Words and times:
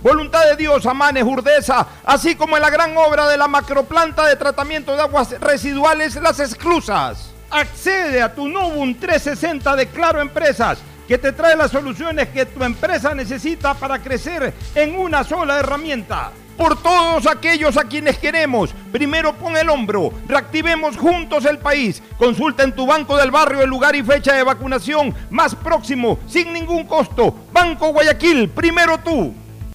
Voluntad 0.00 0.44
de 0.46 0.56
Dios, 0.56 0.86
Amanes, 0.86 1.24
Urdesa, 1.24 1.84
así 2.04 2.36
como 2.36 2.56
en 2.56 2.62
la 2.62 2.70
gran 2.70 2.96
obra 2.96 3.26
de 3.26 3.36
la 3.36 3.48
macroplanta 3.48 4.26
de 4.26 4.36
tratamiento 4.36 4.94
de 4.94 5.02
aguas 5.02 5.34
residuales 5.40 6.14
Las 6.16 6.38
Exclusas. 6.38 7.30
Accede 7.50 8.22
a 8.22 8.32
tu 8.32 8.46
Novum 8.46 8.94
360 8.94 9.74
de 9.74 9.88
Claro 9.88 10.20
Empresas, 10.20 10.78
que 11.08 11.18
te 11.18 11.32
trae 11.32 11.56
las 11.56 11.72
soluciones 11.72 12.28
que 12.28 12.46
tu 12.46 12.62
empresa 12.62 13.12
necesita 13.12 13.74
para 13.74 13.98
crecer 13.98 14.54
en 14.76 14.96
una 14.96 15.24
sola 15.24 15.58
herramienta 15.58 16.30
por 16.56 16.80
todos 16.80 17.26
aquellos 17.26 17.76
a 17.76 17.84
quienes 17.84 18.18
queremos. 18.18 18.70
Primero 18.92 19.32
pon 19.34 19.56
el 19.56 19.68
hombro, 19.68 20.12
reactivemos 20.28 20.96
juntos 20.96 21.44
el 21.44 21.58
país. 21.58 22.02
Consulta 22.18 22.62
en 22.62 22.72
tu 22.72 22.86
banco 22.86 23.16
del 23.16 23.30
barrio 23.30 23.62
el 23.62 23.70
lugar 23.70 23.96
y 23.96 24.02
fecha 24.02 24.34
de 24.34 24.42
vacunación 24.42 25.14
más 25.30 25.54
próximo, 25.54 26.18
sin 26.28 26.52
ningún 26.52 26.84
costo. 26.84 27.34
Banco 27.52 27.92
Guayaquil, 27.92 28.48
primero 28.50 28.98
tú. 28.98 29.34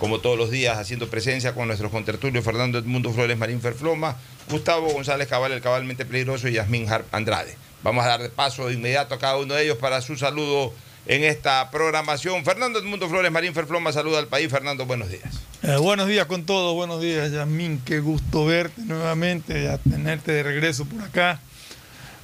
como 0.00 0.18
todos 0.18 0.38
los 0.38 0.50
días, 0.50 0.78
haciendo 0.78 1.08
presencia 1.08 1.54
con 1.54 1.66
nuestros 1.68 1.92
contertulios 1.92 2.42
Fernando 2.42 2.78
Edmundo 2.78 3.12
Flores 3.12 3.36
Marín 3.36 3.60
Ferfloma, 3.60 4.16
Gustavo 4.48 4.88
González 4.88 5.28
Cabal, 5.28 5.52
el 5.52 5.60
cabalmente 5.60 6.06
peligroso, 6.06 6.48
y 6.48 6.54
Yasmín 6.54 6.90
Harp 6.90 7.14
Andrade. 7.14 7.54
Vamos 7.82 8.04
a 8.04 8.08
dar 8.08 8.22
de 8.22 8.30
paso 8.30 8.68
de 8.68 8.74
inmediato 8.74 9.14
a 9.14 9.18
cada 9.18 9.36
uno 9.36 9.54
de 9.54 9.62
ellos 9.64 9.76
para 9.76 10.00
su 10.00 10.16
saludo 10.16 10.72
en 11.06 11.22
esta 11.22 11.70
programación. 11.70 12.44
Fernando 12.46 12.78
Edmundo 12.78 13.10
Flores 13.10 13.30
Marín 13.30 13.52
Ferfloma 13.52 13.92
saluda 13.92 14.18
al 14.18 14.26
país. 14.26 14.50
Fernando, 14.50 14.86
buenos 14.86 15.10
días. 15.10 15.40
Eh, 15.62 15.76
buenos 15.76 16.08
días 16.08 16.24
con 16.24 16.46
todos, 16.46 16.74
buenos 16.74 17.02
días 17.02 17.30
Yasmín, 17.30 17.82
qué 17.84 18.00
gusto 18.00 18.46
verte 18.46 18.80
nuevamente, 18.80 19.68
a 19.68 19.76
tenerte 19.76 20.32
de 20.32 20.42
regreso 20.42 20.86
por 20.86 21.02
acá. 21.02 21.40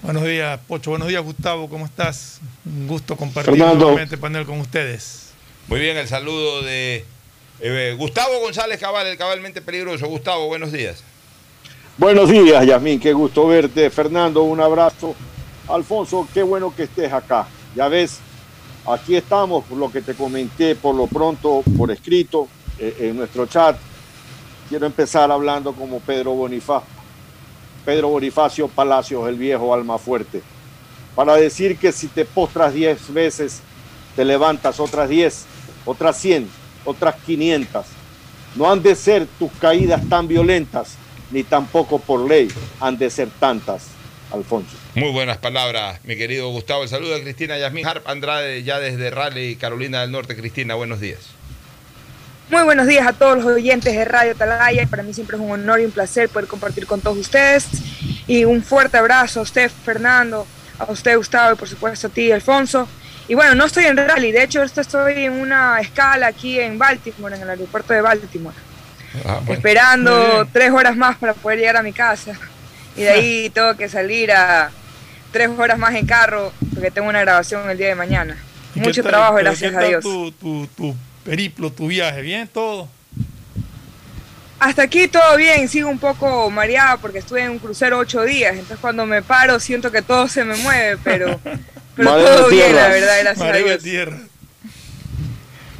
Buenos 0.01 0.25
días, 0.25 0.59
Pocho, 0.67 0.91
buenos 0.91 1.09
días 1.09 1.23
Gustavo, 1.23 1.69
¿cómo 1.69 1.85
estás? 1.85 2.41
Un 2.65 2.87
gusto 2.87 3.17
compartir 3.17 3.53
Fernando. 3.53 3.85
nuevamente 3.85 4.17
panel 4.17 4.47
con 4.47 4.61
ustedes. 4.61 5.27
Muy 5.69 5.81
bien, 5.81 5.99
el 5.99 6.09
saludo 6.09 6.63
de 6.63 7.05
eh, 7.61 7.95
Gustavo 7.99 8.41
González 8.41 8.79
Cabal, 8.79 9.07
el 9.07 9.17
cabalmente 9.17 9.63
peligroso. 9.63 10.07
Gustavo, 10.07 10.47
buenos 10.47 10.73
días. 10.73 11.03
Buenos 11.99 12.29
días, 12.29 12.67
Yasmín, 12.67 13.01
qué 13.01 13.13
gusto 13.13 13.47
verte. 13.47 13.89
Fernando, 13.91 14.43
un 14.43 14.61
abrazo. 14.61 15.15
Alfonso, 15.69 16.29
qué 16.33 16.43
bueno 16.43 16.75
que 16.75 16.85
estés 16.85 17.13
acá. 17.13 17.47
Ya 17.75 17.89
ves, 17.89 18.19
aquí 18.87 19.17
estamos, 19.17 19.65
por 19.65 19.79
lo 19.79 19.91
que 19.91 20.03
te 20.03 20.15
comenté 20.15 20.75
por 20.75 20.95
lo 20.95 21.07
pronto, 21.07 21.63
por 21.77 21.91
escrito, 21.91 22.49
eh, 22.79 22.97
en 23.01 23.17
nuestro 23.17 23.47
chat. 23.47 23.77
Quiero 24.69 24.87
empezar 24.87 25.31
hablando 25.31 25.73
como 25.73 26.01
Pedro 26.01 26.33
Bonifacio. 26.33 26.89
Pedro 27.85 28.09
Bonifacio 28.09 28.69
Palacios, 28.69 29.29
el 29.29 29.37
viejo 29.37 29.73
alma 29.73 29.97
fuerte. 29.97 30.43
Para 31.15 31.37
decir 31.37 31.79
que 31.79 31.93
si 31.93 32.09
te 32.09 32.25
postras 32.25 32.75
10 32.75 33.15
veces, 33.15 33.63
te 34.17 34.25
levantas 34.25 34.81
otras 34.81 35.09
10, 35.09 35.47
otras 35.87 36.19
100, 36.19 36.49
otras 36.87 37.17
500. 37.27 37.85
No 38.55 38.71
han 38.71 38.83
de 38.83 38.95
ser 38.95 39.27
tus 39.39 39.53
caídas 39.61 40.09
tan 40.09 40.27
violentas, 40.27 40.97
ni 41.31 41.43
tampoco 41.43 41.99
por 41.99 42.27
ley 42.27 42.49
han 42.81 42.97
de 42.97 43.11
ser 43.11 43.29
tantas, 43.39 43.89
Alfonso. 44.33 44.77
Muy 44.95 45.11
buenas 45.11 45.37
palabras, 45.37 46.01
mi 46.05 46.17
querido 46.17 46.49
Gustavo. 46.49 46.83
El 46.83 46.89
saludo 46.89 47.17
a 47.17 47.21
Cristina 47.21 47.59
Yasmín 47.59 47.87
Harp 47.87 48.09
Andrade, 48.09 48.63
ya 48.63 48.79
desde 48.79 49.11
Raleigh, 49.11 49.57
Carolina 49.57 50.01
del 50.01 50.11
Norte. 50.11 50.35
Cristina, 50.35 50.75
buenos 50.75 51.01
días. 51.01 51.21
Muy 52.49 52.63
buenos 52.63 52.87
días 52.87 53.05
a 53.07 53.13
todos 53.13 53.39
los 53.39 53.47
oyentes 53.47 53.93
de 53.93 54.05
Radio 54.05 54.33
Atalaya. 54.33 54.87
Para 54.87 55.03
mí 55.03 55.13
siempre 55.13 55.37
es 55.37 55.43
un 55.43 55.51
honor 55.51 55.81
y 55.81 55.85
un 55.85 55.91
placer 55.91 56.29
poder 56.29 56.49
compartir 56.49 56.87
con 56.87 57.01
todos 57.01 57.19
ustedes. 57.19 57.67
Y 58.29 58.45
un 58.45 58.63
fuerte 58.63 58.97
abrazo 58.97 59.41
a 59.41 59.43
usted, 59.43 59.71
Fernando, 59.85 60.47
a 60.79 60.91
usted, 60.91 61.17
Gustavo, 61.17 61.55
y 61.55 61.57
por 61.57 61.69
supuesto 61.69 62.07
a 62.07 62.11
ti, 62.11 62.31
Alfonso. 62.31 62.89
Y 63.29 63.35
bueno, 63.35 63.55
no 63.55 63.65
estoy 63.65 63.85
en 63.87 63.97
rally, 63.97 64.31
de 64.33 64.43
hecho 64.45 64.63
estoy 64.63 65.25
en 65.25 65.33
una 65.33 65.81
escala 65.81 66.29
aquí 66.29 66.61
en 66.61 66.79
Baltimore, 66.79 67.35
en 67.35 67.43
el 67.43 67.51
aeropuerto 67.51 67.93
de 67.93 68.01
Baltimore, 68.01 68.57
Ah, 69.25 69.37
bueno. 69.41 69.55
esperando 69.55 70.47
tres 70.53 70.71
horas 70.71 70.97
más 70.97 71.17
para 71.17 71.35
poder 71.35 71.59
llegar 71.59 71.77
a 71.77 71.83
mi 71.83 71.93
casa. 71.93 72.33
Y 72.97 73.03
de 73.03 73.11
ahí 73.11 73.51
tengo 73.55 73.77
que 73.77 73.89
salir 73.89 74.31
a 74.31 74.71
tres 75.33 75.49
horas 75.59 75.79
más 75.79 75.95
en 75.95 76.07
carro 76.07 76.53
porque 76.75 76.91
tengo 76.91 77.09
una 77.09 77.21
grabación 77.21 77.69
el 77.69 77.77
día 77.79 77.89
de 77.89 77.95
mañana. 77.97 78.37
¿Y 78.75 78.81
qué 78.81 78.87
Mucho 78.87 79.03
tal- 79.03 79.11
trabajo, 79.13 79.35
gracias 79.37 79.75
a 79.75 79.81
Dios. 79.81 80.03
Tu, 80.05 80.31
tu, 80.33 80.67
tu 80.77 80.95
periplo, 81.25 81.73
tu 81.73 81.89
viaje, 81.89 82.21
bien 82.23 82.47
todo. 82.47 82.89
Hasta 84.59 84.83
aquí 84.83 85.09
todo 85.09 85.37
bien, 85.37 85.69
sigo 85.69 85.91
un 85.91 85.99
poco 85.99 86.51
mareada 86.51 86.97
porque 86.97 87.19
estuve 87.19 87.43
en 87.43 87.51
un 87.51 87.59
crucero 87.59 87.99
ocho 87.99 88.23
días, 88.23 88.53
entonces 88.53 88.79
cuando 88.81 89.05
me 89.05 89.21
paro 89.21 89.61
siento 89.61 89.93
que 89.93 90.01
todo 90.01 90.29
se 90.29 90.45
me 90.45 90.57
mueve, 90.57 90.97
pero, 91.05 91.39
pero 91.97 92.11
todo 92.17 92.49
bien, 92.49 92.67
tierra. 92.67 92.83
la 92.83 92.89
verdad, 92.89 93.17
gracias 93.23 93.49
a 93.49 93.57
Dios. 93.57 93.83
tierra. 93.83 94.19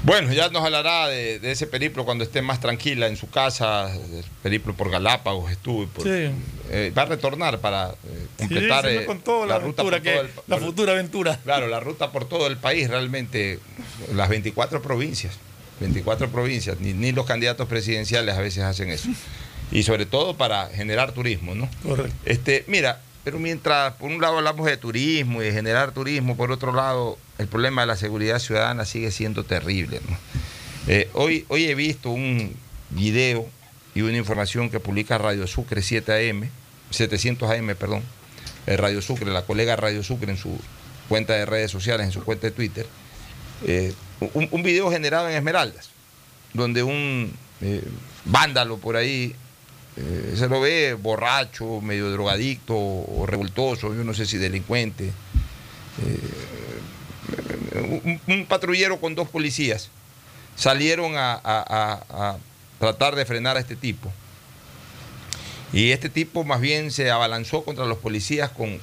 Bueno, 0.03 0.33
ya 0.33 0.49
nos 0.51 0.63
hablará 0.65 1.09
de, 1.09 1.41
de 1.41 1.51
ese 1.51 1.67
periplo 1.67 2.05
cuando 2.05 2.23
esté 2.23 2.41
más 2.41 2.61
tranquila 2.61 3.09
en 3.09 3.17
su 3.17 3.29
casa. 3.29 3.93
El 3.93 4.25
periplo 4.41 4.73
por 4.73 4.89
Galápagos 4.89 5.51
estuvo. 5.51 5.83
y 5.83 5.87
por- 5.87 6.05
Sí. 6.05 6.31
eh, 6.71 6.93
va 6.97 7.03
a 7.03 7.07
retornar 7.07 7.59
para 7.59 7.91
eh, 7.91 8.27
completar 8.39 8.85
sí, 8.85 8.91
eh, 8.99 9.05
contó 9.05 9.45
la, 9.47 9.59
ruta 9.59 9.83
aventura 9.83 9.97
por 9.97 10.03
que- 10.03 10.13
todo 10.13 10.21
el- 10.23 10.31
la 10.47 10.57
por- 10.59 10.65
futura 10.67 10.93
aventura. 10.93 11.41
Claro, 11.43 11.67
la 11.67 11.81
ruta 11.81 12.13
por 12.13 12.29
todo 12.29 12.47
el 12.47 12.57
país, 12.57 12.89
realmente, 12.89 13.59
las 14.15 14.29
24 14.29 14.81
provincias, 14.81 15.35
24 15.81 16.29
provincias, 16.31 16.79
ni, 16.79 16.93
ni 16.93 17.11
los 17.11 17.27
candidatos 17.27 17.67
presidenciales 17.67 18.37
a 18.37 18.41
veces 18.41 18.63
hacen 18.63 18.91
eso. 18.91 19.09
Y 19.73 19.83
sobre 19.83 20.07
todo 20.07 20.37
para 20.37 20.69
generar 20.69 21.11
turismo, 21.11 21.57
¿no? 21.57 21.69
Correcto. 21.83 22.15
Este, 22.25 22.63
mira, 22.69 23.01
pero 23.27 23.41
mientras 23.41 23.95
por 23.95 24.09
un 24.09 24.21
lado 24.21 24.39
hablamos 24.39 24.67
de 24.67 24.77
turismo 24.77 25.43
y 25.43 25.47
de 25.47 25.53
generar 25.53 25.91
turismo, 25.91 26.37
por 26.37 26.53
otro 26.53 26.73
lado, 26.73 27.19
el 27.39 27.49
problema 27.49 27.81
de 27.81 27.89
la 27.89 27.97
seguridad 27.97 28.39
ciudadana 28.39 28.85
sigue 28.85 29.11
siendo 29.11 29.43
terrible. 29.43 30.01
Eh, 30.87 31.11
hoy, 31.13 31.45
hoy 31.49 31.65
he 31.65 31.75
visto 31.75 32.11
un 32.11 32.55
video 32.91 33.45
y 33.97 34.03
una 34.03 34.17
información 34.17 34.71
que 34.71 34.79
publica 34.79 35.19
Radio 35.19 35.49
Sucre 35.49 35.83
7 35.83 36.31
AM, 36.31 36.49
700 36.91 37.51
AM, 37.51 37.75
perdón, 37.75 38.05
eh, 38.69 38.77
Radio 38.77 39.03
Sucre, 39.03 39.29
la 39.33 39.43
colega 39.43 39.75
Radio 39.75 40.05
Sucre 40.05 40.31
en 40.31 40.39
su 40.39 40.57
cuenta 41.09 41.33
de 41.33 41.47
redes 41.47 41.73
sociales, 41.73 42.07
en 42.07 42.13
su 42.13 42.23
cuenta 42.23 42.47
de 42.47 42.53
Twitter, 42.53 42.87
eh, 43.67 43.93
un, 44.35 44.63
video 44.63 44.89
generado 44.89 45.29
en 45.29 45.35
Esmeraldas, 45.35 45.91
donde 46.53 46.85
un 46.85 47.33
vándalo 48.25 48.79
por 48.79 48.95
ahí 48.95 49.35
eh, 49.97 50.35
se 50.37 50.49
lo 50.49 50.61
ve 50.61 50.95
borracho, 50.95 51.81
medio 51.81 52.11
drogadicto 52.11 53.05
revoltoso, 53.27 53.95
yo 53.95 54.05
no 54.05 54.15
sé 54.15 54.27
si 54.27 54.39
delincuente. 54.39 55.13
eh, 56.03 56.21
un, 58.27 58.47
patrullero 58.47 59.01
con 59.01 59.15
dos 59.15 59.29
policías 59.29 59.91
salieron 60.55 61.15
a, 61.17 62.37
tratar 62.79 63.15
de 63.17 63.25
frenar 63.25 63.57
a 63.57 63.61
este 63.61 63.77
tipo. 63.77 64.13
Y 65.73 65.91
este 65.91 66.09
tipo 66.09 66.45
más 66.45 66.61
bien 66.61 66.91
se 66.91 67.11
abalanzó 67.11 67.65
contra 67.65 67.87
los 67.87 67.99
policías 67.99 68.51
con 68.51 68.81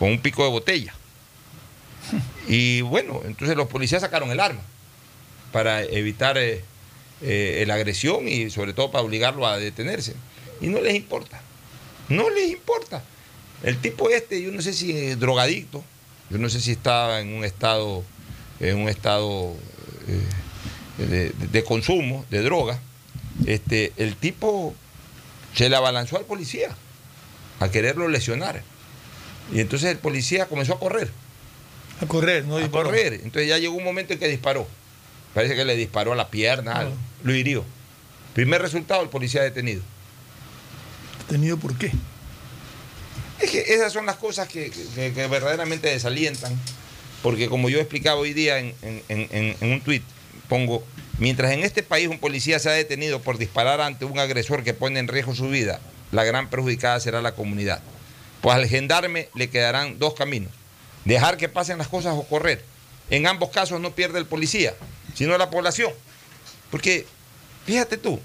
un 0.00 0.18
pico 0.20 0.44
de 0.44 0.50
botella. 0.50 0.94
Y 2.46 2.82
bueno, 2.82 3.22
entonces 3.24 3.56
los 3.56 3.68
policías 3.68 4.02
sacaron 4.02 4.30
el 4.30 4.40
arma 4.40 4.60
para 5.52 5.82
evitar 5.82 6.36
eh, 6.38 6.62
eh, 7.22 7.64
la 7.66 7.74
agresión 7.74 8.28
y 8.28 8.50
sobre 8.50 8.72
todo 8.72 8.90
para 8.90 9.04
obligarlo 9.04 9.46
a 9.46 9.58
detenerse. 9.58 10.14
Y 10.60 10.68
no 10.68 10.80
les 10.80 10.94
importa. 10.94 11.40
No 12.08 12.30
les 12.30 12.50
importa. 12.50 13.02
El 13.62 13.78
tipo 13.78 14.10
este, 14.10 14.42
yo 14.42 14.52
no 14.52 14.60
sé 14.60 14.72
si 14.72 14.92
es 14.96 15.18
drogadicto, 15.18 15.82
yo 16.30 16.38
no 16.38 16.48
sé 16.48 16.60
si 16.60 16.72
estaba 16.72 17.20
en 17.20 17.32
un 17.32 17.44
estado, 17.44 18.04
en 18.60 18.76
un 18.78 18.88
estado 18.88 19.54
eh, 20.98 21.04
de, 21.06 21.30
de 21.30 21.64
consumo 21.64 22.24
de 22.30 22.42
droga. 22.42 22.78
Este, 23.46 23.92
el 23.96 24.16
tipo 24.16 24.74
se 25.54 25.68
le 25.68 25.76
abalanzó 25.76 26.16
al 26.18 26.24
policía 26.24 26.76
a 27.60 27.70
quererlo 27.70 28.08
lesionar. 28.08 28.62
Y 29.52 29.60
entonces 29.60 29.90
el 29.90 29.98
policía 29.98 30.46
comenzó 30.46 30.74
a 30.74 30.78
correr. 30.78 31.10
A 32.00 32.06
correr, 32.06 32.44
no 32.44 32.56
a 32.56 32.60
disparó. 32.60 32.88
correr. 32.90 33.14
Entonces 33.14 33.48
ya 33.48 33.58
llegó 33.58 33.74
un 33.74 33.84
momento 33.84 34.12
en 34.12 34.18
que 34.18 34.28
disparó. 34.28 34.66
Parece 35.34 35.56
que 35.56 35.64
le 35.64 35.76
disparó 35.76 36.12
a 36.12 36.16
la 36.16 36.28
pierna, 36.30 36.72
algo. 36.72 36.94
lo 37.24 37.34
hirió. 37.34 37.64
Primer 38.34 38.62
resultado, 38.62 39.02
el 39.02 39.08
policía 39.08 39.42
detenido. 39.42 39.82
¿Detenido 41.26 41.56
por 41.58 41.76
qué? 41.76 41.90
Es 43.40 43.50
que 43.50 43.60
esas 43.74 43.92
son 43.92 44.06
las 44.06 44.16
cosas 44.16 44.48
que, 44.48 44.70
que- 44.70 45.12
que 45.12 45.26
verdaderamente 45.26 45.88
desalientan, 45.88 46.58
porque 47.22 47.48
como 47.48 47.68
yo 47.68 47.78
explicaba 47.80 48.20
hoy 48.20 48.32
día 48.32 48.58
en, 48.58 48.74
en- 48.82 49.02
en- 49.08 49.56
en 49.60 49.72
un 49.72 49.80
tuit, 49.80 50.02
pongo, 50.48 50.84
mientras 51.18 51.52
en 51.52 51.64
este 51.64 51.82
país 51.82 52.08
un 52.08 52.18
policía 52.18 52.58
se 52.58 52.68
ha 52.68 52.72
detenido 52.72 53.20
por 53.20 53.38
disparar 53.38 53.80
ante 53.80 54.04
un 54.04 54.18
agresor 54.18 54.62
que 54.62 54.74
pone 54.74 55.00
en 55.00 55.08
riesgo 55.08 55.34
su 55.34 55.48
vida, 55.48 55.80
la 56.12 56.24
gran 56.24 56.48
perjudicada 56.48 57.00
será 57.00 57.20
la 57.22 57.34
comunidad. 57.34 57.82
Pues 58.40 58.54
al 58.54 58.66
gendarme 58.68 59.28
le 59.34 59.48
quedarán 59.50 59.98
dos 59.98 60.14
caminos, 60.14 60.52
dejar 61.04 61.36
que 61.36 61.48
pasen 61.48 61.78
las 61.78 61.88
cosas 61.88 62.14
o 62.16 62.22
correr. 62.24 62.64
En 63.10 63.26
ambos 63.26 63.50
casos 63.50 63.80
no 63.80 63.90
pierde 63.94 64.18
el 64.18 64.26
policía, 64.26 64.74
sino 65.14 65.36
la 65.38 65.48
población. 65.50 65.90
Porque, 66.70 67.06
fíjate 67.66 67.96
tú, 67.96 68.20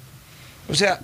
o 0.67 0.75
sea, 0.75 0.99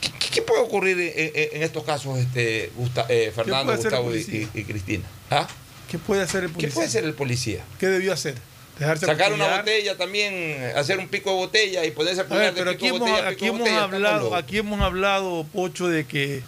¿Qué, 0.00 0.10
qué- 0.18 0.28
qué 0.36 0.42
puede 0.42 0.62
ocurrir 0.62 0.98
en, 0.98 1.62
estos 1.62 1.84
casos, 1.84 2.18
este, 2.18 2.70
Gusta- 2.74 3.04
eh, 3.10 3.32
Fernando, 3.34 3.76
Gustavo 3.76 4.14
y, 4.14 4.46
Cristina? 4.64 5.04
¿Ah? 5.30 5.46
¿Qué 5.90 5.98
puede 5.98 6.22
hacer 6.22 6.44
el 6.44 6.48
¿Qué 6.48 6.54
policía? 6.54 6.74
puede 6.74 6.86
hacer 6.88 7.04
el 7.04 7.12
policía? 7.14 7.64
¿Qué 7.78 7.86
debió 7.88 8.12
hacer? 8.14 8.34
Dejarse 8.78 9.04
Sacar 9.04 9.30
una 9.34 9.58
botella 9.58 9.98
también, 9.98 10.72
hacer 10.74 10.98
un 10.98 11.08
pico 11.08 11.28
de 11.30 11.36
botella 11.36 11.84
y 11.84 11.90
ponerse 11.90 12.22
a 12.22 12.24
A 12.24 12.28
ver, 12.28 12.54
puñar 12.54 12.54
de 12.54 12.60
pero 12.60 12.70
pico 12.70 12.78
aquí 12.78 12.84
de 12.86 12.96
hemos, 12.96 13.10
botella, 13.10 13.28
aquí 13.28 13.46
hemos 13.46 13.58
botella, 13.58 13.82
hablado, 13.82 14.34
aquí 14.34 14.56
hemos 14.58 14.80
hablado, 14.80 15.46
Pocho, 15.52 15.88
de 15.88 16.06
que 16.06 16.42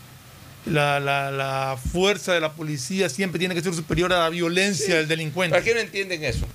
la, 0.64 0.98
la- 0.98 1.30
la 1.30 1.76
fuerza 1.92 2.32
de 2.32 2.40
la 2.40 2.52
policía 2.54 3.10
siempre 3.10 3.38
tiene 3.38 3.54
que 3.54 3.60
ser 3.60 3.74
superior 3.74 4.14
a 4.14 4.20
la 4.20 4.28
violencia 4.30 4.94
del 4.96 5.08
delincuente. 5.08 5.52
¿Para 5.52 5.62
qué 5.62 5.74
no 5.74 5.80
entienden 5.80 6.24
eso? 6.24 6.46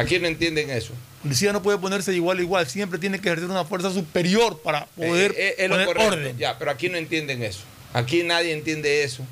¿Aquí 0.00 0.18
no 0.18 0.26
entienden 0.26 0.70
eso? 0.70 0.92
La 1.18 1.22
policía 1.24 1.52
no 1.52 1.62
puede 1.62 1.78
ponerse 1.78 2.10
de 2.10 2.16
igual 2.16 2.38
a 2.38 2.42
igual, 2.42 2.66
siempre 2.66 2.98
tiene 2.98 3.20
que 3.20 3.28
ejercer 3.28 3.50
una 3.50 3.64
fuerza 3.64 3.90
superior 3.92 4.60
para 4.62 4.86
poder 4.86 5.34
Eh, 5.36 5.54
eh, 5.58 5.68
poner 5.68 5.86
correcto. 5.86 6.08
orden. 6.14 6.38
Ya, 6.38 6.58
pero 6.58 6.70
aquí 6.70 6.88
no 6.88 6.96
entienden 6.96 7.42
eso. 7.42 7.60
Aquí 7.92 8.22
nadie 8.22 8.52
entiende 8.52 9.02
eso. 9.04 9.24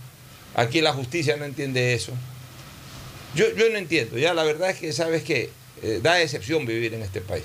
Aquí 0.55 0.81
la 0.81 0.93
justicia 0.93 1.37
no 1.37 1.45
entiende 1.45 1.95
eso. 1.95 2.13
Yo, 3.35 3.47
yo 3.57 3.69
no 3.71 3.79
entiendo. 3.79 4.19
Ya 4.19 4.35
la 4.35 4.43
verdad 4.43 4.71
es 4.71 4.79
que, 4.79 4.93
¿sabes 4.93 5.23
qué? 5.23 5.51
Eh, 5.83 6.01
da 6.03 6.15
decepción 6.15 6.67
vivir 6.67 6.93
en 6.95 7.03
este 7.03 7.21
país. 7.21 7.45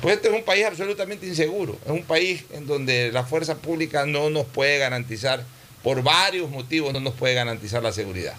Pues 0.00 0.16
este 0.16 0.28
es 0.28 0.34
un 0.34 0.44
país 0.44 0.64
absolutamente 0.64 1.26
inseguro. 1.26 1.78
Es 1.84 1.90
un 1.90 2.02
país 2.04 2.44
en 2.52 2.66
donde 2.66 3.12
la 3.12 3.24
fuerza 3.24 3.56
pública 3.58 4.04
no 4.06 4.30
nos 4.30 4.46
puede 4.46 4.78
garantizar, 4.78 5.44
por 5.82 6.02
varios 6.02 6.48
motivos, 6.50 6.92
no 6.92 7.00
nos 7.00 7.14
puede 7.14 7.34
garantizar 7.34 7.82
la 7.82 7.92
seguridad. 7.92 8.34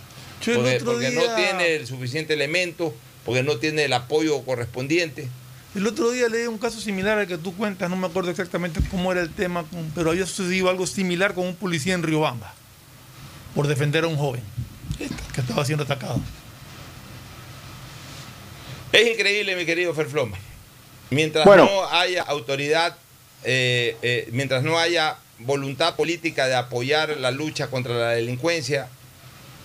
Yo 0.45 0.55
Porque, 0.55 0.75
otro 0.75 0.91
porque 0.93 1.10
día- 1.10 1.19
no 1.22 1.36
tiene 1.36 1.75
el 1.75 1.88
suficiente 1.88 2.33
elemento, 2.33 2.93
porque 3.25 3.44
no 3.44 3.58
tiene 3.58 3.86
el 3.86 3.94
apoyo 3.94 4.42
correspondiente. 4.44 5.27
El 5.75 5.88
otro 5.88 6.12
día 6.12 6.30
leí 6.30 6.46
un 6.46 6.60
caso 6.60 6.80
similar 6.80 7.18
al 7.18 7.27
que 7.27 7.38
tú 7.38 7.56
cuentas, 7.56 7.89
no 7.89 7.96
me 7.96 8.06
acuerdo 8.08 8.30
exactamente 8.30 8.80
cómo 8.92 9.12
era 9.12 9.22
el 9.22 9.34
tema, 9.34 9.65
pero 9.96 10.12
había 10.12 10.25
sucedido 10.25 10.70
algo 10.70 10.86
similar 10.86 11.34
con 11.34 11.48
un 11.48 11.56
policía 11.56 11.96
en 11.96 12.03
Riobamba 12.03 12.53
por 13.56 13.68
defender 13.68 14.03
a 14.03 14.08
un 14.08 14.18
joven 14.18 14.44
que 15.34 15.42
estaba 15.42 15.65
siendo 15.65 15.84
atacado. 15.84 16.20
Es 18.92 19.08
increíble, 19.12 19.56
mi 19.56 19.65
querido 19.65 19.94
Ferfloma. 19.94 20.38
Mientras 21.10 21.46
Bueno. 21.46 21.65
no 21.65 21.89
haya 21.89 22.22
autoridad, 22.24 22.96
eh, 23.44 23.98
eh, 24.03 24.30
mientras 24.32 24.63
no 24.63 24.77
haya 24.77 25.18
voluntad 25.39 25.96
política 25.96 26.48
de 26.48 26.56
apoyar 26.56 27.18
la 27.18 27.32
lucha 27.32 27.68
contra 27.68 27.96
la 27.96 28.10
delincuencia, 28.12 28.89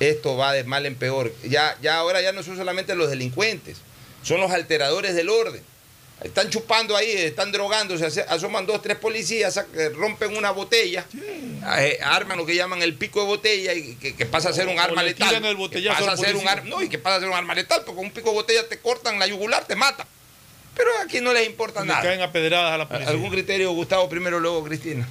esto 0.01 0.37
va 0.37 0.53
de 0.53 0.65
mal 0.65 0.87
en 0.87 0.95
peor. 0.95 1.33
Ya, 1.45 1.77
ya 1.83 1.97
ahora 1.97 2.21
ya 2.23 2.33
no 2.33 2.43
son 2.43 2.57
solamente 2.57 2.95
los 2.95 3.11
delincuentes, 3.11 3.79
son 4.23 4.41
los 4.41 4.51
alteradores 4.51 5.15
del 5.15 5.29
orden. 5.29 5.63
Están 6.23 6.51
chupando 6.51 6.97
ahí, 6.97 7.09
están 7.13 7.53
drogándose, 7.53 8.05
asoman 8.29 8.67
dos, 8.67 8.83
tres 8.83 8.97
policías, 8.97 9.57
eh, 9.77 9.91
rompen 9.95 10.37
una 10.37 10.51
botella, 10.51 11.05
eh, 11.79 11.99
arman 12.03 12.37
lo 12.37 12.45
que 12.45 12.57
llaman 12.57 12.83
el 12.83 12.95
pico 12.95 13.21
de 13.21 13.27
botella 13.27 13.73
y 13.73 13.95
que, 13.95 14.17
que 14.17 14.27
pasa 14.27 14.49
a 14.49 14.53
ser 14.53 14.67
un 14.67 14.77
O- 14.77 14.81
o 14.81 14.85
arma 14.85 15.03
le 15.05 15.11
letal. 15.11 15.33
el 15.45 15.71
que 15.71 15.81
pasa 15.89 16.11
a 16.13 16.17
ser 16.17 16.35
un 16.35 16.49
arma, 16.49 16.69
no, 16.69 16.83
y 16.83 16.89
que 16.89 16.99
pasa 16.99 17.17
a 17.17 17.21
ser 17.21 17.29
un 17.29 17.37
arma 17.37 17.55
letal, 17.55 17.83
porque 17.87 17.97
con 17.99 18.07
un 18.07 18.11
pico 18.11 18.31
de 18.31 18.35
botella 18.35 18.69
te 18.69 18.81
cortan 18.81 19.19
la 19.21 19.29
yugular, 19.29 19.65
te 19.65 19.77
matan. 19.77 20.09
Pero 20.75 20.91
aquí 21.05 21.21
no 21.21 21.33
les 21.33 21.47
importa 21.47 21.83
Le 21.83 21.87
nada. 21.87 22.03
caen 22.03 22.21
a 22.21 22.33
pedradas 22.33 22.73
a 22.73 22.79
la 22.79 22.89
policía. 22.89 23.11
¿Algún 23.11 23.31
criterio, 23.31 23.71
Gustavo, 23.73 24.09
primero, 24.09 24.41
luego 24.41 24.65
Cristina? 24.65 25.09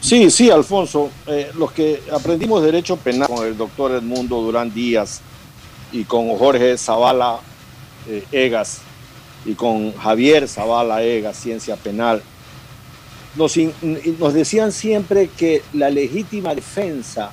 Sí, 0.00 0.30
sí, 0.30 0.50
Alfonso. 0.50 1.10
Eh, 1.26 1.50
los 1.56 1.72
que 1.72 2.02
aprendimos 2.12 2.62
Derecho 2.62 2.96
Penal 2.96 3.28
con 3.28 3.46
el 3.46 3.56
doctor 3.56 3.92
Edmundo 3.92 4.40
Durán 4.40 4.72
Díaz 4.72 5.20
y 5.92 6.04
con 6.04 6.36
Jorge 6.36 6.78
Zavala 6.78 7.40
eh, 8.08 8.24
Egas, 8.30 8.82
y 9.44 9.54
con 9.54 9.94
Javier 9.94 10.48
Zavala 10.48 11.02
Ega, 11.02 11.32
Ciencia 11.32 11.76
Penal, 11.76 12.22
nos 13.34 14.34
decían 14.34 14.72
siempre 14.72 15.28
que 15.28 15.62
la 15.72 15.90
legítima 15.90 16.54
defensa 16.54 17.30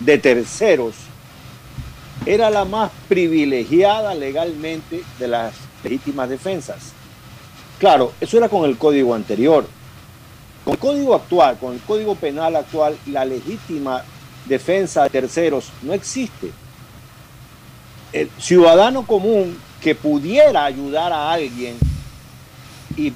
de 0.00 0.18
terceros 0.18 0.94
era 2.24 2.50
la 2.50 2.64
más 2.64 2.90
privilegiada 3.08 4.14
legalmente 4.14 5.02
de 5.18 5.28
las 5.28 5.54
legítimas 5.84 6.28
defensas. 6.28 6.92
Claro, 7.78 8.12
eso 8.20 8.38
era 8.38 8.48
con 8.48 8.64
el 8.64 8.78
código 8.78 9.14
anterior. 9.14 9.66
Con 10.64 10.74
el 10.74 10.78
código 10.78 11.14
actual, 11.14 11.58
con 11.58 11.74
el 11.74 11.80
código 11.80 12.14
penal 12.14 12.56
actual, 12.56 12.96
la 13.06 13.24
legítima 13.24 14.02
defensa 14.46 15.04
de 15.04 15.10
terceros 15.10 15.70
no 15.82 15.92
existe. 15.92 16.50
El 18.12 18.30
ciudadano 18.38 19.06
común 19.06 19.58
que 19.80 19.94
pudiera 19.94 20.64
ayudar 20.64 21.12
a 21.12 21.32
alguien 21.32 21.76
y 22.96 23.12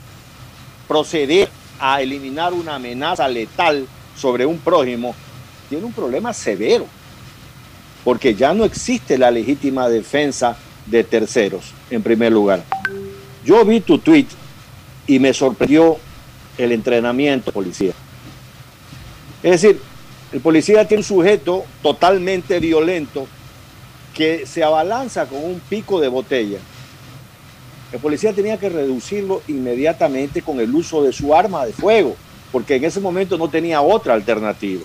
proceder 0.88 1.48
a 1.78 2.00
eliminar 2.00 2.52
una 2.52 2.76
amenaza 2.76 3.28
letal 3.28 3.86
sobre 4.16 4.46
un 4.46 4.58
prójimo, 4.58 5.14
tiene 5.68 5.84
un 5.84 5.92
problema 5.92 6.32
severo, 6.32 6.86
porque 8.04 8.34
ya 8.34 8.54
no 8.54 8.64
existe 8.64 9.18
la 9.18 9.30
legítima 9.30 9.88
defensa 9.88 10.56
de 10.86 11.04
terceros, 11.04 11.72
en 11.90 12.02
primer 12.02 12.32
lugar. 12.32 12.64
Yo 13.44 13.64
vi 13.64 13.80
tu 13.80 13.98
tweet 13.98 14.26
y 15.06 15.18
me 15.18 15.34
sorprendió 15.34 15.98
el 16.58 16.72
entrenamiento 16.72 17.52
policía. 17.52 17.92
Es 19.42 19.50
decir, 19.62 19.80
el 20.32 20.40
policía 20.40 20.86
tiene 20.86 21.00
un 21.00 21.04
sujeto 21.04 21.64
totalmente 21.82 22.58
violento 22.58 23.26
que 24.14 24.46
se 24.46 24.64
abalanza 24.64 25.26
con 25.26 25.44
un 25.44 25.60
pico 25.60 26.00
de 26.00 26.08
botella. 26.08 26.58
El 27.92 28.00
policía 28.00 28.32
tenía 28.32 28.58
que 28.58 28.68
reducirlo 28.68 29.42
inmediatamente 29.46 30.42
con 30.42 30.58
el 30.58 30.74
uso 30.74 31.02
de 31.02 31.12
su 31.12 31.34
arma 31.34 31.64
de 31.64 31.72
fuego, 31.72 32.16
porque 32.50 32.76
en 32.76 32.84
ese 32.84 33.00
momento 33.00 33.38
no 33.38 33.48
tenía 33.48 33.80
otra 33.82 34.14
alternativa. 34.14 34.82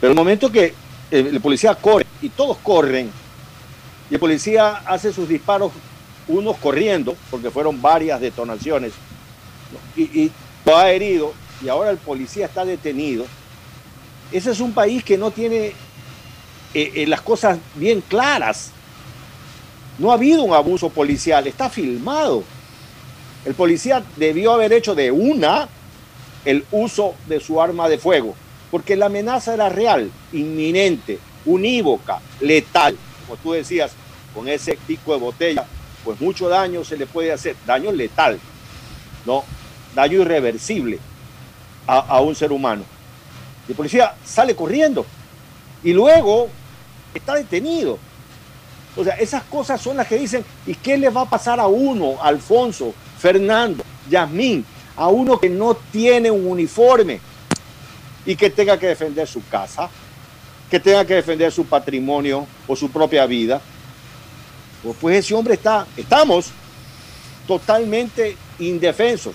Pero 0.00 0.12
el 0.12 0.16
momento 0.16 0.50
que 0.50 0.72
el, 1.10 1.26
el 1.26 1.40
policía 1.40 1.74
corre 1.74 2.06
y 2.22 2.28
todos 2.30 2.56
corren, 2.58 3.10
y 4.10 4.14
el 4.14 4.20
policía 4.20 4.82
hace 4.86 5.12
sus 5.12 5.28
disparos, 5.28 5.72
unos 6.26 6.56
corriendo, 6.56 7.14
porque 7.30 7.50
fueron 7.50 7.82
varias 7.82 8.20
detonaciones, 8.20 8.92
y, 9.96 10.02
y 10.02 10.32
ha 10.66 10.90
herido, 10.90 11.34
y 11.62 11.68
ahora 11.68 11.90
el 11.90 11.98
policía 11.98 12.46
está 12.46 12.64
detenido. 12.64 13.26
Ese 14.32 14.50
es 14.50 14.60
un 14.60 14.72
país 14.72 15.04
que 15.04 15.18
no 15.18 15.30
tiene 15.30 15.72
eh, 16.74 16.92
eh, 16.94 17.06
las 17.06 17.20
cosas 17.20 17.58
bien 17.74 18.00
claras. 18.00 18.70
No 19.98 20.10
ha 20.10 20.14
habido 20.14 20.42
un 20.42 20.54
abuso 20.54 20.90
policial, 20.90 21.46
está 21.46 21.70
filmado. 21.70 22.42
El 23.44 23.54
policía 23.54 24.02
debió 24.16 24.52
haber 24.52 24.72
hecho 24.72 24.94
de 24.94 25.10
una 25.10 25.68
el 26.44 26.64
uso 26.72 27.14
de 27.26 27.40
su 27.40 27.60
arma 27.60 27.88
de 27.88 27.98
fuego, 27.98 28.34
porque 28.70 28.96
la 28.96 29.06
amenaza 29.06 29.54
era 29.54 29.68
real, 29.68 30.10
inminente, 30.32 31.18
unívoca, 31.44 32.20
letal. 32.40 32.96
Como 33.26 33.38
tú 33.38 33.52
decías, 33.52 33.92
con 34.34 34.48
ese 34.48 34.78
pico 34.86 35.12
de 35.12 35.20
botella, 35.20 35.66
pues 36.04 36.20
mucho 36.20 36.48
daño 36.48 36.84
se 36.84 36.96
le 36.96 37.06
puede 37.06 37.32
hacer, 37.32 37.56
daño 37.66 37.92
letal, 37.92 38.38
¿no? 39.24 39.44
Daño 39.94 40.22
irreversible 40.22 40.98
a, 41.86 42.20
un 42.20 42.34
ser 42.34 42.52
humano. 42.52 42.84
Y 43.68 43.72
el 43.72 43.76
policía 43.76 44.14
sale 44.24 44.54
corriendo 44.54 45.06
y 45.82 45.92
luego 45.92 46.48
está 47.12 47.34
detenido. 47.34 47.98
O 48.96 49.04
sea, 49.04 49.14
esas 49.16 49.42
cosas 49.44 49.80
son 49.80 49.96
las 49.96 50.06
que 50.06 50.18
dicen, 50.18 50.44
¿y 50.66 50.74
qué 50.74 50.96
le 50.96 51.10
va 51.10 51.22
a 51.22 51.28
pasar 51.28 51.60
a 51.60 51.66
uno, 51.66 52.22
Alfonso, 52.22 52.94
Fernando, 53.18 53.84
Yasmín, 54.08 54.64
a 54.96 55.08
uno 55.08 55.38
que 55.38 55.48
no 55.48 55.74
tiene 55.74 56.30
un 56.30 56.46
uniforme 56.46 57.20
y 58.24 58.36
que 58.36 58.50
tenga 58.50 58.78
que 58.78 58.86
defender 58.88 59.26
su 59.26 59.44
casa, 59.48 59.90
que 60.70 60.78
tenga 60.80 61.04
que 61.04 61.14
defender 61.14 61.52
su 61.52 61.66
patrimonio 61.66 62.46
o 62.66 62.76
su 62.76 62.90
propia 62.90 63.26
vida? 63.26 63.60
Pues, 64.82 64.96
pues 65.00 65.16
ese 65.18 65.34
hombre 65.34 65.54
está, 65.54 65.86
estamos 65.96 66.50
totalmente 67.46 68.36
indefensos, 68.58 69.34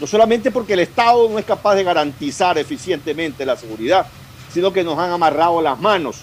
no 0.00 0.06
solamente 0.06 0.50
porque 0.50 0.74
el 0.74 0.80
Estado 0.80 1.28
no 1.28 1.38
es 1.38 1.44
capaz 1.44 1.74
de 1.74 1.84
garantizar 1.84 2.56
eficientemente 2.58 3.44
la 3.44 3.56
seguridad, 3.56 4.06
sino 4.52 4.72
que 4.72 4.84
nos 4.84 4.98
han 4.98 5.10
amarrado 5.10 5.60
las 5.60 5.78
manos 5.80 6.20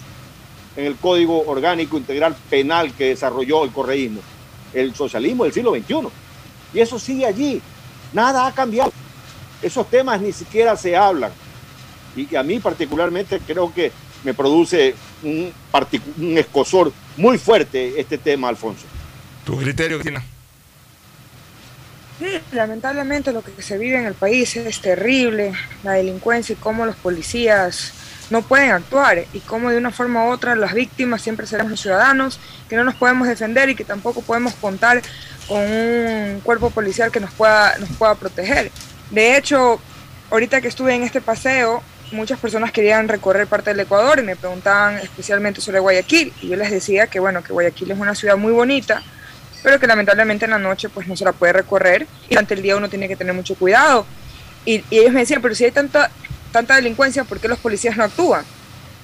en 0.76 0.84
el 0.84 0.96
Código 0.96 1.44
Orgánico 1.46 1.96
Integral 1.96 2.34
Penal 2.50 2.92
que 2.92 3.08
desarrolló 3.08 3.64
el 3.64 3.70
correísmo, 3.70 4.20
el 4.72 4.94
socialismo 4.94 5.44
del 5.44 5.52
siglo 5.52 5.74
XXI. 5.74 6.08
Y 6.74 6.80
eso 6.80 6.98
sigue 6.98 7.26
allí. 7.26 7.60
Nada 8.12 8.46
ha 8.46 8.52
cambiado. 8.52 8.92
Esos 9.62 9.88
temas 9.88 10.20
ni 10.20 10.32
siquiera 10.32 10.76
se 10.76 10.96
hablan. 10.96 11.30
Y 12.14 12.34
a 12.34 12.42
mí 12.42 12.58
particularmente 12.58 13.40
creo 13.46 13.72
que 13.72 13.92
me 14.24 14.34
produce 14.34 14.94
un, 15.22 15.52
un 16.18 16.38
escosor 16.38 16.92
muy 17.16 17.38
fuerte 17.38 17.98
este 18.00 18.18
tema, 18.18 18.48
Alfonso. 18.48 18.86
¿Tu 19.44 19.56
criterio, 19.56 19.98
Cristina? 19.98 20.24
Lamentablemente 22.52 23.32
lo 23.32 23.42
que 23.42 23.60
se 23.62 23.76
vive 23.76 23.98
en 23.98 24.06
el 24.06 24.14
país 24.14 24.56
es 24.56 24.80
terrible, 24.80 25.52
la 25.82 25.92
delincuencia 25.92 26.54
y 26.54 26.56
cómo 26.56 26.86
los 26.86 26.96
policías 26.96 27.92
no 28.30 28.42
pueden 28.42 28.70
actuar 28.70 29.24
y 29.32 29.40
cómo 29.40 29.70
de 29.70 29.78
una 29.78 29.90
forma 29.90 30.26
u 30.26 30.30
otra 30.30 30.56
las 30.56 30.74
víctimas 30.74 31.22
siempre 31.22 31.46
seremos 31.46 31.70
los 31.70 31.80
ciudadanos, 31.80 32.40
que 32.68 32.76
no 32.76 32.84
nos 32.84 32.94
podemos 32.94 33.28
defender 33.28 33.68
y 33.68 33.74
que 33.74 33.84
tampoco 33.84 34.22
podemos 34.22 34.54
contar 34.54 35.02
con 35.46 35.60
un 35.60 36.40
cuerpo 36.42 36.70
policial 36.70 37.12
que 37.12 37.20
nos 37.20 37.32
pueda, 37.34 37.76
nos 37.78 37.90
pueda 37.90 38.14
proteger. 38.14 38.70
De 39.10 39.36
hecho, 39.36 39.78
ahorita 40.30 40.60
que 40.60 40.68
estuve 40.68 40.94
en 40.94 41.02
este 41.02 41.20
paseo, 41.20 41.82
muchas 42.12 42.38
personas 42.38 42.72
querían 42.72 43.08
recorrer 43.08 43.46
parte 43.46 43.70
del 43.70 43.80
Ecuador 43.80 44.18
y 44.18 44.22
me 44.22 44.36
preguntaban 44.36 44.98
especialmente 44.98 45.60
sobre 45.60 45.80
Guayaquil 45.80 46.32
y 46.40 46.48
yo 46.48 46.56
les 46.56 46.70
decía 46.70 47.06
que 47.06 47.20
bueno, 47.20 47.42
que 47.42 47.52
Guayaquil 47.52 47.90
es 47.90 47.98
una 47.98 48.14
ciudad 48.14 48.36
muy 48.36 48.52
bonita, 48.52 49.02
pero 49.66 49.80
que 49.80 49.88
lamentablemente 49.88 50.44
en 50.44 50.52
la 50.52 50.60
noche 50.60 50.88
pues 50.88 51.08
no 51.08 51.16
se 51.16 51.24
la 51.24 51.32
puede 51.32 51.52
recorrer 51.52 52.06
y 52.28 52.34
durante 52.34 52.54
el 52.54 52.62
día 52.62 52.76
uno 52.76 52.88
tiene 52.88 53.08
que 53.08 53.16
tener 53.16 53.34
mucho 53.34 53.56
cuidado. 53.56 54.06
Y, 54.64 54.84
y 54.90 54.98
ellos 55.00 55.12
me 55.12 55.18
decían, 55.18 55.42
pero 55.42 55.56
si 55.56 55.64
hay 55.64 55.72
tanta, 55.72 56.08
tanta 56.52 56.76
delincuencia, 56.76 57.24
¿por 57.24 57.40
qué 57.40 57.48
los 57.48 57.58
policías 57.58 57.96
no 57.96 58.04
actúan? 58.04 58.44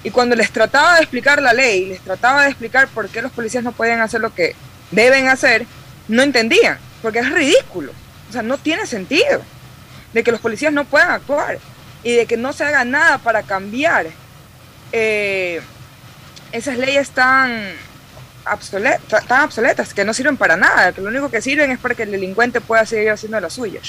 Y 0.05 0.09
cuando 0.09 0.37
les 0.37 0.51
trataba 0.51 0.95
de 0.95 1.01
explicar 1.01 1.41
la 1.41 1.51
ley, 1.51 1.87
les 1.87 1.99
trataba 1.99 2.43
de 2.43 2.47
explicar 2.47 2.87
por 2.87 3.09
qué 3.09 3.21
los 3.21 3.33
policías 3.33 3.61
no 3.61 3.73
pueden 3.73 3.99
hacer 3.99 4.21
lo 4.21 4.33
que 4.33 4.55
deben 4.91 5.27
hacer, 5.27 5.65
no 6.07 6.23
entendían, 6.23 6.77
porque 7.01 7.19
es 7.19 7.29
ridículo. 7.29 7.91
O 8.29 8.31
sea, 8.31 8.41
no 8.41 8.57
tiene 8.57 8.85
sentido 8.85 9.41
de 10.13 10.23
que 10.23 10.31
los 10.31 10.39
policías 10.39 10.71
no 10.71 10.85
puedan 10.85 11.11
actuar 11.11 11.59
y 12.03 12.13
de 12.13 12.25
que 12.25 12.37
no 12.37 12.53
se 12.53 12.63
haga 12.63 12.85
nada 12.85 13.17
para 13.17 13.43
cambiar 13.43 14.05
eh, 14.93 15.59
esas 16.53 16.77
leyes 16.77 17.09
tan 17.09 17.51
obsoletas, 18.51 19.25
tan 19.27 19.45
obsoletas, 19.45 19.93
que 19.93 20.03
no 20.05 20.13
sirven 20.13 20.37
para 20.37 20.55
nada, 20.57 20.91
que 20.91 21.01
lo 21.01 21.09
único 21.09 21.29
que 21.29 21.41
sirven 21.41 21.71
es 21.71 21.79
para 21.79 21.95
que 21.95 22.03
el 22.03 22.11
delincuente 22.11 22.61
pueda 22.61 22.85
seguir 22.85 23.11
haciendo 23.11 23.39
la 23.39 23.49
suya. 23.49 23.79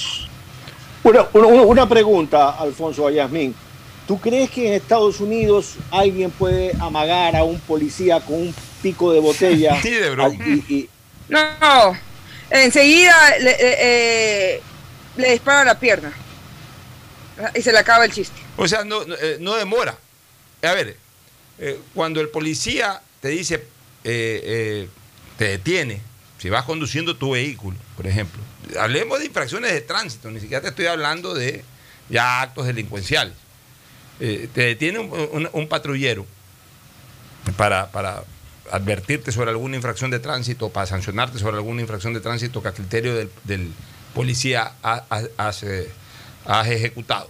Una, 1.03 1.27
una- 1.33 1.47
una 1.63 1.89
pregunta, 1.89 2.51
Alfonso 2.51 3.07
Ayasmín. 3.07 3.55
¿Tú 4.07 4.21
crees 4.21 4.51
que 4.51 4.67
en 4.69 4.75
Estados 4.75 5.21
Unidos 5.21 5.75
alguien 5.91 6.31
puede 6.31 6.73
amagar 6.81 7.37
a 7.37 7.43
un 7.45 7.59
policía 7.61 8.21
con 8.21 8.35
un 8.37 8.55
pico 8.83 9.13
de 9.13 9.21
botella? 9.21 9.79
Ni 9.85 9.91
de 9.91 10.11
broma. 10.11 10.35
y- 10.47 10.65
y- 10.75 10.89
No, 11.29 11.97
enseguida 12.51 13.15
le, 13.41 13.51
eh, 13.51 13.57
eh, 13.81 14.63
le 15.17 15.31
dispara 15.33 15.65
la 15.65 15.79
pierna 15.79 16.13
y 17.55 17.63
se 17.63 17.73
le 17.73 17.79
acaba 17.79 18.05
el 18.05 18.13
chiste. 18.13 18.37
O 18.57 18.69
sea, 18.69 18.85
no, 18.85 19.05
no, 19.05 19.15
eh, 19.15 19.39
no 19.41 19.55
demora. 19.57 19.97
A 20.63 20.73
ver, 20.73 20.97
eh, 21.59 21.81
cuando 21.95 22.21
el 22.21 22.29
policía 22.29 23.01
te 23.21 23.29
dice, 23.29 23.67
eh, 24.05 24.41
eh, 24.45 24.89
te 25.39 25.45
detiene, 25.49 26.01
si 26.39 26.49
vas 26.51 26.65
conduciendo 26.65 27.17
tu 27.17 27.33
vehículo, 27.33 27.77
por 27.97 28.07
ejemplo, 28.07 28.41
hablemos 28.79 29.19
de 29.19 29.27
infracciones 29.27 29.73
de 29.73 29.81
tránsito, 29.81 30.31
ni 30.31 30.41
siquiera 30.41 30.61
te 30.63 30.69
estoy 30.69 30.87
hablando 30.87 31.35
de 31.35 31.65
ya 32.09 32.43
actos 32.43 32.67
delincuenciales. 32.67 33.35
Eh, 34.21 34.49
te 34.55 34.63
detiene 34.63 35.01
un, 35.01 35.69
patrullero 35.69 36.25
para, 37.57 37.91
para 37.91 38.23
advertirte 38.71 39.33
sobre 39.33 39.51
alguna 39.51 39.77
infracción 39.77 40.11
de 40.11 40.21
tránsito, 40.21 40.69
para 40.71 40.87
sancionarte 40.87 41.39
sobre 41.39 41.57
alguna 41.57 41.81
infracción 41.83 42.15
de 42.15 42.21
tránsito 42.21 42.63
que 42.63 42.69
a 42.69 42.73
criterio 42.73 43.15
del, 43.15 43.73
policía 44.15 44.73
ha- 44.83 45.05
ha- 45.11 45.23
has, 45.49 45.65
has 46.47 46.69
ejecutado. 46.69 47.29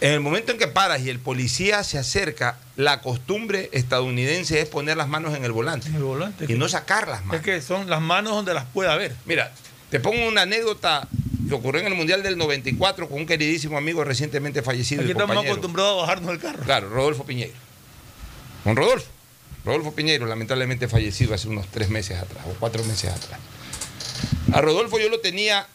En 0.00 0.12
el 0.12 0.20
momento 0.20 0.52
en 0.52 0.58
que 0.58 0.66
paras 0.66 1.02
y 1.02 1.10
el 1.10 1.18
policía 1.18 1.84
se 1.84 1.98
acerca, 1.98 2.56
la 2.76 3.02
costumbre 3.02 3.68
estadounidense 3.72 4.60
es 4.60 4.68
poner 4.68 4.96
las 4.96 5.08
manos 5.08 5.34
en 5.36 5.44
el 5.44 5.52
volante 5.52 5.88
En 5.88 5.96
el 5.96 6.02
volante. 6.02 6.46
y 6.48 6.54
no 6.54 6.68
sacar 6.68 7.06
las 7.08 7.20
manos. 7.24 7.36
Es 7.36 7.42
que 7.42 7.60
son 7.60 7.90
las 7.90 8.00
manos 8.00 8.32
donde 8.34 8.54
las 8.54 8.64
pueda 8.64 8.96
ver. 8.96 9.14
Mira, 9.26 9.52
te 9.90 10.00
pongo 10.00 10.26
una 10.26 10.42
anécdota 10.42 11.06
que 11.48 11.54
ocurrió 11.54 11.82
en 11.82 11.88
el 11.88 11.94
Mundial 11.94 12.22
del 12.22 12.38
94 12.38 13.08
con 13.08 13.18
un 13.18 13.26
queridísimo 13.26 13.76
amigo 13.76 14.02
recientemente 14.04 14.62
fallecido. 14.62 15.02
Aquí 15.02 15.10
estamos 15.10 15.36
acostumbrados 15.44 15.98
a 15.98 16.00
bajarnos 16.02 16.30
del 16.30 16.38
carro. 16.40 16.62
Claro, 16.64 16.88
Rodolfo 16.88 17.24
Piñeiro. 17.24 17.54
Con 18.64 18.76
Rodolfo. 18.76 19.08
Rodolfo 19.66 19.92
Piñeiro, 19.94 20.24
lamentablemente 20.26 20.88
fallecido 20.88 21.34
hace 21.34 21.48
unos 21.48 21.66
tres 21.66 21.90
meses 21.90 22.18
atrás 22.18 22.44
o 22.48 22.54
cuatro 22.58 22.82
meses 22.84 23.10
atrás. 23.10 23.38
A 24.54 24.60
Rodolfo 24.62 24.98
yo 24.98 25.10
lo 25.10 25.20
tenía 25.20 25.66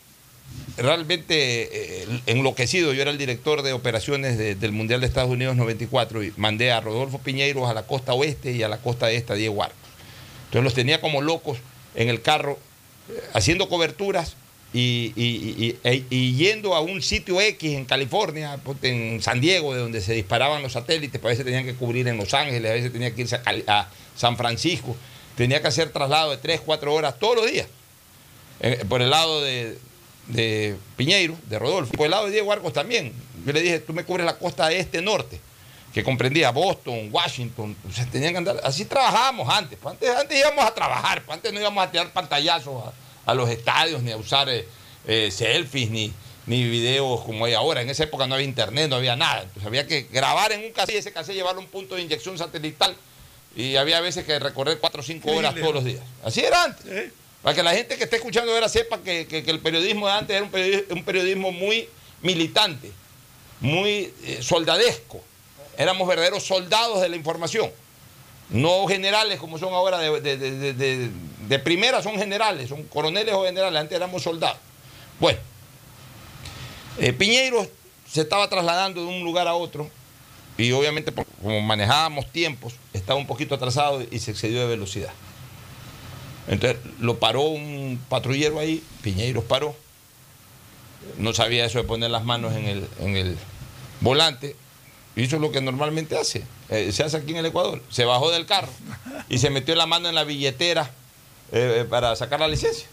realmente 0.77 2.03
eh, 2.03 2.07
enloquecido. 2.25 2.93
Yo 2.93 3.01
era 3.01 3.11
el 3.11 3.17
director 3.17 3.61
de 3.61 3.73
operaciones 3.73 4.37
de- 4.37 4.55
del 4.55 4.71
Mundial 4.71 5.01
de 5.01 5.07
Estados 5.07 5.29
Unidos 5.31 5.55
94 5.55 6.23
y 6.23 6.33
mandé 6.37 6.71
a 6.71 6.81
Rodolfo 6.81 7.19
Piñeiros 7.19 7.69
a 7.69 7.73
la 7.73 7.83
costa 7.87 8.13
oeste 8.13 8.51
y 8.51 8.63
a 8.63 8.67
la 8.67 8.77
costa 8.77 9.09
este 9.11 9.33
a 9.33 9.35
Diego 9.35 9.63
Arcos. 9.63 9.77
Entonces 10.45 10.63
los 10.63 10.73
tenía 10.73 11.01
como 11.01 11.21
locos 11.21 11.57
en 11.95 12.09
el 12.09 12.21
carro 12.21 12.59
eh, 13.09 13.19
haciendo 13.33 13.69
coberturas 13.69 14.35
y, 14.73 15.13
y- 15.15 15.55
y- 15.65 15.77
e- 15.85 16.03
y 16.09 16.35
yendo 16.35 16.75
a 16.75 16.81
un 16.81 17.01
sitio 17.01 17.39
X 17.39 17.73
en 17.75 17.85
California, 17.85 18.57
ponte 18.63 18.89
en 18.89 19.21
San 19.21 19.39
Diego, 19.39 19.73
de 19.73 19.79
donde 19.79 20.01
se 20.01 20.13
disparaban 20.13 20.61
los 20.61 20.73
satélites, 20.73 21.21
pues 21.21 21.29
a 21.29 21.33
veces 21.33 21.45
tenían 21.45 21.63
que 21.65 21.75
cubrir 21.75 22.07
en 22.09 22.17
Los 22.17 22.33
Ángeles, 22.33 22.69
a 22.69 22.73
veces 22.73 22.91
tenía 22.91 23.13
que 23.15 23.21
irse 23.21 23.39
a 23.67 23.87
San 24.17 24.35
Francisco, 24.35 24.95
tenía 25.37 25.61
que 25.61 25.67
hacer 25.69 25.89
traslado 25.91 26.31
de 26.31 26.37
3, 26.37 26.59
4 26.65 26.93
horas 26.93 27.17
todos 27.19 27.37
los 27.37 27.49
días, 27.49 27.67
eh, 28.59 28.83
por 28.89 29.01
el 29.01 29.09
lado 29.11 29.41
de, 29.41 29.77
de 30.27 30.75
Piñeiro, 30.95 31.37
de 31.47 31.59
Rodolfo, 31.59 31.93
por 31.93 32.05
el 32.05 32.11
lado 32.11 32.25
de 32.25 32.31
Diego 32.31 32.51
Arcos 32.51 32.73
también. 32.73 33.13
Yo 33.45 33.53
le 33.53 33.61
dije, 33.61 33.79
tú 33.79 33.93
me 33.93 34.03
cubres 34.03 34.25
la 34.25 34.37
costa 34.37 34.71
este-norte, 34.71 35.39
que 35.93 36.03
comprendía 36.03 36.51
Boston, 36.51 37.09
Washington, 37.11 37.75
o 37.87 37.91
sea, 37.91 38.05
tenían 38.07 38.33
que 38.33 38.37
andar, 38.39 38.59
así 38.63 38.85
trabajábamos 38.85 39.47
antes, 39.49 39.77
pues 39.81 39.93
antes, 39.93 40.09
antes 40.09 40.37
íbamos 40.37 40.65
a 40.65 40.73
trabajar, 40.73 41.21
pues 41.23 41.35
antes 41.35 41.53
no 41.53 41.59
íbamos 41.59 41.83
a 41.83 41.91
tirar 41.91 42.11
pantallazos 42.11 42.83
a, 42.85 43.31
a 43.31 43.33
los 43.33 43.49
estadios, 43.49 44.01
ni 44.01 44.11
a 44.11 44.17
usar 44.17 44.49
eh, 44.49 44.67
eh, 45.07 45.29
selfies, 45.31 45.89
ni, 45.89 46.11
ni 46.45 46.63
videos 46.63 47.21
como 47.21 47.45
hay 47.45 47.53
ahora. 47.53 47.81
En 47.81 47.89
esa 47.89 48.03
época 48.03 48.27
no 48.27 48.35
había 48.35 48.45
internet, 48.45 48.89
no 48.89 48.95
había 48.97 49.15
nada. 49.15 49.43
Entonces 49.43 49.65
había 49.65 49.87
que 49.87 50.03
grabar 50.11 50.51
en 50.51 50.63
un 50.63 50.71
cassette 50.71 50.95
y 50.95 50.97
ese 50.97 51.11
cassette 51.11 51.35
llevarlo 51.35 51.61
a 51.61 51.63
un 51.63 51.69
punto 51.69 51.95
de 51.95 52.01
inyección 52.01 52.37
satelital. 52.37 52.95
Y 53.55 53.77
había 53.77 54.01
veces 54.01 54.25
que 54.25 54.37
recorrer 54.37 54.79
4 54.79 54.99
o 54.99 55.03
5 55.03 55.31
horas 55.31 55.55
todos 55.55 55.73
los 55.73 55.85
días. 55.85 56.03
Así 56.23 56.41
era 56.41 56.63
antes. 56.63 56.85
¿Eh? 56.87 57.11
Para 57.45 57.53
que 57.55 57.61
la 57.61 57.75
gente 57.75 57.95
que 57.95 58.05
esté 58.05 58.15
escuchando 58.15 58.51
ahora 58.51 58.67
sepa 58.67 58.97
que, 59.03 59.27
que- 59.27 59.37
el 59.51 59.59
periodismo 59.59 60.07
de 60.07 60.13
antes 60.13 60.35
era 60.35 60.43
un 60.89 61.03
periodismo, 61.03 61.51
muy 61.51 61.87
militante, 62.23 62.91
muy 63.59 64.11
eh, 64.23 64.39
soldadesco. 64.41 65.21
Éramos 65.77 66.07
verdaderos 66.07 66.41
soldados 66.41 67.01
de 67.01 67.07
la 67.09 67.15
información. 67.15 67.69
No 68.49 68.87
generales 68.87 69.37
como 69.39 69.59
son 69.59 69.75
ahora 69.75 69.99
de, 69.99 70.21
de- 70.21 70.73
de- 70.73 71.11
de- 71.47 71.59
primera, 71.59 72.01
son 72.01 72.15
generales, 72.17 72.67
son 72.67 72.81
coroneles 72.85 73.35
o 73.35 73.45
generales. 73.45 73.79
Antes 73.79 73.95
éramos 73.95 74.23
soldados. 74.23 74.57
Bueno, 75.19 75.37
eh, 76.97 77.13
Piñeiro 77.13 77.69
se 78.11 78.21
estaba 78.21 78.49
trasladando 78.49 79.01
de 79.01 79.07
un 79.07 79.23
lugar 79.23 79.47
a 79.47 79.53
otro 79.53 79.87
y 80.57 80.71
obviamente 80.71 81.11
como 81.43 81.61
manejábamos 81.61 82.31
tiempos, 82.31 82.73
estaba 82.91 83.19
un 83.19 83.27
poquito 83.27 83.53
atrasado 83.53 84.01
y 84.09 84.17
se 84.17 84.31
excedió 84.31 84.61
de 84.61 84.65
velocidad. 84.65 85.11
Entonces 86.47 86.77
lo 86.99 87.17
paró 87.19 87.41
un 87.41 87.99
patrullero 88.09 88.59
ahí, 88.59 88.83
Piñeiros 89.01 89.43
paró. 89.45 89.75
No 91.17 91.33
sabía 91.33 91.65
eso 91.65 91.77
de 91.79 91.83
poner 91.83 92.11
las 92.11 92.23
manos 92.23 92.53
en 92.55 92.65
el, 92.65 92.87
en 92.99 93.15
el 93.17 93.37
volante. 94.01 94.55
Hizo 95.15 95.39
lo 95.39 95.51
que 95.51 95.61
normalmente 95.61 96.17
hace. 96.17 96.43
eh, 96.69 96.91
se 96.91 97.03
hace 97.03 97.17
aquí 97.17 97.31
en 97.31 97.37
el 97.37 97.45
Ecuador. 97.47 97.81
Se 97.89 98.05
bajó 98.05 98.31
del 98.31 98.45
carro 98.45 98.71
y 99.29 99.37
se 99.37 99.49
metió 99.49 99.75
la 99.75 99.85
mano 99.85 100.09
en 100.09 100.15
la 100.15 100.23
billetera 100.23 100.91
eh, 101.51 101.79
eh, 101.81 101.85
para 101.89 102.15
sacar 102.15 102.39
la 102.39 102.47
licencia. 102.47 102.87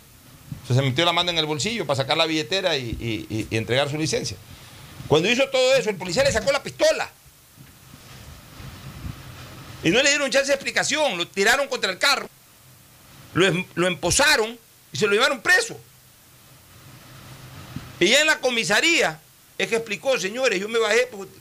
Se 0.69 0.81
metió 0.81 1.05
la 1.05 1.13
mano 1.13 1.31
en 1.31 1.39
el 1.39 1.47
bolsillo 1.47 1.87
para 1.87 1.97
sacar 1.97 2.17
la 2.17 2.27
billetera 2.27 2.77
y- 2.77 3.27
y 3.51 3.57
entregar 3.57 3.91
su 3.91 3.99
licencia. 3.99 4.37
Cuando 5.09 5.29
hizo 5.31 5.49
todo 5.49 5.75
eso, 5.75 5.91
el 5.91 5.97
policía 5.97 6.23
le 6.23 6.31
sacó 6.33 6.53
la 6.53 6.63
pistola. 6.63 7.11
Y 9.83 9.91
no 9.91 10.01
le 10.03 10.11
dieron 10.11 10.31
chance 10.31 10.47
de 10.49 10.55
explicación. 10.55 11.19
Lo 11.19 11.27
tiraron 11.27 11.67
contra 11.69 11.91
el 11.91 11.99
carro 11.99 12.29
lo, 13.35 13.47
em- 13.47 13.65
lo 13.75 13.87
emposaron 13.87 14.59
y 14.93 14.97
se 14.97 15.07
lo 15.07 15.13
llevaron 15.13 15.41
preso. 15.41 15.79
Y 18.01 18.09
ya 18.09 18.21
en 18.21 18.27
la 18.27 18.39
comisaría 18.41 19.21
es 19.59 19.69
que 19.69 19.77
explicó, 19.77 20.19
señores, 20.19 20.59
yo 20.61 20.69
me 20.69 20.79
bajé, 20.79 21.07
porque 21.11 21.33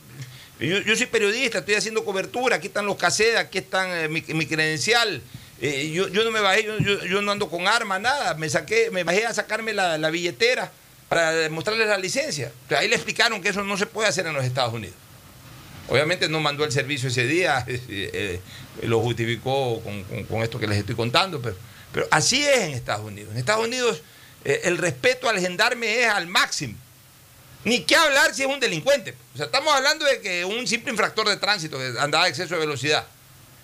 yo, 0.60 0.78
yo 0.80 0.94
soy 0.96 1.06
periodista, 1.06 1.58
estoy 1.58 1.74
haciendo 1.74 2.04
cobertura, 2.04 2.56
aquí 2.56 2.68
están 2.68 2.86
los 2.86 2.96
cassettes, 2.96 3.36
aquí 3.38 3.58
están 3.58 3.88
eh, 3.90 4.08
mi, 4.08 4.22
mi 4.28 4.46
credencial. 4.46 5.20
eh, 5.60 5.90
yo, 5.92 6.08
yo 6.08 6.22
no 6.24 6.30
me 6.30 6.40
bajé, 6.40 6.64
yo, 6.64 6.78
yo- 7.04 7.22
no 7.22 7.32
ando 7.32 7.48
con 7.50 7.66
arma, 7.66 7.98
nada. 7.98 8.34
Me 8.34 8.48
saqué, 8.48 8.90
me 8.92 9.02
bajé 9.02 9.26
a 9.26 9.34
sacarme 9.34 9.72
la, 9.72 9.98
la 9.98 10.10
billetera 10.10 10.70
para 11.08 11.48
mostrarles 11.50 11.88
la 11.88 11.98
licencia. 11.98 12.52
Ahí 12.78 12.88
le 12.88 12.94
explicaron 12.94 13.42
que 13.42 13.48
eso 13.48 13.64
no 13.64 13.76
se 13.76 13.86
puede 13.86 14.08
hacer 14.08 14.26
en 14.26 14.34
los 14.34 14.44
Estados 14.44 14.72
Unidos. 14.72 14.94
Obviamente 15.88 16.28
no 16.28 16.38
mandó 16.40 16.64
el 16.64 16.70
servicio 16.70 17.08
ese 17.08 17.26
día, 17.26 17.64
eh, 17.68 18.40
lo 18.82 19.00
justificó 19.00 19.80
con- 19.82 20.04
con 20.24 20.42
esto 20.44 20.60
que 20.60 20.68
les 20.68 20.78
estoy 20.78 20.94
contando, 20.94 21.42
pero, 21.42 21.56
pero 21.92 22.06
así 22.10 22.44
es 22.46 22.58
en 22.60 22.70
Estados 22.74 23.04
Unidos. 23.06 23.30
En 23.32 23.38
Estados 23.38 23.64
Unidos 23.66 24.02
eh, 24.44 24.62
el 24.64 24.78
respeto 24.78 25.28
al 25.28 25.38
gendarme 25.40 26.00
es 26.02 26.08
al 26.08 26.26
máximo. 26.26 26.74
Ni 27.64 27.84
qué 27.84 27.94
hablar 27.94 28.34
si 28.34 28.42
es 28.42 28.48
un 28.48 28.58
delincuente. 28.58 29.14
O 29.34 29.36
sea, 29.36 29.46
estamos 29.46 29.72
hablando 29.72 30.04
de 30.04 30.20
que 30.20 30.44
un 30.44 30.66
simple 30.66 30.90
infractor 30.90 31.28
de 31.28 31.36
tránsito 31.36 31.78
que 31.78 31.92
andaba 32.00 32.24
a 32.24 32.28
exceso 32.28 32.54
de 32.54 32.60
velocidad. 32.60 33.06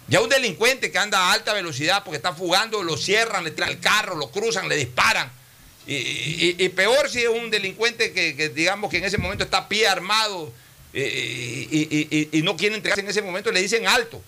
Ya 0.07 0.21
un 0.21 0.29
delincuente 0.29 0.91
que 0.93 0.99
anda 0.99 1.19
a 1.19 1.33
alta 1.33 1.53
velocidad 1.53 2.03
porque 2.05 2.17
está 2.17 2.33
fugando, 2.33 2.83
lo 2.83 2.97
cierran, 2.97 3.45
le 3.45 3.51
tiran 3.51 3.71
el 3.71 3.81
carro, 3.81 4.15
lo 4.15 4.31
cruzan, 4.31 4.69
le 4.69 4.77
disparan. 4.77 5.31
Y, 5.87 6.69
peor 6.69 7.09
si 7.11 7.23
es 7.23 7.29
un 7.29 7.51
delincuente 7.51 8.13
que, 8.13 8.51
digamos 8.51 8.91
que 8.91 8.99
en 8.99 9.05
ese 9.05 9.19
momento 9.19 9.43
está 9.45 9.69
pie 9.69 9.89
armado 9.89 10.53
eh, 10.93 11.67
y- 11.71 12.39
y 12.39 12.43
no 12.43 12.57
quiere 12.57 12.75
entregarse 12.77 13.01
en 13.01 13.09
ese 13.09 13.23
momento, 13.23 13.51
le 13.51 13.61
dicen 13.63 13.87
alto. 13.89 14.23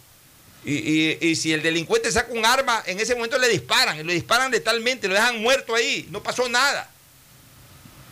Y, 0.65 0.75
y- 0.75 1.19
y 1.21 1.37
si 1.37 1.53
el 1.53 1.63
delincuente 1.63 2.13
saca 2.13 2.33
un 2.33 2.45
arma, 2.45 2.83
en 2.87 3.01
ese 3.01 3.15
momento 3.15 3.39
le 3.39 3.49
disparan, 3.49 3.99
y 3.99 4.05
le 4.05 4.13
disparan 4.15 4.51
letalmente, 4.51 5.09
lo 5.09 5.15
dejan 5.15 5.41
muerto 5.41 5.75
ahí, 5.75 6.07
no 6.11 6.23
pasó 6.23 6.49
nada. 6.49 6.91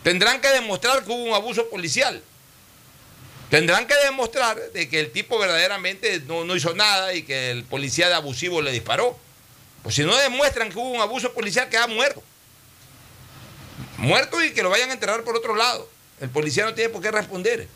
Tendrán 0.02 0.40
que 0.40 0.48
demostrar 0.48 1.04
que 1.04 1.10
hubo 1.10 1.24
un 1.24 1.34
abuso 1.34 1.68
policial. 1.68 2.22
Tendrán 3.50 3.86
que 3.86 3.94
demostrar 4.04 4.58
de 4.72 4.88
que 4.88 5.00
el 5.00 5.10
tipo 5.10 5.38
verdaderamente 5.38 6.20
no, 6.26 6.44
no 6.44 6.54
hizo 6.56 6.74
nada 6.74 7.14
y 7.14 7.22
que 7.22 7.50
el 7.50 7.64
policía 7.64 8.08
de 8.08 8.14
abusivo 8.14 8.62
le 8.62 8.72
disparó. 8.72 9.18
Pues 9.82 9.94
si 9.94 10.02
no 10.04 10.16
demuestran 10.16 10.70
que 10.70 10.78
hubo 10.78 10.90
un 10.90 11.00
abuso 11.00 11.32
policial, 11.32 11.68
queda 11.68 11.86
muerto. 11.86 12.22
Muerto 13.96 14.42
y 14.42 14.52
que 14.52 14.62
lo 14.62 14.70
vayan 14.70 14.90
a 14.90 14.94
enterrar 14.94 15.22
por 15.24 15.36
otro 15.36 15.56
lado. 15.56 15.88
El 16.20 16.28
policía 16.30 16.64
no 16.64 16.74
tiene 16.74 16.90
por 16.90 17.02
qué 17.02 17.10
responder. 17.10 17.68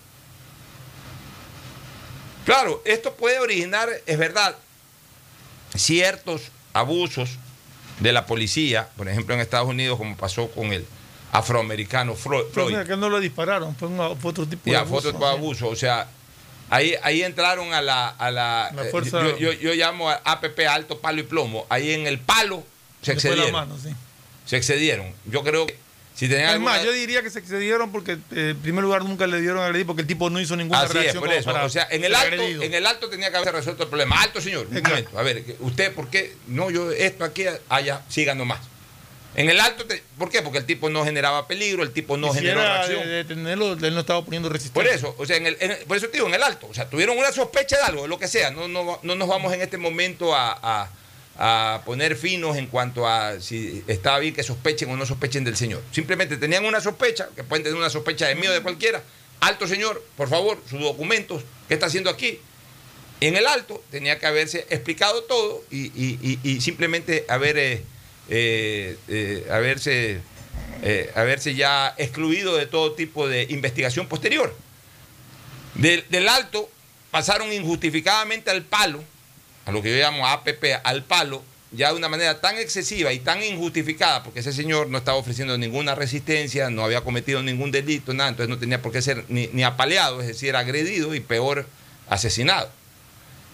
Claro, 2.44 2.82
esto 2.84 3.14
puede 3.14 3.38
originar, 3.38 3.88
es 4.06 4.18
verdad, 4.18 4.56
ciertos 5.76 6.42
abusos 6.72 7.30
de 8.00 8.12
la 8.12 8.26
policía, 8.26 8.88
por 8.96 9.08
ejemplo 9.08 9.34
en 9.34 9.40
Estados 9.40 9.68
Unidos, 9.68 9.98
como 9.98 10.16
pasó 10.16 10.48
con 10.50 10.72
el 10.72 10.84
afroamericano 11.32 12.14
Fro- 12.14 12.40
Pero 12.42 12.50
Floyd. 12.52 12.70
mira, 12.70 12.84
que 12.84 12.96
no 12.96 13.08
lo 13.08 13.20
dispararon, 13.20 13.74
fue, 13.76 13.88
un- 13.88 14.18
fue 14.18 14.30
otro 14.32 14.46
tipo 14.46 14.62
de 14.64 14.72
Ya, 14.72 14.80
abuso. 14.80 14.90
fue 14.90 14.98
otro 14.98 15.12
tipo 15.12 15.26
de 15.26 15.32
abuso. 15.32 15.68
O 15.68 15.76
sea, 15.76 16.08
ahí, 16.68 16.94
ahí 17.02 17.22
entraron 17.22 17.72
a 17.72 17.80
la. 17.80 18.08
A 18.08 18.30
la, 18.30 18.70
La 18.74 18.86
eh, 18.86 18.90
fuerza- 18.90 19.22
yo, 19.22 19.36
yo- 19.38 19.52
yo 19.52 19.74
llamo 19.74 20.10
a 20.10 20.20
APP 20.24 20.66
alto 20.66 20.98
palo 21.00 21.20
y 21.20 21.24
plomo. 21.24 21.66
Ahí 21.70 21.92
en 21.92 22.06
el 22.06 22.18
palo 22.18 22.64
se 23.02 23.12
excedieron. 23.12 23.52
mano, 23.52 23.78
sí. 23.82 23.90
Se 24.44 24.56
excedieron. 24.56 25.06
Yo 25.26 25.42
creo 25.42 25.66
que 25.66 25.78
si 26.14 26.26
Es 26.26 26.48
alguna- 26.48 26.72
más, 26.72 26.84
yo 26.84 26.92
diría 26.92 27.22
que 27.22 27.30
se 27.30 27.38
excedieron 27.38 27.90
porque 27.90 28.12
eh, 28.12 28.50
en 28.50 28.58
primer 28.60 28.84
lugar 28.84 29.04
nunca 29.04 29.26
le 29.26 29.40
dieron 29.40 29.58
a 29.58 29.66
agredir 29.66 29.86
porque 29.86 30.02
el 30.02 30.08
tipo 30.08 30.28
no 30.30 30.40
hizo 30.40 30.54
ninguna 30.56 30.80
Así 30.82 30.88
es, 30.88 30.94
reacción 30.94 31.24
por 31.24 31.32
eso. 31.32 31.50
para 31.52 31.64
O 31.64 31.68
sea, 31.68 31.86
en 31.90 32.04
el, 32.04 32.14
alto, 32.14 32.34
agredido. 32.34 32.62
en 32.62 32.74
el 32.74 32.86
alto 32.86 33.08
tenía 33.08 33.30
que 33.30 33.36
haberse 33.36 33.52
resuelto 33.52 33.82
el 33.84 33.88
problema. 33.88 34.20
Alto, 34.22 34.40
señor. 34.40 34.66
Un 34.70 34.82
momento. 34.82 35.18
A 35.18 35.22
ver, 35.22 35.44
¿usted 35.60 35.92
por 35.94 36.08
qué? 36.10 36.34
No, 36.46 36.70
yo 36.70 36.90
esto 36.92 37.24
aquí, 37.24 37.44
allá, 37.68 38.02
siga 38.08 38.34
nomás. 38.34 38.60
En 39.34 39.48
el 39.48 39.58
alto, 39.60 39.86
te- 39.86 40.02
¿por 40.18 40.28
qué? 40.28 40.42
Porque 40.42 40.58
el 40.58 40.66
tipo 40.66 40.90
no 40.90 41.04
generaba 41.06 41.48
peligro, 41.48 41.82
el 41.82 41.90
tipo 41.92 42.18
no 42.18 42.34
generó 42.34 42.60
reacción. 42.60 43.00
de 43.00 43.08
detenerlo, 43.24 43.72
él 43.72 43.94
no 43.94 44.00
estaba 44.00 44.22
poniendo 44.22 44.48
Por 44.50 44.56
resistencia. 44.58 44.92
eso, 44.94 45.14
o 45.16 45.24
sea, 45.24 45.36
en 45.38 45.46
el, 45.46 45.56
en 45.58 45.78
por 45.88 45.96
eso 45.96 46.06
te 46.08 46.18
digo, 46.18 46.26
en 46.28 46.34
el 46.34 46.42
alto. 46.42 46.66
O 46.70 46.74
sea, 46.74 46.90
tuvieron 46.90 47.16
una 47.16 47.32
sospecha 47.32 47.78
de 47.78 47.82
algo, 47.84 48.02
de 48.02 48.08
lo 48.08 48.18
que 48.18 48.28
sea. 48.28 48.50
No, 48.50 48.68
no, 48.68 49.00
no 49.02 49.14
nos 49.14 49.26
vamos 49.28 49.50
en 49.54 49.62
este 49.62 49.78
momento 49.78 50.34
a, 50.36 50.52
a- 50.62 50.90
a 51.38 51.82
poner 51.86 52.14
finos 52.16 52.56
en 52.56 52.66
cuanto 52.66 53.06
a 53.08 53.40
si 53.40 53.82
estaba 53.86 54.18
bien 54.18 54.34
que 54.34 54.42
sospechen 54.42 54.90
o 54.90 54.96
no 54.96 55.06
sospechen 55.06 55.44
del 55.44 55.56
señor. 55.56 55.82
Simplemente 55.90 56.36
tenían 56.36 56.64
una 56.64 56.80
sospecha, 56.80 57.28
que 57.34 57.42
pueden 57.44 57.62
tener 57.64 57.78
una 57.78 57.90
sospecha 57.90 58.26
de 58.28 58.34
mí 58.34 58.46
o 58.46 58.52
de 58.52 58.60
cualquiera. 58.60 59.02
Alto 59.40 59.66
señor, 59.66 60.02
por 60.16 60.28
favor, 60.28 60.58
sus 60.68 60.80
documentos, 60.80 61.42
¿qué 61.68 61.74
está 61.74 61.86
haciendo 61.86 62.10
aquí? 62.10 62.38
En 63.20 63.36
el 63.36 63.46
alto 63.46 63.82
tenía 63.90 64.18
que 64.18 64.26
haberse 64.26 64.66
explicado 64.70 65.22
todo 65.24 65.62
y, 65.70 65.86
y- 66.00 66.18
y- 66.22 66.38
y 66.48 66.60
simplemente 66.60 67.24
haber, 67.28 67.56
eh, 67.56 67.82
eh, 68.28 68.96
eh, 69.08 69.46
haberse, 69.50 70.20
eh, 70.82 71.10
haberse 71.14 71.54
ya 71.54 71.94
excluido 71.98 72.56
de 72.56 72.66
todo 72.66 72.92
tipo 72.92 73.26
de 73.28 73.46
investigación 73.50 74.06
posterior. 74.08 74.54
Del, 75.74 76.04
del 76.10 76.28
alto 76.28 76.68
pasaron 77.10 77.52
injustificadamente 77.52 78.50
al 78.50 78.62
palo, 78.62 79.02
a 79.64 79.72
lo 79.72 79.82
que 79.82 79.90
yo 79.90 79.96
llamo 79.96 80.26
APP, 80.26 80.64
al 80.84 81.04
palo, 81.04 81.42
ya 81.70 81.90
de 81.90 81.96
una 81.96 82.08
manera 82.08 82.40
tan 82.40 82.58
excesiva 82.58 83.12
y 83.12 83.20
tan 83.20 83.42
injustificada, 83.42 84.22
porque 84.22 84.40
ese 84.40 84.52
señor 84.52 84.88
no 84.88 84.98
estaba 84.98 85.16
ofreciendo 85.16 85.56
ninguna 85.56 85.94
resistencia, 85.94 86.68
no 86.70 86.84
había 86.84 87.00
cometido 87.00 87.42
ningún 87.42 87.70
delito, 87.70 88.12
nada, 88.12 88.30
entonces 88.30 88.50
no 88.50 88.58
tenía 88.58 88.82
por 88.82 88.92
qué 88.92 89.00
ser 89.00 89.24
ni, 89.28 89.48
ni 89.52 89.62
apaleado, 89.62 90.20
es 90.20 90.26
decir, 90.26 90.54
agredido 90.54 91.14
y 91.14 91.20
peor, 91.20 91.66
asesinado. 92.08 92.70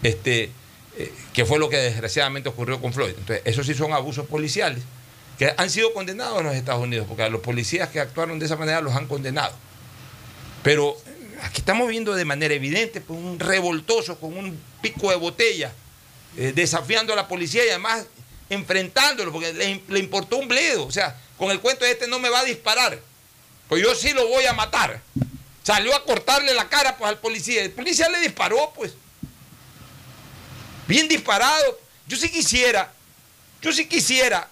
Este, 0.02 0.50
eh, 0.96 1.12
que 1.32 1.44
fue 1.44 1.58
lo 1.58 1.68
que 1.68 1.76
desgraciadamente 1.76 2.48
ocurrió 2.48 2.80
con 2.80 2.92
Floyd. 2.92 3.14
Entonces, 3.16 3.42
esos 3.44 3.66
sí 3.66 3.74
son 3.74 3.92
abusos 3.92 4.26
policiales 4.26 4.82
que 5.38 5.54
han 5.56 5.70
sido 5.70 5.92
condenados 5.92 6.40
en 6.40 6.46
los 6.46 6.56
Estados 6.56 6.82
Unidos, 6.82 7.06
porque 7.06 7.22
a 7.22 7.28
los 7.28 7.40
policías 7.40 7.88
que 7.90 8.00
actuaron 8.00 8.40
de 8.40 8.46
esa 8.46 8.56
manera 8.56 8.80
los 8.80 8.94
han 8.94 9.06
condenado. 9.06 9.54
Pero 10.64 10.96
aquí 11.44 11.60
estamos 11.60 11.88
viendo 11.88 12.14
de 12.14 12.24
manera 12.24 12.52
evidente 12.52 13.00
pues, 13.00 13.18
un 13.18 13.38
revoltoso 13.38 14.18
con 14.18 14.36
un 14.36 14.58
pico 14.82 15.10
de 15.10 15.16
botella, 15.16 15.72
eh, 16.36 16.52
desafiando 16.54 17.12
a 17.12 17.16
la 17.16 17.28
policía 17.28 17.64
y 17.64 17.70
además 17.70 18.06
enfrentándolo, 18.50 19.32
porque 19.32 19.52
le, 19.52 19.82
le 19.88 19.98
importó 19.98 20.36
un 20.36 20.48
bledo. 20.48 20.86
O 20.86 20.92
sea, 20.92 21.16
con 21.36 21.50
el 21.50 21.60
cuento 21.60 21.84
de 21.84 21.92
este 21.92 22.06
no 22.06 22.18
me 22.18 22.28
va 22.28 22.40
a 22.40 22.44
disparar, 22.44 23.00
pues 23.68 23.82
yo 23.82 23.94
sí 23.94 24.12
lo 24.12 24.26
voy 24.28 24.44
a 24.46 24.52
matar. 24.52 25.00
Salió 25.62 25.94
a 25.94 26.02
cortarle 26.02 26.54
la 26.54 26.68
cara 26.68 26.96
pues, 26.96 27.10
al 27.10 27.18
policía. 27.18 27.62
El 27.62 27.72
policía 27.72 28.08
le 28.08 28.20
disparó, 28.20 28.72
pues. 28.74 28.94
Bien 30.86 31.06
disparado. 31.08 31.78
Yo 32.06 32.16
sí 32.16 32.30
quisiera, 32.30 32.90
yo 33.60 33.70
sí 33.70 33.86
quisiera 33.86 34.48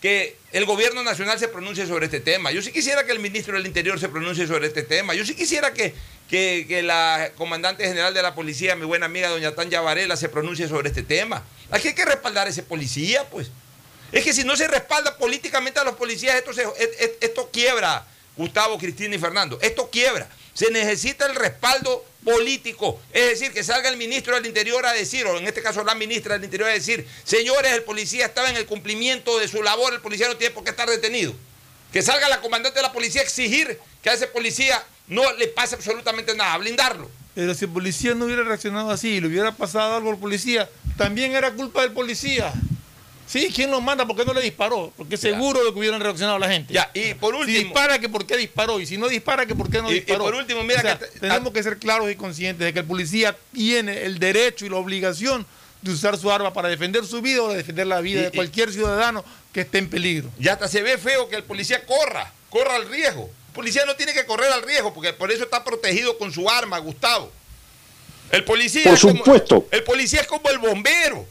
que 0.00 0.36
el 0.52 0.64
gobierno 0.64 1.02
nacional 1.02 1.40
se 1.40 1.48
pronuncie 1.48 1.88
sobre 1.88 2.06
este 2.06 2.20
tema. 2.20 2.52
Yo 2.52 2.62
sí 2.62 2.70
quisiera 2.70 3.04
que 3.04 3.10
el 3.10 3.18
ministro 3.18 3.54
del 3.54 3.66
Interior 3.66 3.98
se 3.98 4.08
pronuncie 4.08 4.46
sobre 4.46 4.68
este 4.68 4.84
tema. 4.84 5.12
Yo 5.14 5.26
sí 5.26 5.34
quisiera 5.34 5.74
que, 5.74 5.92
que, 6.30 6.64
que 6.68 6.82
la 6.82 7.32
comandante 7.36 7.84
general 7.84 8.14
de 8.14 8.22
la 8.22 8.34
policía, 8.34 8.76
mi 8.76 8.86
buena 8.86 9.06
amiga 9.06 9.28
doña 9.28 9.54
Tanya 9.54 9.80
Varela, 9.80 10.16
se 10.16 10.28
pronuncie 10.28 10.68
sobre 10.68 10.88
este 10.88 11.02
tema. 11.02 11.44
Aquí 11.70 11.88
hay 11.88 11.94
que 11.94 12.04
respaldar 12.04 12.46
a 12.46 12.50
ese 12.50 12.62
policía, 12.62 13.28
pues. 13.28 13.48
Es 14.12 14.24
que 14.24 14.32
si 14.32 14.44
no 14.44 14.56
se 14.56 14.66
respalda 14.68 15.16
políticamente 15.18 15.80
a 15.80 15.84
los 15.84 15.96
policías, 15.96 16.36
esto, 16.36 16.52
se- 16.52 16.62
e- 16.62 16.90
e- 17.00 17.18
esto 17.20 17.50
quiebra, 17.52 18.06
Gustavo, 18.36 18.78
Cristina 18.78 19.14
y 19.14 19.18
Fernando. 19.18 19.58
Esto 19.60 19.90
quiebra. 19.90 20.28
Se 20.54 20.70
necesita 20.70 21.26
el 21.26 21.34
respaldo 21.34 22.04
político. 22.24 23.00
Es 23.12 23.26
decir, 23.30 23.52
que 23.52 23.62
salga 23.64 23.88
el 23.88 23.96
ministro 23.96 24.34
del 24.34 24.46
Interior 24.46 24.84
a 24.86 24.92
decir, 24.92 25.26
o 25.26 25.36
en 25.38 25.46
este 25.46 25.62
caso 25.62 25.82
la 25.84 25.94
ministra 25.94 26.34
del 26.34 26.44
Interior 26.44 26.68
a 26.70 26.72
decir, 26.72 27.06
señores, 27.24 27.72
el 27.72 27.82
policía 27.82 28.26
estaba 28.26 28.50
en 28.50 28.56
el 28.56 28.66
cumplimiento 28.66 29.38
de 29.38 29.48
su 29.48 29.62
labor, 29.62 29.94
el 29.94 30.00
policía 30.00 30.28
no 30.28 30.36
tiene 30.36 30.54
por 30.54 30.64
qué 30.64 30.70
estar 30.70 30.88
detenido. 30.88 31.34
Que 31.92 32.02
salga 32.02 32.28
la 32.28 32.40
comandante 32.40 32.78
de 32.78 32.82
la 32.82 32.92
policía 32.92 33.20
a 33.20 33.24
exigir 33.24 33.78
que 34.02 34.10
a 34.10 34.14
ese 34.14 34.26
policía 34.26 34.82
no 35.08 35.32
le 35.34 35.48
pase 35.48 35.74
absolutamente 35.74 36.34
nada, 36.34 36.54
a 36.54 36.58
blindarlo. 36.58 37.10
Pero 37.34 37.54
si 37.54 37.64
el 37.64 37.70
policía 37.70 38.14
no 38.14 38.24
hubiera 38.26 38.42
reaccionado 38.44 38.90
así 38.90 39.08
y 39.16 39.20
le 39.20 39.28
hubiera 39.28 39.52
pasado 39.52 39.96
algo 39.96 40.10
al 40.10 40.18
policía, 40.18 40.68
también 40.96 41.32
era 41.32 41.52
culpa 41.52 41.82
del 41.82 41.92
policía. 41.92 42.52
Sí, 43.26 43.52
¿quién 43.54 43.70
lo 43.70 43.80
manda? 43.80 44.04
¿Por 44.04 44.16
qué 44.16 44.24
no 44.24 44.34
le 44.34 44.42
disparó? 44.42 44.92
Porque 44.96 45.16
seguro 45.16 45.64
de 45.64 45.72
que 45.72 45.78
hubieran 45.78 46.00
reaccionado 46.00 46.36
la 46.40 46.48
gente. 46.50 46.74
Ya, 46.74 46.90
y 46.92 47.14
por 47.14 47.34
último. 47.36 47.56
Si 47.56 47.64
dispara, 47.64 48.00
que 48.00 48.08
por 48.08 48.26
qué 48.26 48.36
disparó. 48.36 48.80
Y 48.80 48.86
si 48.86 48.98
no 48.98 49.08
dispara, 49.08 49.46
que 49.46 49.54
por 49.54 49.70
qué 49.70 49.80
no 49.80 49.88
Y- 49.88 49.92
y 49.92 50.00
disparó. 50.00 50.24
por 50.24 50.34
último, 50.34 50.64
mira 50.64 50.80
O 50.80 50.82
sea, 50.82 50.98
que 50.98 51.06
te- 51.06 51.20
tenemos 51.20 51.52
que 51.52 51.62
ser 51.62 51.78
claros 51.78 52.10
y 52.10 52.16
conscientes 52.16 52.64
de 52.64 52.72
que 52.72 52.80
el 52.80 52.84
policía 52.86 53.36
tiene 53.52 54.02
el 54.04 54.18
derecho 54.18 54.66
y 54.66 54.68
la 54.68 54.76
obligación 54.76 55.46
de 55.80 55.92
usar 55.92 56.18
su 56.18 56.28
arma 56.32 56.52
para 56.52 56.68
defender 56.68 57.06
su 57.06 57.22
vida 57.22 57.40
o 57.42 57.48
de 57.50 57.58
defender 57.58 57.86
la 57.86 58.00
vida 58.00 58.20
Y- 58.20 58.24
de 58.24 58.30
cualquier 58.32 58.72
ciudadano 58.72 59.24
que 59.52 59.60
esté 59.60 59.78
en 59.78 59.88
peligro. 59.88 60.28
Y 60.40 60.48
hasta 60.48 60.66
se 60.66 60.82
ve 60.82 60.98
feo 60.98 61.28
que 61.28 61.36
el 61.36 61.44
policía 61.44 61.86
corra, 61.86 62.32
corra 62.50 62.74
al 62.74 62.88
riesgo. 62.88 63.30
El 63.50 63.54
policía 63.54 63.84
no 63.84 63.96
tiene 63.96 64.14
que 64.14 64.24
correr 64.26 64.50
al 64.52 64.62
riesgo 64.62 64.94
porque 64.94 65.12
por 65.12 65.32
eso 65.32 65.42
está 65.42 65.64
protegido 65.64 66.16
con 66.18 66.32
su 66.32 66.48
arma, 66.48 66.78
Gustavo. 66.78 67.32
El 68.30 68.44
policía, 68.44 68.84
Por 68.84 68.94
es 68.94 69.00
como- 69.00 69.16
supuesto. 69.18 69.66
el 69.72 69.82
policía 69.82 70.20
es 70.20 70.28
como 70.28 70.48
el 70.50 70.58
bombero. 70.58 71.26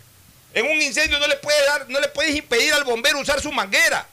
En 0.54 0.66
un 0.66 0.82
incendio 0.82 1.18
no 1.18 1.28
le 1.28 1.38
puede 1.38 1.66
dar, 1.66 1.90
no 1.90 2.00
le 2.02 2.10
puedes 2.10 2.36
impedir 2.36 2.74
al 2.74 2.84
bombero 2.84 3.20
usar 3.20 3.42
su 3.42 3.52
manguera. 3.54 4.06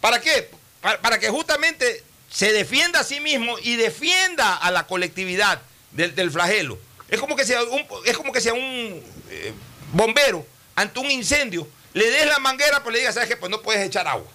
¿Para 0.00 0.20
qué? 0.20 0.50
Para, 0.80 1.00
para 1.00 1.18
que 1.18 1.28
justamente 1.30 2.04
se 2.30 2.52
defienda 2.52 3.00
a 3.00 3.04
sí 3.04 3.18
mismo 3.18 3.58
y 3.58 3.74
defienda 3.74 4.54
a 4.54 4.70
la 4.70 4.86
colectividad 4.86 5.60
del, 5.90 6.14
del 6.14 6.30
flagelo. 6.30 6.78
Es 7.08 7.18
como 7.18 7.34
que 7.34 7.44
sea 7.44 7.64
un, 7.64 7.84
es 8.04 8.16
como 8.16 8.32
que 8.32 8.40
sea 8.40 8.54
un 8.54 9.02
eh, 9.30 9.52
bombero 9.92 10.46
ante 10.76 11.00
un 11.00 11.10
incendio, 11.10 11.66
le 11.92 12.08
des 12.08 12.26
la 12.26 12.38
manguera, 12.38 12.78
pero 12.80 12.92
le 12.92 12.98
digas, 13.00 13.14
¿sabes 13.14 13.28
qué? 13.28 13.36
Pues 13.36 13.50
no 13.50 13.60
puedes 13.62 13.84
echar 13.84 14.06
agua. 14.06 14.28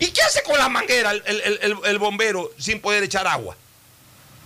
¿Y 0.00 0.08
qué 0.08 0.22
hace 0.22 0.42
con 0.42 0.58
la 0.58 0.68
manguera 0.68 1.12
el, 1.12 1.22
el- 1.26 1.78
el- 1.84 1.98
bombero 1.98 2.50
sin 2.58 2.80
poder 2.80 3.02
echar 3.04 3.26
agua? 3.28 3.56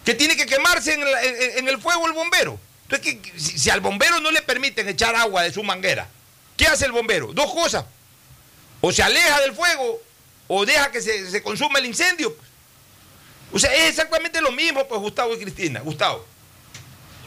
Que 0.05 0.12
tiene 0.14 0.37
que 0.37 0.45
quemarse 0.45 0.93
en, 0.95 1.01
en- 1.03 1.59
en 1.59 1.69
el 1.69 1.79
fuego 1.81 2.07
el 2.07 2.12
bombero. 2.12 2.59
Entonces, 2.88 3.17
que- 3.23 3.38
si, 3.40 3.71
al 3.71 3.81
bombero 3.81 4.21
no 4.21 4.31
le 4.31 4.43
permiten 4.43 4.88
echar 4.88 5.14
agua 5.14 5.43
de 5.43 5.53
su 5.53 5.62
manguera, 5.62 6.07
¿qué 6.57 6.67
hace 6.67 6.85
el 6.87 6.93
bombero? 6.93 7.33
Dos 7.33 7.53
cosas. 7.55 7.85
O 8.81 8.93
se 8.93 9.03
aleja 9.03 9.40
del 9.40 9.55
fuego 9.55 10.01
o 10.49 10.67
deja 10.67 10.90
que 10.90 11.01
se, 11.01 11.31
se 11.31 11.43
consuma 11.43 11.79
el 11.79 11.87
incendio. 11.87 12.37
O 13.53 13.59
sea, 13.59 13.73
es 13.73 13.90
exactamente 13.90 14.40
lo 14.40 14.51
mismo, 14.53 14.87
pues, 14.87 15.01
Gustavo 15.01 15.35
y 15.35 15.38
Cristina. 15.38 15.81
Gustavo. 15.81 16.27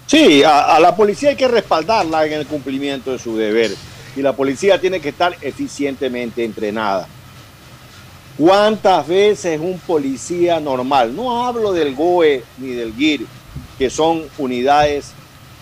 Sí, 0.06 0.44
a 0.44 0.80
la 0.80 0.96
policía 0.96 1.30
hay 1.30 1.36
que 1.36 1.48
respaldarla 1.48 2.26
en 2.26 2.34
el 2.34 2.46
cumplimiento 2.48 3.12
de 3.12 3.20
su 3.20 3.36
deber 3.38 3.74
y 4.16 4.22
la 4.22 4.34
policía 4.34 4.80
tiene 4.80 5.00
que 5.02 5.10
estar 5.10 5.36
eficientemente 5.42 6.44
entrenada. 6.44 7.08
¿Cuántas 8.38 9.08
veces 9.08 9.60
un 9.60 9.80
policía 9.80 10.60
normal, 10.60 11.16
no 11.16 11.46
hablo 11.46 11.74
del 11.74 11.96
GOE 11.96 12.44
ni 12.60 12.68
del 12.70 12.94
GIR, 12.94 13.26
que 13.80 13.90
son 13.90 14.24
unidades 14.38 15.12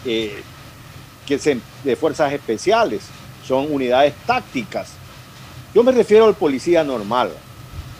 eh, 0.03 0.41
que 1.25 1.39
se- 1.39 1.59
de 1.83 1.95
fuerzas 1.95 2.33
especiales, 2.33 3.03
son 3.47 3.71
unidades 3.71 4.13
tácticas? 4.25 4.89
Yo 5.73 5.83
me 5.83 5.91
refiero 5.93 6.25
al 6.25 6.35
policía 6.35 6.83
normal. 6.83 7.31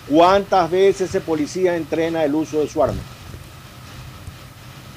¿Cuántas 0.10 0.70
veces 0.70 1.10
ese 1.10 1.22
policía 1.22 1.76
entrena 1.78 2.24
el 2.26 2.36
uso 2.36 2.60
de 2.60 2.68
su 2.68 2.84
arma? 2.84 3.02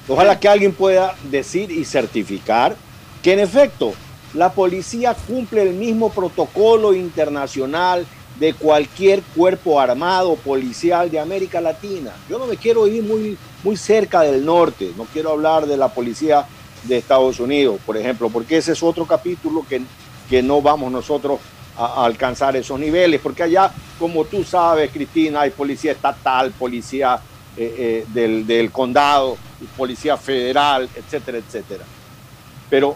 Ojalá 0.07 0.39
que 0.39 0.47
alguien 0.49 0.73
pueda 0.73 1.15
decir 1.31 1.71
y 1.71 1.85
certificar 1.85 2.75
que 3.23 3.33
en 3.33 3.39
efecto 3.39 3.93
la 4.33 4.51
policía 4.51 5.13
cumple 5.27 5.63
el 5.63 5.73
mismo 5.73 6.11
protocolo 6.11 6.93
internacional 6.93 8.05
de 8.39 8.53
cualquier 8.53 9.21
cuerpo 9.21 9.79
armado 9.79 10.35
policial 10.35 11.11
de 11.11 11.19
América 11.19 11.59
Latina. 11.59 12.11
Yo 12.29 12.39
no 12.39 12.47
me 12.47 12.55
quiero 12.55 12.87
ir 12.87 13.03
muy, 13.03 13.37
muy 13.63 13.75
cerca 13.75 14.21
del 14.21 14.45
norte, 14.45 14.91
no 14.97 15.03
quiero 15.05 15.31
hablar 15.31 15.65
de 15.65 15.75
la 15.75 15.89
policía 15.89 16.45
de 16.83 16.97
Estados 16.97 17.39
Unidos, 17.39 17.79
por 17.85 17.97
ejemplo, 17.97 18.29
porque 18.29 18.57
ese 18.57 18.71
es 18.71 18.81
otro 18.81 19.05
capítulo 19.05 19.65
que, 19.67 19.81
que 20.29 20.41
no 20.41 20.61
vamos 20.61 20.89
nosotros 20.91 21.39
a, 21.77 22.05
alcanzar 22.05 22.55
esos 22.55 22.79
niveles, 22.79 23.19
porque 23.19 23.43
allá, 23.43 23.71
como 23.99 24.23
tú 24.23 24.45
sabes, 24.45 24.89
Cristina, 24.91 25.41
hay 25.41 25.49
policía 25.49 25.91
estatal, 25.91 26.51
policía 26.51 27.19
eh, 27.57 27.75
eh, 27.77 28.05
del, 28.13 28.47
del 28.47 28.71
condado, 28.71 29.37
policía 29.75 30.15
federal, 30.15 30.87
etcétera, 30.95 31.39
etcétera. 31.39 31.83
Pero 32.69 32.95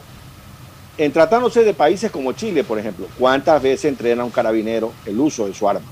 en 0.97 1.11
tratándose 1.11 1.63
de 1.63 1.73
países 1.73 2.11
como 2.11 2.33
Chile, 2.33 2.63
por 2.63 2.77
ejemplo, 2.77 3.07
¿cuántas 3.17 3.61
veces 3.61 3.85
entrena 3.85 4.23
un 4.23 4.29
carabinero 4.31 4.93
el 5.05 5.19
uso 5.19 5.47
de 5.47 5.53
su 5.53 5.67
arma? 5.67 5.85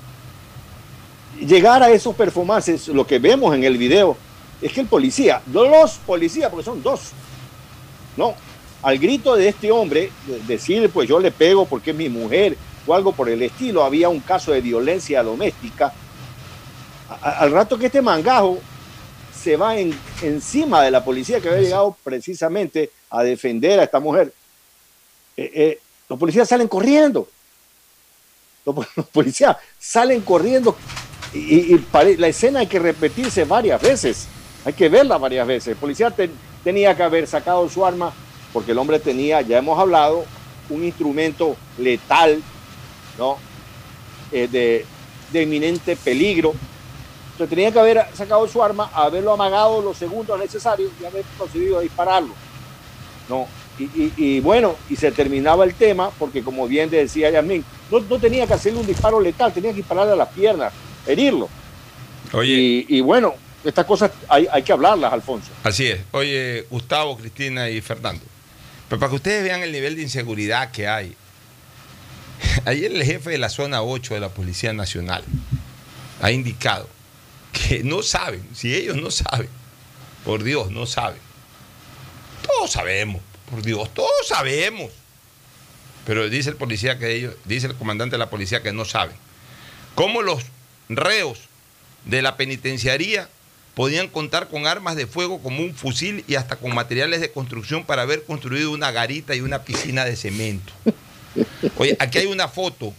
Llegar 1.40 1.82
a 1.82 1.90
esos 1.90 2.16
performances, 2.16 2.88
lo 2.90 3.06
que 3.08 3.18
vemos 3.18 3.56
en 3.56 3.64
el 3.64 3.78
video, 3.78 4.16
es 4.62 4.72
que 4.74 4.82
el 4.82 4.88
policía, 4.88 5.42
los 5.52 5.94
policías, 6.06 6.50
porque 6.52 6.66
son 6.66 6.84
dos, 6.84 7.12
no, 8.16 8.36
al 8.84 9.00
grito 9.00 9.36
de 9.36 9.48
este 9.48 9.72
hombre, 9.72 10.12
de- 10.28 10.40
decir, 10.42 10.88
pues 10.92 11.10
yo 11.10 11.20
le 11.20 11.32
pego 11.32 11.66
porque 11.66 11.92
es 11.92 11.98
mi 11.98 12.10
mujer 12.10 12.56
o 12.86 12.94
algo 12.94 13.12
por 13.12 13.28
el 13.30 13.42
estilo, 13.42 13.84
había 13.84 14.10
un 14.10 14.20
caso 14.20 14.52
de 14.52 14.62
violencia 14.62 15.24
doméstica, 15.24 15.92
al 17.22 17.52
rato 17.52 17.78
que 17.78 17.88
este 17.88 18.02
mangajo 18.02 18.60
se 19.36 19.58
va 19.58 19.78
en- 19.78 19.98
encima 20.22 20.84
de 20.84 20.92
la 20.92 21.04
policía 21.04 21.40
que 21.42 21.50
había 21.50 21.62
llegado 21.62 21.98
precisamente 22.04 22.92
a 23.10 23.24
defender 23.24 23.80
a 23.80 23.84
esta 23.84 24.00
mujer, 24.00 24.32
eh, 25.38 25.52
eh, 25.54 25.80
los 26.10 26.20
policías 26.20 26.48
salen 26.48 26.67
corriendo. 26.67 27.28
Los, 28.65 28.76
po- 28.76 28.86
los 28.96 29.06
policías 29.08 29.58
salen 29.80 30.22
corriendo 30.22 30.76
y, 31.34 31.80
la 32.17 32.28
escena 32.28 32.60
hay 32.62 32.67
que 32.67 32.80
repetirse 32.80 33.46
varias 33.46 33.82
veces. 33.82 34.28
Hay 34.65 34.74
que 34.74 34.89
verla 34.89 35.17
varias 35.17 35.48
veces. 35.48 35.70
El 35.70 35.76
policía 35.78 36.12
te- 36.12 36.30
tenía 36.63 36.96
que 36.96 37.04
haber 37.04 37.28
sacado 37.28 37.67
su 37.70 37.86
arma 37.86 38.13
porque 38.54 38.72
el 38.72 38.78
hombre 38.78 39.00
tenía, 39.00 39.41
ya 39.41 39.58
hemos 39.58 39.80
hablado, 39.80 40.26
un 40.70 40.84
instrumento 40.84 41.56
letal, 41.78 42.41
¿no? 43.17 43.38
Eh, 44.32 44.48
de, 44.48 44.86
de 45.32 45.41
inminente 45.44 45.96
peligro. 45.96 46.54
Entonces 47.32 47.50
tenía 47.50 47.72
que 47.72 47.80
haber 47.80 48.06
sacado 48.13 48.48
su 48.48 48.62
arma, 48.62 48.91
haberlo 48.94 49.32
amagado 49.34 49.82
los 49.82 49.98
segundos 49.98 50.38
necesarios 50.38 50.91
y 51.02 51.06
haber 51.06 51.24
a 51.78 51.82
dispararlo. 51.82 52.34
No, 53.30 53.48
y, 53.96 54.02
y- 54.02 54.13
y 54.17 54.39
bueno, 54.39 54.76
y 54.89 54.96
se 54.96 55.12
terminaba 55.12 55.63
el 55.63 55.74
tema 55.74 56.12
porque 56.17 56.44
como 56.44 56.67
bien 56.67 56.89
decía 56.89 57.30
Yasmín, 57.30 57.63
no, 57.91 58.00
no 58.02 58.20
tenía 58.20 58.46
que 58.48 58.54
hacerle 58.54 58.80
un 58.80 58.88
disparo 58.88 59.20
letal, 59.20 59.54
tenía 59.54 59.72
que 59.72 59.78
dispararle 59.78 60.13
a 60.13 60.15
las 60.15 60.30
piernas, 60.30 60.74
herirlo. 61.08 61.50
Oye. 62.34 62.54
Y, 62.54 62.86
y 62.89 63.02
bueno, 63.02 63.34
estas 63.63 63.86
cosas 63.86 64.12
hay, 64.28 64.48
hay 64.52 64.63
que 64.63 64.72
hablarlas, 64.72 65.12
Alfonso. 65.13 65.50
Así 65.63 65.88
es. 65.88 66.00
Oye, 66.12 66.65
Gustavo, 66.70 67.17
Cristina 67.17 67.70
y 67.70 67.82
Fernando. 67.82 68.24
Pero 68.89 69.00
para 69.00 69.10
que 69.10 69.15
ustedes 69.17 69.44
vean 69.44 69.62
el 69.63 69.72
nivel 69.72 69.96
de 69.96 70.02
inseguridad 70.02 70.72
que 70.72 70.88
hay. 70.88 71.15
Ayer 72.65 72.91
el 72.91 73.04
jefe 73.04 73.30
de 73.32 73.38
la 73.38 73.50
zona 73.50 73.82
8 73.84 74.13
de 74.15 74.20
la 74.20 74.30
Policía 74.30 74.74
Nacional 74.74 75.24
ha 76.22 76.32
indicado 76.32 76.88
que 77.54 77.84
no 77.84 78.02
saben, 78.02 78.41
si 78.54 78.74
ellos 78.76 78.96
no 78.98 79.12
saben, 79.12 79.50
por 80.26 80.44
Dios, 80.44 80.72
no 80.72 80.86
saben. 80.86 81.20
Todos 82.46 82.72
sabemos, 82.72 83.22
por 83.52 83.62
Dios, 83.62 83.94
todos 83.94 84.28
sabemos. 84.28 84.92
Pero 86.06 86.28
dice 86.30 86.50
el 86.50 86.56
policía 86.56 86.98
que 86.98 87.14
ellos, 87.16 87.36
dice 87.46 87.68
el 87.68 87.76
comandante 87.76 88.16
de 88.16 88.20
la 88.20 88.30
policía 88.30 88.64
que 88.64 88.74
no 88.74 88.86
saben. 88.86 89.16
cómo 89.94 90.24
los 90.24 90.44
reos 90.90 91.42
de 92.06 92.22
la 92.22 92.38
penitenciaría 92.38 93.30
podían 93.76 94.08
contar 94.08 94.48
con 94.50 94.66
armas 94.66 94.96
de 94.96 95.06
fuego 95.06 95.42
como 95.42 95.62
un 95.62 95.76
fusil 95.76 96.26
y 96.28 96.36
hasta 96.36 96.56
con 96.56 96.74
materiales 96.74 97.22
de 97.22 97.32
construcción 97.32 97.86
para 97.86 98.02
haber 98.02 98.24
construido 98.24 98.72
una 98.72 98.92
garita 98.92 99.36
y 99.36 99.42
una 99.42 99.64
piscina 99.64 100.06
de 100.06 100.16
cemento. 100.16 100.74
Oye, 101.78 101.96
aquí 102.00 102.18
hay 102.18 102.26
una 102.26 102.48
foto, 102.48 102.94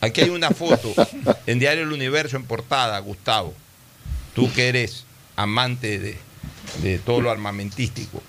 aquí 0.00 0.22
hay 0.22 0.30
una 0.30 0.50
foto 0.50 0.92
en 1.46 1.58
Diario 1.58 1.82
El 1.82 1.92
Universo 1.92 2.36
en 2.36 2.44
portada, 2.44 2.98
Gustavo. 2.98 3.54
Tú 4.34 4.52
que 4.52 4.68
eres 4.68 5.04
amante 5.36 5.98
de, 5.98 6.18
de 6.82 6.98
todo 6.98 7.20
lo 7.20 7.30
armamentístico. 7.30 8.22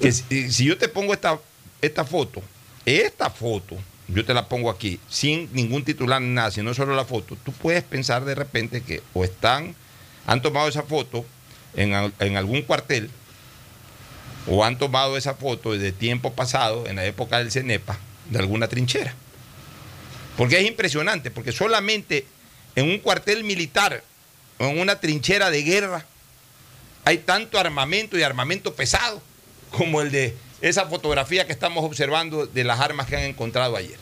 Que 0.00 0.12
si, 0.12 0.50
si 0.50 0.64
yo 0.64 0.76
te 0.76 0.88
pongo 0.88 1.12
esta, 1.12 1.38
esta 1.80 2.04
foto, 2.04 2.42
esta 2.84 3.30
foto, 3.30 3.76
yo 4.08 4.24
te 4.24 4.34
la 4.34 4.48
pongo 4.48 4.70
aquí, 4.70 5.00
sin 5.08 5.48
ningún 5.52 5.84
titular 5.84 6.20
nada, 6.20 6.50
sino 6.50 6.74
solo 6.74 6.94
la 6.94 7.04
foto, 7.04 7.36
tú 7.44 7.52
puedes 7.52 7.82
pensar 7.82 8.24
de 8.24 8.34
repente 8.34 8.82
que 8.82 9.02
o 9.14 9.24
están, 9.24 9.74
han 10.26 10.42
tomado 10.42 10.68
esa 10.68 10.82
foto 10.82 11.24
en, 11.74 12.12
en 12.18 12.36
algún 12.36 12.62
cuartel, 12.62 13.10
o 14.46 14.64
han 14.64 14.78
tomado 14.78 15.16
esa 15.16 15.34
foto 15.34 15.72
de 15.72 15.92
tiempo 15.92 16.34
pasado, 16.34 16.86
en 16.86 16.96
la 16.96 17.04
época 17.06 17.38
del 17.38 17.50
CENEPA, 17.50 17.98
de 18.30 18.38
alguna 18.38 18.68
trinchera. 18.68 19.14
Porque 20.36 20.58
es 20.58 20.66
impresionante, 20.66 21.30
porque 21.30 21.52
solamente 21.52 22.26
en 22.74 22.90
un 22.90 22.98
cuartel 22.98 23.44
militar, 23.44 24.02
o 24.58 24.66
en 24.66 24.78
una 24.78 25.00
trinchera 25.00 25.50
de 25.50 25.62
guerra, 25.62 26.04
hay 27.04 27.18
tanto 27.18 27.58
armamento 27.58 28.18
y 28.18 28.22
armamento 28.22 28.74
pesado 28.74 29.22
como 29.76 30.00
el 30.00 30.10
de 30.10 30.34
esa 30.60 30.86
fotografía 30.86 31.46
que 31.46 31.52
estamos 31.52 31.84
observando 31.84 32.46
de 32.46 32.64
las 32.64 32.80
armas 32.80 33.06
que 33.06 33.16
han 33.16 33.24
encontrado 33.24 33.76
ayer. 33.76 33.98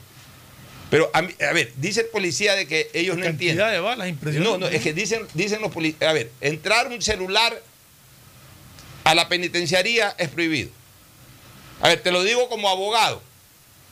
Pero, 0.90 1.10
a, 1.14 1.22
ver, 1.22 1.72
dice 1.76 2.02
el 2.02 2.06
policía 2.08 2.54
de 2.54 2.66
que 2.66 2.90
ellos 2.92 3.16
no 3.16 3.24
entienden. 3.24 3.66
De 3.66 3.80
balas. 3.80 4.12
No, 4.34 4.58
no, 4.58 4.66
es 4.66 4.82
que 4.82 4.92
dicen, 4.92 5.26
dicen 5.32 5.62
los 5.62 5.72
policías, 5.72 6.10
a 6.10 6.12
ver, 6.12 6.30
entrar 6.42 6.88
un 6.88 7.00
celular 7.00 7.62
a 9.04 9.14
la 9.14 9.28
penitenciaría 9.28 10.14
es 10.18 10.28
prohibido. 10.28 10.70
A 11.80 11.88
ver, 11.88 12.02
te 12.02 12.12
lo 12.12 12.22
digo 12.22 12.48
como 12.50 12.68
abogado. 12.68 13.22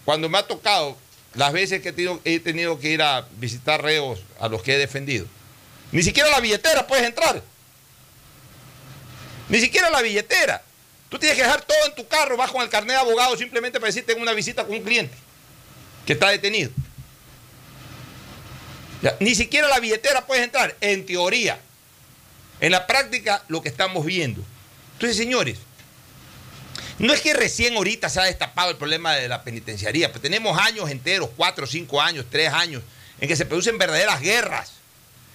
Cuando 0.04 0.28
me 0.28 0.38
ha 0.38 0.46
tocado, 0.46 0.96
las 1.34 1.52
veces 1.52 1.80
que 1.80 1.88
he 1.88 1.92
tenido, 1.92 2.20
he 2.24 2.38
tenido 2.38 2.78
que 2.78 2.90
ir 2.90 3.02
a 3.02 3.26
visitar 3.38 3.82
reos 3.82 4.20
a 4.38 4.48
los 4.48 4.62
que 4.62 4.74
he 4.74 4.78
defendido, 4.78 5.26
ni 5.92 6.02
siquiera 6.02 6.28
la 6.28 6.40
billetera 6.40 6.86
puedes 6.86 7.06
entrar. 7.06 7.42
Ni 9.48 9.58
siquiera 9.58 9.90
la 9.90 10.02
billetera. 10.02 10.62
Tú 11.10 11.18
tienes 11.18 11.36
que 11.36 11.42
dejar 11.42 11.60
todo 11.62 11.86
en 11.86 11.94
tu 11.96 12.06
carro, 12.06 12.36
vas 12.36 12.50
con 12.52 12.62
el 12.62 12.70
carnet 12.70 12.96
de 12.96 13.00
abogado 13.02 13.36
simplemente 13.36 13.78
para 13.78 13.88
decir 13.88 14.06
tengo 14.06 14.22
una 14.22 14.32
visita 14.32 14.64
con 14.64 14.76
un 14.76 14.82
cliente 14.82 15.14
que 16.06 16.14
está 16.14 16.30
detenido. 16.30 16.70
Ni 19.18 19.34
siquiera 19.34 19.66
la 19.68 19.80
billetera 19.80 20.26
puedes 20.26 20.44
entrar, 20.44 20.76
en 20.80 21.04
teoría. 21.04 21.58
En 22.60 22.70
la 22.70 22.86
práctica, 22.86 23.42
lo 23.48 23.60
que 23.60 23.68
estamos 23.68 24.06
viendo. 24.06 24.42
Entonces, 24.92 25.16
señores, 25.16 25.58
no 26.98 27.12
es 27.12 27.22
que 27.22 27.32
recién 27.32 27.74
ahorita 27.74 28.08
se 28.08 28.20
ha 28.20 28.24
destapado 28.24 28.70
el 28.70 28.76
problema 28.76 29.14
de 29.14 29.26
la 29.26 29.42
penitenciaría, 29.42 30.12
pues 30.12 30.20
tenemos 30.22 30.58
años 30.58 30.90
enteros, 30.90 31.30
cuatro, 31.36 31.66
cinco 31.66 32.00
años, 32.00 32.26
tres 32.30 32.52
años, 32.52 32.82
en 33.18 33.26
que 33.26 33.36
se 33.36 33.46
producen 33.46 33.78
verdaderas 33.78 34.20
guerras, 34.20 34.72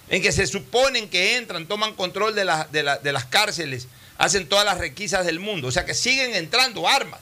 en 0.08 0.22
que 0.22 0.30
se 0.30 0.46
suponen 0.46 1.08
que 1.08 1.36
entran, 1.36 1.66
toman 1.66 1.94
control 1.94 2.36
de 2.36 2.44
las 2.44 3.24
cárceles, 3.24 3.88
hacen 4.18 4.48
todas 4.48 4.64
las 4.64 4.78
requisas 4.78 5.26
del 5.26 5.40
mundo, 5.40 5.68
o 5.68 5.70
sea 5.72 5.84
que 5.84 5.94
siguen 5.94 6.34
entrando 6.34 6.88
armas. 6.88 7.20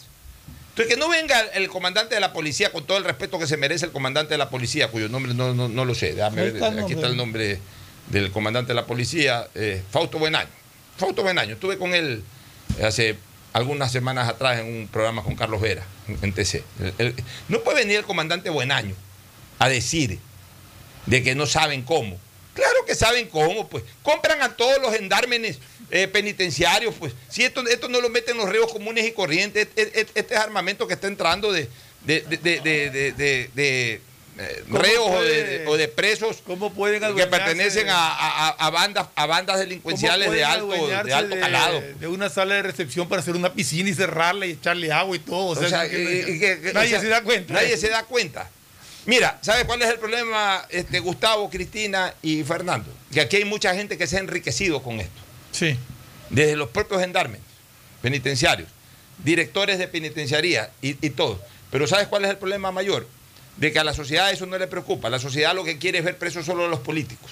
Entonces, 0.71 0.95
que 0.95 0.99
no 1.01 1.09
venga 1.09 1.41
el, 1.55 1.69
comandante 1.69 2.15
de 2.17 2.21
la 2.21 2.33
policía, 2.33 2.73
con 2.73 2.85
todo 2.85 2.99
el 2.99 3.05
respeto 3.05 3.39
que 3.39 3.47
se 3.47 3.57
merece 3.57 3.87
el 3.87 3.93
comandante 3.93 4.35
de 4.35 4.39
la 4.39 4.51
policía, 4.51 4.89
cuyo 4.89 5.09
nombre 5.09 5.33
no, 5.35 5.55
no- 5.55 5.69
no 5.69 5.85
lo 5.85 5.95
sé, 5.95 6.15
déjame 6.15 6.43
ver, 6.43 6.55
está 6.57 6.69
aquí 6.83 6.95
está 6.95 7.07
el 7.07 7.17
nombre 7.17 7.61
del 8.09 8.33
comandante 8.33 8.69
de 8.69 8.75
la 8.75 8.85
policía, 8.87 9.47
eh, 9.55 9.83
Fausto 9.91 10.19
Buenaño. 10.19 10.51
Fausto 10.97 11.23
Buenaño, 11.23 11.55
estuve 11.55 11.79
con 11.79 11.95
él 11.95 12.25
hace 12.83 13.17
algunas 13.53 13.93
semanas 13.93 14.29
atrás 14.29 14.59
en 14.59 14.67
un 14.67 14.89
programa 14.89 15.23
con 15.23 15.37
Carlos 15.37 15.61
Vera, 15.61 15.85
en, 16.23 16.33
TC. 16.33 16.65
El- 16.81 16.95
el- 16.99 17.15
no 17.49 17.61
puede 17.61 17.79
venir 17.79 17.99
el 17.99 18.05
comandante 18.05 18.51
Buenaño 18.51 18.97
a 19.61 19.69
decir 19.69 20.19
de 21.07 21.23
que 21.23 21.37
no 21.37 21.47
saben 21.47 21.83
cómo. 21.83 22.19
Claro 22.55 22.85
que 22.85 22.95
saben 22.97 23.29
cómo, 23.29 23.69
pues. 23.69 23.85
Compran 24.03 24.43
a 24.43 24.57
todos 24.57 24.81
los 24.83 24.93
gendármenes 24.93 25.59
eh, 25.95 26.09
penitenciarios, 26.09 26.93
pues. 26.99 27.13
Si 27.29 27.45
esto, 27.45 27.65
esto 27.69 27.89
no 27.89 28.01
lo 28.01 28.09
meten 28.09 28.37
los 28.37 28.49
ríos 28.49 28.73
comunes 28.73 29.07
y 29.07 29.13
corrientes, 29.13 29.69
este, 29.69 30.01
este- 30.01 30.19
este 30.21 30.35
es 30.35 30.41
armamento 30.41 30.89
que 30.89 30.95
está 30.95 31.07
entrando 31.07 31.53
de, 31.53 31.69
de, 32.05 32.21
de, 32.23 32.37
de, 32.39 32.61
de- 32.61 32.91
de- 32.91 33.13
de- 33.13 33.51
de, 33.55 34.01
eh, 34.37 34.65
¿Cómo 34.69 34.79
reos 34.83 35.09
o 35.09 35.23
de, 35.23 35.65
o 35.69 35.77
de 35.77 35.87
presos 35.87 36.43
¿Cómo 36.45 36.75
pueden 36.75 37.01
que 37.15 37.27
pertenecen 37.29 37.89
a, 37.89 37.95
a- 38.09 38.49
a 38.49 38.71
bandas, 38.71 39.07
a 39.15 39.27
bandas 39.27 39.55
¿Cómo 39.55 39.61
delincuenciales 39.69 40.29
de 40.33 40.45
alto, 40.45 40.89
de 40.89 41.15
alto 41.15 41.37
calado. 41.39 41.81
De 42.01 42.09
una 42.09 42.29
sala 42.29 42.57
de 42.57 42.63
recepción 42.65 43.09
para 43.09 43.23
hacer 43.23 43.37
una 43.37 43.53
piscina 43.53 43.89
y 43.89 43.95
cerrarla 43.95 44.47
y 44.47 44.51
echarle 44.51 44.91
agua 44.91 45.15
y 45.15 45.21
todo. 45.21 45.37
O 45.47 45.51
O 45.51 45.55
sea, 45.55 45.69
sea, 45.69 45.89
que- 45.89 46.03
y- 46.03 46.33
y 46.35 46.41
que- 46.41 46.61
que- 46.61 46.73
nadie 46.73 46.89
o 46.89 46.91
sea, 46.91 47.01
se 47.03 47.07
da 47.09 47.23
cuenta. 47.23 47.55
Nadie 47.55 47.77
se 47.77 47.89
da 47.89 48.03
cuenta. 48.03 48.51
Mira, 49.07 49.39
¿sabes 49.41 49.65
cuál 49.67 49.81
es 49.83 49.89
el 49.91 50.01
problema, 50.01 50.67
este, 50.71 50.99
Gustavo, 50.99 51.49
Cristina 51.49 52.13
y 52.21 52.43
Fernando? 52.43 52.93
Que 53.13 53.21
aquí 53.21 53.37
hay 53.37 53.45
mucha 53.45 53.73
gente 53.77 53.97
que 53.97 54.09
se 54.09 54.17
ha 54.17 54.19
enriquecido 54.19 54.83
con 54.83 54.99
esto. 54.99 55.21
Sí. 55.55 55.77
Desde 56.31 56.57
los 56.57 56.69
propios 56.69 57.01
gendarmes, 57.01 57.41
penitenciarios, 58.03 58.69
directores 59.23 59.79
de 59.79 59.87
penitenciaría 59.87 60.71
y, 60.83 60.95
todo. 61.11 61.41
Pero 61.71 61.87
¿sabes 61.87 62.09
cuál 62.09 62.25
es 62.25 62.31
el 62.31 62.39
problema 62.39 62.73
mayor? 62.73 63.07
De 63.57 63.73
que 63.73 63.79
a 63.79 63.85
la 63.85 63.95
sociedad 63.95 64.33
eso 64.33 64.47
no 64.47 64.59
le 64.59 64.67
preocupa. 64.67 65.09
La 65.09 65.21
sociedad 65.21 65.55
lo 65.55 65.63
que 65.63 65.79
quiere 65.79 65.99
es 65.99 66.05
ver 66.05 66.19
presos 66.19 66.45
solo 66.45 66.65
a 66.65 66.69
los 66.69 66.81
políticos. 66.81 67.31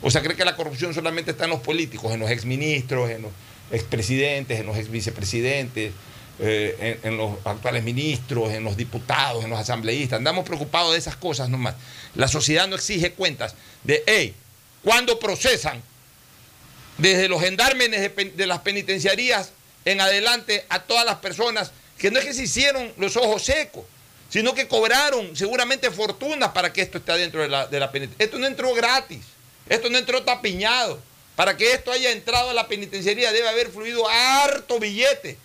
O 0.00 0.10
sea, 0.10 0.22
cree 0.22 0.36
que 0.36 0.44
la 0.44 0.54
corrupción 0.54 0.94
solamente 0.94 1.32
está 1.32 1.44
en 1.44 1.50
los 1.50 1.60
políticos, 1.60 2.12
en 2.12 2.20
los 2.20 2.30
exministros, 2.30 3.10
en 3.10 3.22
los 3.22 3.32
expresidentes, 3.72 4.60
en 4.60 4.66
los 4.66 4.76
exvicepresidentes, 4.76 5.92
eh, 6.38 6.98
en, 7.02 7.12
en 7.12 7.18
los 7.18 7.44
actuales 7.44 7.82
ministros, 7.82 8.52
en 8.52 8.62
los 8.62 8.76
diputados, 8.76 9.42
en 9.42 9.50
los 9.50 9.58
asambleístas. 9.58 10.18
Andamos 10.18 10.44
preocupados 10.44 10.92
de 10.92 10.98
esas 10.98 11.16
cosas 11.16 11.48
nomás. 11.48 11.74
La 12.14 12.28
sociedad 12.28 12.68
no 12.68 12.76
exige 12.76 13.10
cuentas 13.12 13.56
de, 13.82 14.04
hey, 14.06 14.34
¿cuándo 14.84 15.18
procesan 15.18 15.82
desde 16.98 17.28
los 17.28 17.40
gendármenes 17.40 18.10
de, 18.14 18.46
las 18.46 18.60
penitenciarías 18.60 19.50
en 19.84 20.00
adelante 20.00 20.64
a 20.68 20.82
todas 20.82 21.04
las 21.04 21.16
personas 21.16 21.72
que 21.98 22.10
no 22.10 22.18
es 22.18 22.24
que 22.24 22.34
se 22.34 22.44
hicieron 22.44 22.92
los 22.96 23.16
ojos 23.16 23.44
secos, 23.44 23.84
sino 24.28 24.54
que 24.54 24.68
cobraron 24.68 25.36
seguramente 25.36 25.90
fortunas 25.90 26.50
para 26.50 26.72
que 26.72 26.82
esto 26.82 26.98
esté 26.98 27.12
dentro 27.12 27.42
de 27.42 27.48
la, 27.48 27.66
de 27.66 27.80
la 27.80 27.90
penitenciaria. 27.90 28.24
Esto 28.24 28.38
no 28.38 28.46
entró 28.46 28.74
gratis, 28.74 29.24
esto 29.68 29.88
no 29.90 29.98
entró 29.98 30.22
tapiñado. 30.22 31.00
Para 31.36 31.54
que 31.54 31.72
esto 31.72 31.92
haya 31.92 32.12
entrado 32.12 32.48
a 32.48 32.54
la 32.54 32.66
penitenciaría 32.66 33.30
debe 33.30 33.48
haber 33.48 33.70
fluido 33.70 34.08
harto 34.08 34.80
billete. 34.80 35.36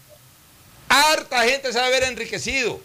Harta 0.88 1.44
gente 1.44 1.68
se 1.74 1.80
debe 1.80 1.88
haber 1.88 2.04
enriquecido. 2.04 2.80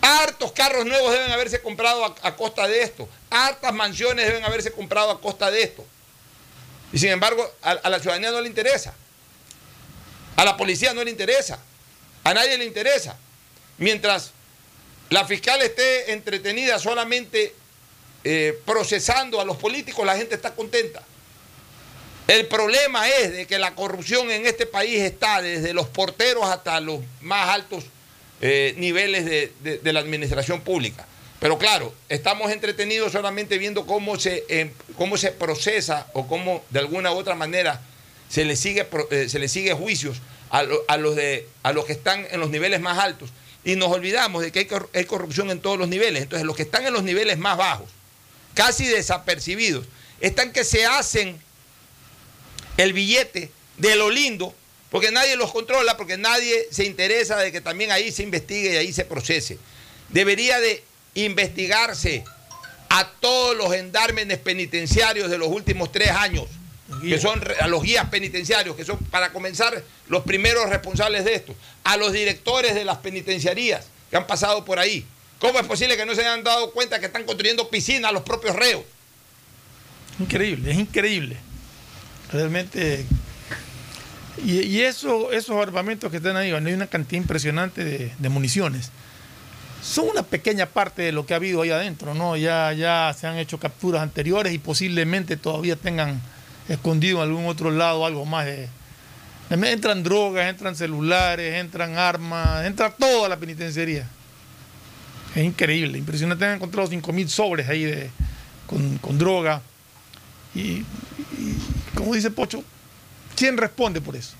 Hartos 0.00 0.52
carros 0.52 0.84
nuevos 0.84 1.12
deben 1.12 1.32
haberse 1.32 1.60
comprado 1.60 2.04
a 2.04 2.36
costa 2.36 2.68
de 2.68 2.82
esto. 2.82 3.08
Hartas 3.30 3.74
mansiones 3.74 4.26
deben 4.26 4.44
haberse 4.44 4.70
comprado 4.70 5.10
a 5.10 5.20
costa 5.20 5.50
de 5.50 5.62
esto. 5.62 5.84
Y 6.94 6.98
sin 7.00 7.10
embargo, 7.10 7.44
a, 7.60 7.90
la 7.90 7.98
ciudadanía 7.98 8.30
no 8.30 8.40
le 8.40 8.46
interesa. 8.46 8.94
A 10.36 10.44
la 10.44 10.56
policía 10.56 10.94
no 10.94 11.02
le 11.02 11.10
interesa. 11.10 11.58
A 12.22 12.32
nadie 12.32 12.56
le 12.56 12.64
interesa. 12.64 13.18
Mientras 13.78 14.30
la 15.10 15.24
fiscal 15.24 15.60
esté 15.60 16.12
entretenida 16.12 16.78
solamente 16.78 17.52
eh, 18.22 18.56
procesando 18.64 19.40
a 19.40 19.44
los 19.44 19.56
políticos, 19.56 20.06
la 20.06 20.16
gente 20.16 20.36
está 20.36 20.54
contenta. 20.54 21.02
El 22.28 22.46
problema 22.46 23.08
es 23.08 23.32
de 23.32 23.46
que 23.48 23.58
la 23.58 23.74
corrupción 23.74 24.30
en 24.30 24.46
este 24.46 24.64
país 24.64 25.00
está 25.00 25.42
desde 25.42 25.74
los 25.74 25.88
porteros 25.88 26.44
hasta 26.44 26.78
los 26.78 27.00
más 27.22 27.48
altos 27.48 27.82
eh, 28.40 28.72
niveles 28.76 29.24
de 29.24 29.92
la 29.92 29.98
administración 29.98 30.60
pública. 30.60 31.08
Pero 31.44 31.58
claro, 31.58 31.92
estamos 32.08 32.50
entretenidos 32.50 33.12
solamente 33.12 33.58
viendo 33.58 33.84
cómo 33.84 34.18
se, 34.18 34.46
eh, 34.48 34.70
cómo 34.96 35.18
se 35.18 35.30
procesa 35.30 36.06
o 36.14 36.26
cómo 36.26 36.64
de 36.70 36.78
alguna 36.78 37.12
u 37.12 37.16
otra 37.18 37.34
manera 37.34 37.82
se 38.30 38.46
le 38.46 38.56
sigue, 38.56 38.88
eh, 39.10 39.28
se 39.28 39.38
le 39.38 39.48
sigue 39.50 39.74
juicios 39.74 40.22
a, 40.48 40.62
lo- 40.62 40.82
a 40.88 40.96
los 40.96 41.14
de, 41.16 41.46
a 41.62 41.74
los 41.74 41.84
que 41.84 41.92
están 41.92 42.26
en 42.30 42.40
los 42.40 42.48
niveles 42.48 42.80
más 42.80 42.98
altos. 42.98 43.28
Y 43.62 43.76
nos 43.76 43.92
olvidamos 43.92 44.40
de 44.40 44.52
que 44.52 44.60
hay, 44.60 44.68
hay 44.94 45.04
corrupción 45.04 45.50
en 45.50 45.60
todos 45.60 45.78
los 45.78 45.86
niveles. 45.86 46.22
Entonces 46.22 46.46
los 46.46 46.56
que 46.56 46.62
están 46.62 46.86
en 46.86 46.94
los 46.94 47.02
niveles 47.02 47.36
más 47.36 47.58
bajos, 47.58 47.90
casi 48.54 48.86
desapercibidos, 48.86 49.84
están 50.22 50.50
que 50.50 50.64
se 50.64 50.86
hacen 50.86 51.38
el 52.78 52.94
billete 52.94 53.50
de 53.76 53.96
lo 53.96 54.08
lindo, 54.08 54.54
porque 54.88 55.10
nadie 55.10 55.36
los 55.36 55.52
controla, 55.52 55.98
porque 55.98 56.16
nadie 56.16 56.68
se 56.70 56.86
interesa 56.86 57.36
de 57.36 57.52
que 57.52 57.60
también 57.60 57.92
ahí 57.92 58.10
se 58.12 58.22
investigue 58.22 58.72
y 58.72 58.76
ahí 58.76 58.94
se 58.94 59.04
procese. 59.04 59.58
Debería 60.08 60.58
de 60.58 60.82
investigarse 61.14 62.24
a 62.88 63.08
todos 63.20 63.56
los 63.56 63.72
gendármenes 63.72 64.38
penitenciarios 64.38 65.30
de 65.30 65.38
los 65.38 65.48
últimos 65.48 65.90
tres 65.90 66.10
años, 66.10 66.44
que 67.00 67.18
son 67.18 67.42
a 67.60 67.66
los 67.66 67.82
guías 67.82 68.08
penitenciarios, 68.08 68.76
que 68.76 68.84
son 68.84 68.98
para 69.10 69.32
comenzar 69.32 69.82
los 70.08 70.22
primeros 70.22 70.68
responsables 70.68 71.24
de 71.24 71.34
esto, 71.34 71.54
a 71.82 71.96
los 71.96 72.12
directores 72.12 72.74
de 72.74 72.84
las 72.84 72.98
penitenciarías 72.98 73.86
que 74.10 74.16
han 74.16 74.26
pasado 74.26 74.64
por 74.64 74.78
ahí. 74.78 75.04
¿Cómo 75.38 75.58
es 75.58 75.66
posible 75.66 75.96
que 75.96 76.06
no 76.06 76.14
se 76.14 76.20
hayan 76.20 76.44
dado 76.44 76.72
cuenta 76.72 77.00
que 77.00 77.06
están 77.06 77.24
construyendo 77.24 77.68
piscinas 77.68 78.10
a 78.10 78.12
los 78.12 78.22
propios 78.22 78.54
reos? 78.54 78.84
Increíble, 80.20 80.70
es 80.70 80.78
increíble. 80.78 81.36
Realmente. 82.32 83.04
Y, 84.44 84.60
y 84.60 84.82
eso, 84.82 85.32
esos 85.32 85.56
armamentos 85.60 86.10
que 86.10 86.18
están 86.18 86.36
ahí, 86.36 86.52
hay 86.52 86.72
una 86.72 86.86
cantidad 86.86 87.20
impresionante 87.20 87.84
de, 87.84 88.12
de 88.16 88.28
municiones. 88.28 88.90
Son 89.84 90.08
una 90.08 90.22
pequeña 90.22 90.64
parte 90.64 91.02
de 91.02 91.12
lo 91.12 91.26
que 91.26 91.34
ha 91.34 91.36
habido 91.36 91.60
ahí 91.60 91.70
adentro, 91.70 92.14
¿no? 92.14 92.38
Ya, 92.38 92.72
ya 92.72 93.14
se 93.18 93.26
han 93.26 93.36
hecho 93.36 93.60
capturas 93.60 94.00
anteriores 94.00 94.54
y 94.54 94.58
posiblemente 94.58 95.36
todavía 95.36 95.76
tengan 95.76 96.22
escondido 96.70 97.18
en 97.18 97.28
algún 97.28 97.46
otro 97.46 97.70
lado 97.70 98.06
algo 98.06 98.24
más 98.24 98.46
de, 98.46 98.68
Entran 99.50 100.02
drogas, 100.02 100.48
entran 100.48 100.74
celulares, 100.74 101.60
entran 101.60 101.98
armas, 101.98 102.64
entra 102.64 102.90
toda 102.90 103.28
la 103.28 103.36
penitenciaría. 103.36 104.08
Es 105.34 105.44
increíble, 105.44 105.98
impresionante. 105.98 106.46
Han 106.46 106.56
encontrado 106.56 106.90
5.000 106.90 107.28
sobres 107.28 107.68
ahí 107.68 107.84
de, 107.84 108.10
con, 108.66 108.96
con 108.98 109.18
droga. 109.18 109.60
Y, 110.54 110.60
y, 110.60 110.84
como 111.94 112.14
dice 112.14 112.30
Pocho, 112.30 112.64
¿quién 113.36 113.58
responde 113.58 114.00
por 114.00 114.16
eso? 114.16 114.32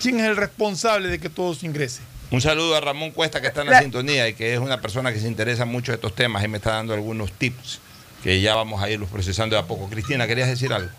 ¿Quién 0.00 0.20
es 0.20 0.26
el 0.26 0.36
responsable 0.36 1.08
de 1.08 1.18
que 1.18 1.28
todo 1.28 1.54
se 1.54 1.66
ingrese? 1.66 2.02
Un 2.30 2.40
saludo 2.40 2.76
a 2.76 2.80
Ramón 2.80 3.10
Cuesta 3.12 3.40
que 3.40 3.46
está 3.48 3.62
en 3.62 3.70
la 3.70 3.80
sintonía 3.80 4.28
y 4.28 4.34
que 4.34 4.54
es 4.54 4.58
una 4.58 4.80
persona 4.80 5.12
que 5.12 5.20
se 5.20 5.28
interesa 5.28 5.64
mucho 5.64 5.92
de 5.92 5.96
estos 5.96 6.14
temas 6.14 6.42
y 6.42 6.48
me 6.48 6.56
está 6.56 6.72
dando 6.72 6.94
algunos 6.94 7.32
tips 7.32 7.80
que 8.22 8.40
ya 8.40 8.54
vamos 8.54 8.82
a 8.82 8.90
irlos 8.90 9.08
procesando 9.10 9.54
de 9.54 9.60
a 9.60 9.66
poco. 9.66 9.88
Cristina, 9.88 10.26
¿querías 10.26 10.48
decir 10.48 10.72
algo? 10.72 10.90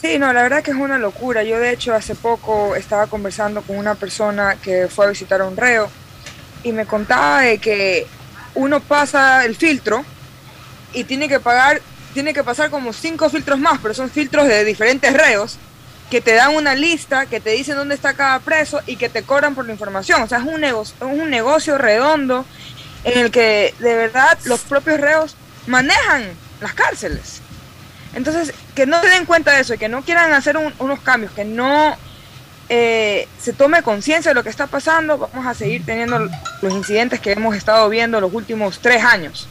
Sí, 0.00 0.18
no, 0.18 0.32
la 0.32 0.42
verdad 0.42 0.62
que 0.62 0.70
es 0.70 0.76
una 0.76 0.98
locura. 0.98 1.42
Yo 1.42 1.58
de 1.58 1.72
hecho 1.72 1.94
hace 1.94 2.14
poco 2.14 2.76
estaba 2.76 3.06
conversando 3.06 3.62
con 3.62 3.76
una 3.76 3.94
persona 3.94 4.56
que 4.62 4.88
fue 4.88 5.06
a 5.06 5.08
visitar 5.08 5.40
a 5.40 5.46
un 5.46 5.56
reo 5.56 5.88
y 6.62 6.72
me 6.72 6.84
contaba 6.84 7.40
de 7.40 7.58
que 7.58 8.06
uno 8.54 8.80
pasa 8.80 9.44
el 9.44 9.56
filtro 9.56 10.04
y 10.92 11.04
tiene 11.04 11.28
que 11.28 11.40
pagar, 11.40 11.80
tiene 12.12 12.34
que 12.34 12.44
pasar 12.44 12.70
como 12.70 12.92
cinco 12.92 13.30
filtros 13.30 13.58
más, 13.58 13.80
pero 13.80 13.94
son 13.94 14.10
filtros 14.10 14.46
de 14.46 14.64
diferentes 14.64 15.12
reos 15.12 15.56
que 16.10 16.20
te 16.20 16.34
dan 16.34 16.54
una 16.54 16.74
lista, 16.74 17.26
que 17.26 17.40
te 17.40 17.50
dicen 17.50 17.76
dónde 17.76 17.94
está 17.94 18.14
cada 18.14 18.38
preso 18.38 18.80
y 18.86 18.96
que 18.96 19.08
te 19.08 19.22
cobran 19.22 19.54
por 19.54 19.66
la 19.66 19.72
información. 19.72 20.22
O 20.22 20.28
sea, 20.28 20.38
es 20.38 20.44
un 20.44 20.60
negocio, 20.60 20.94
es 21.00 21.18
un 21.20 21.30
negocio 21.30 21.78
redondo 21.78 22.44
en 23.04 23.18
el 23.18 23.30
que 23.30 23.74
de 23.78 23.94
verdad 23.94 24.38
los 24.44 24.60
propios 24.60 25.00
reos 25.00 25.36
manejan 25.66 26.24
las 26.60 26.74
cárceles. 26.74 27.40
Entonces, 28.14 28.54
que 28.74 28.86
no 28.86 29.00
se 29.02 29.08
den 29.08 29.26
cuenta 29.26 29.52
de 29.52 29.60
eso 29.60 29.74
y 29.74 29.78
que 29.78 29.88
no 29.88 30.02
quieran 30.02 30.32
hacer 30.32 30.56
unos 30.56 31.00
cambios, 31.00 31.32
que 31.32 31.44
no 31.44 31.96
eh, 32.68 33.28
se 33.38 33.52
tome 33.52 33.82
conciencia 33.82 34.30
de 34.30 34.34
lo 34.34 34.42
que 34.42 34.48
está 34.48 34.66
pasando, 34.66 35.18
vamos 35.18 35.46
a 35.46 35.54
seguir 35.54 35.84
teniendo 35.84 36.18
los 36.62 36.72
incidentes 36.72 37.20
que 37.20 37.32
hemos 37.32 37.54
estado 37.54 37.88
viendo 37.88 38.20
los 38.20 38.32
últimos 38.32 38.78
tres 38.80 39.04
años, 39.04 39.48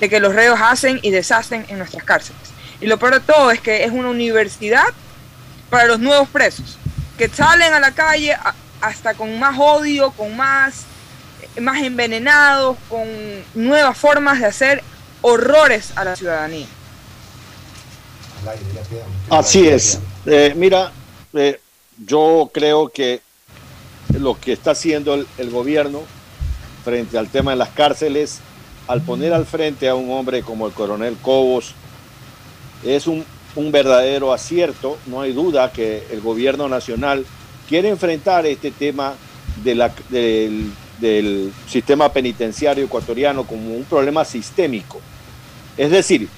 de 0.00 0.08
que 0.08 0.20
los 0.20 0.34
reos 0.34 0.58
hacen 0.60 0.98
y 1.02 1.10
deshacen 1.10 1.64
en 1.68 1.78
nuestras 1.78 2.04
cárceles. 2.04 2.42
Y 2.80 2.86
lo 2.86 2.98
peor 2.98 3.14
de 3.14 3.20
todo 3.20 3.50
es 3.50 3.60
que 3.60 3.84
es 3.84 3.92
una 3.92 4.08
universidad 4.08 4.84
para 5.70 5.86
los 5.86 6.00
nuevos 6.00 6.28
presos, 6.28 6.78
que 7.18 7.28
salen 7.28 7.72
a 7.72 7.80
la 7.80 7.92
calle 7.92 8.36
hasta 8.80 9.14
con 9.14 9.38
más 9.38 9.56
odio, 9.58 10.10
con 10.12 10.36
más, 10.36 10.84
más 11.60 11.82
envenenados, 11.82 12.76
con 12.88 13.08
nuevas 13.54 13.96
formas 13.96 14.40
de 14.40 14.46
hacer 14.46 14.84
horrores 15.22 15.92
a 15.96 16.04
la 16.04 16.16
ciudadanía. 16.16 16.66
Así 19.30 19.66
es. 19.66 19.98
Eh, 20.26 20.52
mira, 20.54 20.92
eh, 21.32 21.60
yo 21.98 22.50
creo 22.52 22.88
que 22.88 23.22
lo 24.18 24.38
que 24.38 24.52
está 24.52 24.72
haciendo 24.72 25.14
el, 25.14 25.26
el, 25.38 25.50
gobierno 25.50 26.02
frente 26.84 27.16
al 27.16 27.28
tema 27.28 27.52
de 27.52 27.56
las 27.56 27.70
cárceles, 27.70 28.40
al 28.86 29.00
poner 29.00 29.32
al 29.32 29.46
frente 29.46 29.88
a 29.88 29.94
un 29.94 30.10
hombre 30.10 30.42
como 30.42 30.66
el 30.66 30.72
coronel 30.72 31.16
Cobos, 31.22 31.74
es 32.84 33.06
un, 33.06 33.24
un 33.56 33.72
verdadero 33.72 34.32
acierto. 34.32 34.98
No 35.06 35.20
hay 35.20 35.32
duda 35.32 35.72
que 35.72 36.04
el 36.10 36.20
gobierno 36.20 36.68
nacional 36.68 37.24
quiere 37.68 37.88
enfrentar 37.88 38.46
este 38.46 38.70
tema 38.70 39.14
del, 39.62 39.82
del 41.00 41.52
sistema 41.66 42.12
penitenciario 42.12 42.84
ecuatoriano 42.84 43.44
como 43.44 43.74
un 43.74 43.84
problema 43.84 44.24
sistémico. 44.24 45.00
Es 45.76 45.90
decir, 45.90 46.28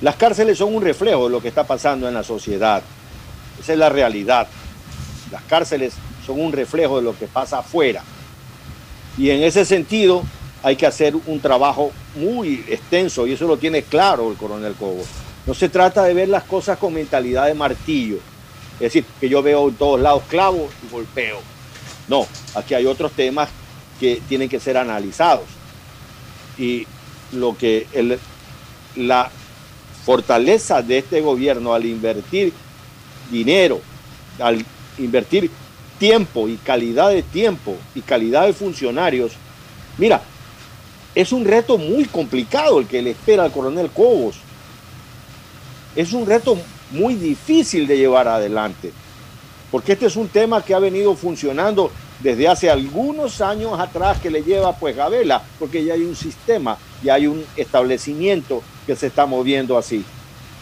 las 0.00 0.16
cárceles 0.16 0.58
son 0.58 0.74
un 0.74 0.82
reflejo 0.82 1.24
de 1.24 1.30
lo 1.30 1.40
que 1.40 1.48
está 1.48 1.64
pasando 1.64 2.08
en 2.08 2.14
la 2.14 2.22
sociedad. 2.22 2.82
Esa 3.60 3.72
es 3.72 3.78
la 3.78 3.88
realidad. 3.88 4.48
Las 5.30 5.42
cárceles 5.44 5.94
son 6.26 6.40
un 6.40 6.52
reflejo 6.52 6.96
de 6.96 7.02
lo 7.02 7.16
que 7.16 7.26
pasa 7.26 7.58
afuera. 7.58 8.02
Y 9.16 9.30
en 9.30 9.42
ese 9.42 9.64
sentido 9.64 10.24
hay 10.62 10.76
que 10.76 10.86
hacer 10.86 11.14
un 11.26 11.40
trabajo 11.40 11.92
muy 12.16 12.64
extenso 12.68 13.26
y 13.26 13.32
eso 13.32 13.46
lo 13.46 13.56
tiene 13.56 13.82
claro 13.82 14.30
el 14.30 14.36
coronel 14.36 14.74
Cobo. 14.74 15.04
No 15.46 15.54
se 15.54 15.68
trata 15.68 16.04
de 16.04 16.14
ver 16.14 16.28
las 16.28 16.44
cosas 16.44 16.78
con 16.78 16.94
mentalidad 16.94 17.46
de 17.46 17.54
martillo. 17.54 18.16
Es 18.74 18.80
decir, 18.80 19.04
que 19.20 19.28
yo 19.28 19.42
veo 19.42 19.68
en 19.68 19.74
todos 19.74 20.00
lados 20.00 20.22
clavos 20.28 20.72
y 20.84 20.90
golpeo. 20.90 21.40
No, 22.08 22.26
aquí 22.54 22.74
hay 22.74 22.86
otros 22.86 23.12
temas 23.12 23.48
que 24.00 24.20
tienen 24.28 24.48
que 24.48 24.60
ser 24.60 24.76
analizados. 24.76 25.44
Y 26.58 26.86
lo 27.32 27.56
que 27.56 27.86
la 28.96 29.30
fortaleza 30.04 30.82
de 30.82 30.98
este 30.98 31.20
gobierno 31.20 31.74
al 31.74 31.84
invertir 31.84 32.52
dinero, 33.30 33.80
al 34.38 34.64
invertir 34.98 35.50
tiempo 35.98 36.48
y 36.48 36.56
calidad 36.56 37.10
de 37.10 37.22
tiempo 37.22 37.76
y 37.94 38.00
calidad 38.00 38.46
de 38.46 38.52
funcionarios, 38.52 39.32
mira, 39.98 40.22
es 41.14 41.32
un 41.32 41.44
reto 41.44 41.78
muy 41.78 42.04
complicado 42.06 42.80
el 42.80 42.86
que 42.86 43.02
le 43.02 43.10
espera 43.10 43.44
al 43.44 43.52
coronel 43.52 43.90
Cobos. 43.90 44.36
Es 45.96 46.12
un 46.12 46.26
reto 46.26 46.56
muy 46.90 47.14
difícil 47.14 47.86
de 47.86 47.96
llevar 47.96 48.28
adelante, 48.28 48.92
porque 49.70 49.92
este 49.92 50.06
es 50.06 50.16
un 50.16 50.28
tema 50.28 50.62
que 50.62 50.74
ha 50.74 50.78
venido 50.78 51.14
funcionando 51.14 51.90
desde 52.20 52.48
hace 52.48 52.70
algunos 52.70 53.40
años 53.40 53.78
atrás 53.78 54.18
que 54.20 54.30
le 54.30 54.42
lleva 54.42 54.76
pues 54.76 54.96
Gabela, 54.96 55.42
porque 55.58 55.84
ya 55.84 55.94
hay 55.94 56.02
un 56.02 56.16
sistema, 56.16 56.78
ya 57.02 57.14
hay 57.14 57.26
un 57.26 57.44
establecimiento 57.56 58.62
que 58.86 58.96
se 58.96 59.08
está 59.08 59.26
moviendo 59.26 59.76
así. 59.78 60.04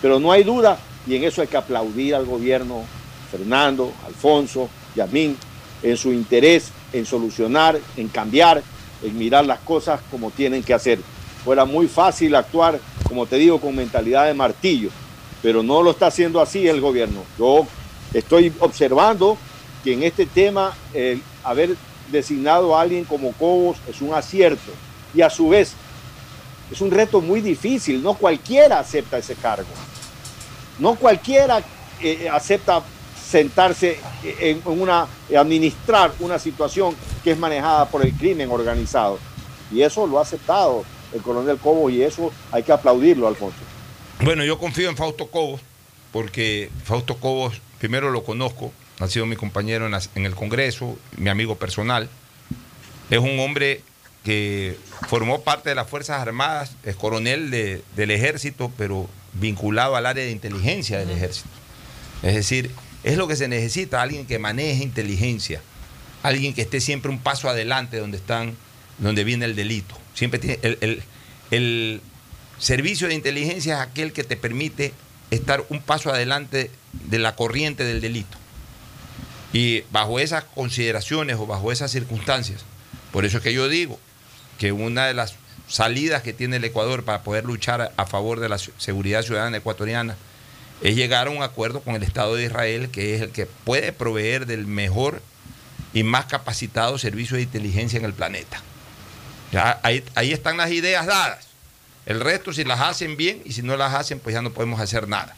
Pero 0.01 0.19
no 0.19 0.33
hay 0.33 0.43
duda, 0.43 0.79
y 1.07 1.17
en 1.17 1.25
eso 1.25 1.43
hay 1.43 1.49
que 1.49 1.57
aplaudir 1.57 2.15
al 2.15 2.27
gobierno, 2.27 2.83
Fernando, 3.31 3.93
Alfonso, 4.07 4.69
Yamín, 4.95 5.37
en 5.83 5.97
su 5.97 6.13
interés 6.13 6.71
en 6.93 7.07
solucionar, 7.07 7.79
en 7.97 8.09
cambiar, 8.09 8.63
en 9.03 9.19
mirar 9.19 9.47
las 9.47 9.61
cosas 9.61 10.01
como 10.11 10.31
tienen 10.31 10.63
que 10.63 10.75
hacer. 10.75 10.99
Fuera 11.45 11.65
muy 11.65 11.89
fácil 11.89 12.35
actuar, 12.35 12.79
como 13.09 13.27
te 13.27 13.37
digo, 13.37 13.61
con 13.61 13.75
mentalidad 13.75 14.27
de 14.27 14.35
martillo, 14.35 14.91
pero 15.43 15.63
no 15.63 15.83
lo 15.83 15.91
está 15.91 16.07
haciendo 16.07 16.41
así 16.41 16.67
el 16.69 16.81
gobierno. 16.81 17.25
Yo 17.39 17.67
estoy 18.15 18.53
observando 18.61 19.37
que 19.83 19.93
en 19.93 20.05
este 20.05 20.27
tema 20.27 20.75
el 20.95 21.23
haber 21.43 21.77
designado 22.11 22.77
a 22.77 22.83
alguien 22.83 23.05
como 23.05 23.33
Cobos 23.33 23.79
es 23.89 24.01
un 24.01 24.15
acierto 24.15 24.73
y 25.15 25.23
a 25.23 25.31
su 25.31 25.49
vez 25.49 25.75
es 26.71 26.81
un 26.81 26.91
reto 26.91 27.21
muy 27.21 27.41
difícil, 27.41 28.03
no 28.03 28.15
cualquiera 28.15 28.79
acepta 28.79 29.19
ese 29.19 29.35
cargo, 29.35 29.69
no 30.79 30.95
cualquiera 30.95 31.63
eh, 32.01 32.29
acepta 32.31 32.83
sentarse 33.29 33.99
en 34.23 34.63
una, 34.65 35.07
administrar 35.37 36.13
una 36.21 36.39
situación 36.39 36.95
que 37.23 37.33
es 37.33 37.39
manejada 37.39 37.87
por 37.87 38.05
el 38.05 38.13
crimen 38.15 38.51
organizado. 38.51 39.19
Y 39.71 39.83
eso 39.83 40.07
lo 40.07 40.19
ha 40.19 40.23
aceptado 40.23 40.85
el 41.13 41.23
coronel 41.23 41.59
Cobos 41.59 41.93
y 41.93 42.03
eso 42.03 42.31
hay 42.51 42.63
que 42.63 42.73
aplaudirlo, 42.73 43.27
Alfonso. 43.27 43.72
Bueno, 44.23 44.45
yo 44.45 44.57
confío 44.57 44.89
en 44.89 44.97
Fausto 44.97 45.27
Cobos, 45.27 45.61
porque 46.13 46.71
Fausto 46.85 47.17
Cobos, 47.17 47.61
primero 47.81 48.13
lo 48.13 48.23
conozco, 48.23 48.73
ha 49.01 49.09
sido 49.09 49.27
mi 49.27 49.35
compañero 49.35 49.89
en, 49.89 49.95
en 50.15 50.27
el 50.27 50.37
Congreso, 50.37 50.97
mi 51.17 51.29
amigo 51.29 51.57
personal. 51.57 52.09
Es 53.11 53.19
un 53.19 53.41
hombre 53.41 53.81
que 54.23 54.77
formó 55.09 55.43
parte 55.43 55.71
de 55.71 55.75
las 55.75 55.91
Fuerzas 55.91 56.21
Armadas, 56.21 56.77
es 56.85 56.95
coronel 56.95 57.51
de, 57.51 57.83
del 57.97 58.13
ejército, 58.13 58.71
pero 58.79 59.09
vinculado 59.33 59.97
al 59.97 60.07
área 60.07 60.25
de 60.25 60.31
inteligencia 60.31 60.99
del 60.99 61.11
ejército. 61.11 61.49
Es 62.23 62.37
decir, 62.37 62.71
es 63.03 63.17
lo 63.17 63.27
que 63.27 63.35
se 63.35 63.49
necesita, 63.49 64.03
alguien 64.03 64.25
que 64.25 64.39
maneje 64.39 64.85
inteligencia, 64.85 65.61
alguien 66.23 66.55
que 66.55 66.63
esté 66.63 66.81
siempre 66.81 67.11
un 67.11 67.19
paso 67.19 67.49
adelante 67.49 67.97
donde 67.97 68.19
están, 68.19 68.57
donde 68.99 69.25
viene 69.25 69.47
el 69.47 69.57
delito. 69.57 69.99
Siempre 70.15 70.39
tiene 70.39 70.61
el, 70.63 70.79
el, 70.81 71.03
el 71.51 72.01
servicio 72.63 73.09
de 73.09 73.15
inteligencia 73.15 73.75
es 73.75 73.81
aquel 73.81 74.13
que 74.13 74.23
te 74.23 74.37
permite 74.37 74.95
estar 75.33 75.65
un 75.69 75.83
paso 75.83 76.11
adelante 76.11 76.71
de 76.93 77.19
la 77.19 77.35
corriente 77.35 77.85
del 77.85 78.01
delito. 78.01 78.39
Y 79.53 79.81
bajo 79.91 80.21
esas 80.21 80.45
consideraciones 80.45 81.37
o 81.37 81.47
bajo 81.47 81.73
esas 81.73 81.91
circunstancias, 81.91 82.65
por 83.11 83.25
eso 83.25 83.39
es 83.39 83.43
que 83.43 83.53
yo 83.53 83.69
digo 83.69 83.99
que 84.59 84.71
una 84.71 85.07
de 85.07 85.15
las 85.15 85.35
salidas 85.67 86.23
que 86.23 86.33
tiene 86.33 86.57
el 86.57 86.65
Ecuador 86.65 87.05
para 87.05 87.23
poder 87.23 87.45
luchar 87.45 87.93
a 87.97 88.07
favor 88.07 88.39
de 88.39 88.49
la 88.49 88.59
seguridad 88.59 89.23
ciudadana 89.23 89.57
ecuatoriana 89.57 90.17
es 90.83 90.95
llegar 90.95 91.27
a 91.27 91.31
un 91.31 91.43
acuerdo 91.43 91.81
con 91.81 91.97
el 91.97 92.05
Estado 92.05 92.37
de 92.37 92.45
Israel, 92.45 92.91
que 92.91 93.17
es 93.17 93.23
el 93.23 93.31
que 93.31 93.47
puede 93.47 93.93
proveer 93.93 94.47
del 94.47 94.67
mejor 94.67 95.21
y 95.93 96.05
más 96.05 96.27
capacitado 96.27 96.97
servicio 96.97 97.37
de 97.37 97.43
inteligencia 97.43 97.99
en 97.99 98.05
el 98.05 98.15
planeta. 98.15 98.63
Ya, 99.51 99.81
ahí, 99.83 100.05
ahí 100.15 100.33
están 100.33 100.57
las 100.57 100.71
ideas 100.71 101.07
dadas. 101.07 101.52
El 102.07 102.21
resto, 102.21 102.53
si 102.53 102.65
las 102.65 102.81
hacen 102.81 103.17
bien 103.17 103.43
y 103.45 103.53
si 103.53 103.63
no 103.63 103.77
las 103.77 103.95
hacen, 103.95 104.19
pues 104.19 104.35
ya 104.35 104.43
no 104.43 104.51
podemos 104.53 104.81
hacer 104.81 105.09
nada. 105.09 105.35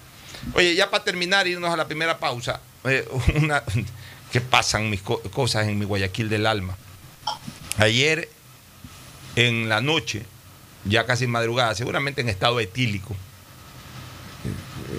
Oye, 0.55 0.75
ya 0.75 0.91
para 0.91 1.05
terminar, 1.05 1.47
irnos 1.47 1.71
a 1.73 1.77
la 1.77 1.87
primera 1.87 2.19
pausa, 2.19 2.61
eh, 2.85 3.07
una, 3.37 3.63
que 4.33 4.41
pasan 4.41 4.89
mis 4.91 5.03
co- 5.03 5.21
cosas 5.33 5.67
en 5.69 5.79
mi 5.79 5.85
Guayaquil 5.85 6.29
del 6.29 6.47
alma. 6.47 6.77
Ayer, 7.79 8.29
en 9.37 9.69
la 9.69 9.81
noche, 9.81 10.25
ya 10.85 11.07
casi 11.07 11.27
madrugada, 11.27 11.75
seguramente 11.75 12.21
en 12.21 12.29
estado 12.29 12.61
etílico 12.61 13.15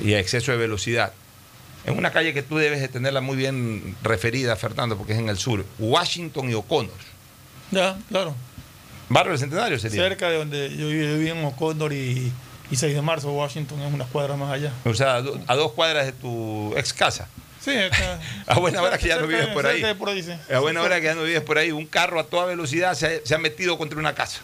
y 0.03 0.13
a 0.13 0.19
exceso 0.19 0.51
de 0.51 0.57
velocidad, 0.57 1.13
en 1.85 1.97
una 1.97 2.11
calle 2.11 2.33
que 2.33 2.41
tú 2.41 2.57
debes 2.57 2.81
de 2.81 2.87
tenerla 2.87 3.21
muy 3.21 3.37
bien 3.37 3.95
referida, 4.03 4.55
Fernando, 4.55 4.97
porque 4.97 5.13
es 5.13 5.19
en 5.19 5.29
el 5.29 5.37
sur, 5.37 5.65
Washington 5.79 6.49
y 6.49 6.53
O'Connor. 6.55 6.91
Ya, 7.71 7.97
claro. 8.09 8.35
Barrio 9.09 9.31
del 9.31 9.39
Centenario 9.39 9.77
sería. 9.79 10.01
Cerca 10.01 10.29
de 10.29 10.37
donde 10.37 10.69
yo 10.75 10.87
viví, 10.87 11.05
yo 11.07 11.13
viví 11.17 11.29
en 11.29 11.45
O'Connor 11.45 11.93
y, 11.93 12.31
y 12.71 12.75
6 12.75 12.95
de 12.95 13.01
marzo, 13.01 13.31
Washington, 13.31 13.79
es 13.81 13.93
unas 13.93 14.07
cuadras 14.09 14.37
más 14.37 14.51
allá. 14.51 14.71
O 14.83 14.93
sea, 14.93 15.15
a 15.15 15.21
do- 15.21 15.39
a 15.47 15.55
dos 15.55 15.71
cuadras 15.73 16.05
de 16.07 16.11
tu 16.13 16.73
ex 16.75 16.91
casa. 16.93 17.27
Sí, 17.61 17.71
está- 17.71 18.19
A 18.47 18.59
buena 18.59 18.81
hora 18.81 18.97
que 18.97 19.07
ya 19.07 19.17
no 19.19 19.27
vives 19.27 19.47
por 19.47 19.65
ahí. 19.65 19.73
cerca 19.75 19.87
de 19.87 19.95
por 19.95 20.09
ahí, 20.09 20.21
sí. 20.23 20.31
A 20.53 20.59
buena 20.59 20.81
hora 20.81 20.99
que 20.99 21.05
ya 21.05 21.15
no 21.15 21.23
vives 21.23 21.41
por 21.41 21.57
ahí, 21.57 21.71
un 21.71 21.85
carro 21.87 22.19
a 22.19 22.25
toda 22.25 22.45
velocidad 22.45 22.93
se 22.95 23.07
ha, 23.07 23.25
se 23.25 23.33
ha 23.35 23.37
metido 23.39 23.77
contra 23.77 23.97
una 23.99 24.13
casa. 24.15 24.39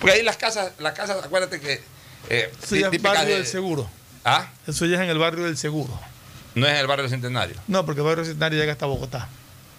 Porque 0.00 0.16
ahí 0.16 0.22
las 0.22 0.36
casas, 0.36 0.72
las 0.78 0.92
casas, 0.92 1.24
acuérdate 1.24 1.60
que. 1.60 1.80
eh, 2.28 2.52
Eso 2.62 2.76
ya 2.76 2.86
es 2.86 2.90
típicas 2.92 3.14
barrio 3.14 3.30
de- 3.30 3.36
del 3.40 3.46
seguro. 3.46 3.88
¿Ah? 4.24 4.48
Eso 4.66 4.84
ya 4.86 4.96
es 4.96 5.02
en 5.02 5.08
el 5.10 5.18
barrio 5.18 5.44
del 5.44 5.56
seguro. 5.56 5.98
No 6.54 6.66
es 6.66 6.72
en 6.72 6.78
el 6.78 6.86
barrio 6.86 7.02
del 7.04 7.10
Centenario. 7.10 7.56
No, 7.66 7.84
porque 7.86 8.00
el 8.00 8.04
barrio 8.06 8.18
del 8.24 8.26
centenario 8.32 8.58
llega 8.58 8.72
hasta 8.72 8.86
Bogotá. 8.86 9.28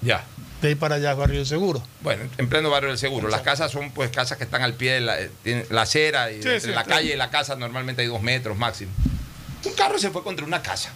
Ya. 0.01 0.23
De 0.61 0.69
ahí 0.69 0.75
para 0.75 0.95
allá 0.95 1.13
barrio 1.13 1.37
del 1.37 1.45
seguro. 1.47 1.81
Bueno, 2.01 2.23
en 2.37 2.49
pleno 2.49 2.69
barrio 2.69 2.89
del 2.89 2.97
seguro. 2.97 3.29
Las 3.29 3.41
casas 3.41 3.71
son 3.71 3.91
pues 3.91 4.09
casas 4.11 4.37
que 4.37 4.43
están 4.43 4.61
al 4.61 4.73
pie 4.73 4.93
de 4.93 4.99
la, 5.01 5.17
eh, 5.19 5.65
la 5.69 5.83
acera 5.83 6.31
y 6.31 6.41
Sí, 6.41 6.49
entre 6.49 6.59
sí, 6.59 6.67
la 6.71 6.83
calle 6.83 7.13
y 7.13 7.17
la 7.17 7.29
casa 7.29 7.55
normalmente 7.55 8.01
hay 8.01 8.07
dos 8.09 8.21
metros 8.21 8.57
máximo. 8.57 8.91
Un 9.65 9.73
carro 9.73 9.97
se 9.99 10.09
fue 10.09 10.21
contra 10.23 10.45
una 10.45 10.61
casa. 10.61 10.91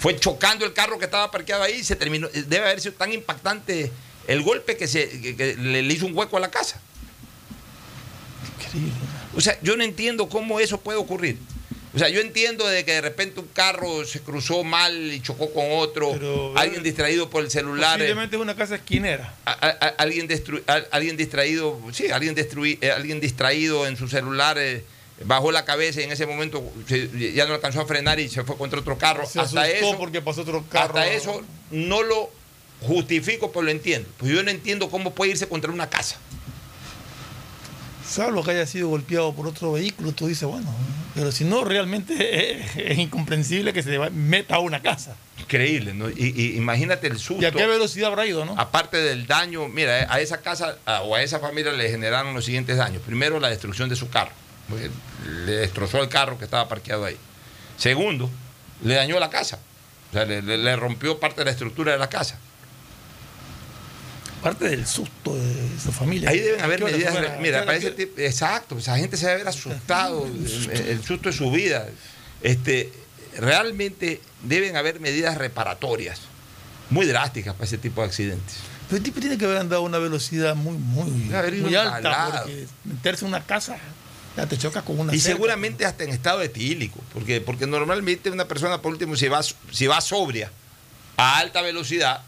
Fue 0.00 0.16
chocando 0.18 0.64
el 0.64 0.72
carro 0.72 0.98
que 0.98 1.04
estaba 1.04 1.30
parqueado 1.30 1.62
ahí 1.62 1.74
y 1.80 1.84
se 1.84 1.94
terminó. 1.94 2.26
eh, 2.32 2.44
Debe 2.46 2.66
haber 2.66 2.80
sido 2.80 2.94
tan 2.94 3.12
impactante 3.12 3.92
el 4.26 4.42
golpe 4.42 4.76
que, 4.76 4.88
se, 4.88 5.08
que- 5.36 5.56
le 5.56 5.80
hizo 5.82 6.06
un 6.06 6.16
hueco 6.16 6.36
a 6.36 6.40
la 6.40 6.50
casa. 6.50 6.80
Increíble. 8.58 8.92
O 9.36 9.40
sea, 9.40 9.56
yo 9.62 9.76
no 9.76 9.84
entiendo 9.84 10.28
cómo 10.28 10.58
eso 10.60 10.80
puede 10.80 10.98
ocurrir. 10.98 11.38
O 11.92 11.98
sea, 11.98 12.08
yo 12.08 12.20
entiendo 12.20 12.66
de 12.68 12.84
que 12.84 12.92
de 12.92 13.00
repente 13.00 13.40
un 13.40 13.48
carro 13.48 14.04
se 14.04 14.20
cruzó 14.20 14.62
mal 14.62 15.12
y 15.12 15.20
chocó 15.20 15.52
con 15.52 15.64
otro, 15.72 16.12
Pero, 16.12 16.56
alguien 16.56 16.82
distraído 16.84 17.28
por 17.28 17.42
el 17.42 17.50
celular. 17.50 17.96
eh, 18.00 18.04
Posiblemente 18.04 18.36
es 18.36 18.42
una 18.42 18.54
casa 18.54 18.76
esquinera. 18.76 19.34
a- 19.44 19.50
a- 19.52 19.68
a- 19.86 19.88
alguien, 19.98 20.28
destru- 20.28 20.62
alguien 20.92 21.16
distraído, 21.16 21.80
sí, 21.92 22.10
alguien, 22.12 22.36
destrui- 22.36 22.78
eh, 22.80 22.92
alguien 22.92 23.18
distraído 23.20 23.88
en 23.88 23.96
su 23.96 24.06
celular 24.08 24.56
eh, 24.58 24.84
bajó 25.24 25.50
la 25.50 25.64
cabeza 25.64 26.00
y 26.00 26.04
en 26.04 26.12
ese 26.12 26.26
momento 26.26 26.62
se- 26.88 27.32
ya 27.32 27.46
no 27.46 27.54
alcanzó 27.54 27.80
a 27.80 27.86
frenar 27.86 28.20
y 28.20 28.28
se 28.28 28.44
fue 28.44 28.56
contra 28.56 28.78
otro 28.80 28.96
carro. 28.96 29.26
Se 29.26 29.40
hasta 29.40 29.68
eso, 29.68 29.98
porque 29.98 30.22
pasó 30.22 30.42
otro 30.42 30.64
carro. 30.70 30.96
hasta 30.96 31.10
eso 31.12 31.42
no 31.72 32.02
lo 32.04 32.30
justifico, 32.82 33.50
pero 33.52 33.62
lo 33.62 33.70
entiendo. 33.72 34.08
Pues 34.16 34.32
yo 34.32 34.42
no 34.42 34.50
entiendo 34.50 34.88
cómo 34.90 35.12
puede 35.14 35.32
irse 35.32 35.48
contra 35.48 35.70
una 35.72 35.90
casa. 35.90 36.16
Salvo 38.10 38.42
que 38.42 38.50
haya 38.50 38.66
sido 38.66 38.88
golpeado 38.88 39.32
por 39.32 39.46
otro 39.46 39.72
vehículo, 39.72 40.10
tú 40.12 40.26
dices, 40.26 40.48
bueno, 40.48 40.68
pero 41.14 41.30
si 41.30 41.44
no, 41.44 41.62
realmente 41.64 42.60
es, 42.60 42.76
es 42.76 42.98
incomprensible 42.98 43.72
que 43.72 43.82
se 43.84 43.98
meta 44.10 44.56
a 44.56 44.58
una 44.58 44.82
casa. 44.82 45.14
Increíble, 45.38 45.94
¿no? 45.94 46.10
Y, 46.10 46.32
y 46.36 46.56
imagínate 46.56 47.06
el 47.06 47.18
susto. 47.18 47.42
¿Y 47.42 47.46
a 47.46 47.52
qué 47.52 47.66
velocidad 47.66 48.08
habrá 48.08 48.26
ido, 48.26 48.44
no? 48.44 48.54
Aparte 48.58 48.96
del 48.96 49.26
daño, 49.28 49.68
mira, 49.68 50.06
a 50.12 50.20
esa 50.20 50.40
casa 50.40 50.76
a- 50.86 51.02
o 51.02 51.14
a 51.14 51.22
esa 51.22 51.38
familia 51.38 51.72
le 51.72 51.88
generaron 51.88 52.34
los 52.34 52.44
siguientes 52.44 52.76
daños. 52.76 53.00
Primero, 53.02 53.38
la 53.38 53.48
destrucción 53.48 53.88
de 53.88 53.94
su 53.96 54.08
carro. 54.10 54.32
porque 54.68 54.90
Le 55.46 55.52
destrozó 55.52 56.02
el 56.02 56.08
carro 56.08 56.36
que 56.38 56.44
estaba 56.44 56.68
parqueado 56.68 57.04
ahí. 57.04 57.16
Segundo, 57.76 58.28
le 58.82 58.94
dañó 58.94 59.18
la 59.20 59.30
casa. 59.30 59.58
O 60.10 60.12
sea, 60.12 60.24
le, 60.24 60.42
le- 60.42 60.58
le 60.58 60.76
rompió 60.76 61.18
parte 61.20 61.40
de 61.42 61.44
la 61.46 61.50
estructura 61.52 61.92
de 61.92 61.98
la 61.98 62.08
casa. 62.08 62.38
Parte 64.42 64.68
del 64.68 64.86
susto 64.86 65.36
de 65.36 65.68
su 65.82 65.92
familia. 65.92 66.30
Ahí 66.30 66.40
deben 66.40 66.60
¿A 66.60 66.64
haber 66.64 66.82
hora 66.82 66.92
medidas. 66.92 67.14
Mira, 67.40 67.62
hora 67.62 67.76
ese 67.76 67.88
fue? 67.92 68.06
tipo- 68.06 68.20
exacto, 68.20 68.78
esa 68.78 68.96
gente 68.96 69.16
se 69.16 69.26
debe 69.26 69.34
haber 69.42 69.48
asustado, 69.48 70.26
el, 70.26 70.70
el 70.70 71.04
susto 71.04 71.28
de 71.30 71.36
su 71.36 71.50
vida. 71.50 71.86
Este, 72.42 72.90
realmente 73.36 74.20
deben 74.42 74.76
haber 74.76 75.00
medidas 75.00 75.36
reparatorias, 75.36 76.20
muy 76.88 77.06
drásticas 77.06 77.54
para 77.54 77.64
ese 77.66 77.78
tipo 77.78 78.00
de 78.00 78.06
accidentes. 78.08 78.56
Pero 78.88 78.96
el 78.98 79.02
tipo 79.02 79.20
tiene 79.20 79.38
que 79.38 79.44
haber 79.44 79.58
andado 79.58 79.82
a 79.82 79.84
una 79.84 79.98
velocidad 79.98 80.54
muy, 80.56 80.76
muy, 80.76 81.10
muy 81.10 81.74
alta, 81.76 82.32
porque 82.42 82.66
meterse 82.84 83.24
en 83.24 83.28
una 83.28 83.44
casa 83.44 83.76
ya 84.36 84.46
te 84.46 84.56
choca 84.58 84.82
con 84.82 84.98
una 84.98 85.14
Y 85.14 85.20
cerca. 85.20 85.36
seguramente 85.36 85.84
hasta 85.84 86.02
en 86.04 86.10
estado 86.10 86.40
etílico, 86.42 86.98
porque, 87.12 87.40
porque 87.40 87.66
normalmente 87.66 88.30
una 88.30 88.46
persona, 88.48 88.80
por 88.80 88.92
último, 88.92 89.16
si 89.16 89.28
va, 89.28 89.42
si 89.42 89.86
va 89.86 90.00
sobria 90.00 90.50
a 91.16 91.38
alta 91.38 91.62
velocidad, 91.62 92.22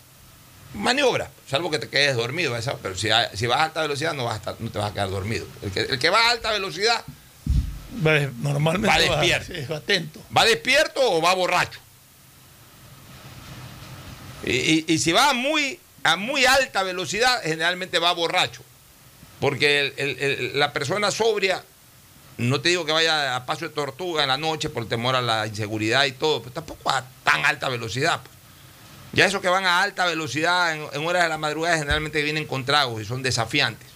maniobra, 0.75 1.31
salvo 1.49 1.71
que 1.71 1.79
te 1.79 1.89
quedes 1.89 2.17
dormido, 2.17 2.57
pero 2.83 2.95
si, 2.97 3.09
si 3.35 3.47
vas 3.47 3.61
a 3.61 3.65
alta 3.65 3.83
velocidad 3.83 4.15
no, 4.15 4.25
vas 4.25 4.35
a 4.35 4.39
estar- 4.39 4.57
no 4.59 4.71
te 4.71 4.79
vas 4.79 4.91
a 4.91 4.95
quedar 4.95 5.11
dormido. 5.11 5.47
El 5.63 5.71
que, 5.73 5.81
el 5.81 5.99
que 5.99 6.11
va 6.11 6.29
a 6.29 6.31
alta 6.31 6.51
velocidad, 6.53 7.05
normalmente 8.41 8.89
Va 8.89 8.99
despierto. 8.99 9.73
va 9.73 9.77
atento. 9.77 10.21
¿va 10.37 10.45
despierto 10.45 11.01
o 11.03 11.21
va 11.21 11.35
borracho? 11.35 11.79
Y, 14.45 14.53
y- 14.53 14.85
y 14.89 14.99
si 14.99 15.13
va 15.13 15.31
a 15.31 15.35
muy, 15.35 15.79
a 16.03 16.17
muy 16.17 16.45
alta 16.47 16.83
velocidad, 16.83 17.41
generalmente 17.43 17.99
va 17.99 18.13
borracho, 18.13 18.63
porque 19.41 19.81
el- 19.81 19.95
el- 19.97 20.19
el- 20.19 20.59
la 20.59 20.73
persona 20.73 21.11
sobria 21.11 21.63
no 22.39 22.61
te 22.61 22.71
digo 22.71 22.85
que 22.87 22.93
vaya 22.93 23.37
a 23.37 23.47
paso 23.47 23.69
de 23.69 23.75
tortuga 23.75 24.23
en 24.23 24.29
la 24.31 24.39
noche 24.39 24.69
por 24.71 24.89
temor 24.89 25.15
a 25.15 25.21
la 25.21 25.47
inseguridad 25.47 26.07
y 26.07 26.13
todo, 26.13 26.41
pero 26.43 26.53
tampoco 26.55 26.91
a 26.91 27.05
tan 27.23 27.45
alta 27.45 27.69
velocidad. 27.69 28.21
Ya 29.13 29.27
esos 29.27 29.43
que 29.43 29.49
van 29.49 29.67
a 29.67 29.83
alta 29.83 30.07
velocidad 30.07 30.75
en, 30.75 31.07
horas 31.07 31.25
de 31.25 31.29
la 31.29 31.39
madrugada 31.39 31.77
generalmente 31.77 32.23
vienen 32.23 32.47
con 32.47 32.65
tragos 32.65 33.03
y 33.03 33.05
son 33.05 33.23
desafiantes. 33.23 33.89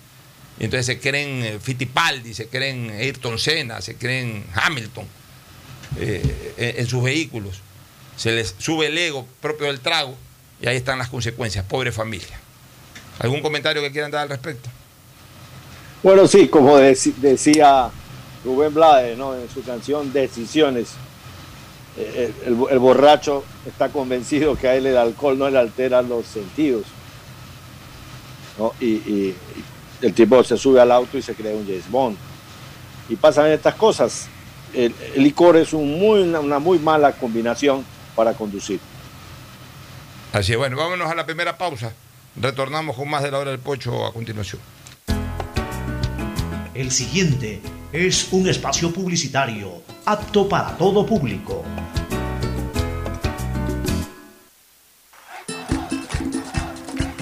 Y 0.59 0.65
entonces 0.65 0.87
se 0.87 1.01
creen 1.01 1.45
eh, 1.45 1.59
Fittipaldi, 1.61 2.35
se 2.35 2.49
creen 2.49 2.91
Ayrton 2.91 3.39
Senna, 3.39 3.81
se 3.81 3.97
creen 3.97 4.45
Hamilton 4.55 5.07
eh, 5.99 6.75
en, 6.77 6.87
sus 6.87 7.03
vehículos. 7.03 7.61
Se 8.17 8.33
les 8.33 8.55
sube 8.59 8.87
el 8.87 8.99
ego 8.99 9.27
propio 9.41 9.67
del 9.67 9.81
trago 9.81 10.17
y 10.61 10.69
ahí 10.69 10.77
están 10.77 10.99
las 10.99 11.09
consecuencias. 11.09 11.65
Pobre 11.65 11.93
familia. 11.93 12.39
¿Algún 13.19 13.41
comentario 13.41 13.81
que 13.83 13.91
quieran 13.91 14.11
dar 14.11 14.23
al 14.23 14.29
respecto? 14.29 14.69
Bueno, 16.03 16.29
sí, 16.29 16.49
como 16.49 16.77
decía 16.77 17.91
Rubén 18.45 18.75
Blades 18.75 19.19
en 19.19 19.51
su 19.53 19.63
canción 19.65 20.13
Decisiones, 20.13 20.91
el, 21.97 22.35
el- 22.47 22.65
el 22.71 22.79
borracho 22.79 23.45
está 23.67 23.89
convencido 23.89 24.57
que 24.57 24.69
a 24.69 24.75
él 24.77 24.87
el 24.87 24.97
alcohol 24.97 25.39
no 25.39 25.49
le 25.51 25.59
altera 25.59 26.03
los 26.03 26.27
sentidos. 26.27 26.85
¿no? 28.59 28.73
Y, 28.81 28.87
y- 28.87 29.37
y 30.03 30.07
el 30.07 30.13
tipo 30.15 30.43
se 30.45 30.57
sube 30.57 30.81
al 30.81 30.93
auto 30.93 31.17
y 31.19 31.23
se 31.23 31.35
cree 31.35 31.55
un 31.55 31.67
James 31.67 31.91
Bond. 31.91 32.17
Y 33.09 33.17
pasan 33.17 33.47
estas 33.51 33.75
cosas. 33.75 34.29
El, 34.75 34.95
el 35.15 35.23
licor 35.23 35.57
es 35.57 35.73
un 35.73 35.99
muy, 35.99 36.21
una, 36.21 36.41
una 36.41 36.59
muy 36.59 36.79
mala 36.79 37.13
combinación 37.13 37.85
para 38.15 38.35
conducir. 38.35 38.81
Así 40.33 40.53
es, 40.53 40.59
bueno, 40.59 40.77
vámonos 40.77 41.11
a 41.11 41.15
la 41.15 41.25
primera 41.25 41.57
pausa. 41.57 41.93
Retornamos 42.39 42.95
con 42.97 43.09
más 43.09 43.23
de 43.23 43.31
la 43.31 43.39
hora 43.39 43.51
del 43.53 43.61
pocho 43.61 44.05
a 44.05 44.13
continuación. 44.13 44.61
El 46.75 46.91
siguiente 46.91 47.63
es 47.93 48.29
un 48.33 48.49
espacio 48.49 48.93
publicitario 48.93 49.81
apto 50.07 50.49
para 50.49 50.77
todo 50.77 51.05
público. 51.05 51.65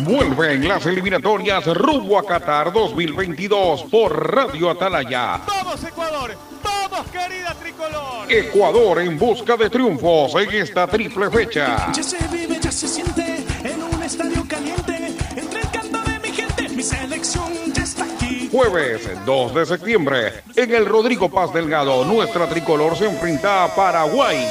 Vuelven 0.02 0.68
las 0.68 0.84
eliminatorias 0.84 1.64
rumbo 1.66 2.18
a 2.18 2.26
Qatar 2.26 2.70
2022 2.70 3.84
por 3.84 4.34
Radio 4.34 4.68
Atalaya. 4.68 5.40
¡Vamos, 5.46 5.82
Ecuador! 5.82 6.36
¡Vamos, 6.62 7.06
querida 7.10 7.54
tricolor! 7.54 8.30
Ecuador 8.30 9.00
en 9.00 9.18
busca 9.18 9.56
de 9.56 9.70
triunfos 9.70 10.34
en 10.34 10.50
esta 10.50 10.86
triple 10.86 11.30
fecha. 11.30 11.90
Ya 11.90 12.02
se 12.02 12.18
vive, 12.28 12.60
ya 12.60 12.70
se 12.70 12.86
siente 12.86 13.46
en 13.62 13.82
un 13.82 14.02
estadio 14.02 14.46
caliente. 14.46 15.16
Entre 15.34 15.60
el 15.60 15.70
canto 15.70 16.02
de 16.02 16.20
mi 16.20 16.28
gente, 16.28 16.68
mi 16.68 16.82
selección. 16.82 17.43
Jueves 18.54 19.10
2 19.26 19.52
de 19.52 19.66
septiembre, 19.66 20.32
en 20.54 20.72
el 20.72 20.86
Rodrigo 20.86 21.28
Paz 21.28 21.52
Delgado, 21.52 22.04
nuestra 22.04 22.48
tricolor 22.48 22.96
se 22.96 23.06
enfrenta 23.06 23.64
a 23.64 23.74
Paraguay. 23.74 24.46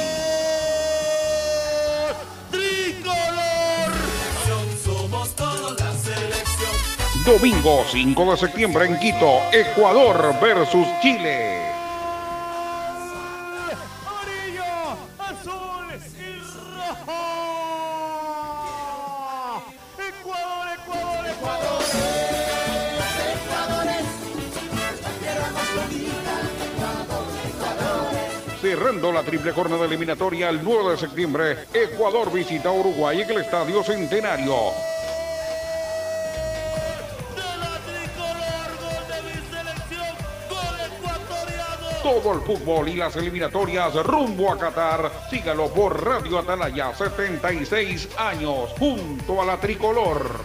Domingo 7.24 7.82
5 7.90 8.30
de 8.32 8.36
septiembre 8.36 8.84
en 8.84 8.98
Quito, 8.98 9.38
Ecuador 9.50 10.34
versus 10.38 10.86
Chile. 11.00 11.73
Cerrando 28.84 29.12
la 29.12 29.22
triple 29.22 29.50
jornada 29.50 29.86
eliminatoria 29.86 30.50
el 30.50 30.62
9 30.62 30.90
de 30.90 30.96
septiembre, 30.98 31.56
Ecuador 31.72 32.30
visita 32.30 32.70
Uruguay 32.70 33.22
en 33.22 33.30
el 33.30 33.38
Estadio 33.38 33.82
Centenario. 33.82 34.54
todo 42.02 42.34
el 42.34 42.40
fútbol 42.42 42.86
y 42.90 42.96
las 42.96 43.16
eliminatorias 43.16 43.94
rumbo 44.04 44.52
a 44.52 44.58
Qatar. 44.58 45.10
Sígalo 45.30 45.72
por 45.72 46.04
Radio 46.04 46.38
Atalaya, 46.38 46.94
76 46.94 48.10
años, 48.18 48.68
junto 48.78 49.40
a 49.40 49.46
la 49.46 49.56
tricolor. 49.58 50.44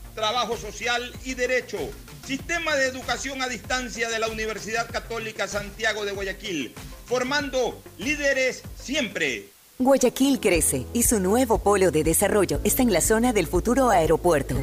trabajo 0.21 0.55
social 0.55 1.11
y 1.25 1.33
derecho. 1.33 1.79
Sistema 2.27 2.75
de 2.75 2.85
Educación 2.85 3.41
a 3.41 3.47
Distancia 3.47 4.07
de 4.07 4.19
la 4.19 4.27
Universidad 4.27 4.87
Católica 4.87 5.47
Santiago 5.47 6.05
de 6.05 6.11
Guayaquil, 6.11 6.75
formando 7.07 7.81
líderes 7.97 8.61
siempre. 8.79 9.49
Guayaquil 9.79 10.39
crece 10.39 10.85
y 10.93 11.01
su 11.01 11.19
nuevo 11.19 11.57
polo 11.63 11.89
de 11.89 12.03
desarrollo 12.03 12.61
está 12.63 12.83
en 12.83 12.93
la 12.93 13.01
zona 13.01 13.33
del 13.33 13.47
futuro 13.47 13.89
aeropuerto. 13.89 14.53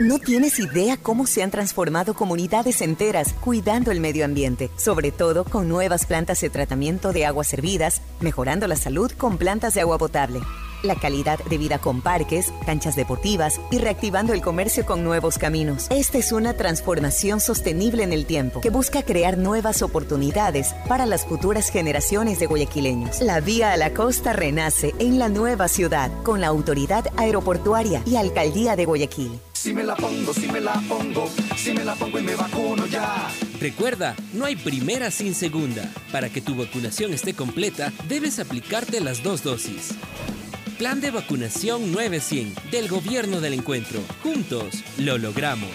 No 0.00 0.18
tienes 0.18 0.58
idea 0.58 0.96
cómo 0.96 1.28
se 1.28 1.44
han 1.44 1.52
transformado 1.52 2.14
comunidades 2.14 2.80
enteras 2.80 3.34
cuidando 3.34 3.92
el 3.92 4.00
medio 4.00 4.24
ambiente, 4.24 4.68
sobre 4.76 5.12
todo 5.12 5.44
con 5.44 5.68
nuevas 5.68 6.06
plantas 6.06 6.40
de 6.40 6.50
tratamiento 6.50 7.12
de 7.12 7.24
aguas 7.24 7.46
servidas, 7.46 8.02
mejorando 8.18 8.66
la 8.66 8.74
salud 8.74 9.12
con 9.12 9.38
plantas 9.38 9.74
de 9.74 9.82
agua 9.82 9.96
potable 9.96 10.40
la 10.84 10.96
calidad 10.96 11.38
de 11.44 11.58
vida 11.58 11.78
con 11.78 12.00
parques, 12.00 12.52
canchas 12.66 12.96
deportivas 12.96 13.60
y 13.70 13.78
reactivando 13.78 14.32
el 14.32 14.42
comercio 14.42 14.86
con 14.86 15.04
nuevos 15.04 15.38
caminos. 15.38 15.86
Esta 15.90 16.18
es 16.18 16.32
una 16.32 16.54
transformación 16.54 17.40
sostenible 17.40 18.02
en 18.02 18.12
el 18.12 18.26
tiempo 18.26 18.60
que 18.60 18.70
busca 18.70 19.02
crear 19.02 19.38
nuevas 19.38 19.82
oportunidades 19.82 20.74
para 20.88 21.06
las 21.06 21.24
futuras 21.24 21.70
generaciones 21.70 22.38
de 22.38 22.46
guayaquileños. 22.46 23.20
La 23.20 23.40
vía 23.40 23.72
a 23.72 23.76
la 23.76 23.92
costa 23.92 24.32
renace 24.32 24.94
en 24.98 25.18
la 25.18 25.28
nueva 25.28 25.68
ciudad 25.68 26.10
con 26.22 26.40
la 26.40 26.48
autoridad 26.48 27.06
aeroportuaria 27.16 28.02
y 28.06 28.16
alcaldía 28.16 28.76
de 28.76 28.84
Guayaquil. 28.84 29.40
Si 29.52 29.72
me 29.72 29.82
la 29.82 29.96
pongo, 29.96 30.34
si 30.34 30.46
me 30.48 30.60
la 30.60 30.74
pongo, 30.88 31.26
si 31.56 31.72
me 31.72 31.84
la 31.84 31.94
pongo 31.94 32.18
y 32.18 32.22
me 32.22 32.34
vacuno 32.34 32.86
ya. 32.86 33.30
Recuerda, 33.60 34.14
no 34.34 34.44
hay 34.44 34.56
primera 34.56 35.10
sin 35.10 35.34
segunda. 35.34 35.90
Para 36.12 36.28
que 36.28 36.42
tu 36.42 36.54
vacunación 36.54 37.14
esté 37.14 37.32
completa, 37.34 37.90
debes 38.06 38.38
aplicarte 38.38 39.00
las 39.00 39.22
dos 39.22 39.42
dosis. 39.42 39.94
Plan 40.78 41.00
de 41.00 41.12
vacunación 41.12 41.92
900 41.92 42.70
del 42.72 42.88
Gobierno 42.88 43.40
del 43.40 43.54
Encuentro. 43.54 44.00
Juntos 44.24 44.82
lo 44.98 45.18
logramos. 45.18 45.70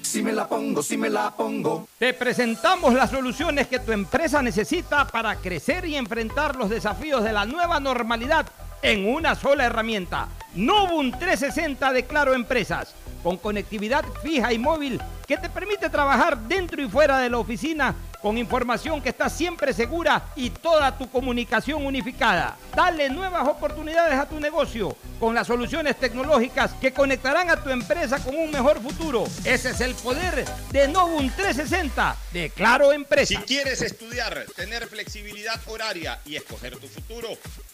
Si 0.00 0.22
me 0.22 0.32
la 0.32 0.48
pongo, 0.48 0.82
si 0.82 0.96
me 0.96 1.10
la 1.10 1.30
pongo. 1.36 1.86
Te 1.98 2.14
presentamos 2.14 2.94
las 2.94 3.10
soluciones 3.10 3.66
que 3.66 3.78
tu 3.78 3.92
empresa 3.92 4.40
necesita 4.40 5.06
para 5.06 5.36
crecer 5.36 5.84
y 5.84 5.96
enfrentar 5.96 6.56
los 6.56 6.70
desafíos 6.70 7.22
de 7.22 7.32
la 7.32 7.44
nueva 7.44 7.78
normalidad 7.78 8.46
en 8.80 9.06
una 9.06 9.34
sola 9.34 9.66
herramienta. 9.66 10.28
Novum 10.54 11.10
360 11.10 11.92
de 11.92 12.04
Claro 12.04 12.32
Empresas, 12.32 12.94
con 13.22 13.36
conectividad 13.36 14.04
fija 14.22 14.50
y 14.50 14.58
móvil 14.58 14.98
que 15.26 15.36
te 15.36 15.50
permite 15.50 15.90
trabajar 15.90 16.38
dentro 16.38 16.80
y 16.80 16.88
fuera 16.88 17.18
de 17.18 17.28
la 17.28 17.38
oficina 17.38 17.94
con 18.24 18.38
información 18.38 19.02
que 19.02 19.10
está 19.10 19.28
siempre 19.28 19.74
segura 19.74 20.32
y 20.34 20.48
toda 20.48 20.96
tu 20.96 21.10
comunicación 21.10 21.84
unificada. 21.84 22.56
Dale 22.74 23.10
nuevas 23.10 23.46
oportunidades 23.46 24.18
a 24.18 24.26
tu 24.26 24.40
negocio 24.40 24.96
con 25.20 25.34
las 25.34 25.46
soluciones 25.46 26.00
tecnológicas 26.00 26.70
que 26.80 26.94
conectarán 26.94 27.50
a 27.50 27.62
tu 27.62 27.68
empresa 27.68 28.18
con 28.24 28.34
un 28.34 28.50
mejor 28.50 28.80
futuro. 28.80 29.24
Ese 29.44 29.72
es 29.72 29.80
el 29.82 29.94
poder 29.96 30.46
de 30.72 30.88
Novum 30.88 31.30
360 31.36 32.16
de 32.32 32.48
Claro 32.48 32.92
Empresa. 32.92 33.26
Si 33.26 33.36
quieres 33.44 33.82
estudiar, 33.82 34.46
tener 34.56 34.88
flexibilidad 34.88 35.60
horaria 35.66 36.18
y 36.24 36.36
escoger 36.36 36.78
tu 36.78 36.88
futuro, 36.88 37.28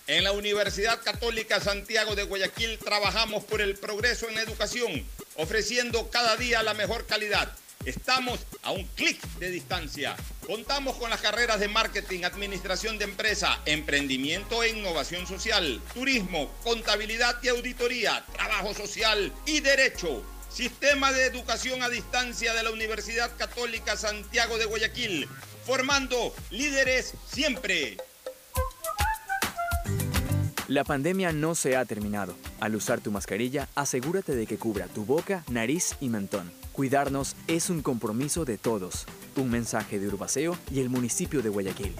en 0.08 0.24
la 0.24 0.32
Universidad 0.32 1.00
Católica 1.04 1.60
Santiago 1.60 2.16
de 2.16 2.24
Guayaquil 2.24 2.76
trabajamos 2.80 3.44
por 3.44 3.60
el 3.60 3.76
progreso 3.76 4.28
en 4.28 4.36
educación, 4.38 5.06
ofreciendo 5.36 6.10
cada 6.10 6.34
día 6.34 6.64
la 6.64 6.74
mejor 6.74 7.06
calidad 7.06 7.52
Estamos 7.86 8.40
a 8.62 8.72
un 8.72 8.84
clic 8.94 9.18
de 9.38 9.50
distancia. 9.50 10.14
Contamos 10.46 10.96
con 10.96 11.08
las 11.08 11.22
carreras 11.22 11.60
de 11.60 11.68
marketing, 11.68 12.24
administración 12.24 12.98
de 12.98 13.04
empresa, 13.04 13.58
emprendimiento 13.64 14.62
e 14.62 14.68
innovación 14.68 15.26
social, 15.26 15.80
turismo, 15.94 16.50
contabilidad 16.62 17.38
y 17.42 17.48
auditoría, 17.48 18.22
trabajo 18.34 18.74
social 18.74 19.32
y 19.46 19.60
derecho. 19.60 20.22
Sistema 20.50 21.10
de 21.12 21.24
educación 21.24 21.82
a 21.82 21.88
distancia 21.88 22.52
de 22.52 22.62
la 22.62 22.70
Universidad 22.70 23.34
Católica 23.38 23.96
Santiago 23.96 24.58
de 24.58 24.66
Guayaquil, 24.66 25.26
formando 25.64 26.34
líderes 26.50 27.14
siempre. 27.32 27.96
La 30.68 30.84
pandemia 30.84 31.32
no 31.32 31.54
se 31.54 31.76
ha 31.76 31.86
terminado. 31.86 32.36
Al 32.60 32.76
usar 32.76 33.00
tu 33.00 33.10
mascarilla, 33.10 33.68
asegúrate 33.74 34.36
de 34.36 34.46
que 34.46 34.58
cubra 34.58 34.86
tu 34.86 35.06
boca, 35.06 35.44
nariz 35.48 35.96
y 36.00 36.10
mentón. 36.10 36.59
Cuidarnos 36.72 37.36
es 37.46 37.68
un 37.68 37.82
compromiso 37.82 38.44
de 38.44 38.56
todos. 38.56 39.06
Un 39.36 39.50
mensaje 39.50 39.98
de 39.98 40.08
Urbaceo 40.08 40.56
y 40.70 40.80
el 40.80 40.88
municipio 40.88 41.42
de 41.42 41.48
Guayaquil. 41.48 41.94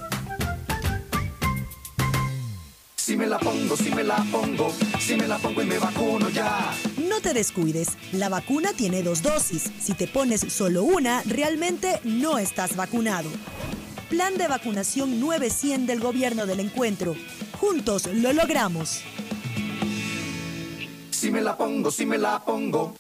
Si 2.97 3.17
me 3.17 3.27
la 3.27 3.41
pongo, 3.41 3.77
si 3.77 3.91
me 3.91 4.05
la 4.05 4.25
pongo, 4.31 4.73
si 5.01 5.17
me 5.17 5.27
la 5.27 5.39
pongo 5.39 5.63
y 5.63 5.67
me 5.67 5.79
vacuno 5.79 6.31
ya. 6.31 6.73
No 7.09 7.21
te 7.21 7.35
descuides, 7.35 7.99
la 8.13 8.29
vacuna 8.29 8.73
tiene 8.73 9.03
dos 9.03 9.23
dosis. 9.23 9.65
Si 9.81 9.95
te 9.95 10.07
pones 10.07 10.41
solo 10.43 10.85
una, 10.85 11.23
realmente 11.25 12.01
no 12.05 12.39
estás 12.39 12.77
vacunado. 12.77 13.29
Plan 14.09 14.37
de 14.39 14.47
vacunación 14.47 15.19
900 15.19 15.89
del 15.89 15.99
gobierno 15.99 16.47
del 16.47 16.61
encuentro. 16.61 17.17
Juntos 17.59 18.07
lo 18.07 18.33
logramos. 18.33 19.01
Si 21.11 21.31
me 21.31 21.41
la 21.41 21.57
pongo, 21.57 21.91
si 21.91 22.07
me 22.07 22.17
la 22.17 22.45
pongo. 22.45 22.95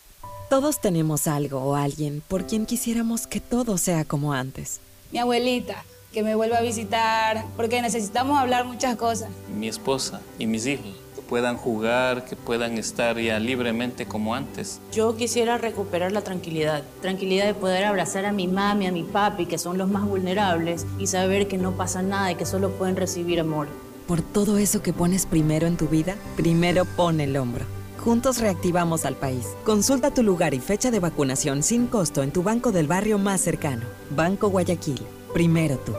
Todos 0.50 0.80
tenemos 0.80 1.28
algo 1.28 1.60
o 1.60 1.76
alguien 1.76 2.24
por 2.26 2.44
quien 2.44 2.66
quisiéramos 2.66 3.28
que 3.28 3.38
todo 3.38 3.78
sea 3.78 4.04
como 4.04 4.32
antes. 4.32 4.80
Mi 5.12 5.20
abuelita, 5.20 5.84
que 6.12 6.24
me 6.24 6.34
vuelva 6.34 6.58
a 6.58 6.60
visitar, 6.60 7.44
porque 7.56 7.80
necesitamos 7.80 8.36
hablar 8.36 8.64
muchas 8.64 8.96
cosas. 8.96 9.28
Mi 9.56 9.68
esposa 9.68 10.20
y 10.40 10.48
mis 10.48 10.66
hijos, 10.66 10.88
que 11.14 11.22
puedan 11.22 11.56
jugar, 11.56 12.24
que 12.24 12.34
puedan 12.34 12.78
estar 12.78 13.16
ya 13.16 13.38
libremente 13.38 14.06
como 14.06 14.34
antes. 14.34 14.80
Yo 14.90 15.16
quisiera 15.16 15.56
recuperar 15.56 16.10
la 16.10 16.22
tranquilidad, 16.22 16.82
tranquilidad 17.00 17.46
de 17.46 17.54
poder 17.54 17.84
abrazar 17.84 18.26
a 18.26 18.32
mi 18.32 18.48
mami, 18.48 18.88
a 18.88 18.92
mi 18.92 19.04
papi, 19.04 19.46
que 19.46 19.56
son 19.56 19.78
los 19.78 19.88
más 19.88 20.04
vulnerables, 20.04 20.84
y 20.98 21.06
saber 21.06 21.46
que 21.46 21.58
no 21.58 21.76
pasa 21.76 22.02
nada 22.02 22.32
y 22.32 22.34
que 22.34 22.44
solo 22.44 22.72
pueden 22.72 22.96
recibir 22.96 23.38
amor. 23.38 23.68
Por 24.08 24.20
todo 24.20 24.58
eso 24.58 24.82
que 24.82 24.92
pones 24.92 25.26
primero 25.26 25.68
en 25.68 25.76
tu 25.76 25.86
vida, 25.86 26.16
primero 26.34 26.86
pone 26.86 27.22
el 27.22 27.36
hombro. 27.36 27.66
Juntos 28.00 28.38
reactivamos 28.38 29.04
al 29.04 29.16
país. 29.16 29.46
Consulta 29.64 30.10
tu 30.10 30.22
lugar 30.22 30.54
y 30.54 30.60
fecha 30.60 30.90
de 30.90 31.00
vacunación 31.00 31.62
sin 31.62 31.86
costo 31.86 32.22
en 32.22 32.32
tu 32.32 32.42
banco 32.42 32.72
del 32.72 32.86
barrio 32.86 33.18
más 33.18 33.42
cercano. 33.42 33.84
Banco 34.10 34.48
Guayaquil. 34.48 35.02
Primero 35.34 35.78
tú. 35.78 35.92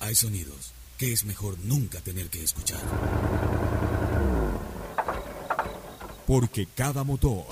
Hay 0.00 0.14
sonidos 0.14 0.72
que 0.96 1.12
es 1.12 1.26
mejor 1.26 1.58
nunca 1.64 2.00
tener 2.00 2.30
que 2.30 2.42
escuchar. 2.42 2.80
Porque 6.26 6.66
cada 6.74 7.04
motor 7.04 7.44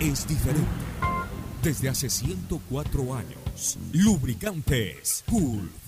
es 0.00 0.26
diferente. 0.26 0.68
Desde 1.62 1.88
hace 1.88 2.10
104 2.10 3.14
años, 3.14 3.78
Lubricantes 3.92 5.24
Gulf 5.28 5.87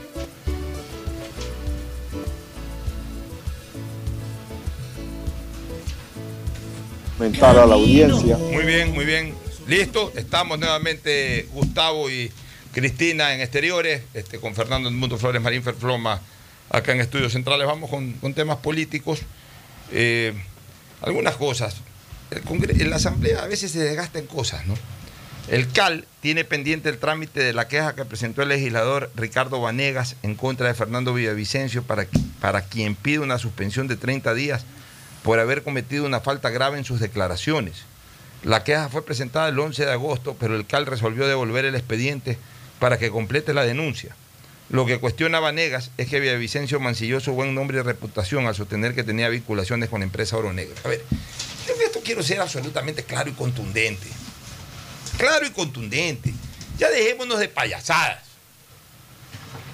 A 7.21 7.53
la 7.53 7.75
audiencia. 7.75 8.35
Muy 8.35 8.65
bien, 8.65 8.93
muy 8.93 9.05
bien. 9.05 9.35
Listo, 9.67 10.11
estamos 10.15 10.57
nuevamente 10.57 11.47
Gustavo 11.53 12.09
y 12.09 12.31
Cristina 12.73 13.35
en 13.35 13.41
exteriores, 13.41 14.01
este, 14.15 14.39
con 14.39 14.55
Fernando 14.55 14.89
Mundo 14.89 15.19
Flores 15.19 15.39
Marín 15.39 15.61
Ferfloma 15.61 16.19
acá 16.71 16.93
en 16.93 16.99
Estudios 16.99 17.33
Centrales. 17.33 17.67
Vamos 17.67 17.91
con, 17.91 18.33
temas 18.33 18.57
políticos. 18.57 19.19
Eh, 19.91 20.33
algunas 21.01 21.35
cosas. 21.35 21.75
En 22.31 22.89
la 22.89 22.95
Asamblea 22.95 23.43
a 23.43 23.47
veces 23.47 23.71
se 23.71 23.79
desgastan 23.79 24.25
cosas, 24.25 24.65
¿no? 24.65 24.73
El 25.47 25.71
CAL 25.71 26.07
tiene 26.21 26.43
pendiente 26.43 26.89
el 26.89 26.97
trámite 26.97 27.43
de 27.43 27.53
la 27.53 27.67
queja 27.67 27.93
que 27.93 28.03
presentó 28.03 28.41
el 28.41 28.49
legislador 28.49 29.11
Ricardo 29.15 29.61
Vanegas 29.61 30.15
en 30.23 30.33
contra 30.33 30.67
de 30.67 30.73
Fernando 30.73 31.13
Villavicencio 31.13 31.83
para, 31.83 32.07
para 32.39 32.63
quien 32.63 32.95
pide 32.95 33.19
una 33.19 33.37
suspensión 33.37 33.87
de 33.87 33.95
30 33.95 34.33
días 34.33 34.65
por 35.23 35.39
haber 35.39 35.63
cometido 35.63 36.05
una 36.05 36.19
falta 36.19 36.49
grave 36.49 36.77
en 36.77 36.85
sus 36.85 36.99
declaraciones. 36.99 37.83
La 38.43 38.63
queja 38.63 38.89
fue 38.89 39.05
presentada 39.05 39.49
el 39.49 39.59
11 39.59 39.85
de 39.85 39.91
agosto, 39.91 40.35
pero 40.39 40.55
el 40.55 40.65
CAL 40.65 40.87
resolvió 40.87 41.27
devolver 41.27 41.65
el 41.65 41.75
expediente 41.75 42.37
para 42.79 42.97
que 42.97 43.11
complete 43.11 43.53
la 43.53 43.63
denuncia. 43.63 44.15
Lo 44.69 44.85
que 44.85 44.99
cuestiona 44.99 45.39
Vanegas 45.39 45.91
es 45.97 46.07
que 46.07 46.19
Villavicencio 46.19 46.79
mancilló 46.79 47.19
su 47.19 47.33
buen 47.33 47.53
nombre 47.53 47.79
y 47.79 47.81
reputación 47.81 48.47
al 48.47 48.55
sostener 48.55 48.95
que 48.95 49.03
tenía 49.03 49.29
vinculaciones 49.29 49.89
con 49.89 49.99
la 49.99 50.05
empresa 50.05 50.37
Oro 50.37 50.53
Negro. 50.53 50.75
A 50.83 50.87
ver, 50.87 51.03
yo 51.67 51.73
esto 51.85 51.99
quiero 52.03 52.23
ser 52.23 52.39
absolutamente 52.39 53.03
claro 53.03 53.29
y 53.29 53.33
contundente. 53.33 54.07
Claro 55.17 55.45
y 55.45 55.51
contundente. 55.51 56.33
Ya 56.77 56.89
dejémonos 56.89 57.39
de 57.39 57.49
payasadas. 57.49 58.23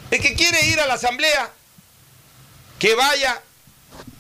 El 0.09 0.19
que 0.19 0.33
quiere 0.33 0.65
ir 0.65 0.79
a 0.79 0.87
la 0.87 0.95
asamblea, 0.95 1.51
que 2.79 2.95
vaya 2.95 3.41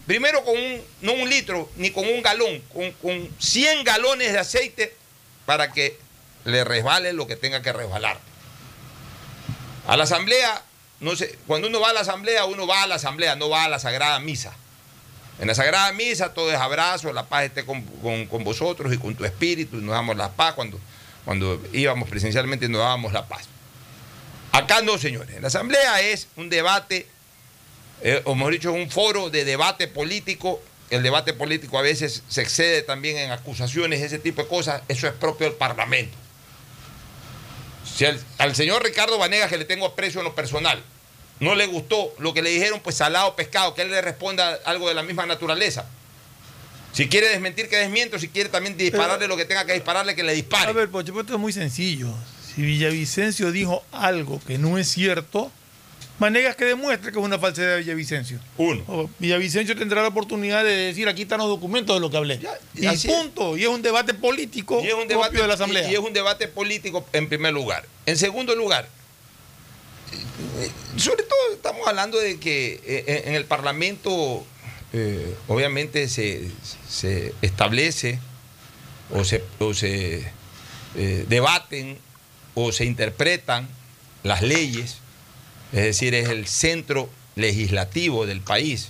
primero 0.07 0.43
con 0.43 0.57
un, 0.57 0.81
no 1.01 1.13
un 1.13 1.29
litro, 1.29 1.69
ni 1.75 1.91
con 1.91 2.05
un 2.07 2.21
galón, 2.23 2.61
con, 2.73 2.91
con 2.93 3.29
100 3.39 3.83
galones 3.83 4.31
de 4.33 4.39
aceite 4.39 4.95
para 5.45 5.71
que 5.71 5.99
le 6.45 6.63
resbale 6.63 7.13
lo 7.13 7.27
que 7.27 7.35
tenga 7.35 7.61
que 7.61 7.71
resbalar. 7.73 8.17
A 9.87 9.95
la 9.97 10.03
asamblea, 10.05 10.63
no 10.99 11.15
sé, 11.15 11.37
cuando 11.45 11.67
uno 11.67 11.79
va 11.79 11.89
a 11.89 11.93
la 11.93 11.99
asamblea, 12.01 12.45
uno 12.45 12.65
va 12.67 12.83
a 12.83 12.87
la 12.87 12.95
asamblea, 12.95 13.35
no 13.35 13.49
va 13.49 13.65
a 13.65 13.69
la 13.69 13.79
sagrada 13.79 14.19
misa. 14.19 14.53
En 15.39 15.47
la 15.47 15.53
sagrada 15.55 15.91
misa 15.93 16.33
todo 16.33 16.51
es 16.51 16.57
abrazo, 16.57 17.13
la 17.13 17.25
paz 17.27 17.43
esté 17.45 17.65
con, 17.65 17.83
con- 18.01 18.25
con 18.25 18.43
vosotros 18.43 18.91
y 18.93 18.97
con 18.97 19.13
tu 19.15 19.23
espíritu, 19.23 19.77
y 19.77 19.81
nos 19.81 19.91
damos 19.93 20.17
la 20.17 20.31
paz 20.31 20.55
cuando, 20.55 20.79
cuando 21.25 21.61
íbamos 21.73 22.09
presencialmente 22.09 22.67
nos 22.69 22.79
dábamos 22.81 23.13
la 23.13 23.27
paz. 23.27 23.43
Acá 24.51 24.81
no, 24.81 24.97
señores. 24.97 25.39
La 25.41 25.47
asamblea 25.49 26.01
es 26.01 26.27
un 26.37 26.49
debate 26.49 27.05
eh, 28.01 28.21
o 28.25 28.35
mejor 28.35 28.53
dicho, 28.53 28.71
un 28.71 28.89
foro 28.89 29.29
de 29.29 29.45
debate 29.45 29.87
político. 29.87 30.61
El 30.89 31.03
debate 31.03 31.33
político 31.33 31.77
a 31.77 31.81
veces 31.81 32.23
se 32.29 32.41
excede 32.41 32.81
también 32.81 33.17
en 33.17 33.31
acusaciones, 33.31 34.01
ese 34.01 34.19
tipo 34.19 34.43
de 34.43 34.47
cosas. 34.47 34.81
Eso 34.87 35.07
es 35.07 35.13
propio 35.13 35.47
del 35.47 35.55
Parlamento. 35.57 36.15
Si 37.83 38.05
al, 38.05 38.19
al 38.37 38.55
señor 38.55 38.83
Ricardo 38.83 39.17
Vanegas, 39.17 39.49
que 39.49 39.57
le 39.57 39.65
tengo 39.65 39.85
aprecio 39.85 40.21
en 40.21 40.25
lo 40.25 40.35
personal, 40.35 40.81
no 41.39 41.55
le 41.55 41.65
gustó 41.67 42.13
lo 42.19 42.33
que 42.33 42.41
le 42.41 42.49
dijeron, 42.49 42.79
pues 42.79 42.95
salado 42.95 43.35
pescado, 43.35 43.73
que 43.73 43.81
él 43.81 43.91
le 43.91 44.01
responda 44.01 44.59
algo 44.65 44.87
de 44.87 44.95
la 44.95 45.03
misma 45.03 45.25
naturaleza. 45.25 45.85
Si 46.93 47.07
quiere 47.07 47.29
desmentir, 47.29 47.69
que 47.69 47.77
desmiento. 47.77 48.17
Si 48.17 48.27
quiere 48.27 48.49
también 48.49 48.75
dispararle 48.75 49.27
lo 49.27 49.37
que 49.37 49.45
tenga 49.45 49.65
que 49.65 49.73
dispararle, 49.73 50.15
que 50.15 50.23
le 50.23 50.33
dispare. 50.33 50.69
A 50.69 50.73
ver, 50.73 50.89
Pocho, 50.89 51.19
esto 51.19 51.33
es 51.33 51.39
muy 51.39 51.53
sencillo. 51.53 52.11
Si 52.55 52.63
Villavicencio 52.63 53.51
dijo 53.51 53.83
algo 53.91 54.41
que 54.47 54.57
no 54.57 54.79
es 54.79 54.89
cierto, 54.89 55.51
Manegas 56.19 56.55
que 56.55 56.65
demuestre 56.65 57.11
que 57.11 57.19
es 57.19 57.23
una 57.25 57.37
falsedad 57.37 57.75
de 57.75 57.79
Villavicencio. 57.81 58.39
Uno. 58.57 59.09
Villavicencio 59.19 59.75
tendrá 59.77 60.01
la 60.01 60.07
oportunidad 60.07 60.63
de 60.63 60.71
decir 60.71 61.07
aquí 61.07 61.21
están 61.23 61.37
los 61.37 61.47
documentos 61.47 61.95
de 61.95 61.99
lo 61.99 62.09
que 62.09 62.17
hablé. 62.17 62.39
y 62.73 62.85
así 62.87 63.07
punto. 63.07 63.55
Y 63.55 63.63
es 63.63 63.67
un 63.69 63.81
debate 63.83 64.13
político 64.15 64.81
Y 64.83 64.87
es 64.87 64.93
un 64.95 65.07
debate, 65.07 65.37
de 65.37 65.47
la 65.47 65.53
Asamblea. 65.53 65.87
y- 65.87 65.91
y 65.91 65.93
es 65.93 65.99
un 65.99 66.13
debate 66.13 66.47
político 66.47 67.05
en 67.13 67.29
primer 67.29 67.53
lugar. 67.53 67.85
En 68.07 68.17
segundo 68.17 68.55
lugar, 68.55 68.87
eh, 70.59 70.71
sobre 70.97 71.21
todo 71.23 71.53
estamos 71.53 71.87
hablando 71.87 72.17
de 72.19 72.39
que 72.39 72.81
eh, 72.83 73.23
en 73.27 73.35
el 73.35 73.45
Parlamento 73.45 74.45
eh, 74.93 75.35
obviamente 75.47 76.07
se, 76.09 76.49
se 76.89 77.33
establece 77.43 78.19
o 79.11 79.23
se, 79.23 79.43
o 79.59 79.73
se 79.75 80.31
eh, 80.95 81.25
debaten 81.27 81.97
o 82.55 82.71
se 82.71 82.85
interpretan 82.85 83.67
las 84.23 84.41
leyes, 84.41 84.97
es 85.71 85.83
decir, 85.83 86.15
es 86.15 86.29
el 86.29 86.47
centro 86.47 87.09
legislativo 87.35 88.25
del 88.25 88.41
país, 88.41 88.89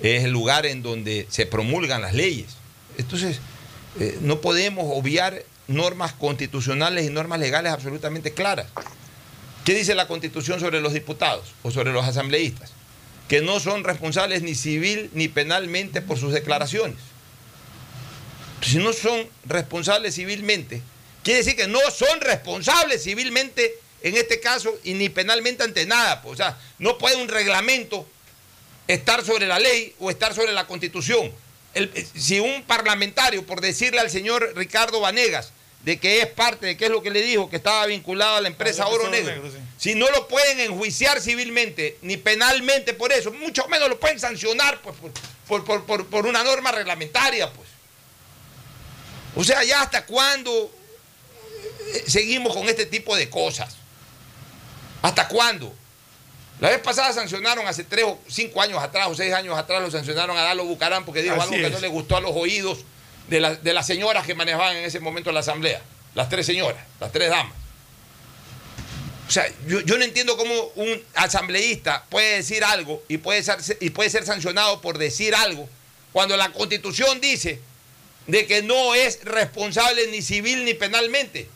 es 0.00 0.24
el 0.24 0.30
lugar 0.30 0.66
en 0.66 0.82
donde 0.82 1.26
se 1.30 1.46
promulgan 1.46 2.02
las 2.02 2.14
leyes. 2.14 2.56
Entonces, 2.98 3.40
eh, 3.98 4.18
no 4.20 4.40
podemos 4.40 4.84
obviar 4.88 5.42
normas 5.68 6.12
constitucionales 6.12 7.06
y 7.06 7.10
normas 7.10 7.40
legales 7.40 7.72
absolutamente 7.72 8.32
claras. 8.32 8.66
¿Qué 9.64 9.74
dice 9.74 9.94
la 9.94 10.06
constitución 10.06 10.60
sobre 10.60 10.80
los 10.80 10.92
diputados 10.92 11.52
o 11.62 11.70
sobre 11.70 11.92
los 11.92 12.04
asambleístas? 12.04 12.72
Que 13.28 13.40
no 13.40 13.58
son 13.58 13.82
responsables 13.82 14.42
ni 14.42 14.54
civil 14.54 15.10
ni 15.12 15.28
penalmente 15.28 16.02
por 16.02 16.18
sus 16.18 16.32
declaraciones. 16.32 16.98
Si 18.62 18.78
no 18.78 18.92
son 18.92 19.26
responsables 19.44 20.14
civilmente, 20.14 20.82
quiere 21.24 21.38
decir 21.38 21.56
que 21.56 21.66
no 21.66 21.80
son 21.90 22.20
responsables 22.20 23.02
civilmente 23.02 23.74
en 24.02 24.16
este 24.16 24.40
caso 24.40 24.78
y 24.84 24.94
ni 24.94 25.08
penalmente 25.08 25.62
ante 25.62 25.86
nada. 25.86 26.22
pues, 26.22 26.34
O 26.34 26.36
sea, 26.36 26.58
no 26.78 26.98
puede 26.98 27.16
un 27.16 27.28
reglamento 27.28 28.06
estar 28.88 29.24
sobre 29.24 29.46
la 29.46 29.58
ley 29.58 29.94
o 29.98 30.10
estar 30.10 30.34
sobre 30.34 30.52
la 30.52 30.66
constitución. 30.66 31.32
El- 31.74 31.90
eh, 31.94 32.06
si 32.16 32.40
un 32.40 32.62
parlamentario, 32.62 33.44
por 33.44 33.60
decirle 33.60 34.00
al 34.00 34.10
señor 34.10 34.52
Ricardo 34.56 35.00
Vanegas, 35.00 35.52
de 35.82 35.98
que 36.00 36.20
es 36.20 36.26
parte, 36.26 36.66
de 36.66 36.76
qué 36.76 36.86
es 36.86 36.90
lo 36.90 37.02
que 37.02 37.10
le 37.10 37.22
dijo, 37.22 37.48
que 37.50 37.56
estaba 37.56 37.86
vinculado 37.86 38.36
a 38.36 38.40
la 38.40 38.48
empresa 38.48 38.84
Ah, 38.84 38.88
Oro 38.88 39.08
Negro, 39.08 39.42
si 39.78 39.94
no 39.94 40.10
lo 40.10 40.26
pueden 40.26 40.58
enjuiciar 40.60 41.20
civilmente 41.20 41.98
ni 42.02 42.16
penalmente 42.16 42.92
por 42.94 43.12
eso, 43.12 43.30
mucho 43.32 43.68
menos 43.68 43.88
lo 43.88 44.00
pueden 44.00 44.18
sancionar 44.18 44.80
pues, 44.82 44.96
por, 45.46 45.64
por- 45.64 45.84
por- 45.84 46.06
por- 46.06 46.26
una 46.26 46.42
norma 46.42 46.72
reglamentaria. 46.72 47.52
Pues. 47.52 47.68
O 49.36 49.44
sea, 49.44 49.62
ya 49.64 49.82
hasta 49.82 50.06
cuándo 50.06 50.72
eh, 51.94 52.04
seguimos 52.08 52.54
con 52.56 52.68
este 52.68 52.86
tipo 52.86 53.14
de 53.16 53.28
cosas. 53.30 53.76
¿Hasta 55.06 55.28
cuándo? 55.28 55.72
La 56.58 56.70
vez 56.70 56.80
pasada 56.80 57.12
sancionaron 57.12 57.64
hace 57.66 57.84
tres 57.84 58.04
o 58.06 58.18
cinco 58.28 58.60
años 58.60 58.82
atrás 58.82 59.06
o 59.08 59.14
seis 59.14 59.32
años 59.32 59.56
atrás, 59.56 59.80
lo 59.80 59.88
sancionaron 59.90 60.36
a 60.36 60.42
Dalo 60.42 60.64
Bucarán 60.64 61.04
porque 61.04 61.22
dijo 61.22 61.34
Así 61.36 61.42
algo 61.42 61.54
que 61.56 61.66
es. 61.66 61.72
no 61.72 61.78
le 61.78 61.86
gustó 61.88 62.16
a 62.16 62.20
los 62.20 62.32
oídos 62.34 62.78
de, 63.28 63.38
la- 63.38 63.54
de 63.54 63.72
las 63.72 63.86
señoras 63.86 64.26
que 64.26 64.34
manejaban 64.34 64.74
en 64.76 64.84
ese 64.84 64.98
momento 64.98 65.30
la 65.30 65.40
asamblea. 65.40 65.80
Las 66.16 66.28
tres 66.28 66.44
señoras, 66.44 66.82
las 66.98 67.12
tres 67.12 67.30
damas. 67.30 67.52
O 69.28 69.30
sea, 69.30 69.46
yo, 69.68 69.80
yo 69.82 69.96
no 69.96 70.02
entiendo 70.04 70.36
cómo 70.36 70.54
un 70.76 71.00
asambleísta 71.14 72.04
puede 72.08 72.36
decir 72.38 72.64
algo 72.64 73.02
y 73.06 73.18
puede, 73.18 73.44
ser, 73.44 73.58
y 73.80 73.90
puede 73.90 74.10
ser 74.10 74.24
sancionado 74.26 74.80
por 74.80 74.98
decir 74.98 75.36
algo 75.36 75.68
cuando 76.12 76.36
la 76.36 76.50
constitución 76.52 77.20
dice 77.20 77.60
de 78.26 78.44
que 78.46 78.62
no 78.62 78.94
es 78.96 79.22
responsable 79.24 80.08
ni 80.08 80.20
civil 80.22 80.64
ni 80.64 80.74
penalmente. 80.74 81.48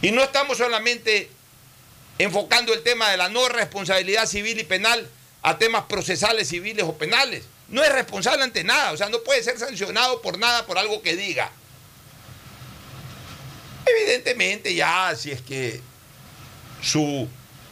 Y 0.00 0.10
no 0.10 0.22
estamos 0.24 0.58
solamente 0.58 1.30
enfocando 2.18 2.72
el 2.72 2.82
tema 2.82 3.10
de 3.10 3.16
la 3.16 3.28
no 3.28 3.48
responsabilidad 3.48 4.26
civil 4.26 4.58
y 4.58 4.64
penal 4.64 5.08
a 5.42 5.58
temas 5.58 5.84
procesales, 5.84 6.48
civiles 6.48 6.84
o 6.84 6.96
penales. 6.96 7.44
No 7.68 7.82
es 7.82 7.92
responsable 7.92 8.42
ante 8.42 8.64
nada, 8.64 8.92
o 8.92 8.96
sea, 8.96 9.08
no 9.08 9.20
puede 9.22 9.42
ser 9.42 9.58
sancionado 9.58 10.20
por 10.22 10.38
nada, 10.38 10.66
por 10.66 10.78
algo 10.78 11.02
que 11.02 11.16
diga. 11.16 11.50
Evidentemente 13.86 14.74
ya, 14.74 15.14
si 15.16 15.30
es 15.30 15.40
que 15.40 15.80
su 16.82 17.28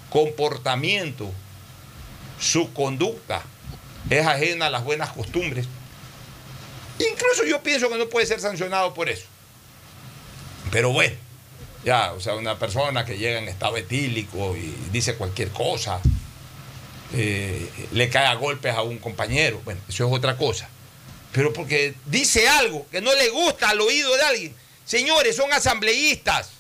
comportamiento, 0.09 1.30
su 2.41 2.72
conducta 2.72 3.43
es 4.09 4.26
ajena 4.26 4.66
a 4.66 4.70
las 4.70 4.84
buenas 4.84 5.11
costumbres, 5.11 5.66
incluso 6.99 7.45
yo 7.45 7.62
pienso 7.62 7.88
que 7.88 7.99
no 7.99 8.09
puede 8.09 8.26
ser 8.26 8.41
sancionado 8.41 8.95
por 8.95 9.09
eso. 9.09 9.26
Pero 10.72 10.93
bueno, 10.93 11.16
ya, 11.84 12.12
o 12.12 12.20
sea, 12.20 12.34
una 12.34 12.58
persona 12.58 13.04
que 13.04 13.16
llega 13.16 13.38
en 13.38 13.48
estado 13.48 13.76
etílico 13.76 14.56
y 14.56 14.74
dice 14.92 15.14
cualquier 15.14 15.48
cosa, 15.48 16.00
eh, 17.14 17.70
le 17.92 18.08
cae 18.08 18.26
a 18.26 18.34
golpes 18.34 18.74
a 18.74 18.82
un 18.82 18.98
compañero, 18.98 19.60
bueno, 19.64 19.80
eso 19.88 20.06
es 20.06 20.12
otra 20.12 20.36
cosa. 20.36 20.68
Pero 21.32 21.52
porque 21.52 21.94
dice 22.06 22.48
algo 22.48 22.86
que 22.90 23.00
no 23.00 23.14
le 23.14 23.28
gusta 23.28 23.70
al 23.70 23.80
oído 23.80 24.14
de 24.16 24.22
alguien. 24.22 24.54
Señores, 24.84 25.36
son 25.36 25.52
asambleístas. 25.52 26.50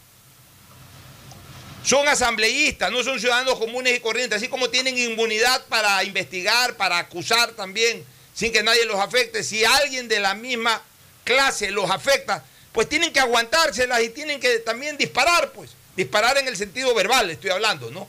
Son 1.82 2.06
asambleístas, 2.06 2.92
no 2.92 3.02
son 3.02 3.18
ciudadanos 3.18 3.58
comunes 3.58 3.96
y 3.96 4.00
corrientes, 4.00 4.36
así 4.36 4.48
como 4.48 4.68
tienen 4.68 4.98
inmunidad 4.98 5.64
para 5.66 6.04
investigar, 6.04 6.76
para 6.76 6.98
acusar 6.98 7.52
también, 7.52 8.04
sin 8.34 8.52
que 8.52 8.62
nadie 8.62 8.84
los 8.84 9.00
afecte. 9.00 9.42
Si 9.42 9.64
alguien 9.64 10.06
de 10.06 10.20
la 10.20 10.34
misma 10.34 10.82
clase 11.24 11.70
los 11.70 11.90
afecta, 11.90 12.44
pues 12.72 12.88
tienen 12.88 13.12
que 13.12 13.20
aguantárselas 13.20 14.02
y 14.02 14.10
tienen 14.10 14.40
que 14.40 14.58
también 14.58 14.96
disparar, 14.96 15.52
pues. 15.52 15.70
Disparar 15.96 16.38
en 16.38 16.48
el 16.48 16.56
sentido 16.56 16.94
verbal, 16.94 17.30
estoy 17.30 17.50
hablando, 17.50 17.90
¿no? 17.90 18.08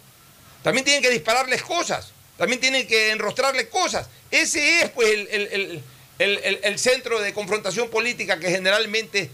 También 0.64 0.86
tienen 0.86 1.02
que 1.02 1.10
dispararles 1.10 1.64
cosas, 1.64 2.12
también 2.38 2.62
tienen 2.62 2.88
que 2.88 3.12
enrostrarles 3.12 3.68
cosas. 3.68 4.08
Ese 4.30 4.82
es, 4.82 4.90
pues, 4.90 5.10
el, 5.10 5.84
el 6.20 6.80
centro 6.80 7.20
de 7.20 7.34
confrontación 7.34 7.90
política 7.90 8.40
que 8.40 8.50
generalmente 8.50 9.32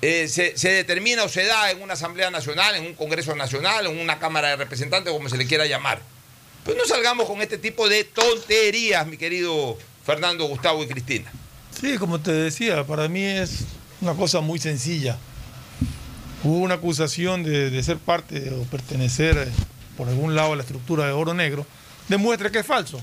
eh, 0.00 0.28
se, 0.28 0.68
determina 0.68 1.24
o 1.24 1.28
se 1.28 1.44
da 1.44 1.72
en 1.72 1.82
una 1.82 1.94
Asamblea 1.94 2.30
Nacional, 2.30 2.76
en 2.76 2.86
un 2.86 2.94
Congreso 2.94 3.34
Nacional, 3.34 3.86
en 3.86 3.98
una 3.98 4.20
Cámara 4.20 4.50
de 4.50 4.56
Representantes, 4.56 5.12
como 5.12 5.28
se 5.28 5.36
le 5.36 5.46
quiera 5.46 5.66
llamar. 5.66 6.00
Pues 6.64 6.76
no 6.76 6.84
salgamos 6.84 7.26
con 7.26 7.42
este 7.42 7.58
tipo 7.58 7.88
de 7.88 8.04
tonterías, 8.04 9.06
mi 9.06 9.16
querido 9.16 9.76
Fernando, 10.06 10.44
Gustavo 10.44 10.84
y 10.84 10.86
Cristina. 10.86 11.32
Sí, 11.80 11.98
como 11.98 12.20
te 12.20 12.30
decía, 12.30 12.84
para 12.84 13.08
mí 13.08 13.24
es 13.24 13.64
una 14.00 14.14
cosa 14.14 14.40
muy 14.40 14.58
sencilla. 14.58 15.16
Hubo 16.44 16.58
una 16.58 16.74
acusación 16.74 17.42
de, 17.42 17.82
ser 17.82 17.98
parte 17.98 18.52
o 18.52 18.62
pertenecer 18.64 19.36
eh, 19.38 19.48
por 19.96 20.08
algún 20.08 20.34
lado 20.34 20.52
a 20.52 20.56
la 20.56 20.62
estructura 20.62 21.06
de 21.06 21.12
oro 21.12 21.34
negro. 21.34 21.66
Demuestra 22.08 22.50
que 22.50 22.60
es 22.60 22.66
falso. 22.66 23.00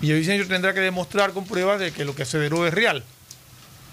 Y 0.00 0.06
Villavicencio 0.06 0.48
tendrá 0.48 0.74
que 0.74 0.80
demostrar 0.80 1.32
con 1.32 1.46
pruebas 1.46 1.80
de 1.80 1.92
que 1.92 2.04
lo 2.04 2.14
que 2.14 2.22
aseveró 2.22 2.66
es 2.66 2.74
real. 2.74 3.04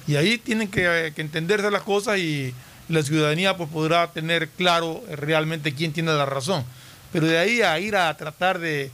Y 0.07 0.15
ahí 0.15 0.37
tienen 0.37 0.67
que, 0.67 1.13
entenderse 1.15 1.69
las 1.69 1.83
cosas 1.83 2.17
y 2.17 2.53
la 2.89 3.03
ciudadanía 3.03 3.55
pues 3.55 3.69
podrá 3.69 4.11
tener 4.11 4.49
claro 4.49 5.03
realmente 5.09 5.73
quién 5.73 5.93
tiene 5.93 6.11
la 6.11 6.25
razón. 6.25 6.65
Pero 7.13 7.27
de 7.27 7.37
ahí 7.37 7.61
a 7.61 7.79
ir 7.79 7.95
a 7.95 8.15
tratar 8.17 8.59
de 8.59 8.89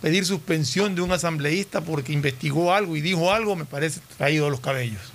pedir 0.00 0.24
suspensión 0.24 0.94
de 0.94 1.02
un 1.02 1.12
asambleísta 1.12 1.80
porque 1.80 2.12
investigó 2.12 2.72
algo 2.72 2.96
y 2.96 3.00
dijo 3.00 3.32
algo, 3.32 3.56
me 3.56 3.64
parece 3.64 4.00
traído 4.16 4.46
a 4.46 4.50
los 4.50 4.60
cabellos. 4.60 5.11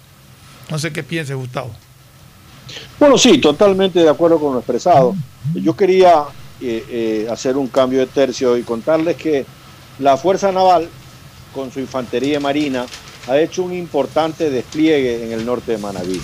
No 0.70 0.80
sé 0.80 0.92
qué 0.92 1.04
piense 1.04 1.34
Gustavo. 1.34 1.72
Bueno, 3.00 3.18
sí, 3.18 3.38
totalmente 3.38 4.00
de 4.00 4.10
acuerdo 4.10 4.40
con 4.40 4.54
lo 4.54 4.60
expresado. 4.60 5.16
Yo 5.54 5.76
quería 5.76 6.24
eh, 6.62 6.86
eh, 6.90 7.28
hacer 7.32 7.56
un 7.56 7.68
cambio 7.68 8.00
de 8.00 8.08
tercio 8.08 8.58
y 8.58 8.64
contarles 8.64 9.16
que 9.16 9.46
la 10.00 10.18
Fuerza 10.18 10.52
Naval, 10.52 10.90
con 11.54 11.72
su 11.72 11.80
infantería 11.80 12.40
marina, 12.40 12.86
ha 13.28 13.38
hecho 13.38 13.64
un 13.64 13.74
importante 13.74 14.50
despliegue 14.50 15.26
en 15.26 15.32
el 15.32 15.46
norte 15.46 15.74
de 15.74 15.78
Manabí. 15.78 16.22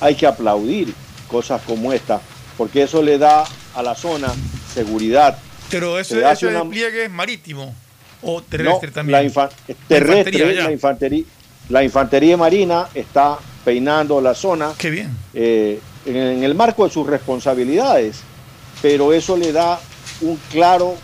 Hay 0.00 0.14
que 0.14 0.26
aplaudir 0.26 0.92
cosas 1.28 1.62
como 1.62 1.92
esta, 1.92 2.20
porque 2.56 2.82
eso 2.82 3.02
le 3.02 3.18
da 3.18 3.44
a 3.74 3.82
la 3.82 3.94
zona 3.94 4.32
seguridad. 4.72 5.38
Pero 5.70 5.98
ese, 5.98 6.16
despliegue 6.16 7.04
es 7.04 7.10
marítimo 7.10 7.74
o 8.22 8.42
terrestre 8.42 8.90
también. 8.90 9.32
La 9.34 9.50
terrestre, 9.88 10.54
la 10.54 10.72
infantería, 10.72 11.24
la 11.68 11.82
infantería, 11.82 12.36
marina 12.36 12.88
está 12.94 13.38
peinando 13.64 14.20
la 14.20 14.34
zona. 14.34 14.72
Qué 14.76 14.90
bien. 14.90 15.16
Eh, 15.34 15.80
en, 16.06 16.42
el 16.42 16.54
marco 16.54 16.84
de 16.84 16.90
sus 16.90 17.06
responsabilidades, 17.06 18.20
pero 18.80 19.12
eso 19.12 19.36
le 19.36 19.52
da 19.52 19.80
un 20.20 20.38
claro, 20.50 20.94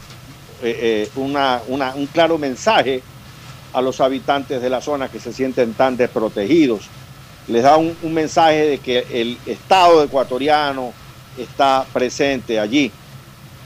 eh, 0.63 1.11
eh, 1.15 1.21
un 1.97 2.07
claro 2.13 2.39
mensaje 2.39 3.03
a 3.73 3.81
los 3.81 4.01
habitantes 4.01 4.63
de 4.63 4.71
la 4.71 4.81
zona 4.81 5.09
que 5.09 5.21
se 5.21 5.33
sienten 5.33 5.75
tan 5.75 5.97
desprotegidos. 5.97 6.89
Les 7.49 7.63
da 7.63 7.77
un, 7.77 7.97
mensaje 8.13 8.67
de 8.67 8.79
que 8.79 9.07
el 9.11 9.39
Estado 9.47 10.03
ecuatoriano 10.03 10.93
está 11.37 11.87
presente 11.93 12.59
allí. 12.59 12.91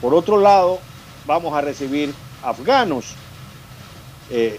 Por 0.01 0.13
otro 0.13 0.39
lado, 0.39 0.79
vamos 1.25 1.53
a 1.53 1.61
recibir 1.61 2.13
afganos, 2.41 3.15
eh, 4.29 4.57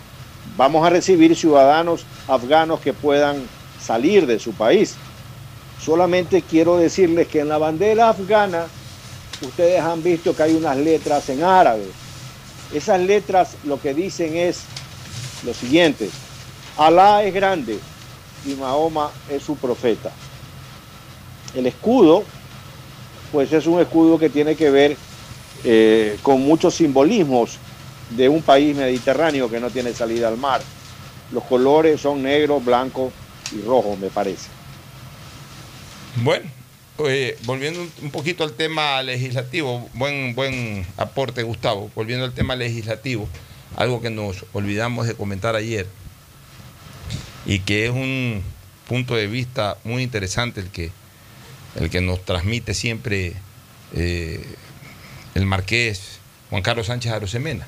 vamos 0.56 0.86
a 0.86 0.90
recibir 0.90 1.36
ciudadanos 1.36 2.04
afganos 2.28 2.80
que 2.80 2.92
puedan 2.92 3.42
salir 3.84 4.26
de 4.26 4.38
su 4.38 4.52
país. 4.52 4.94
Solamente 5.80 6.42
quiero 6.42 6.76
decirles 6.76 7.28
que 7.28 7.40
en 7.40 7.48
la 7.48 7.58
bandera 7.58 8.08
afgana 8.08 8.66
ustedes 9.42 9.80
han 9.80 10.02
visto 10.02 10.34
que 10.34 10.42
hay 10.42 10.54
unas 10.54 10.76
letras 10.76 11.28
en 11.28 11.42
árabe. 11.44 11.86
Esas 12.72 13.00
letras 13.00 13.56
lo 13.64 13.80
que 13.80 13.92
dicen 13.92 14.36
es 14.36 14.62
lo 15.44 15.52
siguiente, 15.52 16.08
Alá 16.76 17.22
es 17.22 17.32
grande 17.34 17.78
y 18.46 18.54
Mahoma 18.54 19.10
es 19.28 19.42
su 19.42 19.56
profeta. 19.56 20.10
El 21.54 21.66
escudo, 21.66 22.24
pues 23.30 23.52
es 23.52 23.66
un 23.66 23.80
escudo 23.80 24.18
que 24.18 24.30
tiene 24.30 24.56
que 24.56 24.70
ver 24.70 24.96
eh, 25.62 26.18
con 26.22 26.40
muchos 26.40 26.74
simbolismos 26.74 27.58
de 28.10 28.28
un 28.28 28.42
país 28.42 28.74
mediterráneo 28.74 29.50
que 29.50 29.60
no 29.60 29.70
tiene 29.70 29.92
salida 29.92 30.28
al 30.28 30.36
mar. 30.36 30.62
Los 31.30 31.44
colores 31.44 32.00
son 32.00 32.22
negro, 32.22 32.58
blanco 32.60 33.12
y 33.52 33.60
rojo, 33.62 33.96
me 33.96 34.08
parece. 34.08 34.48
Bueno, 36.16 36.48
volviendo 37.44 37.86
un 38.02 38.10
poquito 38.10 38.44
al 38.44 38.52
tema 38.52 39.02
legislativo, 39.02 39.88
buen, 39.94 40.34
buen 40.34 40.86
aporte 40.96 41.42
Gustavo, 41.42 41.90
volviendo 41.94 42.24
al 42.24 42.32
tema 42.32 42.54
legislativo 42.54 43.28
algo 43.76 44.00
que 44.00 44.10
nos 44.10 44.44
olvidamos 44.52 45.06
de 45.06 45.14
comentar 45.14 45.56
ayer 45.56 45.86
y 47.46 47.58
que 47.60 47.86
es 47.86 47.90
un 47.90 48.42
punto 48.88 49.16
de 49.16 49.26
vista 49.26 49.76
muy 49.84 50.02
interesante 50.02 50.60
el 50.60 50.70
que, 50.70 50.90
el 51.76 51.90
que 51.90 52.00
nos 52.00 52.24
transmite 52.24 52.74
siempre 52.74 53.34
eh, 53.92 54.44
el 55.34 55.46
marqués 55.46 56.18
Juan 56.50 56.62
Carlos 56.62 56.86
Sánchez 56.86 57.12
Arosemena. 57.12 57.66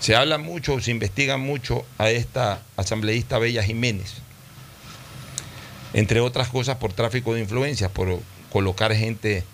Se 0.00 0.14
habla 0.14 0.38
mucho, 0.38 0.80
se 0.80 0.90
investiga 0.90 1.38
mucho 1.38 1.84
a 1.96 2.10
esta 2.10 2.62
asambleísta 2.76 3.38
Bella 3.38 3.64
Jiménez, 3.64 4.16
entre 5.94 6.20
otras 6.20 6.48
cosas 6.48 6.76
por 6.76 6.92
tráfico 6.92 7.34
de 7.34 7.40
influencias, 7.40 7.90
por 7.90 8.20
colocar 8.52 8.94
gente 8.94 9.44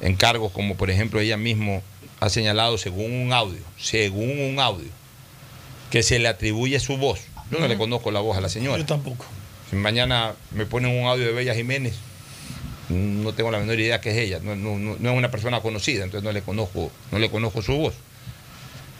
en 0.00 0.16
cargos 0.16 0.52
como 0.52 0.76
por 0.76 0.90
ejemplo 0.90 1.20
ella 1.20 1.36
misma 1.36 1.80
ha 2.20 2.28
señalado 2.28 2.78
según 2.78 3.12
un 3.12 3.32
audio, 3.32 3.60
según 3.78 4.38
un 4.38 4.58
audio, 4.58 4.88
que 5.90 6.02
se 6.02 6.18
le 6.18 6.28
atribuye 6.28 6.80
su 6.80 6.96
voz. 6.96 7.20
Yo 7.50 7.58
no 7.58 7.68
le 7.68 7.76
conozco 7.76 8.10
la 8.10 8.20
voz 8.20 8.36
a 8.36 8.40
la 8.40 8.48
señora. 8.48 8.78
Yo 8.78 8.86
tampoco. 8.86 9.26
Si 9.70 9.76
mañana 9.76 10.34
me 10.50 10.66
ponen 10.66 10.98
un 10.98 11.06
audio 11.06 11.26
de 11.26 11.32
Bella 11.32 11.54
Jiménez, 11.54 11.94
no 12.88 13.32
tengo 13.32 13.50
la 13.50 13.58
menor 13.58 13.78
idea 13.78 14.00
que 14.00 14.10
es 14.10 14.16
ella. 14.16 14.40
No, 14.40 14.94
es 14.94 15.00
una 15.00 15.30
persona 15.30 15.60
conocida, 15.60 16.04
entonces 16.04 16.24
no 16.24 16.32
le 16.32 16.42
conozco, 16.42 16.90
no 17.12 17.18
le 17.18 17.30
conozco 17.30 17.62
su 17.62 17.76
voz. 17.76 17.94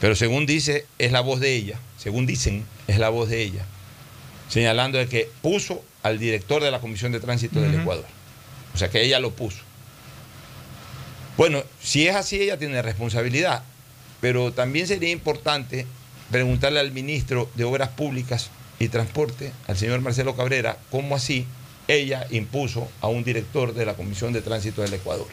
Pero 0.00 0.14
según 0.14 0.46
dice, 0.46 0.86
es 0.98 1.12
la 1.12 1.20
voz 1.20 1.40
de 1.40 1.54
ella. 1.54 1.78
Según 1.98 2.26
dicen, 2.26 2.64
es 2.86 2.98
la 2.98 3.08
voz 3.08 3.28
de 3.28 3.42
ella. 3.42 3.64
Señalando 4.48 4.98
de 4.98 5.08
que 5.08 5.30
puso 5.42 5.82
al 6.02 6.18
director 6.18 6.62
de 6.62 6.70
la 6.70 6.80
Comisión 6.80 7.12
de 7.12 7.20
Tránsito 7.20 7.60
del 7.60 7.80
Ecuador. 7.80 8.04
O 8.74 8.78
sea 8.78 8.90
que 8.90 9.02
ella 9.02 9.20
lo 9.20 9.30
puso. 9.30 9.58
Bueno, 11.36 11.64
si 11.80 12.06
es 12.06 12.14
así, 12.14 12.40
ella 12.40 12.58
tiene 12.58 12.80
responsabilidad, 12.82 13.62
pero 14.20 14.52
también 14.52 14.86
sería 14.86 15.10
importante 15.10 15.86
preguntarle 16.30 16.80
al 16.80 16.92
ministro 16.92 17.50
de 17.54 17.64
Obras 17.64 17.88
Públicas 17.90 18.50
y 18.78 18.88
Transporte, 18.88 19.52
al 19.66 19.76
señor 19.76 20.00
Marcelo 20.00 20.36
Cabrera, 20.36 20.78
cómo 20.90 21.16
así 21.16 21.46
ella 21.88 22.26
impuso 22.30 22.88
a 23.00 23.08
un 23.08 23.24
director 23.24 23.74
de 23.74 23.86
la 23.86 23.94
Comisión 23.94 24.32
de 24.32 24.42
Tránsito 24.42 24.82
del 24.82 24.94
Ecuador. 24.94 25.26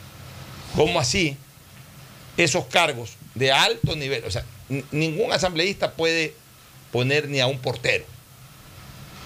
¿Cómo 0.76 1.00
así 1.00 1.38
esos 2.38 2.66
cargos 2.66 3.12
de 3.36 3.52
alto 3.52 3.96
nivel? 3.96 4.24
O 4.26 4.32
sea, 4.32 4.44
ningún 4.92 5.32
asambleísta 5.32 5.94
puede 5.94 6.34
poner 6.92 7.30
ni 7.30 7.40
a 7.40 7.48
un 7.48 7.60
portero, 7.60 8.06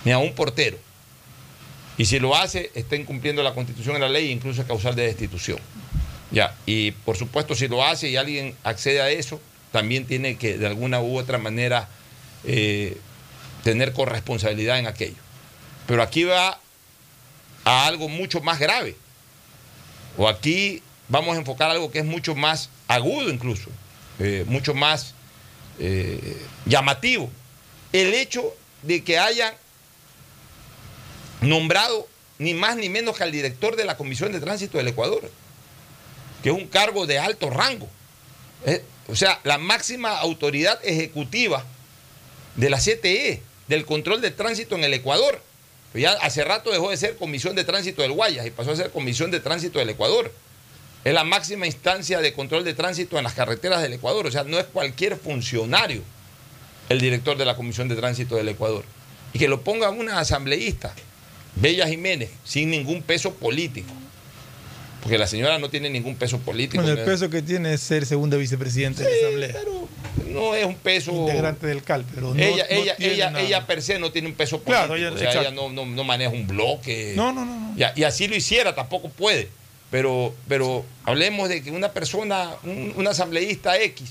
ni 0.06 0.12
a 0.12 0.20
un 0.20 0.34
portero. 0.34 0.78
Y 1.98 2.06
si 2.06 2.20
lo 2.20 2.36
hace, 2.36 2.72
está 2.76 2.96
incumpliendo 2.96 3.44
la 3.44 3.54
constitución 3.54 3.98
y 3.98 4.00
la 4.00 4.10
ley, 4.10 4.32
incluso 4.32 4.62
es 4.62 4.68
causal 4.68 4.96
de 4.96 5.08
destitución. 5.08 5.60
Ya, 6.32 6.56
y 6.66 6.92
por 6.92 7.18
supuesto, 7.18 7.56
si 7.56 7.68
lo 7.68 7.84
hace 7.84 8.10
y 8.10 8.16
alguien 8.16 8.56
accede 8.64 9.02
a 9.02 9.10
eso, 9.10 9.42
también 9.72 10.06
tiene 10.06 10.38
que 10.38 10.58
de 10.58 10.68
alguna 10.68 11.02
u 11.02 11.18
otra 11.18 11.38
manera 11.38 11.90
eh, 12.44 12.98
tener 13.64 13.94
corresponsabilidad 13.94 14.80
en 14.80 14.88
aquello. 14.88 15.16
Pero 15.88 16.02
aquí 16.02 16.24
va 16.24 16.60
a 17.64 17.88
algo 17.88 18.08
mucho 18.08 18.42
más 18.42 18.60
grave. 18.60 18.96
O 20.18 20.28
aquí 20.28 20.82
vamos 21.10 21.36
a 21.36 21.40
enfocar 21.40 21.72
algo 21.72 21.92
que 21.92 22.00
es 22.00 22.06
mucho 22.06 22.36
más 22.36 22.70
agudo 22.88 23.30
incluso, 23.30 23.70
eh, 24.20 24.44
mucho 24.48 24.74
más 24.74 25.14
eh, 25.80 26.38
llamativo. 26.66 27.30
El 27.92 28.14
hecho 28.14 28.54
de 28.82 29.04
que 29.04 29.20
hayan 29.20 29.54
nombrado 31.42 32.08
ni 32.38 32.54
más 32.54 32.76
ni 32.76 32.90
menos 32.90 33.18
que 33.18 33.24
al 33.24 33.32
director 33.32 33.76
de 33.76 33.86
la 33.86 33.98
Comisión 33.98 34.32
de 34.32 34.40
Tránsito 34.40 34.78
del 34.78 34.88
Ecuador, 34.88 35.30
que 36.44 36.50
es 36.50 36.56
un 36.56 36.68
cargo 36.68 37.06
de 37.06 37.20
alto 37.20 37.50
rango. 37.50 37.88
Eh, 38.66 38.84
o 39.08 39.16
sea, 39.16 39.40
la 39.44 39.58
máxima 39.58 40.18
autoridad 40.18 40.80
ejecutiva 40.84 41.64
de 42.56 42.70
la 42.70 42.80
CTE, 42.80 43.42
del 43.68 43.86
control 43.86 44.22
de 44.22 44.32
tránsito 44.32 44.76
en 44.76 44.84
el 44.84 44.94
Ecuador. 44.94 45.42
Ya 45.94 46.12
hace 46.12 46.44
rato 46.44 46.72
dejó 46.72 46.90
de 46.90 46.98
ser 46.98 47.16
Comisión 47.16 47.56
de 47.56 47.64
Tránsito 47.64 48.02
del 48.02 48.12
Guayas 48.12 48.46
y 48.46 48.52
pasó 48.52 48.72
a 48.72 48.76
ser 48.76 48.92
Comisión 48.92 49.32
de 49.32 49.40
Tránsito 49.40 49.80
del 49.80 49.90
Ecuador. 49.90 50.32
Es 51.06 51.14
la 51.14 51.24
máxima 51.24 51.68
instancia 51.68 52.20
de 52.20 52.34
control 52.34 52.66
de 52.66 52.74
tránsito 52.74 53.18
en 53.18 53.24
las 53.24 53.34
carreteras 53.34 53.82
del 53.82 53.94
Ecuador. 53.94 54.26
O 54.26 54.32
sea, 54.32 54.44
no 54.44 54.60
es 54.60 54.66
cualquier 54.66 55.16
funcionario 55.18 56.02
el 56.90 57.00
director 57.00 57.38
de 57.38 57.46
la 57.46 57.56
Comisión 57.56 57.88
de 57.88 57.96
Tránsito 57.96 58.36
del 58.36 58.50
Ecuador. 58.50 58.84
Y 59.32 59.40
que 59.40 59.48
lo 59.48 59.62
ponga 59.62 59.90
una 59.90 60.20
asambleísta, 60.20 60.94
Bella 61.56 61.88
Jiménez, 61.88 62.30
sin 62.44 62.70
ningún 62.70 63.02
peso 63.02 63.34
político. 63.34 63.92
Porque 65.02 65.18
la 65.20 65.28
señora 65.28 65.60
no 65.60 65.70
tiene 65.70 65.90
ningún 65.90 66.16
peso 66.16 66.40
político. 66.40 66.82
Bueno, 66.82 66.98
el 67.00 67.06
peso 67.06 67.30
que 67.30 67.42
tiene 67.44 67.74
es 67.74 67.82
ser 67.82 68.06
segunda 68.08 68.38
vicepresidenta 68.38 69.04
de 69.04 69.10
la 69.10 69.28
Asamblea. 69.28 69.56
no 70.32 70.56
es 70.56 70.66
un 70.66 70.76
peso. 70.76 71.12
Integrante 71.12 71.68
del 71.68 71.84
CAL, 71.84 72.04
pero 72.14 72.34
no. 72.34 72.42
ella, 72.42 72.66
no 72.70 72.76
ella, 72.76 72.96
ella, 72.98 73.30
nada. 73.30 73.46
ella 73.46 73.68
per 73.68 73.82
se 73.84 74.00
no 74.00 74.12
tiene 74.12 74.28
un 74.28 74.34
peso 74.34 74.60
político. 74.62 74.88
Claro, 74.88 74.96
ella- 74.96 75.12
o 75.14 75.18
sea, 75.18 75.32
ella 75.42 75.52
no, 75.52 75.70
no- 75.72 75.86
no 75.86 76.04
maneja 76.04 76.32
un 76.32 76.48
bloque. 76.48 77.14
No, 77.16 77.32
no, 77.32 77.46
no. 77.46 77.74
y 77.78 78.04
así 78.04 78.28
lo 78.28 78.36
hiciera, 78.36 78.74
tampoco 78.74 79.10
puede. 79.10 79.50
Pero, 79.92 80.34
pero 80.48 80.84
hablemos 81.04 81.48
de 81.50 81.62
que 81.64 81.70
una 81.72 81.92
persona, 81.92 82.50
un, 82.64 82.92
un 82.98 83.08
asambleísta 83.08 83.80
X, 83.80 84.10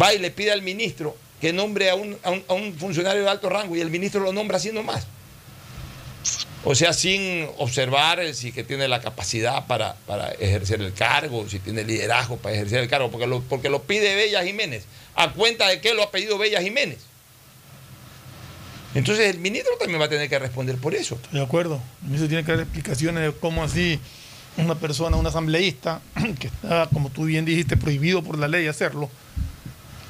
va 0.00 0.14
y 0.14 0.18
le 0.18 0.30
pide 0.30 0.50
al 0.52 0.62
ministro 0.62 1.14
que 1.40 1.52
nombre 1.52 1.90
a 1.90 1.94
un, 1.94 2.16
a 2.24 2.30
un- 2.30 2.42
a 2.48 2.54
un 2.54 2.72
funcionario 2.74 3.22
de 3.22 3.28
alto 3.28 3.48
rango 3.50 3.76
y 3.76 3.80
el 3.80 3.90
ministro 3.90 4.20
lo 4.22 4.32
nombra 4.32 4.56
así 4.56 4.72
nomás. 4.72 5.06
O 6.64 6.74
sea, 6.74 6.92
sin 6.92 7.48
observar 7.58 8.34
si 8.34 8.52
que 8.52 8.64
tiene 8.64 8.88
la 8.88 9.00
capacidad 9.00 9.66
para, 9.66 9.94
para 10.06 10.30
ejercer 10.32 10.82
el 10.82 10.92
cargo, 10.92 11.48
si 11.48 11.60
tiene 11.60 11.84
liderazgo 11.84 12.36
para 12.36 12.54
ejercer 12.54 12.80
el 12.80 12.88
cargo, 12.88 13.10
porque 13.10 13.26
lo, 13.26 13.40
porque 13.42 13.68
lo 13.68 13.82
pide 13.82 14.14
Bella 14.16 14.44
Jiménez. 14.44 14.84
¿A 15.14 15.32
cuenta 15.32 15.68
de 15.68 15.80
qué 15.80 15.94
lo 15.94 16.02
ha 16.02 16.10
pedido 16.10 16.36
Bella 16.36 16.60
Jiménez? 16.60 16.98
Entonces 18.94 19.32
el 19.34 19.38
ministro 19.38 19.72
también 19.78 20.00
va 20.00 20.06
a 20.06 20.08
tener 20.08 20.28
que 20.28 20.38
responder 20.38 20.76
por 20.78 20.94
eso. 20.94 21.14
Estoy 21.16 21.38
de 21.38 21.44
acuerdo. 21.44 21.80
El 22.02 22.06
ministro 22.06 22.28
tiene 22.28 22.44
que 22.44 22.52
dar 22.52 22.60
explicaciones 22.60 23.22
de 23.22 23.32
cómo 23.38 23.62
así 23.62 24.00
una 24.56 24.74
persona, 24.74 25.16
un 25.16 25.26
asambleísta, 25.26 26.00
que 26.40 26.48
está, 26.48 26.88
como 26.92 27.10
tú 27.10 27.24
bien 27.24 27.44
dijiste, 27.44 27.76
prohibido 27.76 28.22
por 28.22 28.36
la 28.36 28.48
ley 28.48 28.66
hacerlo, 28.66 29.08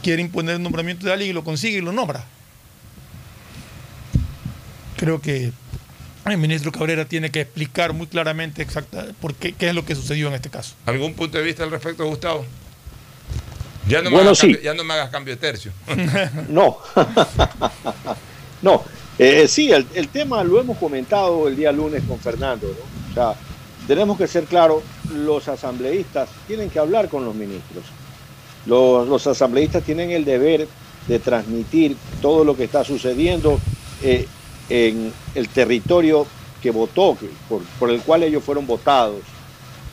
quiere 0.02 0.22
imponer 0.22 0.56
el 0.56 0.62
nombramiento 0.62 1.06
de 1.06 1.12
alguien 1.12 1.30
y 1.30 1.34
lo 1.34 1.44
consigue 1.44 1.78
y 1.78 1.82
lo 1.82 1.92
nombra. 1.92 2.24
Creo 4.96 5.20
que 5.20 5.52
el 6.30 6.38
ministro 6.38 6.72
Cabrera 6.72 7.04
tiene 7.04 7.30
que 7.30 7.40
explicar 7.42 7.92
muy 7.92 8.06
claramente 8.06 8.62
exacta 8.62 9.06
por 9.20 9.34
qué, 9.34 9.52
qué 9.52 9.68
es 9.68 9.74
lo 9.74 9.84
que 9.84 9.94
sucedió 9.94 10.28
en 10.28 10.34
este 10.34 10.50
caso. 10.50 10.74
¿Algún 10.86 11.14
punto 11.14 11.38
de 11.38 11.44
vista 11.44 11.64
al 11.64 11.70
respecto, 11.70 12.04
Gustavo? 12.06 12.44
Ya 13.88 13.98
no, 14.02 14.10
me, 14.10 14.16
Bueno, 14.16 14.26
hagas 14.30 14.38
sí. 14.38 14.46
cambio, 14.52 14.60
ya 14.62 14.74
no 14.74 14.84
me 14.84 14.94
hagas 14.94 15.10
cambio 15.10 15.34
de 15.34 15.40
tercio. 15.40 15.72
No, 16.48 16.78
no. 18.62 18.84
Eh, 19.18 19.48
sí, 19.48 19.72
el, 19.72 19.86
el 19.94 20.08
tema 20.08 20.44
lo 20.44 20.60
hemos 20.60 20.78
comentado 20.78 21.48
el 21.48 21.56
día 21.56 21.72
lunes 21.72 22.02
con 22.06 22.18
Fernando. 22.20 22.68
¿no? 22.68 23.10
O 23.10 23.14
sea, 23.14 23.40
tenemos 23.86 24.16
que 24.18 24.28
ser 24.28 24.44
claros, 24.44 24.82
los 25.12 25.48
asambleístas 25.48 26.28
tienen 26.46 26.70
que 26.70 26.78
hablar 26.78 27.08
con 27.08 27.24
los 27.24 27.34
ministros. 27.34 27.84
Los, 28.66 29.08
los 29.08 29.26
asambleístas 29.26 29.82
tienen 29.82 30.10
el 30.10 30.24
deber 30.24 30.68
de 31.08 31.18
transmitir 31.18 31.96
todo 32.20 32.44
lo 32.44 32.54
que 32.56 32.64
está 32.64 32.84
sucediendo 32.84 33.58
eh, 34.02 34.26
en 34.68 35.12
el 35.34 35.48
territorio 35.48 36.26
que 36.62 36.70
votó, 36.70 37.16
por, 37.48 37.62
por 37.78 37.90
el 37.90 38.00
cual 38.02 38.22
ellos 38.24 38.42
fueron 38.44 38.66
votados. 38.66 39.20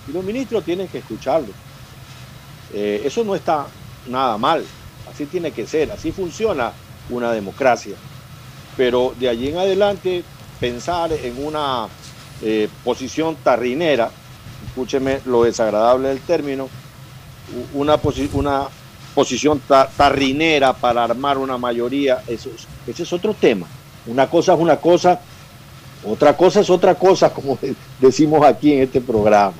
Y 0.07 0.11
los 0.11 0.23
ministros 0.23 0.63
tienen 0.63 0.87
que 0.87 0.99
escucharlo. 0.99 1.49
Eh, 2.73 3.01
eso 3.05 3.23
no 3.23 3.35
está 3.35 3.67
nada 4.07 4.37
mal, 4.37 4.63
así 5.11 5.25
tiene 5.25 5.51
que 5.51 5.65
ser, 5.65 5.91
así 5.91 6.11
funciona 6.11 6.71
una 7.09 7.31
democracia. 7.31 7.95
Pero 8.75 9.13
de 9.19 9.29
allí 9.29 9.49
en 9.49 9.57
adelante, 9.57 10.23
pensar 10.59 11.11
en 11.13 11.43
una 11.45 11.87
eh, 12.41 12.67
posición 12.83 13.35
tarrinera, 13.37 14.09
escúcheme 14.67 15.21
lo 15.25 15.43
desagradable 15.43 16.09
del 16.09 16.19
término, 16.19 16.67
una, 17.73 17.97
posi- 18.01 18.29
una 18.33 18.67
posición 19.13 19.61
ta- 19.67 19.89
tarrinera 19.95 20.73
para 20.73 21.03
armar 21.05 21.37
una 21.37 21.57
mayoría, 21.57 22.21
eso 22.27 22.49
es- 22.53 22.67
ese 22.87 23.03
es 23.03 23.13
otro 23.13 23.33
tema. 23.33 23.67
Una 24.07 24.29
cosa 24.29 24.53
es 24.53 24.59
una 24.59 24.77
cosa, 24.77 25.19
otra 26.03 26.35
cosa 26.37 26.59
es 26.61 26.69
otra 26.69 26.95
cosa, 26.95 27.29
como 27.33 27.57
de- 27.61 27.75
decimos 27.99 28.45
aquí 28.45 28.73
en 28.73 28.83
este 28.83 29.01
programa. 29.01 29.53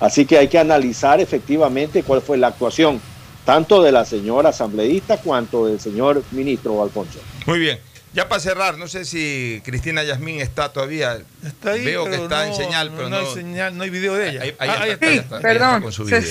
Así 0.00 0.26
que 0.26 0.36
hay 0.38 0.48
que 0.48 0.58
analizar 0.58 1.20
efectivamente 1.20 2.02
cuál 2.02 2.20
fue 2.20 2.36
la 2.36 2.48
actuación, 2.48 3.00
tanto 3.44 3.82
de 3.82 3.92
la 3.92 4.04
señora 4.04 4.50
asambleísta 4.50 5.16
cuanto 5.18 5.66
del 5.66 5.80
señor 5.80 6.22
ministro 6.32 6.82
Alfonso. 6.82 7.18
Muy 7.46 7.58
bien. 7.58 7.78
Ya 8.12 8.28
para 8.28 8.40
cerrar, 8.40 8.78
no 8.78 8.88
sé 8.88 9.04
si 9.04 9.60
Cristina 9.64 10.02
Yasmín 10.02 10.40
está 10.40 10.72
todavía. 10.72 11.18
Está 11.44 11.72
ahí, 11.72 11.84
Veo 11.84 12.04
que 12.06 12.14
está 12.14 12.46
en 12.46 12.54
señal, 12.54 12.90
pero 12.96 13.10
no 13.10 13.20
no. 13.20 13.28
hay 13.28 13.34
señal, 13.34 13.76
no 13.76 13.82
hay 13.84 13.90
video 13.90 14.14
de 14.14 14.30
ella. 14.30 14.40
Ahí, 14.42 14.54
ahí 14.58 14.68
Ah, 14.70 14.72
está, 14.72 14.82
ahí 14.84 14.90
ahí 14.90 14.90
está. 14.92 15.06
está, 15.06 15.14
ahí 15.16 15.20
está 15.20 15.48
perdón. 15.48 15.82
con 15.82 15.92
su 15.92 16.04
video. 16.04 16.22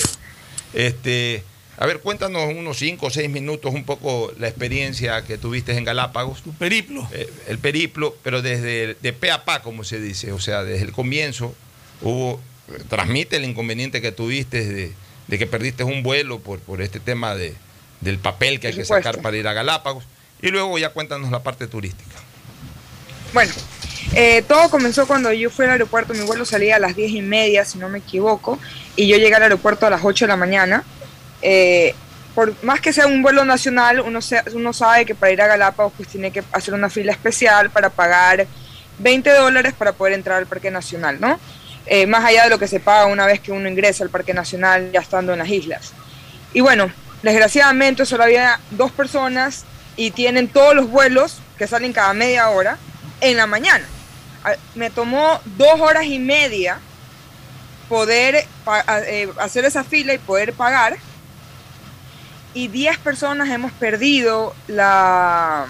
Este, 0.74 1.44
a 1.78 1.86
ver, 1.86 2.00
cuéntanos 2.00 2.46
unos 2.54 2.78
5 2.78 3.06
o 3.06 3.10
6 3.10 3.30
minutos 3.30 3.74
un 3.74 3.84
poco 3.84 4.32
la 4.40 4.48
experiencia 4.48 5.24
que 5.24 5.38
tuviste 5.38 5.78
en 5.78 5.84
Galápagos. 5.84 6.42
Tu 6.42 6.54
periplo. 6.54 7.08
Eh, 7.12 7.30
el 7.48 7.60
periplo, 7.60 8.16
pero 8.24 8.42
desde 8.42 8.96
de 8.96 9.14
pe 9.14 9.32
a 9.32 9.44
pa, 9.44 9.62
como 9.62 9.84
se 9.84 10.00
dice, 10.00 10.32
o 10.32 10.40
sea, 10.40 10.64
desde 10.64 10.86
el 10.86 10.92
comienzo 10.94 11.54
hubo, 12.02 12.40
transmite 12.90 13.36
el 13.38 13.46
inconveniente 13.46 14.02
que 14.02 14.12
tuviste 14.12 14.66
de, 14.66 14.94
de 15.28 15.38
que 15.38 15.48
perdiste 15.48 15.84
un 15.84 16.02
vuelo 16.02 16.40
por, 16.40 16.60
por 16.60 16.82
este 16.82 17.00
tema 17.00 17.36
de, 17.36 17.54
del 18.02 18.20
papel 18.20 18.60
que 18.60 18.68
hay 18.68 18.76
que 18.76 18.86
sacar 18.86 19.22
para 19.22 19.36
ir 19.36 19.48
a 19.48 19.54
Galápagos. 19.54 20.06
Y 20.42 20.50
luego 20.50 20.78
ya 20.78 20.90
cuéntanos 20.90 21.32
la 21.32 21.44
parte 21.44 21.68
turística. 21.68 22.16
Bueno, 23.34 23.52
eh, 24.14 24.44
todo 24.48 24.70
comenzó 24.70 25.08
cuando 25.08 25.32
yo 25.34 25.50
fui 25.50 25.66
al 25.66 25.72
aeropuerto, 25.72 26.14
mi 26.14 26.22
vuelo 26.22 26.46
salía 26.46 26.78
a 26.78 26.80
las 26.80 26.96
10 26.96 27.12
y 27.12 27.22
media, 27.22 27.66
si 27.66 27.78
no 27.78 27.90
me 27.90 28.00
equivoco, 28.00 28.60
y 28.96 29.08
yo 29.08 29.18
llegué 29.18 29.36
al 29.36 29.44
aeropuerto 29.44 29.86
a 29.86 29.90
las 29.90 30.02
8 30.04 30.26
de 30.26 30.30
la 30.30 30.38
mañana. 30.38 30.84
Eh, 31.48 31.94
por 32.34 32.54
más 32.64 32.82
que 32.82 32.92
sea 32.92 33.06
un 33.06 33.22
vuelo 33.22 33.46
nacional, 33.46 34.00
uno, 34.02 34.20
se- 34.20 34.42
uno 34.54 34.74
sabe 34.74 35.06
que 35.06 35.14
para 35.14 35.32
ir 35.32 35.42
a 35.44 35.48
Galápagos 35.48 35.94
pues 35.96 36.10
tiene 36.10 36.32
que 36.32 36.44
hacer 36.52 36.74
una 36.74 36.90
fila 36.90 37.12
especial 37.12 37.70
para 37.70 37.90
pagar 37.92 38.48
20 38.98 39.30
dólares 39.30 39.74
para 39.78 39.92
poder 39.94 40.14
entrar 40.14 40.40
al 40.40 40.48
Parque 40.48 40.72
Nacional, 40.72 41.18
¿no? 41.22 41.40
Eh, 41.86 42.08
más 42.08 42.26
allá 42.26 42.46
de 42.46 42.50
lo 42.50 42.58
que 42.58 42.68
se 42.68 42.80
paga 42.80 43.06
una 43.06 43.28
vez 43.28 43.40
que 43.40 43.52
uno 43.52 43.70
ingresa 43.70 44.04
al 44.04 44.10
Parque 44.10 44.34
Nacional 44.34 44.90
ya 44.92 45.02
estando 45.02 45.34
en 45.34 45.40
las 45.40 45.50
islas. 45.50 45.94
Y 46.52 46.62
bueno, 46.62 46.90
desgraciadamente 47.22 48.06
solo 48.08 48.24
había 48.24 48.60
dos 48.72 48.92
personas 48.92 49.64
y 49.96 50.10
tienen 50.12 50.48
todos 50.48 50.74
los 50.76 50.90
vuelos 50.90 51.38
que 51.60 51.68
salen 51.68 51.94
cada 51.94 52.14
media 52.14 52.50
hora 52.50 52.78
en 53.22 53.38
la 53.38 53.46
mañana. 53.46 53.86
A- 54.44 54.56
Me 54.74 54.90
tomó 54.90 55.40
dos 55.58 55.80
horas 55.80 56.06
y 56.06 56.18
media 56.18 56.80
poder 57.88 58.46
eh, 59.08 59.30
hacer 59.40 59.64
esa 59.66 59.84
fila 59.84 60.14
y 60.14 60.18
poder 60.18 60.54
pagar. 60.54 60.98
Y 62.56 62.68
10 62.70 62.98
personas 63.00 63.50
hemos 63.50 63.72
perdido 63.74 64.56
la... 64.68 65.66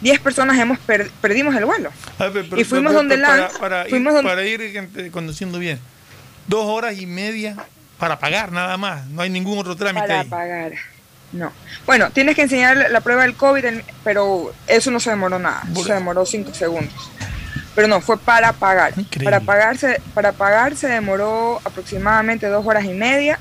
10 0.00 0.18
personas 0.20 0.58
hemos 0.58 0.78
per- 0.80 1.10
perdimos 1.20 1.54
el 1.54 1.64
vuelo. 1.64 1.90
Pero- 2.18 2.40
Y 2.58 2.64
fuimos 2.64 2.90
pero- 2.90 2.98
donde 2.98 3.16
pero 3.16 3.28
LAN, 3.28 3.38
Para, 3.48 3.58
para 3.58 3.84
fuimos 3.84 4.10
ir, 4.10 4.16
donde- 4.16 4.30
para 4.30 4.44
ir 4.44 4.72
gente, 4.72 5.10
conduciendo 5.12 5.58
bien. 5.60 5.78
Dos 6.48 6.64
horas 6.66 6.98
y 6.98 7.06
media 7.06 7.54
para 7.98 8.18
pagar 8.18 8.50
nada 8.50 8.76
más. 8.76 9.06
No 9.06 9.22
hay 9.22 9.30
ningún 9.30 9.58
otro 9.58 9.76
trámite 9.76 10.08
Para 10.08 10.20
ahí. 10.22 10.28
pagar. 10.28 10.72
No. 11.32 11.52
Bueno, 11.86 12.10
tienes 12.10 12.34
que 12.34 12.42
enseñar 12.42 12.88
la 12.90 13.00
prueba 13.00 13.22
del 13.22 13.34
COVID, 13.36 13.64
pero 14.02 14.52
eso 14.66 14.90
no 14.90 14.98
se 15.00 15.10
demoró 15.10 15.38
nada. 15.38 15.62
Se 15.84 15.92
demoró 15.94 16.26
cinco 16.26 16.52
segundos. 16.52 16.92
Pero 17.74 17.88
no, 17.88 18.00
fue 18.00 18.18
para 18.18 18.52
pagar. 18.52 18.92
Para 19.24 19.40
pagarse, 19.40 20.02
para 20.14 20.32
pagar 20.32 20.76
se 20.76 20.88
demoró 20.88 21.60
aproximadamente 21.64 22.48
dos 22.48 22.66
horas 22.66 22.84
y 22.84 22.92
media. 22.92 23.38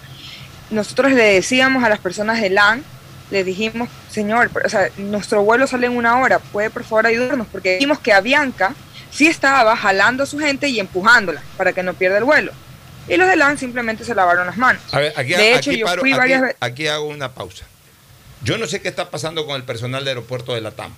Nosotros 0.71 1.11
le 1.11 1.23
decíamos 1.33 1.83
a 1.83 1.89
las 1.89 1.99
personas 1.99 2.41
de 2.41 2.49
LAN, 2.49 2.83
le 3.29 3.43
dijimos, 3.43 3.89
señor, 4.09 4.49
o 4.65 4.69
sea, 4.69 4.89
nuestro 4.97 5.43
vuelo 5.43 5.67
sale 5.67 5.87
en 5.87 5.95
una 5.95 6.19
hora, 6.19 6.39
¿puede 6.39 6.69
por 6.69 6.83
favor 6.83 7.07
ayudarnos? 7.07 7.47
Porque 7.51 7.73
dijimos 7.75 7.99
que 7.99 8.13
Avianca 8.13 8.73
sí 9.11 9.27
estaba 9.27 9.75
jalando 9.75 10.23
a 10.23 10.25
su 10.25 10.39
gente 10.39 10.67
y 10.69 10.79
empujándola 10.79 11.41
para 11.57 11.73
que 11.73 11.83
no 11.83 11.93
pierda 11.93 12.17
el 12.17 12.23
vuelo. 12.23 12.51
Y 13.07 13.17
los 13.17 13.27
de 13.27 13.35
LAN 13.35 13.57
simplemente 13.57 14.05
se 14.05 14.15
lavaron 14.15 14.47
las 14.47 14.57
manos. 14.57 14.81
A 14.91 14.99
ver, 14.99 15.13
aquí, 15.17 15.29
de 15.33 15.55
hecho, 15.55 15.71
aquí 15.71 15.79
yo 15.79 15.85
paro- 15.85 16.01
fui 16.01 16.11
aquí- 16.11 16.19
varias 16.19 16.41
veces. 16.41 16.57
aquí 16.59 16.87
hago 16.87 17.05
una 17.07 17.33
pausa. 17.33 17.65
Yo 18.43 18.57
no 18.57 18.67
sé 18.67 18.81
qué 18.81 18.87
está 18.87 19.09
pasando 19.09 19.45
con 19.45 19.55
el 19.55 19.63
personal 19.63 20.01
del 20.03 20.09
aeropuerto 20.09 20.53
de 20.53 20.61
la 20.61 20.71
TAM. 20.71 20.91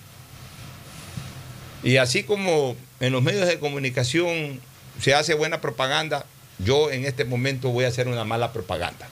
Y 1.83 1.97
así 1.97 2.23
como 2.23 2.75
en 2.99 3.11
los 3.11 3.21
medios 3.21 3.47
de 3.47 3.59
comunicación 3.59 4.59
se 5.01 5.13
hace 5.13 5.33
buena 5.33 5.59
propaganda, 5.59 6.25
yo 6.59 6.91
en 6.91 7.05
este 7.05 7.25
momento 7.25 7.69
voy 7.69 7.85
a 7.85 7.89
hacer 7.89 8.07
una 8.07 8.23
mala 8.23 8.53
propaganda. 8.53 9.07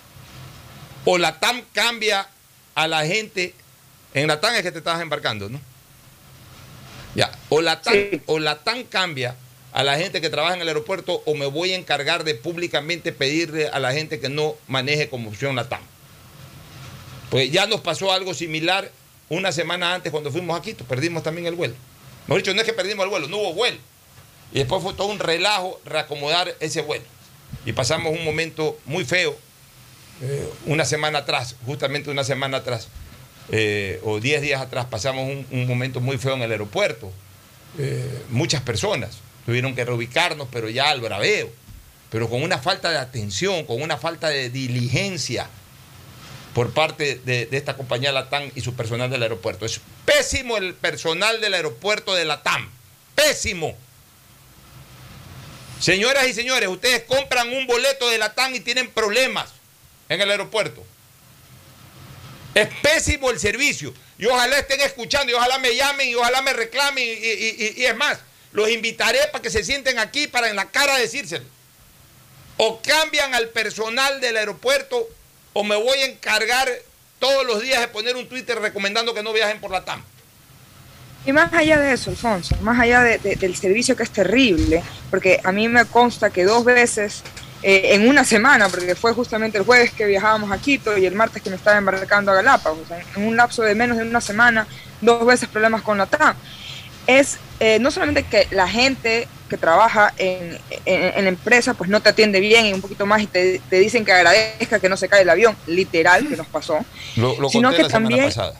O 1.06 1.18
la 1.18 1.40
TAM 1.40 1.62
cambia 1.74 2.28
a 2.76 2.88
la 2.88 3.06
gente. 3.06 3.54
En 4.14 4.28
la 4.28 4.40
TAM 4.40 4.56
es 4.56 4.62
que 4.64 4.72
te 4.72 4.80
estabas 4.80 5.02
embarcando, 5.02 5.50
¿no? 5.50 5.60
Ya. 7.16 7.32
O 7.50 7.62
la 7.62 7.82
TAM, 7.82 7.96
o 8.26 8.40
la 8.40 8.64
TAM 8.64 8.84
cambia 8.84 9.36
a 9.74 9.84
la 9.84 9.98
gente 9.98 10.22
que 10.22 10.30
trabaja 10.30 10.56
en 10.56 10.62
el 10.62 10.68
aeropuerto 10.68 11.24
o 11.26 11.34
me 11.36 11.46
voy 11.46 11.72
a 11.72 11.78
encargar 11.78 12.24
de 12.24 12.36
públicamente 12.36 13.12
pedirle 13.12 13.68
a 13.70 13.80
la 13.80 13.94
gente 13.94 14.20
que 14.20 14.30
no 14.30 14.56
maneje 14.68 15.10
como 15.10 15.30
opción 15.30 15.56
la 15.56 15.70
TAM. 15.70 15.82
Pues 17.30 17.52
ya 17.52 17.66
nos 17.68 17.80
pasó 17.82 18.12
algo 18.12 18.34
similar 18.34 18.92
una 19.30 19.54
semana 19.54 19.94
antes 19.94 20.12
cuando 20.12 20.30
fuimos 20.32 20.60
a 20.60 20.62
Quito, 20.62 20.84
perdimos 20.84 21.24
también 21.24 21.48
el 21.48 21.56
vuelo. 21.56 21.74
Mejor 22.28 22.42
dicho, 22.42 22.54
no 22.54 22.60
es 22.60 22.68
que 22.68 22.74
perdimos 22.74 23.06
el 23.06 23.10
vuelo, 23.10 23.28
no 23.30 23.38
hubo 23.38 23.54
vuelo. 23.54 23.78
Y 24.52 24.60
después 24.60 24.84
fue 24.84 24.94
todo 24.94 25.08
un 25.08 25.20
relajo 25.20 25.80
reacomodar 25.86 26.54
ese 26.60 26.82
vuelo. 26.82 27.06
Y 27.66 27.72
pasamos 27.72 28.12
un 28.12 28.26
momento 28.26 28.78
muy 28.86 29.06
feo, 29.06 29.38
eh, 30.22 30.48
una 30.68 30.86
semana 30.86 31.20
atrás, 31.20 31.56
justamente 31.66 32.12
una 32.12 32.24
semana 32.24 32.58
atrás, 32.58 32.88
eh, 33.50 34.00
o 34.04 34.20
diez 34.20 34.42
días 34.42 34.62
atrás, 34.62 34.86
pasamos 34.86 35.46
un, 35.50 35.68
momento 35.68 36.00
muy 36.00 36.18
feo 36.18 36.36
en 36.36 36.44
el 36.44 36.52
aeropuerto. 36.52 37.12
Eh, 37.80 38.24
muchas 38.30 38.62
personas 38.62 39.18
tuvieron 39.46 39.74
que 39.74 39.84
reubicarnos, 39.84 40.48
pero 40.52 40.70
ya 40.70 40.90
al 40.90 41.02
braveo, 41.02 41.50
pero 42.12 42.30
con 42.30 42.44
una 42.44 42.60
falta 42.60 42.92
de 42.92 43.00
atención, 43.00 43.66
con 43.66 43.82
una 43.82 43.98
falta 43.98 44.30
de 44.30 44.52
diligencia 44.52 45.50
por 46.54 46.72
parte 46.72 47.20
de, 47.26 47.48
de 47.48 47.58
esta 47.58 47.76
compañía 47.76 48.12
Latam 48.12 48.52
y 48.54 48.62
su 48.62 48.76
personal 48.76 49.10
del 49.10 49.24
aeropuerto. 49.24 49.66
Es 49.66 49.82
pésimo 50.06 50.58
el 50.58 50.76
personal 50.76 51.42
del 51.42 51.56
aeropuerto 51.56 52.14
de 52.14 52.26
Latam. 52.26 52.70
Pésimo. 53.16 53.76
Señoras 55.80 56.28
y 56.28 56.34
señores, 56.34 56.70
ustedes 56.70 57.04
compran 57.04 57.50
un 57.50 57.66
boleto 57.66 58.08
de 58.10 58.20
Latam 58.20 58.54
y 58.54 58.60
tienen 58.60 58.88
problemas 58.92 59.61
en 60.14 60.22
el 60.22 60.30
aeropuerto. 60.32 60.84
Es 62.54 62.68
pésimo 62.82 63.32
el 63.32 63.40
servicio. 63.40 63.94
Y 64.18 64.26
ojalá 64.26 64.60
estén 64.60 64.82
escuchando 64.82 65.32
y 65.32 65.36
ojalá 65.36 65.58
me 65.60 65.74
llamen 65.76 66.10
y 66.10 66.16
ojalá 66.16 66.42
me 66.42 66.52
reclamen. 66.54 67.04
Y, 67.08 67.86
es 67.86 67.96
más, 67.96 68.20
los 68.52 68.70
invitaré 68.70 69.20
para 69.32 69.42
que 69.42 69.50
se 69.50 69.64
sienten 69.64 70.00
aquí 70.00 70.28
para 70.28 70.50
en 70.50 70.56
la 70.58 70.70
cara 70.70 70.98
decírselo. 70.98 71.46
O 72.58 72.82
cambian 72.82 73.34
al 73.34 73.50
personal 73.50 74.20
del 74.20 74.36
aeropuerto 74.38 75.08
o 75.54 75.64
me 75.64 75.76
voy 75.78 75.98
a 76.00 76.06
encargar 76.06 76.70
todos 77.20 77.46
los 77.46 77.62
días 77.62 77.80
de 77.80 77.88
poner 77.88 78.16
un 78.18 78.28
Twitter 78.28 78.60
recomendando 78.60 79.14
que 79.14 79.24
no 79.24 79.32
viajen 79.32 79.62
por 79.62 79.72
la 79.72 79.86
TAM. 79.86 80.04
Y 81.26 81.32
más 81.32 81.54
allá 81.54 81.80
de 81.80 81.94
eso, 81.94 82.10
Alfonso, 82.10 82.58
más 82.62 82.80
allá 82.80 83.02
de- 83.02 83.20
de- 83.20 83.36
del 83.36 83.56
servicio 83.56 83.96
que 83.96 84.04
es 84.04 84.10
terrible, 84.12 84.84
porque 85.10 85.40
a 85.44 85.52
mí 85.52 85.68
me 85.70 85.86
consta 85.86 86.32
que 86.32 86.44
dos 86.44 86.66
veces 86.66 87.22
eh, 87.64 87.94
en 87.94 88.08
una 88.08 88.24
semana, 88.24 88.70
porque 88.70 88.96
fue 88.96 89.14
justamente 89.14 89.58
el 89.58 89.64
jueves 89.66 89.92
que 89.92 90.06
viajábamos 90.06 90.52
a 90.52 90.58
Quito 90.58 90.98
y 90.98 91.06
el 91.06 91.14
martes 91.16 91.42
que 91.44 91.50
me 91.50 91.56
estaba 91.56 91.78
embarcando 91.78 92.32
a 92.32 92.36
Galápagos, 92.36 92.80
o 92.84 92.88
sea, 92.88 93.00
en 93.16 93.24
un 93.28 93.36
lapso 93.36 93.62
de 93.64 93.76
menos 93.76 93.98
de 93.98 94.04
una 94.04 94.22
semana, 94.22 94.66
dos 95.02 95.26
veces 95.26 95.48
problemas 95.50 95.82
con 95.82 95.98
la 95.98 96.06
TAM. 96.08 96.36
Es 97.08 97.38
eh, 97.60 97.78
no 97.80 97.92
solamente 97.92 98.24
que 98.24 98.48
la 98.52 98.68
gente 98.68 99.28
que 99.50 99.58
trabaja 99.58 100.14
en, 100.18 100.58
en- 100.86 101.14
en 101.18 101.24
la 101.26 101.30
empresa 101.30 101.74
pues 101.74 101.90
no 101.90 102.00
te 102.00 102.10
atiende 102.10 102.40
bien 102.40 102.66
y 102.68 102.74
un 102.74 102.82
poquito 102.82 103.06
más 103.06 103.22
y 103.22 103.28
te, 103.28 103.60
te 103.70 103.80
dicen 103.80 104.06
que 104.06 104.14
agradezca 104.14 104.80
que 104.80 104.88
no 104.90 104.96
se 104.98 105.10
cae 105.10 105.24
el 105.24 105.30
avión, 105.30 105.56
literal, 105.68 106.28
que 106.28 106.38
nos 106.38 106.48
pasó 106.48 106.80
Lo, 107.18 107.40
lo 107.40 107.50
Sino 107.50 107.72
que 107.74 107.84
también- 107.86 108.26
pasada. 108.26 108.54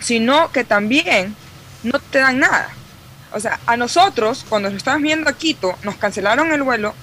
sino 0.00 0.50
que 0.52 0.64
también 0.64 1.34
no 1.82 1.98
te 1.98 2.18
dan 2.18 2.38
nada. 2.38 2.70
O 3.32 3.40
sea, 3.40 3.60
a 3.66 3.76
nosotros, 3.76 4.44
cuando 4.48 4.70
nos 4.70 4.78
estábamos 4.78 5.02
viendo 5.02 5.28
a 5.28 5.34
Quito, 5.34 5.76
nos 5.82 5.96
cancelaron 5.96 6.50
el 6.52 6.62
vuelo, 6.62 6.94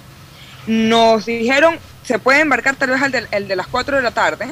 nos 0.67 1.25
dijeron, 1.25 1.77
se 2.03 2.19
puede 2.19 2.41
embarcar 2.41 2.75
tal 2.75 2.89
vez 2.91 3.01
el 3.01 3.11
de, 3.11 3.27
el 3.31 3.47
de 3.47 3.55
las 3.55 3.67
4 3.67 3.97
de 3.97 4.03
la 4.03 4.11
tarde. 4.11 4.47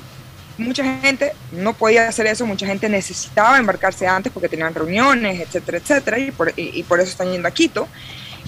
Mucha 0.57 0.83
gente 1.01 1.33
no 1.51 1.73
podía 1.73 2.07
hacer 2.07 2.27
eso, 2.27 2.45
mucha 2.45 2.67
gente 2.67 2.87
necesitaba 2.87 3.57
embarcarse 3.57 4.07
antes 4.07 4.31
porque 4.31 4.49
tenían 4.49 4.73
reuniones, 4.73 5.39
etcétera, 5.41 5.79
etcétera, 5.79 6.19
y 6.19 6.31
por, 6.31 6.53
y- 6.55 6.83
por 6.83 6.99
eso 6.99 7.09
están 7.09 7.31
yendo 7.31 7.47
a 7.47 7.51
Quito. 7.51 7.87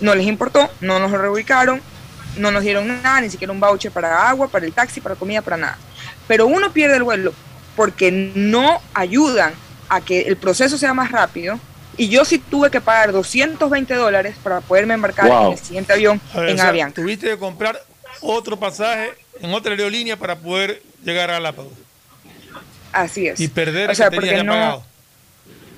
No 0.01 0.13
les 0.13 0.27
importó, 0.27 0.69
no 0.81 0.99
nos 0.99 1.11
reubicaron, 1.11 1.81
no 2.37 2.51
nos 2.51 2.61
dieron 2.63 2.87
nada, 3.01 3.21
ni 3.21 3.29
siquiera 3.29 3.51
un 3.53 3.59
voucher 3.59 3.91
para 3.91 4.29
agua, 4.29 4.47
para 4.47 4.65
el 4.65 4.73
taxi, 4.73 5.01
para 5.01 5.15
comida, 5.15 5.41
para 5.41 5.57
nada. 5.57 5.77
Pero 6.27 6.45
uno 6.45 6.71
pierde 6.71 6.97
el 6.97 7.03
vuelo 7.03 7.33
porque 7.75 8.11
no 8.11 8.81
ayudan 8.93 9.53
a 9.89 10.01
que 10.01 10.21
el 10.21 10.37
proceso 10.37 10.77
sea 10.77 10.93
más 10.93 11.11
rápido. 11.11 11.59
Y 11.97 12.09
yo 12.09 12.25
sí 12.25 12.39
tuve 12.39 12.69
que 12.69 12.81
pagar 12.81 13.11
220 13.11 13.93
dólares 13.93 14.35
para 14.43 14.61
poderme 14.61 14.93
embarcar 14.95 15.27
Wow. 15.27 15.47
en 15.47 15.51
el 15.53 15.59
siguiente 15.59 15.93
avión 15.93 16.19
ver, 16.35 16.49
en 16.49 16.55
o 16.55 16.57
sea, 16.57 16.69
Avianca. 16.69 16.95
Tuviste 17.01 17.27
que 17.27 17.37
comprar 17.37 17.81
otro 18.21 18.57
pasaje 18.57 19.11
en 19.41 19.53
otra 19.53 19.71
aerolínea 19.71 20.17
para 20.17 20.35
poder 20.37 20.81
llegar 21.03 21.29
a 21.29 21.33
Galápagos. 21.33 21.73
Así 22.91 23.27
es. 23.27 23.39
Y 23.39 23.47
perder 23.47 23.89
O 23.91 23.95
sea, 23.95 24.09
que 24.09 24.15
porque 24.15 24.31
ya 24.31 24.43
no- 24.43 24.51
pagado. 24.53 24.83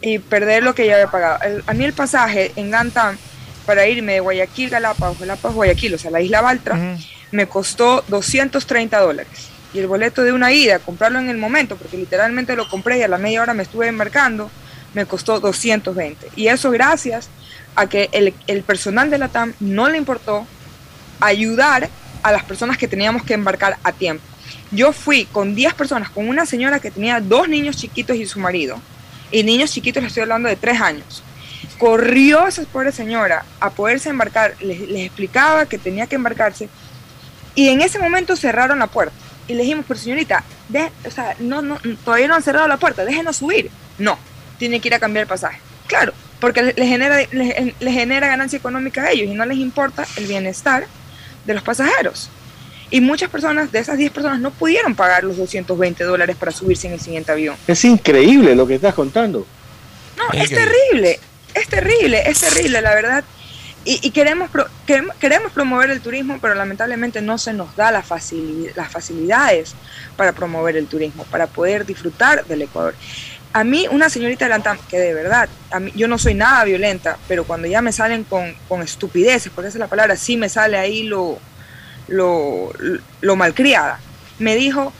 y 0.02 0.20
perder 0.20 0.64
lo 0.64 0.76
que 0.76 0.86
ya 0.86 0.94
había 0.96 1.08
pagado. 1.10 1.40
El- 1.44 1.64
a 1.66 1.74
mí 1.74 1.84
el 1.84 1.94
pasaje 1.94 2.52
en 2.56 2.70
Gantam 2.72 3.18
para 3.66 3.88
irme 3.88 4.14
de 4.14 4.20
Guayaquil, 4.20 4.70
Galápagos, 4.70 5.20
Galápagos, 5.20 5.56
Guayaquil, 5.56 5.96
o 5.96 5.98
sea, 5.98 6.12
la 6.12 6.22
isla 6.22 6.42
Baltra, 6.42 6.98
me 7.32 7.48
costó 7.48 8.04
230 8.08 9.00
dólares. 9.00 9.50
Y 9.74 9.80
el 9.80 9.88
boleto 9.88 10.24
de 10.24 10.32
una 10.32 10.52
ida, 10.54 10.80
comprarlo 10.80 11.20
en 11.20 11.30
el 11.30 11.38
momento, 11.38 11.76
porque 11.76 11.98
literalmente 11.98 12.56
lo 12.56 12.70
compré 12.70 13.00
y 13.00 13.04
a 13.04 13.08
la 13.08 13.18
media 13.18 13.42
hora 13.42 13.54
me 13.54 13.64
estuve 13.64 13.88
embarcando, 13.88 14.50
me 14.94 15.06
costó 15.06 15.40
220. 15.40 16.30
Y 16.36 16.48
eso 16.48 16.72
gracias 16.72 17.30
a 17.76 17.88
que 17.88 18.10
el, 18.12 18.34
el 18.48 18.64
personal 18.64 19.10
de 19.10 19.18
la 19.18 19.28
TAM 19.30 19.54
no 19.60 19.90
le 19.90 19.98
importó 19.98 20.46
ayudar 21.20 21.90
a 22.24 22.32
las 22.32 22.44
personas 22.44 22.78
que 22.78 22.88
teníamos 22.88 23.24
que 23.24 23.34
embarcar 23.34 23.78
a 23.84 23.92
tiempo. 23.92 24.24
Yo 24.72 24.92
fui 24.92 25.26
con 25.26 25.56
10 25.56 25.74
personas, 25.76 26.10
con 26.10 26.28
una 26.28 26.46
señora 26.46 26.80
que 26.80 26.92
tenía 26.92 27.22
dos 27.22 27.48
niños 27.48 27.78
chiquitos 27.78 28.18
y 28.18 28.26
su 28.26 28.40
marido. 28.40 28.80
Y 29.32 29.44
niños 29.44 29.72
chiquitos, 29.72 30.02
les 30.04 30.12
estoy 30.12 30.24
hablando 30.24 30.50
de 30.50 30.56
3 30.56 30.82
años. 30.82 31.24
Corrió 31.78 32.48
esa 32.48 32.64
pobre 32.64 32.92
señora 32.92 33.46
a 33.60 33.70
poderse 33.70 34.10
embarcar, 34.10 34.56
les, 34.62 34.80
les 34.82 35.06
explicaba 35.06 35.66
que 35.68 35.78
tenía 35.78 36.08
que 36.08 36.16
embarcarse. 36.16 36.70
Y 37.56 37.70
en 37.70 37.82
ese 37.82 38.00
momento 38.00 38.36
cerraron 38.36 38.80
la 38.80 38.88
puerta. 38.88 39.14
Y 39.48 39.54
le 39.54 39.62
dijimos, 39.64 39.86
pero 39.88 40.00
señorita, 40.00 40.44
de- 40.70 40.92
o 41.06 41.12
sea, 41.12 41.36
no, 41.40 41.62
no, 41.62 41.78
todavía 42.04 42.28
no 42.28 42.36
han 42.36 42.44
cerrado 42.44 42.68
la 42.68 42.78
puerta, 42.78 43.06
déjenos 43.06 43.38
subir. 43.38 43.70
No, 43.98 44.18
tiene 44.58 44.80
que 44.80 44.88
ir 44.90 44.94
a 44.96 45.00
cambiar 45.00 45.24
el 45.24 45.28
pasaje. 45.28 45.60
Claro, 45.88 46.14
porque 46.40 46.62
le, 46.64 46.74
genera, 46.88 47.18
le, 47.32 47.74
le 47.80 47.92
genera 47.92 48.28
ganancia 48.28 48.58
económica 48.58 49.04
a 49.04 49.12
ellos 49.12 49.28
y 49.30 49.34
no 49.36 49.46
les 49.46 49.58
importa 49.58 50.06
el 50.18 50.26
bienestar 50.28 50.86
de 51.46 51.54
los 51.54 51.64
pasajeros. 51.64 52.30
Y 52.90 53.02
muchas 53.02 53.30
personas, 53.30 53.72
de 53.72 53.80
esas 53.80 53.98
10 53.98 54.12
personas, 54.12 54.40
no 54.40 54.52
pudieron 54.52 54.96
pagar 54.96 55.24
los 55.24 55.36
220 55.38 56.04
dólares 56.06 56.36
para 56.38 56.52
subirse 56.54 56.88
en 56.88 56.94
el 56.94 57.02
siguiente 57.02 57.32
avión. 57.32 57.56
Es 57.68 57.84
increíble 57.84 58.56
lo 58.56 58.66
que 58.66 58.76
estás 58.76 58.94
contando. 58.94 59.46
No, 60.18 60.24
es 60.40 60.50
terrible, 60.50 61.20
es 61.54 61.68
terrible, 61.68 62.24
es 62.30 62.40
terrible, 62.40 62.82
la 62.82 62.96
verdad. 62.96 63.24
Y, 63.84 64.00
y 64.06 64.12
queremos, 64.12 64.50
pro- 64.50 64.68
queremos, 64.86 65.16
queremos 65.18 65.52
promover 65.52 65.90
el 65.92 66.02
turismo, 66.02 66.40
pero 66.42 66.56
lamentablemente 66.56 67.22
no 67.22 67.38
se 67.38 67.54
nos 67.54 67.74
da 67.76 67.92
la 67.92 68.04
facili- 68.04 68.74
las 68.76 68.92
facilidades 68.92 69.76
para 70.18 70.32
promover 70.34 70.76
el 70.78 70.88
turismo, 70.88 71.24
para 71.26 71.48
poder 71.48 71.86
disfrutar 71.86 72.46
del 72.46 72.64
Ecuador. 72.64 72.96
A 73.54 73.64
mí, 73.64 73.88
una 73.90 74.10
señorita 74.10 74.46
de 74.46 74.50
Lantam, 74.50 74.78
que 74.90 75.00
de 75.00 75.14
verdad, 75.14 75.50
a 75.72 75.80
mí, 75.80 75.92
yo 75.96 76.08
no 76.08 76.18
soy 76.18 76.34
nada 76.36 76.64
violenta, 76.64 77.18
pero 77.28 77.44
cuando 77.44 77.68
ya 77.68 77.82
me 77.82 77.92
salen 77.92 78.24
con, 78.24 78.54
con 78.68 78.82
estupideces, 78.82 79.52
porque 79.54 79.70
esa 79.70 79.78
es 79.78 79.80
la 79.80 79.88
palabra, 79.88 80.16
sí 80.16 80.38
me 80.38 80.50
sale 80.50 80.78
ahí 80.78 81.04
lo, 81.04 81.40
lo, 82.08 82.72
lo 83.22 83.36
malcriada, 83.36 84.00
me 84.38 84.56
dijo, 84.56 84.94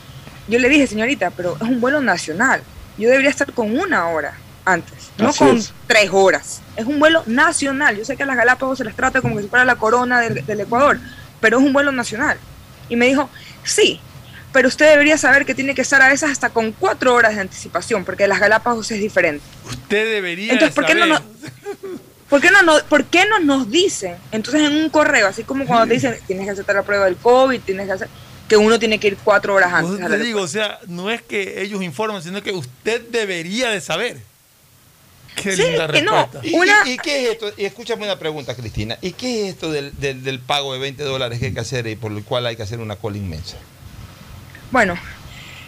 yo 0.48 0.60
le 0.60 0.70
dije, 0.70 0.88
señorita, 0.88 1.30
pero 1.32 1.56
es 1.56 1.62
un 1.62 1.80
vuelo 1.80 2.02
nacional, 2.02 2.62
yo 2.98 3.10
debería 3.10 3.30
estar 3.30 3.52
con 3.54 3.78
una 3.78 4.08
hora 4.08 4.34
antes, 4.66 5.12
no 5.18 5.30
Así 5.30 5.40
con 5.40 5.58
es. 5.58 5.74
tres 5.86 6.10
horas. 6.12 6.62
Es 6.76 6.86
un 6.86 7.00
vuelo 7.00 7.24
nacional. 7.26 7.96
Yo 7.96 8.04
sé 8.04 8.18
que 8.18 8.24
a 8.24 8.26
las 8.26 8.36
Galápagos 8.36 8.78
se 8.78 8.84
les 8.84 8.96
trata 8.96 9.22
como 9.22 9.38
que 9.38 9.44
si 9.44 9.48
fuera 9.48 9.64
la 9.64 9.76
corona 9.76 10.20
del, 10.20 10.46
del 10.46 10.60
Ecuador, 10.60 11.00
pero 11.40 11.60
es 11.60 11.64
un 11.64 11.72
vuelo 11.74 11.92
nacional. 11.92 12.38
Y 12.90 12.96
me 12.96 13.06
dijo, 13.06 13.30
sí, 13.64 14.02
pero 14.58 14.70
usted 14.70 14.90
debería 14.90 15.20
saber 15.20 15.46
que 15.46 15.54
tiene 15.54 15.76
que 15.76 15.84
estar 15.84 16.02
a 16.02 16.10
veces 16.10 16.32
hasta 16.32 16.50
con 16.50 16.72
cuatro 16.72 17.14
horas 17.14 17.36
de 17.36 17.42
anticipación, 17.42 18.04
porque 18.04 18.28
las 18.28 18.40
Galápagos 18.40 18.90
es 18.90 19.00
diferente. 19.00 19.44
Usted 19.70 20.12
debería 20.16 20.54
Entonces, 20.54 20.74
¿por 20.74 20.88
qué 20.88 20.96
no 20.96 21.02
saber. 21.06 21.22
nos- 21.22 21.52
¿Por 22.28 22.42
qué, 22.42 22.50
no, 22.50 22.64
no, 22.64 22.74
¿Por 22.90 23.06
qué 23.06 23.26
no 23.30 23.38
nos 23.38 23.70
dicen? 23.70 24.16
Entonces 24.32 24.64
en 24.64 24.76
un 24.78 24.90
correo, 24.90 25.28
así 25.28 25.44
como 25.44 25.64
cuando 25.68 25.86
te 25.86 25.94
dicen, 25.94 26.18
tienes 26.26 26.46
que 26.46 26.52
hacer 26.60 26.66
la 26.76 26.82
prueba 26.82 27.06
del 27.06 27.18
COVID, 27.18 27.62
tienes 27.62 27.86
que 27.86 27.92
hacer, 27.92 28.10
que 28.50 28.58
uno 28.58 28.80
tiene 28.80 29.00
que 29.00 29.10
ir 29.10 29.18
cuatro 29.24 29.54
horas 29.54 29.72
antes. 29.72 29.92
Pues 30.00 30.02
al 30.12 30.18
te 30.18 30.26
digo, 30.26 30.42
o 30.42 30.48
sea, 30.48 30.80
no 30.88 31.12
es 31.12 31.22
que 31.22 31.62
ellos 31.62 31.84
informen, 31.84 32.24
sino 32.24 32.42
que 32.42 32.52
usted 32.52 33.04
debería 33.12 33.70
de 33.70 33.80
saber. 33.80 34.18
Qué 35.36 35.56
Sí, 35.56 35.62
linda 35.62 35.88
que 35.88 36.02
no. 36.02 36.14
respuesta. 36.24 36.40
¿Y, 36.48 36.56
Una- 36.56 36.82
y- 36.88 36.94
y 36.94 36.98
qué 36.98 37.26
es 37.26 37.32
esto? 37.34 37.52
Y 37.56 37.66
escúchame 37.66 38.06
una 38.06 38.18
pregunta, 38.18 38.56
Cristina. 38.56 38.98
¿Y 39.04 39.12
qué 39.12 39.44
es 39.44 39.54
esto 39.54 39.72
del, 39.72 39.92
del- 40.00 40.24
del 40.24 40.40
pago 40.40 40.74
de 40.74 40.80
20 40.80 41.04
dólares 41.04 41.38
que 41.40 41.46
hay 41.46 41.54
que 41.54 41.60
hacer 41.60 41.86
y 41.86 41.96
por 41.96 42.12
el 42.12 42.24
cual 42.24 42.48
hay 42.48 42.56
que 42.56 42.64
hacer 42.64 42.80
una 42.80 42.96
cola 42.96 43.18
inmensa? 43.18 43.56
Bueno, 44.72 44.96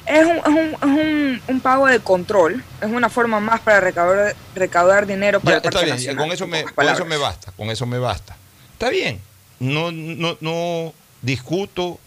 es 0.06 0.26
un, 0.26 0.38
es 0.38 0.48
un- 0.48 0.74
es 0.76 0.84
un- 0.84 1.42
un 1.48 1.60
pago 1.62 1.88
de 1.88 2.00
control, 2.00 2.64
es 2.82 2.88
una 2.90 3.10
forma 3.10 3.40
más 3.40 3.60
para 3.62 3.80
recaudar, 3.80 4.36
recaudar 4.56 5.06
dinero 5.08 5.40
para 5.40 5.52
Ya, 5.52 5.56
el 5.58 5.62
Parque 5.64 5.76
está 5.78 5.86
bien, 5.86 5.96
Nacional, 5.96 6.18
con 6.26 6.34
eso, 6.34 6.48
me, 6.48 6.64
con 6.64 6.88
eso 6.90 7.06
me 7.06 7.18
basta, 7.18 7.52
con 7.54 7.70
eso 7.70 7.86
me 7.86 8.00
basta. 8.00 8.36
Está 8.74 8.90
bien, 8.90 9.22
no, 9.60 9.92
no, 9.92 10.38
no 10.42 10.94
discuto 11.22 12.00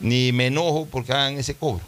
ni 0.00 0.32
me 0.32 0.46
enojo 0.46 0.86
porque 0.90 1.12
hagan 1.12 1.38
ese 1.38 1.54
cobro. 1.54 1.82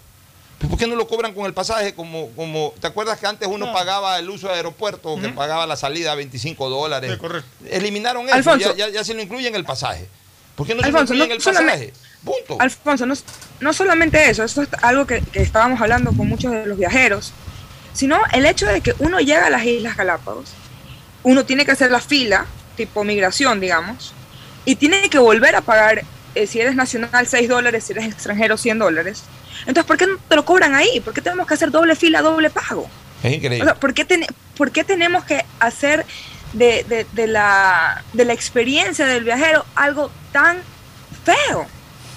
¿Pero 0.59 0.71
¿Por 0.71 0.79
qué 0.79 0.87
no 0.87 0.95
lo 0.95 1.09
cobran 1.09 1.33
con 1.33 1.47
el 1.47 1.55
pasaje? 1.55 1.95
Como, 1.95 2.29
como 2.33 2.75
¿Te 2.81 2.87
acuerdas 2.87 3.19
que 3.19 3.27
antes 3.27 3.49
uno 3.49 3.67
No. 3.67 3.73
pagaba 3.73 4.19
el 4.19 4.29
uso 4.29 4.47
de 4.49 4.55
aeropuerto, 4.55 5.19
que 5.19 5.31
pagaba 5.31 5.67
la 5.67 5.75
salida 5.77 6.13
a 6.13 6.15
25 6.17 6.69
dólares? 6.69 7.13
Sí, 7.13 7.19
correcto. 7.19 7.49
Eliminaron 7.71 8.27
eso, 8.27 8.35
Alfonso. 8.35 8.77
ya, 8.77 8.87
ya- 8.89 8.93
ya 8.93 9.05
se 9.05 9.15
lo 9.15 9.23
incluye 9.23 9.49
en 9.49 9.55
el 9.55 9.65
pasaje. 9.65 10.07
¿Por 10.57 10.67
qué 10.67 10.75
no 10.75 10.83
Alfonso, 10.83 11.15
se 11.15 11.19
lo 11.19 11.25
incluye 11.25 11.29
no 11.29 11.33
en 11.35 11.37
el 11.37 11.43
solamente- 11.43 11.93
pasaje? 11.93 12.10
Punto. 12.25 12.57
Alfonso, 12.61 13.07
no, 13.07 13.15
no 13.61 13.73
solamente 13.73 14.29
eso, 14.29 14.45
eso 14.45 14.63
es 14.63 14.69
algo 14.83 15.07
que, 15.07 15.21
que 15.23 15.41
estábamos 15.43 15.81
hablando 15.81 16.13
con 16.13 16.29
muchos 16.29 16.53
de 16.53 16.67
los 16.67 16.77
viajeros, 16.79 17.33
sino 17.95 18.21
el 18.33 18.45
hecho 18.47 18.67
de 18.67 18.81
que 18.83 18.95
uno 18.99 19.21
llega 19.21 19.47
a 19.47 19.51
las 19.51 19.65
Islas 19.65 19.97
Galápagos, 19.97 20.53
uno 21.23 21.45
tiene 21.45 21.65
que 21.65 21.73
hacer 21.73 21.91
la 21.91 22.01
fila, 22.01 22.47
tipo 22.77 23.05
migración, 23.05 23.61
digamos, 23.61 24.13
y 24.65 24.77
tiene 24.77 25.09
que 25.09 25.19
volver 25.19 25.57
a 25.57 25.63
pagar, 25.63 26.03
eh, 26.35 26.47
si 26.47 26.61
eres 26.61 26.75
nacional, 26.77 27.27
6 27.27 27.49
dólares, 27.49 27.85
si 27.85 27.93
eres 27.93 28.05
extranjero, 28.07 28.57
100 28.57 28.79
dólares. 28.79 29.23
Entonces, 29.61 29.85
¿por 29.85 29.97
qué 29.97 30.07
no 30.07 30.17
te 30.29 30.37
lo 30.37 30.45
cobran 30.45 30.75
ahí? 30.75 31.01
¿Por 31.01 31.13
qué 31.15 31.21
tenemos 31.23 31.47
que 31.47 31.55
hacer 31.55 31.71
doble 31.71 31.97
fila, 31.97 32.23
doble 32.23 32.51
pago? 32.51 32.89
Es 33.23 33.33
O 33.33 33.35
increíble. 33.35 33.65
sea, 33.65 33.75
¿por, 33.75 33.93
qué 33.95 34.05
ten- 34.05 34.27
por 34.57 34.71
qué 34.71 34.85
tenemos 34.85 35.25
que 35.25 35.45
hacer 35.59 36.07
de, 36.53 36.85
de- 36.89 37.07
de 37.13 37.27
la, 37.27 38.03
de 38.13 38.25
la 38.25 38.33
experiencia 38.33 39.07
del 39.07 39.25
viajero 39.25 39.65
algo 39.75 40.11
tan 40.33 40.59
feo? 41.25 41.67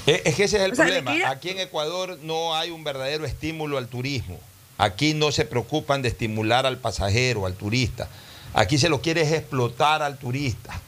Es 0.05 0.35
que 0.35 0.43
ese 0.43 0.57
es 0.57 0.63
el 0.63 0.73
O 0.73 0.75
problema. 0.75 1.29
Aquí 1.29 1.49
en 1.49 1.59
Ecuador 1.59 2.19
no 2.21 2.55
hay 2.55 2.71
un 2.71 2.83
verdadero 2.83 3.25
estímulo 3.25 3.77
al 3.77 3.87
turismo. 3.87 4.39
Aquí 4.77 5.13
no 5.13 5.31
se 5.31 5.45
preocupan 5.45 6.01
de 6.01 6.09
estimular 6.09 6.65
al 6.65 6.77
pasajero, 6.77 7.45
al 7.45 7.53
turista. 7.55 8.09
Aquí 8.53 8.77
se 8.77 8.89
lo 8.89 9.01
quiere 9.01 9.21
explotar 9.21 10.01
al 10.01 10.17
turista. 10.17 10.79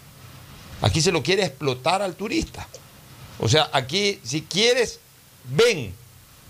Aquí 0.81 1.01
se 1.01 1.11
lo 1.11 1.23
quiere 1.23 1.45
explotar 1.45 2.01
al 2.01 2.15
turista. 2.15 2.67
O 3.39 3.47
sea, 3.47 3.69
aquí 3.73 4.19
si 4.23 4.41
quieres, 4.41 4.99
ven. 5.45 5.93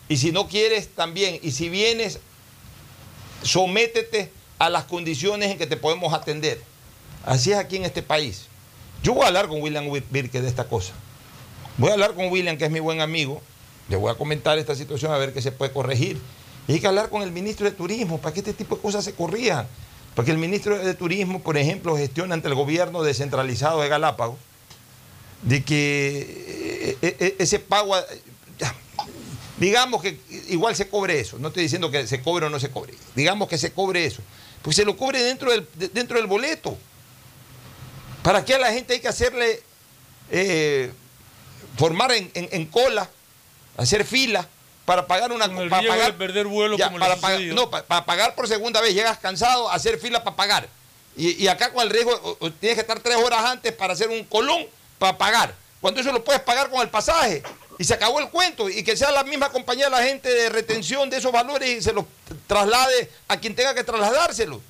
Y 0.10 0.18
si 0.18 0.32
no 0.32 0.48
quieres, 0.48 0.90
también. 0.90 1.40
Y 1.42 1.52
si 1.52 1.70
vienes, 1.70 2.20
sométete 3.44 4.32
a 4.58 4.70
las 4.70 4.86
condiciones 4.86 5.52
en 5.52 5.58
que 5.58 5.68
te 5.68 5.78
podemos 5.78 6.14
atender. 6.14 6.62
Así 7.26 7.52
es 7.52 7.58
aquí 7.58 7.78
en 7.78 7.86
este 7.86 8.02
país. 8.02 8.46
Yo 9.04 9.14
voy 9.14 9.24
a 9.24 9.28
hablar 9.28 9.48
con 9.48 9.62
William 9.62 9.88
Birke 10.10 10.42
de 10.42 10.48
esta 10.48 10.68
cosa. 10.68 10.94
Voy 11.78 11.90
a 11.90 11.94
hablar 11.94 12.14
con 12.14 12.28
William, 12.32 12.58
que 12.58 12.66
es 12.66 12.72
mi 12.72 12.80
buen 12.80 13.02
amigo. 13.02 13.42
Le 13.90 13.98
voy 13.98 14.12
a 14.12 14.16
comentar 14.16 14.58
esta 14.58 14.76
situación 14.76 15.12
a 15.12 15.18
ver 15.18 15.34
qué 15.34 15.42
se 15.42 15.52
puede 15.52 15.72
corregir. 15.72 16.18
Y 16.68 16.74
hay 16.74 16.80
que 16.80 16.88
hablar 16.88 17.10
con 17.10 17.22
el 17.22 17.32
ministro 17.32 17.66
de 17.66 17.72
Turismo 17.76 18.20
para 18.20 18.34
que 18.34 18.40
este 18.40 18.54
tipo 18.54 18.76
de 18.76 18.82
cosas 18.82 19.04
se 19.04 19.14
corrijan. 19.14 19.68
Porque 20.16 20.32
el 20.32 20.38
ministro 20.38 20.78
de 20.78 20.94
Turismo, 20.94 21.42
por 21.42 21.58
ejemplo, 21.58 21.98
gestiona 21.98 22.34
ante 22.34 22.48
el 22.48 22.56
gobierno 22.56 23.04
descentralizado 23.04 23.82
de 23.82 23.90
Galápagos 23.90 24.38
de 25.42 25.64
que 25.64 26.20
eh, 26.90 26.98
eh, 27.02 27.18
eh, 27.20 27.36
ese 27.38 27.60
pago, 27.60 27.94
digamos 29.60 30.02
que 30.02 30.18
igual 30.50 30.76
se 30.76 30.88
cobre 30.88 31.20
eso. 31.20 31.38
No 31.38 31.50
estoy 31.50 31.64
diciendo 31.64 31.92
que 31.92 32.08
se 32.08 32.22
cobre 32.22 32.46
o 32.46 32.50
no 32.50 32.60
se 32.60 32.72
cobre. 32.72 32.94
Digamos 33.16 33.50
que 33.50 33.58
se 33.58 33.74
cobre 33.74 34.06
eso. 34.06 34.22
Pues 34.62 34.78
se 34.78 34.86
lo 34.86 34.96
cobre 34.98 35.22
dentro 35.22 35.52
del, 35.52 35.68
de- 35.76 35.90
dentro 35.90 36.18
del 36.18 36.26
boleto. 36.28 36.78
¿Para 38.24 38.44
qué 38.44 38.56
a 38.56 38.60
la 38.60 38.72
gente 38.72 38.94
hay 38.94 39.02
que 39.02 39.08
hacerle 39.10 39.62
formar 41.78 42.12
en, 42.12 42.32
en- 42.34 42.50
en 42.52 42.66
cola, 42.66 43.10
hacer 43.78 44.06
fila 44.06 44.48
para 44.86 45.08
pagar 45.08 45.32
una 45.32 45.48
Con 45.48 45.58
el 45.64 45.70
para 45.70 45.88
pagar, 45.88 46.12
de 46.14 46.18
perder 46.18 46.46
vuelo 46.48 46.78
ya, 46.78 46.88
como 46.88 47.00
para 47.00 47.16
pagar- 47.18 47.42
no, 47.42 47.70
pa- 47.70 47.84
para 47.84 48.06
pagar 48.06 48.36
por 48.36 48.48
segunda 48.48 48.82
vez, 48.82 48.94
llegas 48.94 49.18
cansado, 49.18 49.70
hacer 49.70 50.00
fila 50.00 50.24
para 50.24 50.36
pagar. 50.36 50.70
Y, 51.18 51.44
y 51.44 51.48
acá 51.48 51.72
con 51.74 51.82
el 51.84 51.90
riesgo, 51.90 52.12
o- 52.12 52.38
o 52.46 52.52
tienes 52.52 52.76
que 52.76 52.82
estar 52.82 53.00
tres 53.00 53.18
horas 53.18 53.44
antes 53.46 53.72
para 53.74 53.94
hacer 53.94 54.10
un 54.10 54.24
colón 54.26 54.66
para 55.00 55.18
pagar. 55.18 55.56
Cuando 55.82 56.02
eso 56.02 56.12
lo 56.12 56.24
puedes 56.24 56.42
pagar 56.42 56.70
con 56.70 56.82
el 56.82 56.90
pasaje. 56.90 57.42
Y 57.78 57.84
se 57.84 57.94
acabó 57.94 58.20
el 58.20 58.30
cuento. 58.30 58.70
Y 58.70 58.84
que 58.84 58.96
sea 58.96 59.12
la 59.12 59.24
misma 59.24 59.50
compañía 59.50 59.90
la 59.90 60.02
gente 60.02 60.34
de 60.34 60.50
retención 60.50 61.10
de 61.10 61.18
esos 61.18 61.32
valores 61.32 61.70
y 61.70 61.82
se 61.82 61.92
los 61.94 62.06
traslade 62.48 63.10
a 63.28 63.38
quien 63.38 63.54
tenga 63.56 63.74
que 63.76 63.84
trasladárselo. 63.84 64.62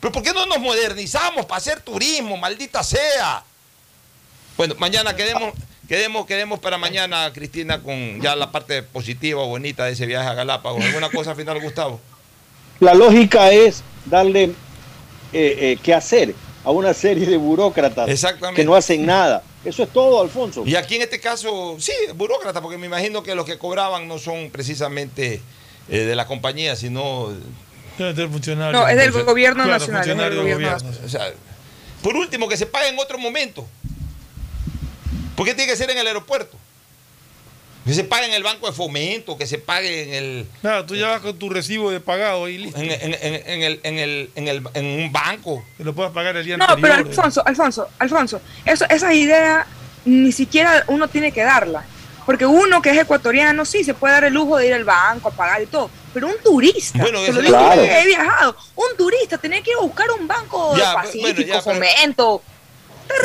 Pero 0.00 0.12
¿por 0.12 0.22
qué 0.22 0.32
no 0.32 0.46
nos 0.46 0.58
modernizamos 0.58 1.44
para 1.46 1.58
hacer 1.58 1.80
turismo, 1.80 2.36
maldita 2.36 2.82
sea? 2.82 3.44
Bueno, 4.56 4.74
mañana 4.78 5.14
quedemos, 5.14 5.52
quedemos, 5.88 6.26
quedemos 6.26 6.58
para 6.58 6.78
mañana, 6.78 7.32
Cristina, 7.32 7.82
con 7.82 8.20
ya 8.20 8.36
la 8.36 8.52
parte 8.52 8.82
positiva 8.82 9.42
o 9.42 9.46
bonita 9.46 9.84
de 9.84 9.92
ese 9.92 10.06
viaje 10.06 10.28
a 10.28 10.34
Galápagos. 10.34 10.84
¿Alguna 10.84 11.10
cosa 11.10 11.34
final, 11.34 11.60
Gustavo? 11.60 12.00
La 12.80 12.94
lógica 12.94 13.50
es 13.50 13.82
darle 14.04 14.44
eh, 14.44 14.52
eh, 15.32 15.78
que 15.82 15.94
hacer 15.94 16.34
a 16.64 16.70
una 16.70 16.92
serie 16.92 17.26
de 17.26 17.36
burócratas 17.36 18.08
Exactamente. 18.08 18.60
que 18.60 18.66
no 18.66 18.74
hacen 18.74 19.06
nada. 19.06 19.42
Eso 19.64 19.82
es 19.82 19.88
todo, 19.90 20.20
Alfonso. 20.20 20.62
Y 20.66 20.76
aquí 20.76 20.96
en 20.96 21.02
este 21.02 21.20
caso, 21.20 21.76
sí, 21.78 21.92
burócrata, 22.14 22.60
porque 22.60 22.78
me 22.78 22.86
imagino 22.86 23.22
que 23.22 23.34
los 23.34 23.44
que 23.46 23.58
cobraban 23.58 24.06
no 24.06 24.18
son 24.18 24.50
precisamente 24.50 25.40
eh, 25.88 25.98
de 25.98 26.14
la 26.16 26.26
compañía, 26.26 26.76
sino... 26.76 27.32
Funcionario. 27.96 28.78
No, 28.78 28.86
es 28.86 28.94
del 28.96 29.06
Entonces, 29.06 29.26
gobierno 29.26 29.64
claro, 29.64 29.78
nacional. 29.78 30.02
es 30.02 30.06
del 30.06 30.16
funcionario 30.16 30.42
gobierno 30.42 30.68
gobierno. 30.68 30.90
nacional. 30.90 31.06
O 31.06 31.08
sea, 31.08 31.46
por 32.02 32.14
último, 32.16 32.46
que 32.48 32.56
se 32.56 32.66
pague 32.66 32.88
en 32.88 32.98
otro 32.98 33.18
momento. 33.18 33.66
¿Por 35.36 35.46
qué 35.46 35.54
tiene 35.54 35.70
que 35.70 35.76
ser 35.76 35.90
en 35.90 35.98
el 35.98 36.06
aeropuerto? 36.06 36.56
Que 37.84 37.94
se 37.94 38.02
pague 38.02 38.26
en 38.26 38.32
el 38.32 38.42
banco 38.42 38.66
de 38.66 38.72
fomento, 38.72 39.38
que 39.38 39.46
se 39.46 39.58
pague 39.58 40.02
en 40.02 40.14
el... 40.14 40.46
Claro, 40.60 40.84
tú 40.86 40.96
ya 40.96 41.06
vas 41.08 41.20
con 41.20 41.38
tu 41.38 41.48
recibo 41.50 41.90
de 41.92 42.00
pagado 42.00 42.48
y 42.48 42.58
listo. 42.58 42.80
En, 42.80 42.90
en- 42.90 43.14
en- 43.14 43.42
en 43.46 43.62
el, 43.62 43.80
en, 43.84 43.98
el, 43.98 44.30
en, 44.34 44.48
el, 44.48 44.62
en 44.74 44.86
un 45.04 45.12
banco. 45.12 45.64
Que 45.76 45.84
lo 45.84 45.94
puedas 45.94 46.10
pagar 46.12 46.36
el 46.36 46.44
día 46.44 46.56
No, 46.56 46.64
anterior. 46.64 46.96
pero 46.96 47.08
Alfonso, 47.08 47.42
Alfonso, 47.46 47.88
Alfonso, 48.00 48.40
eso, 48.64 48.84
esa 48.90 49.14
idea 49.14 49.66
ni 50.04 50.32
siquiera 50.32 50.82
uno 50.88 51.06
tiene 51.06 51.30
que 51.30 51.42
darla. 51.44 51.84
Porque 52.24 52.44
uno 52.44 52.82
que 52.82 52.90
es 52.90 52.98
ecuatoriano, 52.98 53.64
sí, 53.64 53.84
se 53.84 53.94
puede 53.94 54.14
dar 54.14 54.24
el 54.24 54.34
lujo 54.34 54.56
de 54.56 54.66
ir 54.66 54.74
al 54.74 54.82
banco 54.82 55.28
a 55.28 55.30
pagar 55.30 55.62
y 55.62 55.66
todo. 55.66 55.88
Pero 56.12 56.26
un 56.26 56.34
turista, 56.42 56.98
Bueno, 56.98 57.20
te 57.24 57.32
lo 57.32 57.40
digo 57.40 57.52
Claro. 57.56 57.80
porque 57.82 58.00
he 58.00 58.06
viajado, 58.06 58.56
un 58.74 58.96
turista 58.98 59.38
tenía 59.38 59.62
que 59.62 59.70
ir 59.70 59.76
a 59.76 59.82
buscar 59.82 60.10
un 60.18 60.26
banco 60.26 60.76
Ya, 60.76 60.88
de 60.88 60.94
Pacífico, 60.96 61.20
bueno, 61.22 61.40
ya, 61.42 61.62
pero- 61.62 62.42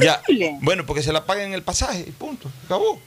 Ya. 0.02 0.22
Bueno, 0.62 0.86
porque 0.86 1.04
se 1.04 1.12
la 1.14 1.26
paguen 1.26 1.48
en 1.48 1.54
el 1.54 1.64
pasaje 1.64 2.06
y 2.08 2.12
punto. 2.12 2.50
Acabó. 2.66 3.00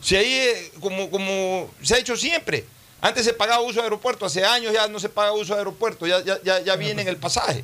Si 0.00 0.16
ahí, 0.16 0.32
eh, 0.32 0.72
como, 0.80 1.10
como 1.10 1.70
se 1.82 1.94
ha 1.94 1.98
hecho 1.98 2.16
siempre. 2.16 2.64
Antes 3.00 3.24
se 3.24 3.32
pagaba 3.34 3.60
uso 3.62 3.74
de 3.80 3.82
aeropuerto, 3.84 4.24
hace 4.26 4.44
años 4.44 4.72
ya 4.72 4.88
no 4.88 4.98
se 4.98 5.08
paga 5.10 5.32
uso 5.32 5.52
de 5.54 5.58
aeropuerto, 5.60 6.06
ya, 6.06 6.22
ya, 6.24 6.38
ya, 6.42 6.60
ya 6.60 6.76
viene 6.76 7.02
en 7.02 7.08
el 7.08 7.16
pasaje. 7.18 7.62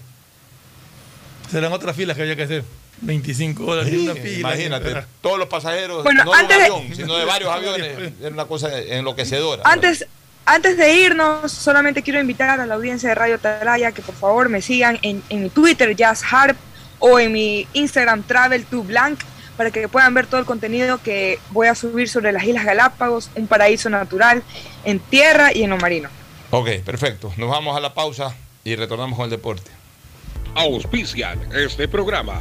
Serán 1.50 1.72
otras 1.72 1.96
filas 1.96 2.16
que 2.16 2.22
había 2.22 2.36
que 2.36 2.42
hacer. 2.44 2.64
25 3.02 3.64
dólares 3.64 3.92
en 3.94 4.00
una 4.00 4.14
fila. 4.14 4.38
Imagínate, 4.54 5.04
todos 5.22 5.38
los 5.38 5.48
pasajeros, 5.48 6.04
Bueno, 6.04 6.24
no 6.24 6.32
de 6.32 6.36
antes 6.38 6.56
un 6.58 6.62
de- 6.62 6.66
avión, 6.74 6.94
sino 6.96 7.16
de 7.16 7.24
varios 7.24 7.50
aviones, 7.54 8.12
era 8.20 8.28
una 8.34 8.44
cosa 8.44 8.78
enloquecedora. 8.78 9.62
Antes, 9.64 10.06
antes 10.44 10.76
de 10.76 10.92
irnos, 10.94 11.50
solamente 11.50 12.02
quiero 12.02 12.20
invitar 12.20 12.60
a 12.60 12.66
la 12.66 12.74
audiencia 12.74 13.08
de 13.08 13.14
Radio 13.14 13.36
Atalaya 13.36 13.92
que 13.92 14.02
por 14.02 14.14
favor 14.14 14.50
me 14.50 14.60
sigan 14.60 14.98
en, 15.00 15.22
en 15.30 15.42
mi 15.42 15.48
Twitter, 15.48 15.96
Jazz 15.96 16.22
Harp, 16.30 16.58
o 17.00 17.18
en 17.18 17.32
mi 17.32 17.66
Instagram, 17.72 18.22
Travel 18.22 18.64
to 18.66 18.84
Blank, 18.84 19.20
para 19.56 19.70
que 19.70 19.88
puedan 19.88 20.14
ver 20.14 20.26
todo 20.26 20.40
el 20.40 20.46
contenido 20.46 21.02
que 21.02 21.38
voy 21.50 21.66
a 21.66 21.74
subir 21.74 22.08
sobre 22.08 22.32
las 22.32 22.44
Islas 22.44 22.64
Galápagos, 22.64 23.30
un 23.34 23.46
paraíso 23.46 23.90
natural 23.90 24.42
en 24.84 25.00
tierra 25.00 25.52
y 25.52 25.64
en 25.64 25.70
lo 25.70 25.76
marino. 25.76 26.08
Ok, 26.50 26.68
perfecto. 26.84 27.32
Nos 27.36 27.50
vamos 27.50 27.76
a 27.76 27.80
la 27.80 27.92
pausa 27.92 28.34
y 28.64 28.76
retornamos 28.76 29.16
con 29.16 29.24
el 29.24 29.30
deporte. 29.30 29.70
Auspician 30.54 31.38
este 31.54 31.88
programa. 31.88 32.40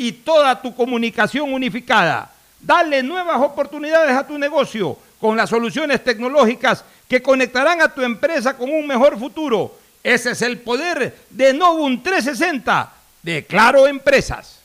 y 0.00 0.12
toda 0.12 0.62
tu 0.62 0.74
comunicación 0.74 1.52
unificada. 1.52 2.30
Dale 2.58 3.02
nuevas 3.02 3.38
oportunidades 3.38 4.16
a 4.16 4.26
tu 4.26 4.38
negocio 4.38 4.96
con 5.20 5.36
las 5.36 5.50
soluciones 5.50 6.02
tecnológicas 6.02 6.86
que 7.06 7.20
conectarán 7.20 7.82
a 7.82 7.94
tu 7.94 8.00
empresa 8.00 8.56
con 8.56 8.70
un 8.70 8.86
mejor 8.86 9.18
futuro. 9.18 9.74
Ese 10.02 10.30
es 10.30 10.40
el 10.40 10.58
poder 10.60 11.18
de 11.28 11.52
Novum 11.52 12.02
360 12.02 12.94
de 13.22 13.44
Claro 13.44 13.86
Empresas. 13.86 14.60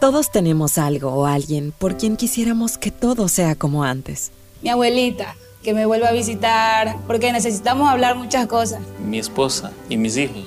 Todos 0.00 0.32
tenemos 0.32 0.78
algo 0.78 1.10
o 1.10 1.26
alguien 1.26 1.74
por 1.76 1.98
quien 1.98 2.16
quisiéramos 2.16 2.78
que 2.78 2.90
todo 2.90 3.28
sea 3.28 3.56
como 3.56 3.84
antes. 3.84 4.32
Mi 4.62 4.70
abuelita, 4.70 5.36
que 5.62 5.74
me 5.74 5.84
vuelva 5.84 6.08
a 6.08 6.12
visitar, 6.12 6.96
porque 7.06 7.32
necesitamos 7.32 7.86
hablar 7.90 8.16
muchas 8.16 8.46
cosas. 8.46 8.80
Mi 8.98 9.18
esposa 9.18 9.72
y 9.90 9.98
mis 9.98 10.16
hijos, 10.16 10.46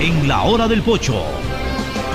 En 0.00 0.28
la 0.28 0.42
hora 0.42 0.68
del 0.68 0.82
pocho 0.82 1.24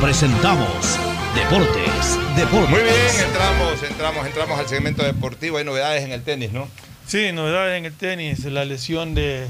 presentamos 0.02 0.98
Deportes, 1.36 2.18
Deportes. 2.38 2.70
Muy 2.70 2.80
bien, 2.80 3.28
entramos, 3.28 3.84
entramos, 3.84 4.26
entramos 4.26 4.60
al 4.60 4.68
segmento 4.70 5.04
deportivo. 5.04 5.58
Hay 5.58 5.66
novedades 5.66 6.02
en 6.04 6.14
el 6.14 6.24
tenis, 6.24 6.54
¿no? 6.54 6.70
Sí, 7.06 7.34
novedades 7.34 7.78
en 7.78 7.86
el 7.86 7.94
tenis, 7.94 8.46
la 8.46 8.64
lesión 8.64 9.14
de, 9.16 9.48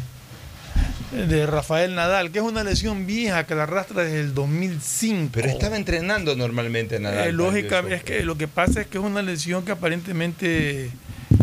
de 1.12 1.46
Rafael 1.46 1.94
Nadal, 1.94 2.32
que 2.32 2.40
es 2.40 2.44
una 2.44 2.64
lesión 2.64 3.06
vieja 3.06 3.46
que 3.46 3.54
la 3.54 3.64
arrastra 3.64 4.04
desde 4.04 4.22
el 4.22 4.34
2005. 4.34 5.30
Pero 5.32 5.50
estaba 5.50 5.76
entrenando 5.76 6.36
normalmente 6.36 7.00
Nadal. 7.00 7.28
Eh, 7.28 7.32
lógica, 7.34 7.84
es 7.88 8.04
que 8.04 8.24
lo 8.24 8.36
que 8.36 8.48
pasa 8.48 8.82
es 8.82 8.88
que 8.88 8.98
es 8.98 9.04
una 9.04 9.22
lesión 9.22 9.64
que 9.64 9.74
aparentemente 9.74 10.90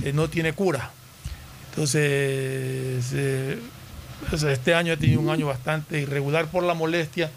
eh, 0.02 0.12
no 0.12 0.28
tiene 0.28 0.54
cura. 0.54 0.90
Entonces, 1.70 3.12
eh, 3.14 3.58
este 4.32 4.74
año 4.74 4.92
ha 4.92 4.96
tenido 4.96 5.20
un 5.20 5.30
año 5.30 5.46
bastante 5.46 6.00
irregular 6.00 6.46
por 6.46 6.62
la 6.62 6.74
molestia 6.74 7.30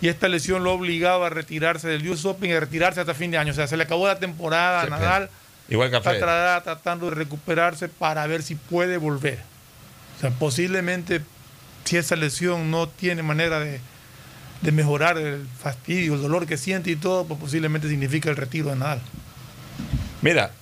y 0.00 0.08
esta 0.08 0.28
lesión 0.28 0.62
lo 0.64 0.72
obligaba 0.72 1.26
a 1.26 1.30
retirarse 1.30 1.88
del 1.88 2.08
US 2.08 2.24
Open 2.24 2.50
y 2.50 2.52
a 2.52 2.60
retirarse 2.60 3.00
hasta 3.00 3.14
fin 3.14 3.30
de 3.30 3.38
año. 3.38 3.52
O 3.52 3.54
sea, 3.54 3.66
se 3.66 3.76
le 3.76 3.82
acabó 3.84 4.06
la 4.06 4.18
temporada 4.18 4.80
a 4.80 4.84
Sí, 4.84 4.90
Nadal. 4.90 5.30
Igual 5.68 5.90
que 5.90 5.96
a 5.96 5.98
Está 5.98 6.10
Federer. 6.12 6.62
tratando 6.62 7.10
de 7.10 7.16
recuperarse 7.16 7.88
para 7.88 8.26
ver 8.26 8.42
si 8.42 8.54
puede 8.54 8.96
volver. 8.96 9.38
O 10.16 10.20
sea, 10.20 10.30
posiblemente 10.30 11.20
si 11.84 11.96
esa 11.96 12.16
lesión 12.16 12.70
no 12.70 12.88
tiene 12.88 13.22
manera 13.22 13.60
de, 13.60 13.80
de 14.62 14.72
mejorar 14.72 15.18
el 15.18 15.46
fastidio, 15.60 16.14
el 16.14 16.22
dolor 16.22 16.46
que 16.46 16.56
siente 16.56 16.90
y 16.90 16.96
todo, 16.96 17.26
pues 17.26 17.40
posiblemente 17.40 17.88
significa 17.88 18.30
el 18.30 18.36
retiro 18.36 18.70
de 18.70 18.76
Nadal. 18.76 19.00
Mira, 20.22 20.52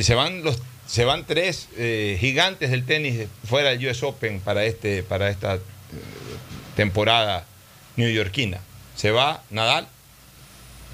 se 0.00 0.14
van 0.14 0.42
los 0.42 0.60
se 0.86 1.04
van 1.04 1.24
tres 1.26 1.68
eh, 1.76 2.16
gigantes 2.20 2.70
del 2.70 2.84
tenis 2.84 3.26
fuera 3.48 3.70
del 3.70 3.86
US 3.88 4.02
Open 4.02 4.40
para 4.40 4.64
este 4.64 5.02
para 5.02 5.28
esta 5.30 5.54
eh, 5.56 5.60
temporada 6.76 7.44
neoyorquina. 7.96 8.58
Se 8.94 9.10
va 9.10 9.42
Nadal, 9.50 9.88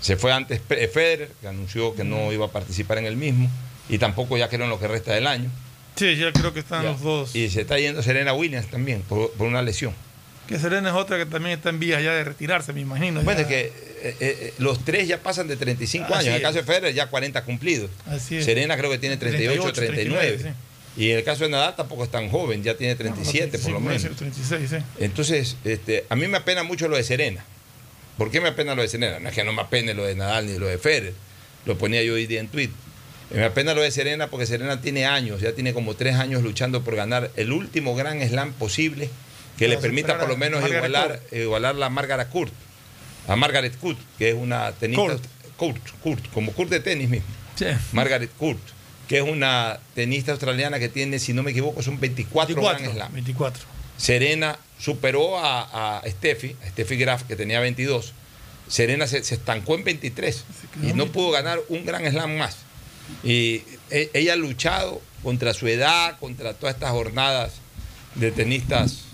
se 0.01 0.17
fue 0.17 0.33
antes 0.33 0.61
Pe- 0.61 0.89
Federer, 0.89 1.31
que 1.41 1.49
anunció 1.49 1.95
que 1.95 2.05
no 2.05 2.33
iba 2.33 2.47
a 2.47 2.51
participar 2.51 2.99
en 2.99 3.07
el 3.07 3.17
mismo, 3.17 3.51
y 3.89 3.99
tampoco 3.99 4.37
ya 4.37 4.49
creo 4.49 4.65
en 4.65 4.71
lo 4.71 4.81
que 4.81 4.89
resta 4.89 5.13
del 5.15 5.27
año. 5.27 5.51
Sí, 5.97 6.17
ya 6.17 6.33
creo 6.33 6.53
que 6.55 6.61
están 6.61 6.83
Ya. 6.85 6.91
los 6.93 7.01
dos. 7.03 7.37
Y 7.37 7.51
se 7.51 7.61
está 7.61 7.79
yendo 7.79 8.03
Serena 8.03 8.33
Williams 8.33 8.69
también 8.69 9.03
por, 9.03 9.31
por 9.33 9.47
una 9.47 9.63
lesión. 9.63 9.95
Que 10.49 10.59
Serena 10.59 10.89
es 10.89 10.95
otra 10.97 11.19
que 11.19 11.27
también 11.27 11.57
está 11.59 11.69
en 11.69 11.79
vías 11.79 12.03
ya 12.03 12.13
de 12.13 12.25
retirarse, 12.25 12.73
me 12.73 12.81
imagino. 12.81 13.23
Bueno, 13.23 13.41
ya. 13.41 13.47
es 13.47 13.49
que 13.49 13.92
eh, 14.03 14.17
eh, 14.21 14.55
los 14.59 14.85
tres 14.85 15.09
ya 15.09 15.23
pasan 15.23 15.49
de 15.49 15.57
35 15.57 16.07
Así 16.07 16.15
años. 16.15 16.27
En 16.29 16.35
el 16.35 16.43
caso 16.43 16.55
de 16.59 16.65
Federer 16.65 16.95
ya 16.95 17.09
40 17.09 17.45
cumplidos. 17.45 17.91
Así 18.07 18.37
es. 18.37 18.45
Serena 18.45 18.77
creo 18.77 18.91
que 18.91 18.99
tiene 18.99 19.17
38, 19.17 19.73
39. 19.73 20.27
39, 20.27 20.55
Y 20.97 21.11
en 21.11 21.19
el 21.19 21.25
caso 21.25 21.45
de 21.45 21.51
Nadal 21.51 21.77
tampoco 21.77 22.05
es 22.05 22.11
tan 22.11 22.29
joven, 22.29 22.63
ya 22.63 22.77
tiene 22.77 22.95
37 22.95 23.59
por 23.59 23.73
lo 23.73 23.81
menos. 23.81 24.03
ser 24.03 24.15
36, 24.15 24.71
sí. 24.71 24.77
Entonces, 24.99 25.57
este, 25.65 26.05
a 26.09 26.17
mí 26.17 26.27
me 26.29 26.39
apena 26.39 26.63
mucho 26.63 26.89
lo 26.89 26.97
de 26.97 27.03
Serena. 27.05 27.45
¿Por 28.19 28.31
qué 28.31 28.41
me 28.41 28.49
apena 28.49 28.75
lo 28.75 28.83
de 28.83 28.89
Serena? 28.89 29.19
No 29.19 29.29
es 29.29 29.35
que 29.35 29.45
no 29.45 29.53
me 29.53 29.63
apene 29.63 29.95
lo 29.95 30.05
de 30.05 30.15
Nadal 30.15 30.47
ni 30.47 30.59
lo 30.59 30.67
de 30.67 30.79
Federer. 30.79 31.15
Lo 31.65 31.79
ponía 31.79 32.03
yo 32.03 32.15
hoy 32.15 32.27
día 32.27 32.41
en 32.41 32.49
tweet. 32.49 32.71
Me 33.31 33.45
apena 33.45 33.73
lo 33.73 33.81
de 33.81 33.91
Serena 33.91 34.27
porque 34.29 34.45
Serena 34.47 34.81
tiene 34.83 35.07
años, 35.07 35.41
ya 35.41 35.53
tiene 35.53 35.73
como 35.73 35.95
tres 35.95 36.17
años 36.17 36.43
luchando 36.43 36.85
por 36.85 36.97
ganar 36.97 37.31
el 37.37 37.53
último 37.53 37.95
gran 37.95 38.21
slam 38.21 38.53
posible 38.53 39.09
que 39.57 39.69
le 39.69 39.79
permita 39.79 40.19
por 40.19 40.29
lo 40.29 40.37
menos 40.37 40.69
igualar, 40.69 41.21
igualar 41.31 41.75
la 41.75 41.89
Margaret 41.89 42.29
Court. 42.29 42.53
A 43.29 43.37
Margaret 43.37 43.77
Court, 43.79 43.99
que 44.19 44.31
es 44.31 44.35
una 44.35 44.73
tenista. 44.73 45.03
Court. 45.03 45.25
Court, 45.57 46.01
Court, 46.03 46.29
como 46.33 46.53
Court 46.53 46.71
de 46.71 46.81
tenis 46.81 47.09
mismo. 47.09 47.27
Sí. 47.55 47.67
Margaret 47.93 48.31
Court, 48.39 48.61
que 49.09 49.19
es 49.19 49.23
una 49.23 49.79
tenista 49.95 50.33
australiana 50.33 50.79
que 50.79 50.89
tiene, 50.89 51.19
si 51.19 51.33
no 51.33 51.43
me 51.43 51.53
equivoco, 51.53 51.83
son 51.83 52.01
24, 52.01 52.55
24, 52.55 52.79
Grand 52.81 52.95
Slam. 52.97 53.13
24. 53.13 53.65
Serena 53.97 54.59
superó 54.79 55.39
a, 55.39 55.99
a 55.99 56.03
Steffi, 56.09 56.57
a 56.65 56.69
Steffi 56.71 56.97
Graf, 56.97 57.23
que 57.25 57.37
tenía 57.37 57.61
22. 57.61 58.13
Serena 58.67 59.07
se, 59.07 59.23
se 59.23 59.35
estancó 59.35 59.75
en 59.75 59.85
23 59.85 60.45
y 60.83 60.93
no 60.95 61.07
pudo 61.07 61.31
ganar 61.31 61.61
un 61.69 61.85
gran 61.85 62.11
slam 62.11 62.37
más. 62.37 62.57
Y 63.23 63.63
e- 63.91 64.11
ella 64.15 64.33
ha 64.33 64.37
luchado 64.37 65.01
contra 65.23 65.53
su 65.55 65.69
edad, 65.69 66.19
contra 66.19 66.55
todas 66.55 66.75
estas 66.75 66.91
jornadas 66.91 67.53
de 68.15 68.33
tenistas 68.33 69.05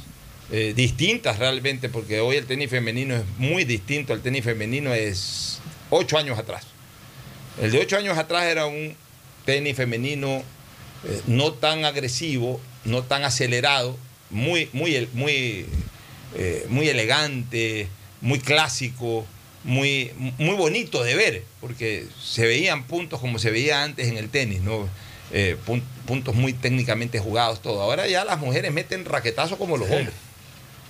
eh, 0.51 0.73
distintas 0.75 1.39
realmente, 1.39 1.89
porque 1.89 2.21
hoy 2.21 2.37
el 2.37 2.47
tenis 2.47 2.71
femenino 2.71 3.15
es 3.15 3.23
muy 3.39 3.65
distinto 3.65 4.13
al 4.13 4.21
tenis 4.21 4.45
femenino 4.45 4.95
es 4.95 5.59
ocho 5.91 6.19
años 6.19 6.39
atrás. 6.39 6.65
El 7.61 7.71
de 7.73 7.81
ocho 7.81 7.97
años 7.97 8.17
atrás 8.19 8.45
era 8.45 8.67
un 8.67 8.95
tenis 9.45 9.77
femenino 9.77 10.43
eh, 11.05 11.21
no 11.27 11.53
tan 11.53 11.85
agresivo, 11.85 12.61
no 12.85 13.03
tan 13.03 13.25
acelerado, 13.25 13.97
muy, 14.31 14.69
muy, 14.73 15.09
muy, 15.13 15.67
eh, 16.37 16.67
muy 16.69 16.89
elegante, 16.89 17.89
muy 18.21 18.39
clásico, 18.39 19.27
muy, 19.65 20.13
muy 20.39 20.55
bonito 20.55 21.03
de 21.03 21.15
ver, 21.15 21.43
porque 21.61 22.07
se 22.23 22.47
veían 22.47 22.85
puntos 22.85 23.21
como 23.21 23.39
se 23.39 23.51
veía 23.51 23.83
antes 23.83 24.09
en 24.09 24.17
el 24.17 24.29
tenis, 24.29 24.61
¿no? 24.61 24.89
Eh, 25.33 25.57
pun- 25.67 25.83
puntos 26.07 26.35
muy 26.35 26.53
técnicamente 26.55 27.19
jugados, 27.19 27.61
todo. 27.61 27.83
Ahora 27.83 28.07
ya 28.07 28.25
las 28.25 28.39
mujeres 28.39 28.73
meten 28.73 29.05
raquetazos 29.05 29.59
como 29.59 29.77
los 29.77 29.91
hombres, 29.91 30.15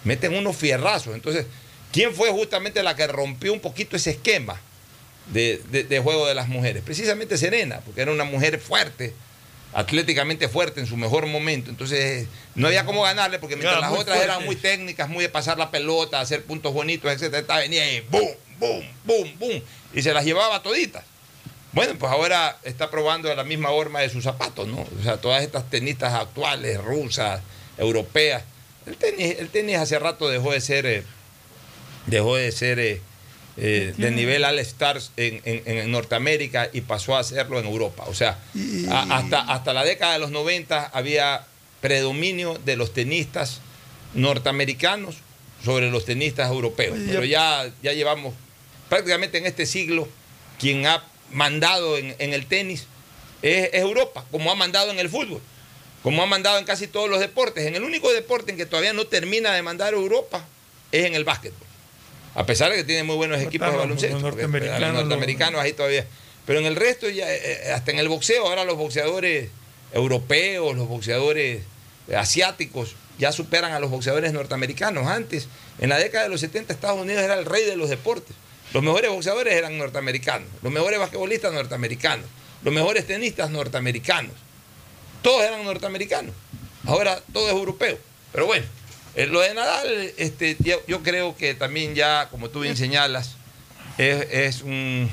meten 0.05 0.35
unos 0.35 0.57
fierrazos. 0.57 1.15
Entonces, 1.15 1.47
¿quién 1.93 2.15
fue 2.15 2.31
justamente 2.31 2.83
la 2.83 2.95
que 2.97 3.07
rompió 3.07 3.53
un 3.53 3.61
poquito 3.61 3.97
ese 3.97 4.11
esquema 4.11 4.61
de, 5.33 5.61
de- 5.71 5.85
de 5.85 5.99
juego 6.01 6.27
de 6.27 6.35
las 6.35 6.49
mujeres? 6.49 6.83
Precisamente 6.83 7.37
Serena, 7.39 7.81
porque 7.85 8.01
era 8.03 8.13
una 8.13 8.25
mujer 8.25 8.59
fuerte, 8.61 9.13
atléticamente 9.75 10.49
fuerte 10.49 10.81
en 10.81 10.87
su 10.87 10.97
mejor 10.97 11.27
momento. 11.27 11.71
Entonces, 11.71 12.27
no 12.55 12.69
había 12.69 12.85
cómo 12.85 13.03
ganarle, 13.03 13.39
porque 13.39 13.57
mientras 13.57 13.79
Claro, 13.79 13.93
las 13.93 14.01
otras 14.03 14.21
eran 14.23 14.45
muy 14.45 14.57
técnicas, 14.57 15.09
muy 15.09 15.23
de 15.23 15.29
pasar 15.29 15.59
la 15.59 15.71
pelota, 15.71 16.21
hacer 16.21 16.45
puntos 16.45 16.73
bonitos, 16.73 17.13
etcétera, 17.13 17.41
esta 17.41 17.59
venía 17.59 17.91
y 17.93 18.01
boom, 18.01 18.31
boom, 18.59 18.85
boom, 19.05 19.39
boom, 19.39 19.63
y 19.93 20.03
se 20.03 20.13
las 20.15 20.25
llevaba 20.25 20.63
toditas. 20.63 21.05
Bueno, 21.73 21.95
pues 21.99 22.11
ahora 22.11 22.59
está 22.65 22.91
probando 22.91 23.29
de 23.29 23.37
la 23.37 23.45
misma 23.45 23.71
horma 23.71 24.01
de 24.01 24.09
sus 24.09 24.25
zapatos, 24.25 24.67
¿no? 24.67 24.87
O 24.99 25.03
sea, 25.03 25.19
todas 25.19 25.43
estas 25.43 25.69
tenistas 25.69 26.15
actuales, 26.15 26.83
rusas, 26.83 27.41
europeas. 27.77 28.43
El 28.89 28.97
tenis, 28.97 29.37
el 29.39 29.49
tenis 29.49 29.77
hace 29.77 29.99
rato 29.99 30.29
dejó 30.29 30.53
de 30.53 30.61
ser, 30.61 30.87
eh, 30.87 31.03
dejó 32.07 32.37
de 32.37 32.51
ser 32.53 32.79
eh, 32.79 33.01
eh, 33.57 33.93
de 33.97 34.11
nivel 34.11 34.45
All 34.45 34.59
Stars 34.61 35.11
en, 35.17 35.41
en- 35.45 35.63
en 35.79 35.91
Norteamérica 35.91 36.71
y 36.73 36.81
pasó 36.83 37.17
a 37.17 37.21
hacerlo 37.21 37.59
en 37.59 37.67
Europa. 37.67 38.05
O 38.07 38.15
sea, 38.15 38.39
a- 38.91 39.17
hasta, 39.19 39.41
hasta 39.41 39.73
la 39.73 39.85
década 39.85 40.15
de 40.15 40.19
los 40.21 40.31
90 40.31 40.87
había 40.87 41.45
predominio 41.81 42.59
de 42.65 42.77
los 42.77 42.93
tenistas 42.95 43.61
norteamericanos 44.15 45.17
sobre 45.65 45.91
los 45.91 46.05
tenistas 46.05 46.51
europeos. 46.51 46.95
Oye, 46.97 47.07
Pero 47.09 47.25
ya- 47.25 47.65
ya, 47.67 47.73
ya 47.83 47.93
llevamos 47.93 48.35
prácticamente 48.89 49.39
en 49.39 49.47
este 49.47 49.67
siglo 49.67 50.09
quien 50.59 50.87
ha 50.87 51.05
mandado 51.33 51.99
en, 51.99 52.15
en 52.19 52.33
el 52.33 52.47
tenis 52.47 52.87
es, 53.43 53.69
es 53.73 53.81
Europa, 53.83 54.25
como 54.31 54.51
ha 54.51 54.55
mandado 54.55 54.91
en 54.91 54.99
el 54.99 55.09
fútbol, 55.09 55.41
como 56.03 56.23
ha 56.23 56.27
mandado 56.27 56.59
en 56.59 56.65
casi 56.65 56.87
todos 56.87 57.09
los 57.11 57.21
deportes. 57.21 57.67
En 57.67 57.75
el 57.75 57.83
único 57.85 58.13
deporte 58.13 58.51
en 58.53 58.57
que 58.57 58.67
todavía 58.67 58.93
no 58.93 59.07
termina 59.07 59.53
de 59.55 59.63
mandar 59.63 59.95
Europa 59.95 60.45
es 60.93 61.05
en 61.07 61.15
el 61.15 61.25
básquetbol. 61.25 61.67
A 62.35 62.47
pesar 62.47 62.71
de 62.71 62.77
que 62.77 62.85
tiene 62.85 63.03
muy 63.03 63.17
buenos 63.17 63.41
equipos 63.41 63.67
de 63.69 63.73
los 63.73 63.83
baloncesto, 63.83 64.17
porque 64.21 64.43
norteamericanos, 64.43 64.81
los 64.81 64.91
los- 64.93 65.01
norteamericanos 65.03 65.61
ahí 65.61 65.73
todavía. 65.73 66.07
Pero 66.47 66.61
en 66.61 66.67
el 66.67 66.77
resto, 66.77 67.09
ya, 67.11 67.27
eh, 67.33 67.73
hasta 67.75 67.91
en 67.91 67.99
el 67.99 68.09
boxeo, 68.09 68.47
ahora 68.47 68.65
los 68.65 68.77
boxeadores 68.77 69.49
europeos, 69.93 70.77
los 70.77 70.89
boxeadores 70.89 71.63
eh, 72.09 72.17
asiáticos, 72.17 72.95
ya 73.19 73.33
superan 73.33 73.73
a 73.73 73.81
los 73.81 73.91
boxeadores 73.91 74.33
norteamericanos. 74.33 75.07
Antes, 75.09 75.49
en 75.81 75.89
la 75.89 75.99
década 75.99 76.25
de 76.25 76.31
los 76.31 76.41
70, 76.41 76.73
Estados 76.73 77.01
Unidos 77.01 77.23
era 77.23 77.35
el 77.35 77.45
rey 77.45 77.65
de 77.65 77.77
los 77.77 77.91
deportes. 77.91 78.37
Los 78.73 78.83
mejores 78.83 79.11
boxeadores 79.11 79.55
eran 79.55 79.77
norteamericanos, 79.79 80.49
los 80.63 80.73
mejores 80.73 80.99
basquetbolistas 80.99 81.53
norteamericanos, 81.53 82.27
los 82.63 82.73
mejores 82.73 83.07
tenistas 83.07 83.51
norteamericanos. 83.51 84.33
Todos 85.23 85.43
eran 85.45 85.65
norteamericanos. 85.65 86.35
Ahora 86.87 87.21
todo 87.33 87.47
es 87.49 87.53
europeo. 87.55 87.99
Pero 88.33 88.47
bueno, 88.47 88.65
eh, 89.15 89.27
lo 89.27 89.41
de 89.41 89.55
Nadal, 89.55 90.13
este, 90.17 90.57
yo, 90.61 90.77
yo 90.87 91.03
creo 91.03 91.37
que 91.37 91.55
también 91.55 91.95
ya, 91.95 92.29
como 92.31 92.51
tú 92.51 92.61
bien 92.61 92.77
señalas, 92.77 93.37
es, 93.99 94.27
es 94.31 94.63
un 94.63 95.11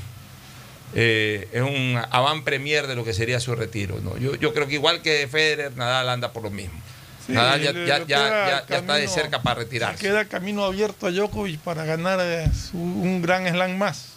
eh, 0.93 1.49
es 1.51 1.61
un 1.61 1.99
avant 2.11 2.43
premier 2.43 2.87
de 2.87 2.95
lo 2.95 3.03
que 3.03 3.13
sería 3.13 3.39
su 3.39 3.55
retiro. 3.55 3.99
¿no? 4.01 4.17
Yo, 4.17 4.35
yo 4.35 4.53
creo 4.53 4.67
que 4.67 4.75
igual 4.75 5.01
que 5.01 5.27
Federer, 5.27 5.75
Nadal 5.75 6.07
anda 6.09 6.31
por 6.31 6.43
lo 6.43 6.49
mismo. 6.51 6.79
Sí, 7.25 7.31
Nadal 7.33 7.61
ya, 7.61 7.71
le- 7.73 7.87
ya- 7.87 7.99
le 7.99 8.05
ya- 8.05 8.05
queda 8.05 8.47
ya- 8.61 8.65
ya 8.67 8.77
está 8.77 8.95
de 8.95 9.07
cerca 9.07 9.41
para 9.41 9.55
retirarse. 9.61 9.99
queda 9.99 10.25
camino 10.25 10.63
abierto 10.63 11.07
a 11.07 11.11
Djokovic 11.11 11.59
para 11.59 11.83
ganar 11.83 12.19
eh, 12.21 12.47
su- 12.53 12.77
un 12.77 13.21
gran 13.21 13.47
slam 13.47 13.75
más. 13.77 14.09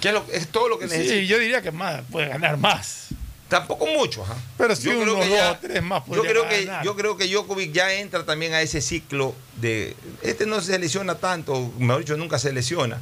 ¿Qué 0.00 0.08
es, 0.08 0.14
lo- 0.14 0.26
es 0.30 0.48
todo 0.48 0.68
lo 0.68 0.78
que 0.78 0.84
necesita? 0.86 1.14
Sí, 1.14 1.26
yo 1.26 1.38
diría 1.38 1.62
que 1.62 1.70
más, 1.72 2.02
puede 2.12 2.28
ganar 2.28 2.58
más. 2.58 3.06
Tampoco 3.48 3.86
mucho. 3.86 4.24
Pero 4.56 4.74
sí 4.74 4.84
Yo 4.88 5.00
creo 5.00 5.12
unos 5.14 5.24
que 5.24 5.30
dos 5.30 5.38
ya- 5.38 5.60
tres 5.60 5.82
más 5.82 6.02
Yo 6.06 6.22
creo, 6.22 6.48
que, 6.48 6.64
ganar. 6.64 6.84
yo 6.84 6.96
creo 6.96 7.16
que 7.16 7.28
Djokovic 7.28 7.72
ya 7.72 7.92
entra 7.94 8.24
también 8.24 8.54
a 8.54 8.62
ese 8.62 8.80
ciclo 8.80 9.34
de... 9.60 9.94
Este 10.22 10.46
no 10.46 10.60
se 10.60 10.78
lesiona 10.78 11.16
tanto, 11.16 11.70
mejor 11.78 12.00
dicho, 12.00 12.16
nunca 12.16 12.38
se 12.38 12.52
lesiona. 12.52 13.00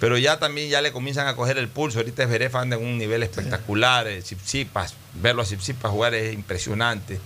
Pero 0.00 0.16
ya 0.18 0.38
también 0.38 0.68
ya 0.70 0.80
le 0.82 0.92
comienzan 0.92 1.28
a 1.28 1.36
coger 1.36 1.56
el 1.58 1.68
pulso. 1.68 1.98
Ahorita 1.98 2.24
Zverev 2.26 2.56
anda 2.56 2.76
en 2.76 2.84
un 2.84 2.98
nivel 2.98 3.22
espectacular. 3.22 4.06
Tsitsipas, 4.08 4.94
verlo 5.14 5.42
a 5.42 5.44
Tsitsipas 5.44 5.90
jugar 5.92 6.14
es 6.14 6.32
impresionante. 6.34 7.20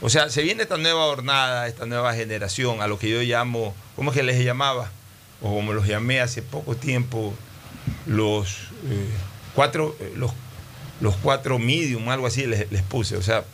O 0.00 0.10
sea, 0.10 0.28
se 0.28 0.42
viene 0.42 0.64
esta 0.64 0.76
nueva 0.76 1.04
jornada, 1.06 1.66
esta 1.68 1.86
nueva 1.86 2.12
generación, 2.14 2.82
a 2.82 2.88
lo 2.88 2.98
que 2.98 3.08
yo 3.08 3.22
llamo, 3.22 3.74
¿cómo 3.94 4.10
es 4.10 4.16
que 4.16 4.22
les 4.22 4.44
llamaba? 4.44 4.90
O 5.40 5.54
como 5.54 5.72
los 5.72 5.86
llamé 5.86 6.20
hace 6.20 6.42
poco 6.42 6.76
tiempo, 6.76 7.32
los 8.06 8.48
eh, 8.90 9.08
cuatro, 9.54 9.96
eh, 10.00 10.12
los, 10.16 10.32
los 11.00 11.16
cuatro 11.16 11.58
medium, 11.58 12.08
algo 12.08 12.26
así 12.26 12.46
les, 12.46 12.70
les 12.72 12.82
puse. 12.82 13.16
O 13.16 13.22
sea, 13.22 13.44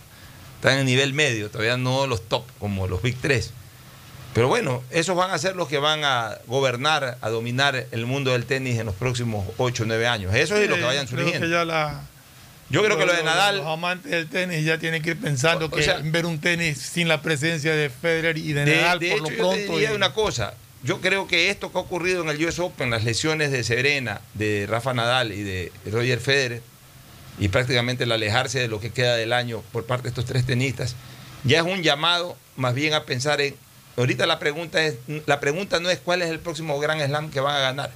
están 0.57 0.79
en 0.79 0.87
nivel 0.87 1.13
medio, 1.15 1.51
todavía 1.51 1.77
no 1.77 2.07
los 2.07 2.29
top 2.29 2.45
como 2.59 2.87
los 2.87 3.03
Big 3.03 3.17
3. 3.21 3.51
Pero 4.35 4.49
bueno, 4.49 4.83
esos 4.91 5.15
van 5.17 5.31
a 5.31 5.39
ser 5.39 5.57
los 5.57 5.69
que 5.69 5.77
van 5.79 6.05
a 6.05 6.39
gobernar, 6.47 7.19
a 7.21 7.29
dominar 7.29 7.87
el 7.91 8.07
mundo 8.07 8.33
del 8.33 8.47
tenis 8.47 8.79
en 8.79 8.87
los 8.87 8.95
próximos 8.95 9.47
8 9.59 9.83
o 9.83 9.87
9 9.87 10.07
años. 10.07 10.35
Eso 10.35 10.57
es 10.57 10.69
lo 10.71 10.77
que 10.77 10.83
vayan 10.83 11.07
Creo 11.07 11.21
surgiendo. 11.21 11.47
que 11.47 11.53
ya 11.53 11.65
la- 11.67 12.01
Yo 12.71 12.83
creo 12.83 12.97
que 12.97 13.05
lo 13.05 13.13
de 13.13 13.23
Nadal- 13.23 13.59
Los 13.59 13.67
amantes 13.67 14.11
del 14.11 14.29
tenis 14.29 14.65
ya 14.65 14.79
tienen 14.79 15.03
que 15.03 15.11
ir 15.11 15.21
pensando 15.21 15.67
O- 15.67 15.69
o 15.69 15.71
que 15.73 15.83
sea- 15.83 16.01
ver 16.03 16.25
un 16.25 16.39
tenis 16.41 16.79
sin 16.79 17.07
la 17.09 17.21
presencia 17.21 17.75
de 17.75 17.91
Federer 17.91 18.39
y 18.39 18.55
de, 18.55 18.65
De, 18.65 18.77
Nadal 18.77 18.99
de 19.01 19.09
por 19.11 19.17
hecho, 19.19 19.25
lo 19.25 19.29
yo 19.31 19.35
te 19.35 19.37
pronto. 19.59 19.73
diría 19.75 19.93
y- 19.93 19.97
una 19.97 20.15
cosa. 20.15 20.55
Yo 20.83 21.03
creo 21.03 21.29
que 21.29 21.51
esto 21.51 21.71
que 21.71 21.77
ha 21.77 21.83
ocurrido 21.83 22.23
en 22.23 22.31
el 22.31 22.43
US 22.47 22.59
Open, 22.61 22.89
las 22.91 23.05
lesiones 23.05 23.53
de 23.53 23.63
Serena, 23.65 24.23
de 24.33 24.67
Rafa 24.67 24.95
Nadal 24.95 25.33
y 25.33 25.43
de 25.43 25.71
Roger 25.91 26.19
Federer, 26.21 26.63
y 27.39 27.49
prácticamente 27.49 28.05
el 28.05 28.13
alejarse 28.13 28.61
de 28.61 28.69
lo 28.69 28.81
que 28.81 28.91
queda 28.91 29.17
del 29.17 29.33
año 29.33 29.63
por 29.73 29.87
parte 29.87 30.05
de 30.05 30.09
estos 30.11 30.25
tres 30.25 30.45
tenistas, 30.45 30.95
ya 31.45 31.59
es 31.59 31.65
un 31.65 31.83
llamado 31.83 32.37
más 32.57 32.75
bien 32.75 32.95
a 32.95 33.05
pensar 33.05 33.41
en. 33.41 33.57
Ahorita 33.97 34.27
la 34.27 34.39
pregunta 34.39 34.83
es, 34.83 34.97
la 35.27 35.41
pregunta 35.41 35.81
no 35.81 35.91
es 35.91 35.99
cuál 35.99 36.23
es 36.23 36.31
el 36.31 36.39
próximo 36.39 36.79
Gran 36.79 37.01
Slam 37.01 37.31
que 37.31 37.41
van 37.41 37.57
a 37.57 37.61
ganar. 37.61 37.91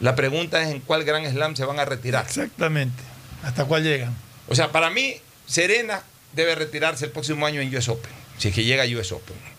La 0.00 0.14
pregunta 0.16 0.62
es 0.62 0.68
en 0.68 0.80
cuál 0.80 1.04
Gran 1.04 1.24
Slam 1.30 1.56
se 1.56 1.64
van 1.64 1.78
a 1.78 1.84
retirar. 1.84 2.26
Exactamente. 2.26 3.02
¿Hasta 3.42 3.64
cuál 3.64 3.84
llegan? 3.84 4.14
O 4.48 4.54
sea, 4.54 4.70
para 4.70 4.90
mí, 4.90 5.16
Serena 5.46 6.02
debe 6.32 6.54
retirarse 6.54 7.06
el 7.06 7.10
próximo 7.10 7.46
año 7.46 7.60
en 7.60 7.74
US 7.74 7.88
Open, 7.88 8.10
si 8.38 8.48
es 8.48 8.54
que 8.54 8.64
llega 8.64 8.82
a 8.82 8.86
US 8.86 9.12
Open. 9.12 9.53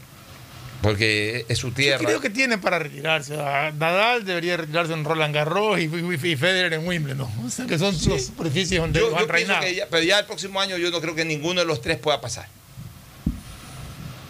Porque 0.85 1.45
es 1.49 1.57
su 1.57 1.71
tierra. 1.71 1.97
Creo 2.05 2.21
que 2.21 2.29
tiene 2.29 2.59
para 2.59 2.77
retirarse. 2.77 3.35
Ah, 3.39 3.71
Nadal 3.75 4.23
debería 4.23 4.55
retirarse 4.55 4.93
en 4.93 5.03
Roland 5.03 5.33
Garros 5.33 5.79
y, 5.79 5.85
y- 5.85 6.31
y 6.31 6.35
Federer 6.35 6.73
en 6.73 6.87
Wimbledon. 6.87 7.27
O 7.43 7.49
sea, 7.49 7.65
que 7.65 7.79
son 7.79 7.95
los 8.07 8.25
superficies 8.27 8.79
donde 8.79 8.99
Yo, 8.99 9.07
han 9.17 9.25
yo 9.25 9.59
que 9.61 9.73
ya, 9.75 9.87
pero 9.89 10.03
ya 10.03 10.19
el 10.19 10.25
próximo 10.27 10.61
año 10.61 10.77
yo 10.77 10.91
no 10.91 11.01
creo 11.01 11.15
que 11.15 11.25
ninguno 11.25 11.61
de 11.61 11.65
los 11.65 11.81
tres 11.81 11.97
pueda 11.97 12.21
pasar. 12.21 12.45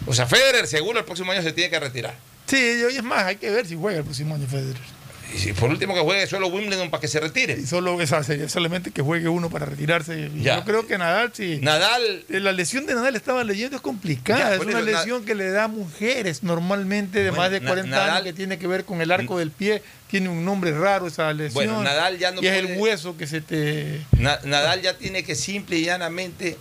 O 0.07 0.13
sea, 0.13 0.27
Federer 0.27 0.65
seguro 0.65 0.97
el 0.99 1.03
próximo 1.03 1.33
año 1.33 1.41
se 1.41 1.51
tiene 1.51 1.69
que 1.69 1.79
retirar. 1.79 2.15
Sí, 2.47 2.55
y 2.89 2.95
es 2.95 3.03
más, 3.03 3.23
hay 3.25 3.35
que 3.35 3.49
ver 3.51 3.67
si 3.67 3.75
juega 3.75 3.97
el 3.97 4.05
próximo 4.05 4.35
año 4.35 4.47
Federer. 4.47 4.94
Y 5.33 5.37
si 5.39 5.53
por 5.53 5.69
último 5.69 5.93
que 5.93 5.99
juegue 6.01 6.27
solo 6.27 6.47
Wimbledon 6.47 6.89
para 6.89 7.01
que 7.01 7.07
se 7.07 7.19
retire. 7.19 7.57
Y 7.59 7.65
solo 7.65 7.99
esa 8.01 8.23
sería 8.23 8.47
solamente 8.47 8.91
que 8.91 9.01
juegue 9.01 9.27
uno 9.27 9.49
para 9.49 9.65
retirarse. 9.65 10.29
Ya. 10.35 10.57
Yo 10.59 10.65
creo 10.65 10.87
que 10.87 10.97
Nadal 10.97 11.31
sí. 11.33 11.59
Nadal. 11.61 12.23
La 12.29 12.51
lesión 12.51 12.85
de 12.85 12.93
Nadal 12.95 13.15
estaba 13.15 13.43
leyendo 13.43 13.75
es 13.75 13.81
complicada. 13.81 14.39
Ya, 14.51 14.55
es 14.55 14.61
una 14.61 14.81
lesión 14.81 15.25
que 15.25 15.35
le 15.35 15.49
da 15.49 15.65
a 15.65 15.67
mujeres 15.67 16.43
normalmente 16.43 17.19
de 17.23 17.31
Bueno, 17.31 17.41
más 17.41 17.51
de 17.51 17.59
Na- 17.61 17.67
40 17.69 17.89
Nadal- 17.97 18.09
años 18.11 18.23
que 18.23 18.33
tiene 18.33 18.57
que 18.59 18.67
ver 18.67 18.85
con 18.85 19.01
el 19.01 19.11
arco 19.11 19.37
del 19.39 19.51
pie. 19.51 19.81
Tiene 20.09 20.29
un 20.29 20.45
nombre 20.45 20.71
raro 20.77 21.07
esa 21.07 21.33
lesión. 21.33 21.53
Bueno, 21.55 21.83
Nadal 21.83 22.17
ya 22.19 22.31
no 22.31 22.41
y 22.41 22.47
es 22.47 22.53
el 22.53 22.65
puede- 22.67 22.79
hueso 22.79 23.17
que 23.17 23.27
se 23.27 23.41
te. 23.41 24.01
Na- 24.17 24.39
Nadal 24.43 24.81
ya 24.81 24.97
tiene 24.97 25.23
que 25.23 25.35
simple 25.35 25.77
y 25.77 25.85
llanamente. 25.85 26.57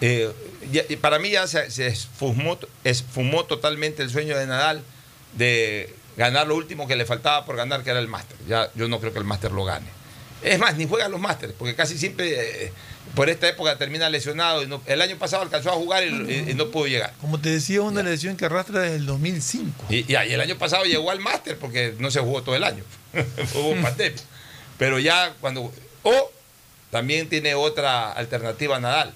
eh, 0.00 0.30
ya- 0.70 0.82
para 1.00 1.18
mí 1.20 1.30
ya 1.30 1.46
se, 1.46 1.70
se 1.70 1.86
esfumó, 1.86 2.58
esfumó 2.84 3.44
totalmente 3.44 4.02
el 4.02 4.10
sueño 4.10 4.36
de 4.36 4.46
Nadal 4.46 4.82
de 5.36 5.94
ganar 6.16 6.46
lo 6.46 6.56
último 6.56 6.86
que 6.86 6.96
le 6.96 7.04
faltaba 7.04 7.44
por 7.44 7.56
ganar, 7.56 7.82
que 7.82 7.90
era 7.90 7.98
el 8.00 8.08
máster. 8.08 8.36
Ya 8.48 8.70
yo 8.74 8.88
no 8.88 9.00
creo 9.00 9.12
que 9.12 9.18
el 9.18 9.24
máster 9.24 9.52
lo 9.52 9.64
gane. 9.64 9.86
Es 10.42 10.58
más, 10.58 10.76
ni 10.76 10.86
juega 10.88 11.08
los 11.08 11.20
másteres, 11.20 11.54
porque 11.56 11.76
casi 11.76 11.96
siempre 11.96 12.64
eh, 12.66 12.72
por 13.14 13.30
esta 13.30 13.48
época 13.48 13.78
termina 13.78 14.10
lesionado. 14.10 14.62
y 14.62 14.66
no- 14.66 14.82
el 14.86 15.00
año 15.00 15.16
pasado 15.16 15.42
alcanzó 15.42 15.70
a 15.70 15.74
jugar 15.74 16.02
y, 16.02 16.08
y- 16.08 16.50
y 16.50 16.54
no 16.54 16.68
pudo 16.68 16.88
llegar. 16.88 17.12
Como 17.20 17.38
te 17.40 17.48
decía, 17.50 17.80
una 17.82 18.02
lesión 18.02 18.36
que 18.36 18.46
arrastra 18.46 18.80
desde 18.80 18.96
el 18.96 19.06
2005. 19.06 19.84
Y, 19.88 19.98
y- 19.98 20.06
y 20.12 20.14
el 20.32 20.40
año 20.40 20.56
pasado 20.58 20.84
llegó 20.84 21.10
al 21.12 21.20
máster 21.20 21.56
porque 21.58 21.94
no 21.98 22.10
se 22.10 22.18
jugó 22.20 22.42
todo 22.42 22.56
el 22.56 22.64
año. 22.64 22.82
Hubo 23.54 23.80
pandemia. 23.80 24.20
Pero 24.78 24.98
ya 24.98 25.32
cuando. 25.40 25.72
O 26.02 26.32
también 26.90 27.28
tiene 27.28 27.54
otra 27.54 28.10
alternativa 28.12 28.80
Nadal. 28.80 29.14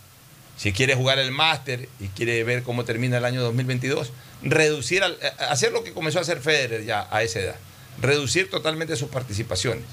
Si 0.57 0.73
quiere 0.73 0.95
jugar 0.95 1.19
el 1.19 1.33
máster 1.33 1.89
y 2.01 2.07
quiere 2.09 2.43
ver 2.45 2.63
cómo 2.63 2.85
termina 2.85 3.19
el 3.19 3.25
año 3.25 3.43
2022, 3.43 4.13
reducir, 4.43 5.03
al- 5.03 5.19
eh, 5.23 5.31
hacer 5.49 5.73
lo 5.73 5.83
que 5.85 5.93
comenzó 5.93 6.19
a 6.19 6.23
hacer 6.23 6.41
Federer 6.41 6.85
ya 6.85 7.09
a 7.11 7.23
esa 7.23 7.41
edad, 7.41 7.57
reducir 8.01 8.51
totalmente 8.51 8.97
sus 8.97 9.09
participaciones. 9.09 9.85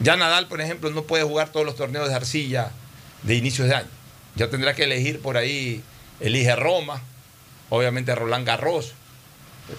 Ya 0.00 0.16
Nadal, 0.16 0.48
por 0.48 0.60
ejemplo, 0.60 0.90
no 0.90 1.04
puede 1.04 1.24
jugar 1.24 1.50
todos 1.50 1.66
los 1.66 1.76
torneos 1.76 2.08
de 2.08 2.14
arcilla 2.14 2.70
de 3.22 3.34
inicios 3.34 3.68
de 3.68 3.74
año. 3.76 3.88
Ya 4.34 4.48
tendrá 4.48 4.74
que 4.74 4.84
elegir 4.84 5.20
por 5.20 5.36
ahí, 5.36 5.82
elige 6.20 6.56
Roma, 6.56 7.02
obviamente 7.70 8.14
Roland 8.14 8.46
Garros, 8.46 8.94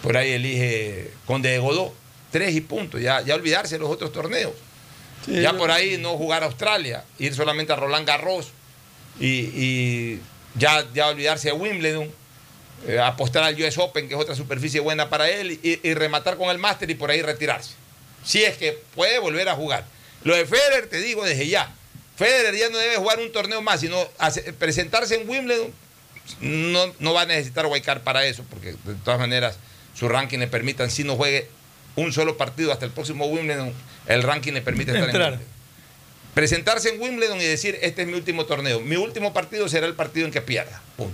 por 0.01 0.15
ahí 0.15 0.31
elige 0.31 1.11
Conde 1.25 1.49
de 1.49 1.59
Godó, 1.59 1.93
tres 2.31 2.55
y 2.55 2.61
punto, 2.61 2.99
ya, 2.99 3.21
ya 3.21 3.35
olvidarse 3.35 3.75
de 3.75 3.80
los 3.80 3.89
otros 3.89 4.11
torneos. 4.11 4.53
Sí, 5.25 5.41
ya 5.41 5.53
por 5.53 5.71
ahí 5.71 5.97
no 5.97 6.17
jugar 6.17 6.43
a 6.43 6.47
Australia, 6.47 7.03
ir 7.19 7.34
solamente 7.34 7.71
a 7.73 7.75
Roland 7.77 8.05
Garros 8.07 8.49
y, 9.19 9.27
y 9.27 10.21
ya, 10.55 10.85
ya 10.93 11.07
olvidarse 11.07 11.49
de 11.49 11.53
Wimbledon, 11.53 12.09
eh, 12.88 12.99
apostar 12.99 13.43
al 13.43 13.55
US 13.61 13.77
Open, 13.77 14.07
que 14.07 14.15
es 14.15 14.19
otra 14.19 14.35
superficie 14.35 14.80
buena 14.80 15.10
para 15.10 15.30
él, 15.30 15.60
y, 15.64 15.80
y 15.84 15.93
rematar 15.93 16.38
con 16.38 16.49
el 16.49 16.57
Master 16.57 16.89
y 16.89 16.95
por 16.95 17.10
ahí 17.11 17.22
retirarse. 17.22 17.72
Si 18.26 18.43
es 18.43 18.57
que 18.57 18.77
puede 18.95 19.19
volver 19.19 19.49
a 19.49 19.55
jugar. 19.55 19.85
Lo 20.23 20.35
de 20.35 20.45
Federer, 20.45 20.88
te 20.88 20.97
digo 21.01 21.23
desde 21.26 21.47
ya. 21.47 21.73
Federer 22.15 22.55
ya 22.55 22.69
no 22.69 22.77
debe 22.77 22.95
jugar 22.97 23.19
un 23.19 23.31
torneo 23.31 23.61
más, 23.61 23.80
sino 23.81 23.97
hace- 24.18 24.53
presentarse 24.53 25.15
en 25.19 25.27
Wimbledon. 25.30 25.72
No, 26.39 26.93
no 26.99 27.14
va 27.14 27.22
a 27.23 27.26
necesitar 27.26 27.65
Wildcard 27.65 28.01
para 28.01 28.26
eso, 28.26 28.45
porque 28.49 28.72
de 28.72 28.95
todas 29.03 29.19
maneras 29.19 29.57
su 29.93 30.07
ranking 30.07 30.39
le 30.39 30.47
permitan, 30.47 30.89
si 30.89 31.03
no 31.03 31.15
juegue 31.18 31.47
un 31.95 32.14
solo 32.14 32.38
partido 32.38 32.72
hasta 32.72 32.85
el 32.85 32.91
próximo 32.91 33.26
Wimbledon, 33.26 33.73
el 34.07 34.23
ranking 34.23 34.53
le 34.53 34.61
permite 34.61 34.91
estar 34.91 35.03
en 35.03 35.10
Entrar. 35.10 35.31
Wimbledon. 35.34 35.53
Presentarse 36.34 36.89
en 36.89 37.01
Wimbledon 37.01 37.39
y 37.39 37.43
decir, 37.43 37.77
este 37.81 38.01
es 38.03 38.07
mi 38.07 38.14
último 38.15 38.45
torneo. 38.45 38.80
Mi 38.80 38.95
último 38.95 39.34
partido 39.34 39.68
será 39.69 39.85
el 39.85 39.93
partido 39.93 40.26
en 40.26 40.31
que 40.31 40.41
pierda. 40.41 40.81
Punto. 40.97 41.14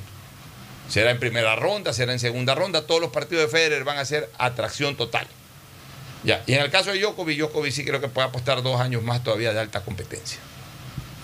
Será 0.90 1.12
en 1.12 1.20
primera 1.20 1.56
ronda, 1.56 1.94
será 1.94 2.14
en 2.14 2.20
segunda 2.20 2.56
ronda. 2.56 2.86
Todos 2.88 3.00
los 3.02 3.12
partidos 3.12 3.44
de 3.46 3.50
Federer 3.50 3.84
van 3.84 3.98
a 3.98 4.06
ser 4.06 4.30
atracción 4.38 4.98
total. 4.98 5.28
Ya. 6.24 6.44
Y 6.48 6.54
en 6.54 6.62
el 6.62 6.70
caso 6.72 6.92
de 6.92 7.00
Djokovic, 7.00 7.38
Djokovic 7.38 7.72
sí 7.72 7.86
creo 7.86 8.02
que 8.02 8.08
puede 8.10 8.28
apostar 8.28 8.62
dos 8.64 8.82
años 8.82 9.04
más 9.04 9.24
todavía 9.24 9.54
de 9.54 9.60
alta 9.60 9.82
competencia. 9.82 10.40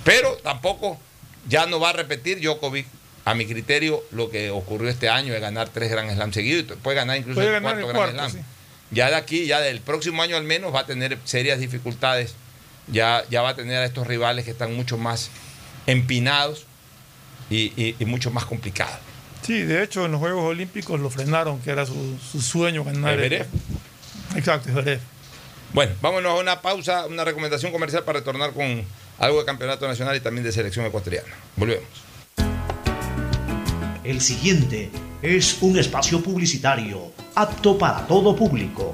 Pero 0.04 0.36
tampoco 0.38 1.00
ya 1.48 1.66
no 1.66 1.80
va 1.80 1.90
a 1.90 1.94
repetir 1.94 2.40
Djokovic, 2.40 2.86
a 3.26 3.34
mi 3.34 3.48
criterio, 3.48 4.04
lo 4.12 4.30
que 4.30 4.52
ocurrió 4.52 4.88
este 4.88 5.10
año 5.10 5.34
de 5.34 5.40
ganar 5.40 5.70
tres 5.70 5.90
Grand 5.90 6.14
Slam 6.14 6.32
seguidos. 6.32 6.78
Puede 6.84 6.96
ganar 6.98 7.18
incluso 7.18 7.40
Puede 7.42 7.48
el 7.48 7.54
ganar 7.64 7.82
cuarto 7.82 8.00
Grand 8.14 8.16
Slam. 8.30 8.32
sí. 8.32 8.38
Ya 8.92 9.10
de 9.10 9.16
aquí, 9.16 9.48
ya 9.48 9.60
del 9.62 9.82
próximo 9.82 10.22
año 10.22 10.38
al 10.38 10.44
menos, 10.44 10.74
va 10.74 10.82
a 10.82 10.86
tener 10.86 11.18
serias 11.26 11.60
dificultades. 11.60 12.36
Ya, 12.88 13.24
ya 13.32 13.42
va 13.42 13.50
a 13.50 13.56
tener 13.56 13.78
a 13.78 13.86
estos 13.86 14.06
rivales 14.06 14.46
que 14.46 14.52
están 14.52 14.76
mucho 14.76 14.98
más 15.00 15.32
empinados 15.88 16.66
y, 17.50 17.74
y- 17.76 17.96
y 18.00 18.06
mucho 18.06 18.30
más 18.30 18.46
complicados. 18.46 19.00
Sí, 19.46 19.62
de 19.64 19.84
hecho 19.84 20.06
en 20.06 20.12
los 20.12 20.20
Juegos 20.20 20.44
Olímpicos 20.46 21.00
lo 21.00 21.10
frenaron, 21.10 21.60
que 21.62 21.70
era 21.72 21.86
su, 21.86 22.18
su 22.32 22.42
sueño 22.42 22.84
ganar. 22.84 23.14
el- 23.14 23.20
Medvedev. 23.30 23.48
Exacto, 24.36 24.70
Zverev. 24.72 25.00
Bueno, 25.74 25.94
vámonos 26.02 26.32
a 26.32 26.42
una 26.42 26.62
pausa, 26.62 27.06
una 27.06 27.24
recomendación 27.24 27.72
comercial 27.72 28.04
para 28.04 28.20
retornar 28.20 28.52
con 28.54 28.84
algo 29.20 29.40
de 29.40 29.46
campeonato 29.46 29.88
nacional 29.88 30.16
y 30.16 30.20
también 30.20 30.44
de 30.44 30.52
selección 30.52 30.86
ecuatoriana. 30.86 31.28
Volvemos. 31.58 31.84
El 34.04 34.22
siguiente 34.22 34.92
es 35.22 35.58
un 35.62 35.78
espacio 35.80 36.22
publicitario 36.22 37.12
apto 37.34 37.78
para 37.78 38.06
todo 38.08 38.36
público. 38.36 38.94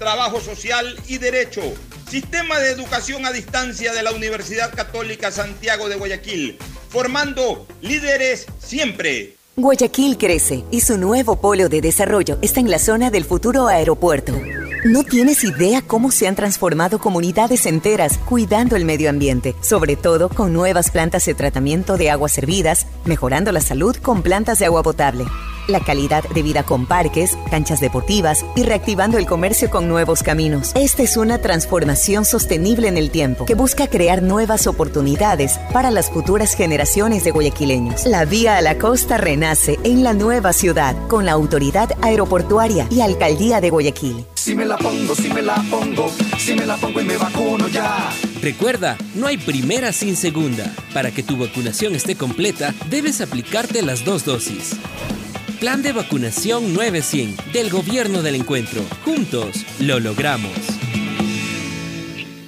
trabajo 0.00 0.40
social 0.40 0.98
y 1.06 1.18
derecho. 1.18 1.60
Sistema 2.10 2.58
de 2.58 2.72
educación 2.72 3.24
a 3.26 3.30
distancia 3.30 3.92
de 3.92 4.02
la 4.02 4.10
Universidad 4.10 4.74
Católica 4.74 5.30
Santiago 5.30 5.88
de 5.88 5.94
Guayaquil, 5.94 6.58
formando 6.88 7.68
líderes 7.82 8.46
siempre. 8.58 9.36
Guayaquil 9.54 10.16
crece 10.16 10.64
y 10.70 10.80
su 10.80 10.96
nuevo 10.96 11.40
polo 11.40 11.68
de 11.68 11.82
desarrollo 11.82 12.38
está 12.40 12.60
en 12.60 12.70
la 12.70 12.78
zona 12.78 13.10
del 13.10 13.24
futuro 13.24 13.68
aeropuerto. 13.68 14.32
No 14.84 15.04
tienes 15.04 15.44
idea 15.44 15.82
cómo 15.82 16.10
se 16.10 16.26
han 16.26 16.34
transformado 16.34 16.98
comunidades 16.98 17.66
enteras 17.66 18.16
cuidando 18.16 18.76
el 18.76 18.86
medio 18.86 19.10
ambiente, 19.10 19.54
sobre 19.60 19.96
todo 19.96 20.30
con 20.30 20.54
nuevas 20.54 20.90
plantas 20.90 21.26
de 21.26 21.34
tratamiento 21.34 21.98
de 21.98 22.10
aguas 22.10 22.32
servidas, 22.32 22.86
mejorando 23.04 23.52
la 23.52 23.60
salud 23.60 23.94
con 23.96 24.22
plantas 24.22 24.58
de 24.58 24.64
agua 24.64 24.82
potable, 24.82 25.26
la 25.70 25.80
calidad 25.80 26.24
de 26.24 26.42
vida 26.42 26.62
con 26.62 26.86
parques, 26.86 27.38
canchas 27.50 27.80
deportivas 27.80 28.44
y 28.54 28.62
reactivando 28.62 29.18
el 29.18 29.26
comercio 29.26 29.70
con 29.70 29.88
nuevos 29.88 30.22
caminos. 30.22 30.72
Esta 30.74 31.02
es 31.02 31.16
una 31.16 31.38
transformación 31.38 32.24
sostenible 32.24 32.88
en 32.88 32.96
el 32.96 33.10
tiempo 33.10 33.46
que 33.46 33.54
busca 33.54 33.86
crear 33.86 34.22
nuevas 34.22 34.66
oportunidades 34.66 35.58
para 35.72 35.90
las 35.90 36.10
futuras 36.10 36.54
generaciones 36.54 37.24
de 37.24 37.30
guayaquileños. 37.30 38.06
La 38.06 38.24
vía 38.24 38.56
a 38.56 38.60
la 38.60 38.76
costa 38.78 39.16
renace 39.16 39.78
en 39.84 40.04
la 40.04 40.12
nueva 40.12 40.52
ciudad 40.52 40.96
con 41.08 41.24
la 41.24 41.32
autoridad 41.32 41.90
aeroportuaria 42.02 42.86
y 42.90 43.00
alcaldía 43.00 43.60
de 43.60 43.70
Guayaquil. 43.70 44.26
Si 44.34 44.54
me 44.54 44.64
la 44.64 44.76
pongo, 44.76 45.14
si 45.14 45.28
me 45.28 45.42
la 45.42 45.56
pongo, 45.70 46.10
si 46.38 46.54
me 46.54 46.66
la 46.66 46.76
pongo 46.76 47.00
y 47.00 47.04
me 47.04 47.16
vacuno 47.16 47.68
ya. 47.68 48.10
Recuerda, 48.42 48.96
no 49.14 49.26
hay 49.26 49.36
primera 49.36 49.92
sin 49.92 50.16
segunda. 50.16 50.74
Para 50.94 51.10
que 51.10 51.22
tu 51.22 51.36
vacunación 51.36 51.94
esté 51.94 52.16
completa, 52.16 52.74
debes 52.88 53.20
aplicarte 53.20 53.82
las 53.82 54.04
dos 54.04 54.24
dosis. 54.24 54.76
Plan 55.60 55.82
de 55.82 55.92
vacunación 55.92 56.72
900 56.72 57.52
del 57.52 57.68
Gobierno 57.68 58.22
del 58.22 58.36
Encuentro. 58.36 58.80
Juntos 59.04 59.66
lo 59.78 60.00
logramos. 60.00 60.52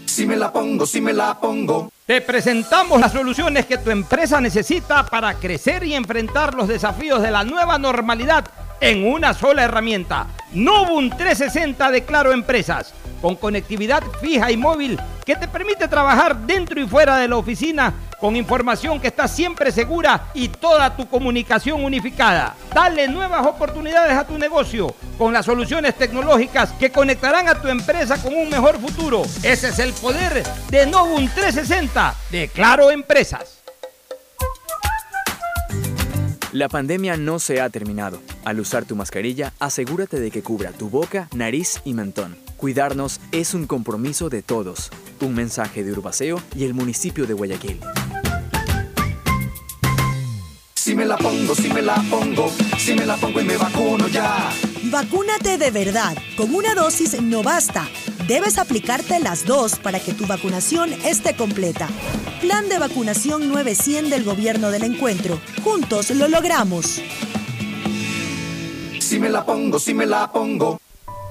Si 0.07 0.25
me 0.25 0.35
la 0.35 0.51
pongo, 0.51 0.87
si 0.87 1.03
me 1.03 1.13
la 1.13 1.39
pongo. 1.39 1.93
Te 2.07 2.23
presentamos 2.23 2.99
las 2.99 3.13
soluciones 3.13 3.67
que 3.67 3.77
tu 3.77 3.91
empresa 3.91 4.41
necesita 4.41 5.05
para 5.05 5.35
crecer 5.35 5.85
y 5.85 5.95
enfrentar 5.95 6.55
los 6.55 6.69
desafíos 6.69 7.21
de 7.21 7.31
la 7.31 7.45
nueva 7.45 7.77
normalidad 7.77 8.47
en 8.81 9.07
una 9.07 9.35
sola 9.35 9.65
herramienta. 9.65 10.29
Nubun 10.55 11.11
360 11.11 11.91
de 11.91 12.05
Claro 12.05 12.33
Empresas, 12.33 12.95
con 13.21 13.37
conectividad 13.37 14.03
fija 14.23 14.51
y 14.51 14.57
móvil 14.57 14.99
que 15.27 15.37
te 15.37 15.49
permite 15.49 15.87
trabajar 15.87 16.47
dentro 16.47 16.81
y 16.81 16.89
fuera 16.89 17.19
de 17.19 17.29
la 17.29 17.37
oficina 17.37 17.93
con 18.23 18.37
información 18.37 19.01
que 19.01 19.09
está 19.09 19.27
siempre 19.27 19.73
segura 19.73 20.31
y 20.33 20.47
toda 20.47 20.97
tu 20.97 21.09
comunicación 21.09 21.83
unificada. 21.83 22.55
Dale 22.73 23.09
nuevas 23.09 23.45
oportunidades 23.45 24.17
a 24.17 24.25
tu 24.25 24.39
negocio 24.39 24.95
con 25.19 25.33
las 25.33 25.45
soluciones 25.45 25.97
tecnológicas 25.97 26.71
que 26.79 26.93
conectarán 26.93 27.49
a 27.49 27.61
tu 27.61 27.67
empresa 27.67 28.23
con 28.23 28.33
un 28.33 28.49
mejor 28.49 28.79
futuro. 28.79 29.23
Ese 29.43 29.71
es 29.71 29.79
el 29.81 29.93
poder 29.95 30.45
de 30.71 30.87
Novum 30.87 31.29
360 31.35 32.15
de 32.31 32.47
Claro 32.47 32.93
Empresas. 32.93 33.59
La 36.53 36.69
pandemia 36.69 37.17
no 37.17 37.41
se 37.41 37.61
ha 37.61 37.71
terminado. 37.71 38.21
Al 38.45 38.61
usar 38.61 38.85
tu 38.85 38.95
mascarilla, 38.95 39.53
asegúrate 39.59 40.21
de 40.21 40.31
que 40.31 40.45
cubra 40.45 40.71
tu 40.71 40.89
boca, 40.89 41.29
nariz 41.35 41.81
y 41.85 41.93
mentón. 41.93 42.42
Cuidarnos 42.63 43.19
es 43.33 43.55
un 43.55 43.67
compromiso 43.67 44.29
de 44.29 44.41
todos. 44.41 44.91
Un 45.21 45.35
mensaje 45.35 45.83
de 45.83 45.91
Urbaceo 45.91 46.41
y 46.55 46.63
el 46.63 46.75
municipio 46.75 47.27
de 47.27 47.35
Guayaquil. 47.35 47.81
Si 50.77 50.95
me 50.95 51.05
la 51.05 51.17
pongo, 51.17 51.57
si 51.57 51.69
me 51.71 51.83
la 51.83 51.97
pongo, 52.09 52.53
si 52.79 52.95
me 52.95 53.05
la 53.05 53.17
pongo 53.17 53.41
y 53.41 53.45
me 53.45 53.57
vacuno 53.57 54.07
ya. 54.07 54.53
Vacúnate 54.85 55.59
de 55.59 55.73
verdad. 55.73 56.17
Con 56.37 56.55
una 56.55 56.77
dosis 56.77 57.21
no 57.21 57.43
basta. 57.43 57.89
Debes 58.29 58.59
aplicarte 58.59 59.19
las 59.19 59.45
dos 59.45 59.75
para 59.81 59.99
que 59.99 60.15
tu 60.15 60.29
vacunación 60.29 60.93
esté 61.05 61.35
completa. 61.35 61.89
Plan 62.41 62.69
de 62.69 62.79
vacunación 62.79 63.49
900 63.49 64.09
del 64.09 64.23
Gobierno 64.23 64.71
del 64.71 64.85
Encuentro. 64.85 65.41
Juntos 65.65 66.11
lo 66.11 66.29
logramos. 66.29 67.03
Si 69.01 69.19
me 69.19 69.31
la 69.31 69.45
pongo, 69.45 69.81
si 69.81 69.95
me 69.95 70.07
la 70.07 70.31
pongo. 70.31 70.79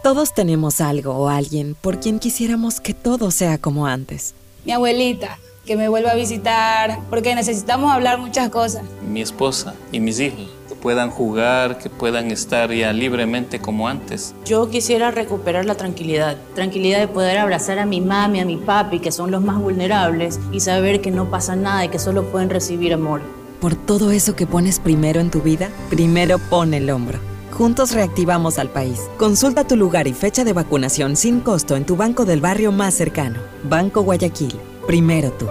Todos 0.03 0.33
tenemos 0.33 0.81
algo 0.81 1.13
o 1.13 1.29
alguien 1.29 1.75
por 1.79 1.99
quien 1.99 2.17
quisiéramos 2.17 2.79
que 2.79 2.95
todo 2.95 3.29
sea 3.29 3.59
como 3.59 3.85
antes. 3.85 4.33
Mi 4.65 4.71
abuelita, 4.71 5.37
que 5.63 5.75
me 5.75 5.89
vuelva 5.89 6.09
a 6.09 6.15
visitar, 6.15 6.97
porque 7.11 7.35
necesitamos 7.35 7.93
hablar 7.93 8.17
muchas 8.17 8.49
cosas. 8.49 8.81
Mi 9.07 9.21
esposa 9.21 9.75
y 9.91 9.99
mis 9.99 10.19
hijos, 10.19 10.49
que 10.67 10.73
puedan 10.73 11.11
jugar, 11.11 11.77
que 11.77 11.91
puedan 11.91 12.31
estar 12.31 12.73
ya 12.73 12.91
libremente 12.93 13.59
como 13.59 13.87
antes. 13.87 14.33
Yo 14.43 14.71
quisiera 14.71 15.11
recuperar 15.11 15.65
la 15.65 15.75
tranquilidad, 15.75 16.35
tranquilidad 16.55 16.99
de 16.99 17.07
poder 17.07 17.37
abrazar 17.37 17.77
a 17.77 17.85
mi 17.85 18.01
mami, 18.01 18.39
a 18.39 18.45
mi 18.45 18.57
papi, 18.57 19.01
que 19.01 19.11
son 19.11 19.29
los 19.29 19.43
más 19.43 19.59
vulnerables, 19.59 20.39
y 20.51 20.61
saber 20.61 21.01
que 21.01 21.11
no 21.11 21.29
pasa 21.29 21.55
nada 21.55 21.85
y 21.85 21.89
que 21.89 21.99
solo 21.99 22.23
pueden 22.31 22.49
recibir 22.49 22.91
amor. 22.91 23.21
Por 23.59 23.75
todo 23.75 24.09
eso 24.09 24.35
que 24.35 24.47
pones 24.47 24.79
primero 24.79 25.19
en 25.19 25.29
tu 25.29 25.41
vida, 25.41 25.69
primero 25.91 26.39
pon 26.39 26.73
el 26.73 26.89
hombro. 26.89 27.30
Juntos 27.61 27.91
reactivamos 27.91 28.57
al 28.57 28.71
país. 28.71 28.99
Consulta 29.19 29.67
tu 29.67 29.75
lugar 29.75 30.07
y 30.07 30.13
fecha 30.13 30.43
de 30.43 30.51
vacunación 30.51 31.15
sin 31.15 31.41
costo 31.41 31.75
en 31.75 31.85
tu 31.85 31.95
banco 31.95 32.25
del 32.25 32.41
barrio 32.41 32.71
más 32.71 32.95
cercano. 32.95 33.39
Banco 33.63 34.01
Guayaquil. 34.01 34.59
Primero 34.87 35.31
tú. 35.33 35.47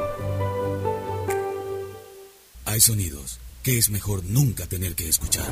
Hay 2.64 2.80
sonidos 2.80 3.38
que 3.62 3.78
es 3.78 3.90
mejor 3.90 4.24
nunca 4.24 4.66
tener 4.66 4.96
que 4.96 5.08
escuchar. 5.08 5.46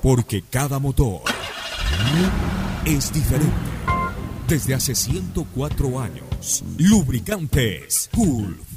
Porque 0.00 0.42
cada 0.48 0.78
motor 0.78 1.20
es 2.86 3.12
diferente. 3.12 3.54
Desde 4.48 4.72
hace 4.72 4.94
104 4.94 6.00
años, 6.00 6.64
lubricantes 6.78 8.08
Gulf 8.14 8.69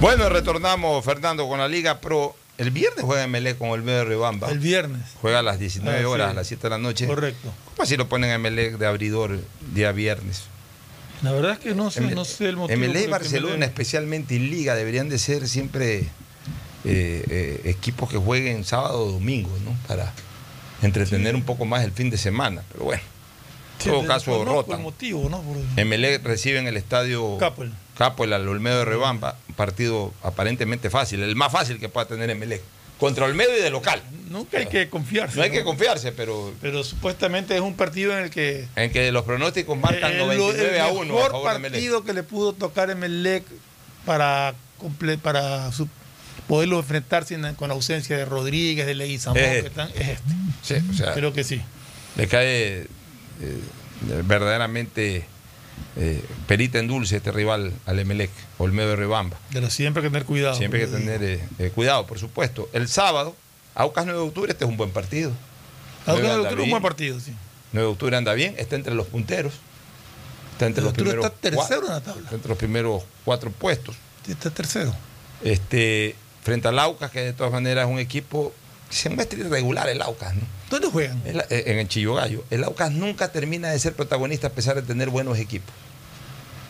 Bueno, 0.00 0.28
retornamos, 0.28 1.04
Fernando, 1.04 1.48
con 1.48 1.58
la 1.58 1.66
Liga 1.66 2.00
Pro. 2.00 2.36
El 2.56 2.70
viernes 2.70 3.04
juega 3.04 3.26
MLE 3.26 3.56
con 3.56 3.84
de 3.84 4.04
Ribamba. 4.04 4.48
El 4.50 4.58
viernes. 4.60 5.02
Juega 5.20 5.40
a 5.40 5.42
las 5.42 5.58
19 5.58 6.02
Ah, 6.04 6.08
horas, 6.08 6.26
sí. 6.28 6.30
a 6.30 6.34
las 6.34 6.46
7 6.46 6.62
de 6.62 6.70
la 6.70 6.78
noche. 6.78 7.06
Correcto. 7.06 7.52
¿Cómo 7.64 7.82
así 7.82 7.96
lo 7.96 8.08
ponen 8.08 8.40
MLE 8.40 8.76
de 8.76 8.86
abridor 8.86 9.40
día 9.74 9.90
viernes? 9.92 10.44
La 11.22 11.32
verdad 11.32 11.52
es 11.52 11.58
que 11.58 11.74
no 11.74 11.90
sé, 11.90 12.00
no 12.02 12.24
sé 12.24 12.48
el 12.48 12.56
motivo. 12.56 12.78
MLE 12.78 12.86
y 12.86 12.96
el 12.96 13.04
que 13.06 13.10
Barcelona, 13.10 13.56
MLE. 13.56 13.66
especialmente 13.66 14.34
y 14.36 14.38
Liga, 14.38 14.76
deberían 14.76 15.08
de 15.08 15.18
ser 15.18 15.48
siempre 15.48 15.98
eh, 15.98 16.04
eh, 16.84 17.60
equipos 17.64 18.08
que 18.08 18.18
jueguen 18.18 18.64
sábado 18.64 19.00
o 19.04 19.10
domingo, 19.12 19.50
¿no? 19.64 19.76
Para 19.88 20.12
entretener 20.82 21.34
un 21.34 21.42
poco 21.42 21.64
más 21.64 21.82
el 21.84 21.90
fin 21.90 22.08
de 22.10 22.18
semana. 22.18 22.62
Pero 22.72 22.84
bueno, 22.84 23.02
en 23.02 23.17
Sí, 23.78 23.88
todo 23.90 24.04
caso 24.06 24.40
el 24.42 24.46
rotan. 24.48 24.82
motivo, 24.82 25.28
¿no? 25.28 25.40
Por- 25.42 25.56
MLE 25.84 26.18
recibe 26.18 26.58
en 26.58 26.66
el 26.66 26.76
estadio 26.76 27.36
Capel. 27.38 27.72
Capo, 27.96 28.24
el 28.24 28.32
Olmedo 28.32 28.78
de 28.80 28.84
Rebamba, 28.84 29.36
un 29.48 29.54
partido 29.54 30.12
aparentemente 30.22 30.90
fácil, 30.90 31.22
el 31.22 31.34
más 31.36 31.50
fácil 31.52 31.78
que 31.78 31.88
pueda 31.88 32.06
tener 32.08 32.30
MLE. 32.34 32.60
Contra 32.98 33.26
Olmedo 33.26 33.56
y 33.56 33.60
de 33.62 33.70
local. 33.70 34.02
Nunca 34.28 34.58
hay 34.58 34.66
que 34.66 34.88
confiarse. 34.88 35.36
No 35.36 35.42
hay 35.44 35.50
que 35.52 35.62
confiarse, 35.62 36.10
pero 36.10 36.52
Pero 36.60 36.82
supuestamente 36.82 37.54
es 37.54 37.60
un 37.60 37.74
partido 37.74 38.12
en 38.12 38.24
el 38.24 38.30
que. 38.30 38.66
en 38.74 38.90
que 38.90 39.12
los 39.12 39.24
pronósticos 39.24 39.78
marcan 39.78 40.12
el, 40.12 40.18
99 40.18 40.80
a 40.80 40.88
1 40.88 41.00
a 41.00 41.04
mejor 41.04 41.30
favor 41.30 41.52
de 41.52 41.58
MLE. 41.60 41.70
partido 41.70 42.04
que 42.04 42.12
le 42.12 42.22
pudo 42.24 42.52
tocar 42.54 42.90
Emelec 42.90 43.44
para, 44.04 44.54
para 45.22 45.70
su- 45.72 45.88
poderlo 46.48 46.78
enfrentar 46.78 47.24
sin- 47.24 47.54
con 47.54 47.68
la 47.68 47.74
ausencia 47.74 48.16
de 48.16 48.24
Rodríguez, 48.24 48.86
de 48.86 48.94
Leguizamón, 48.96 49.38
Es 49.38 49.48
que 49.48 49.56
este. 49.58 49.68
están- 49.68 49.90
es 49.90 50.08
este. 50.08 50.30
Sí, 50.62 50.74
o 50.90 50.94
sea, 50.94 51.14
Creo 51.14 51.32
que 51.32 51.44
sí. 51.44 51.60
le 52.16 52.26
cae 52.26 52.86
eh, 53.40 54.22
verdaderamente 54.26 55.26
eh, 55.96 56.24
perita 56.46 56.78
en 56.78 56.86
dulce 56.86 57.16
este 57.16 57.32
rival 57.32 57.72
al 57.86 57.98
Emelec, 57.98 58.30
Olmedo 58.58 58.90
de 58.90 58.96
Rebamba. 58.96 59.36
Pero 59.52 59.68
siempre 59.68 60.00
hay 60.00 60.08
que 60.08 60.12
tener 60.12 60.26
cuidado. 60.26 60.54
Siempre 60.54 60.80
hay 60.80 60.86
que 60.86 60.96
tener 60.96 61.22
eh, 61.22 61.40
eh, 61.58 61.70
cuidado, 61.74 62.06
por 62.06 62.18
supuesto. 62.18 62.68
El 62.72 62.88
sábado, 62.88 63.34
Aucas 63.74 64.04
9 64.04 64.20
de 64.20 64.26
octubre, 64.26 64.52
este 64.52 64.64
es 64.64 64.70
un 64.70 64.76
buen 64.76 64.90
partido. 64.90 65.32
Aucas 66.06 66.22
9 66.22 66.28
de 66.28 66.40
octubre 66.40 66.62
es 66.62 66.64
un 66.64 66.70
buen 66.70 66.82
partido, 66.82 67.20
sí. 67.20 67.34
9 67.72 67.86
de 67.86 67.92
octubre 67.92 68.16
anda 68.16 68.32
bien, 68.34 68.54
está 68.58 68.76
entre 68.76 68.94
los 68.94 69.06
punteros. 69.08 69.54
Está 70.52 70.66
entre 70.66 70.84
los 70.84 70.92
primeros. 70.92 71.24
está 71.24 71.36
tercero 71.36 71.86
en 71.86 71.92
la 71.92 72.00
tabla. 72.00 72.22
está 72.22 72.34
entre 72.34 72.48
los 72.48 72.58
primeros 72.58 73.02
cuatro 73.24 73.50
puestos. 73.50 73.96
Está 74.28 74.50
tercero. 74.50 74.94
Este, 75.42 76.14
frente 76.42 76.68
al 76.68 76.78
Aucas, 76.78 77.10
que 77.10 77.20
de 77.20 77.32
todas 77.32 77.52
maneras 77.52 77.86
es 77.86 77.92
un 77.92 77.98
equipo 77.98 78.52
se 78.90 79.10
muestra 79.10 79.38
irregular 79.38 79.88
el 79.88 80.00
Aucas, 80.02 80.34
¿no? 80.34 80.42
¿Dónde 80.70 80.88
juegan? 80.88 81.20
El- 81.24 81.40
eh, 81.40 81.64
en 81.66 81.78
el 81.78 81.88
Chillogallo. 81.88 82.44
El 82.50 82.64
Aucas 82.64 82.92
nunca 82.92 83.32
termina 83.32 83.70
de 83.70 83.78
ser 83.78 83.94
protagonista 83.94 84.48
a 84.48 84.50
pesar 84.50 84.76
de 84.76 84.82
tener 84.82 85.08
buenos 85.10 85.38
equipos. 85.38 85.74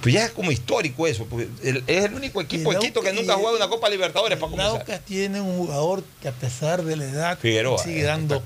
Pues 0.01 0.15
ya 0.15 0.27
es 0.27 0.31
como 0.31 0.53
histórico 0.53 1.09
eso, 1.09 1.27
el- 1.65 1.83
es 1.89 2.05
el 2.05 2.15
único 2.15 2.41
equipo 2.41 2.71
de 2.71 2.77
El 2.77 2.83
Quito 2.83 3.01
que 3.01 3.13
nunca 3.13 3.33
ha 3.33 3.37
jugado 3.37 3.57
una 3.57 3.67
Copa 3.69 3.89
Libertadores 3.89 4.39
para 4.39 4.53
El. 4.55 4.61
Aucas 4.61 5.01
tiene 5.01 5.41
un 5.41 5.57
jugador 5.57 6.05
que 6.23 6.29
a 6.29 6.33
pesar 6.33 6.85
de 6.85 6.95
la 6.95 7.05
edad 7.05 7.39
Figueroa, 7.41 7.83
sigue 7.83 8.05
dando 8.05 8.41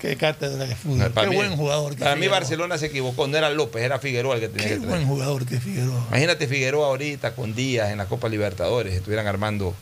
qué 0.00 0.16
cátedra 0.16 0.64
de 0.64 0.74
fútbol. 0.74 1.10
Para 1.10 1.26
qué 1.26 1.30
mí- 1.32 1.36
buen 1.36 1.56
jugador. 1.58 1.94
que 1.94 2.04
Para 2.04 2.16
mí. 2.16 2.26
Barcelona 2.26 2.78
se 2.78 2.86
equivocó, 2.86 3.26
no 3.26 3.36
era 3.36 3.50
López, 3.50 3.82
era 3.82 3.98
Figueroa 3.98 4.36
el 4.36 4.40
que 4.40 4.48
tenía 4.48 4.64
Qué 4.68 4.74
que 4.76 4.80
traer. 4.80 4.88
buen 4.96 5.06
jugador 5.06 5.44
que 5.44 5.60
Figueroa. 5.60 6.06
Imagínate 6.08 6.46
Figueroa 6.48 6.86
ahorita 6.86 7.34
con 7.34 7.54
Díaz 7.54 7.90
en 7.90 7.98
la 7.98 8.06
Copa 8.06 8.30
Libertadores, 8.30 8.94
estuvieran 8.94 9.26
armando 9.26 9.74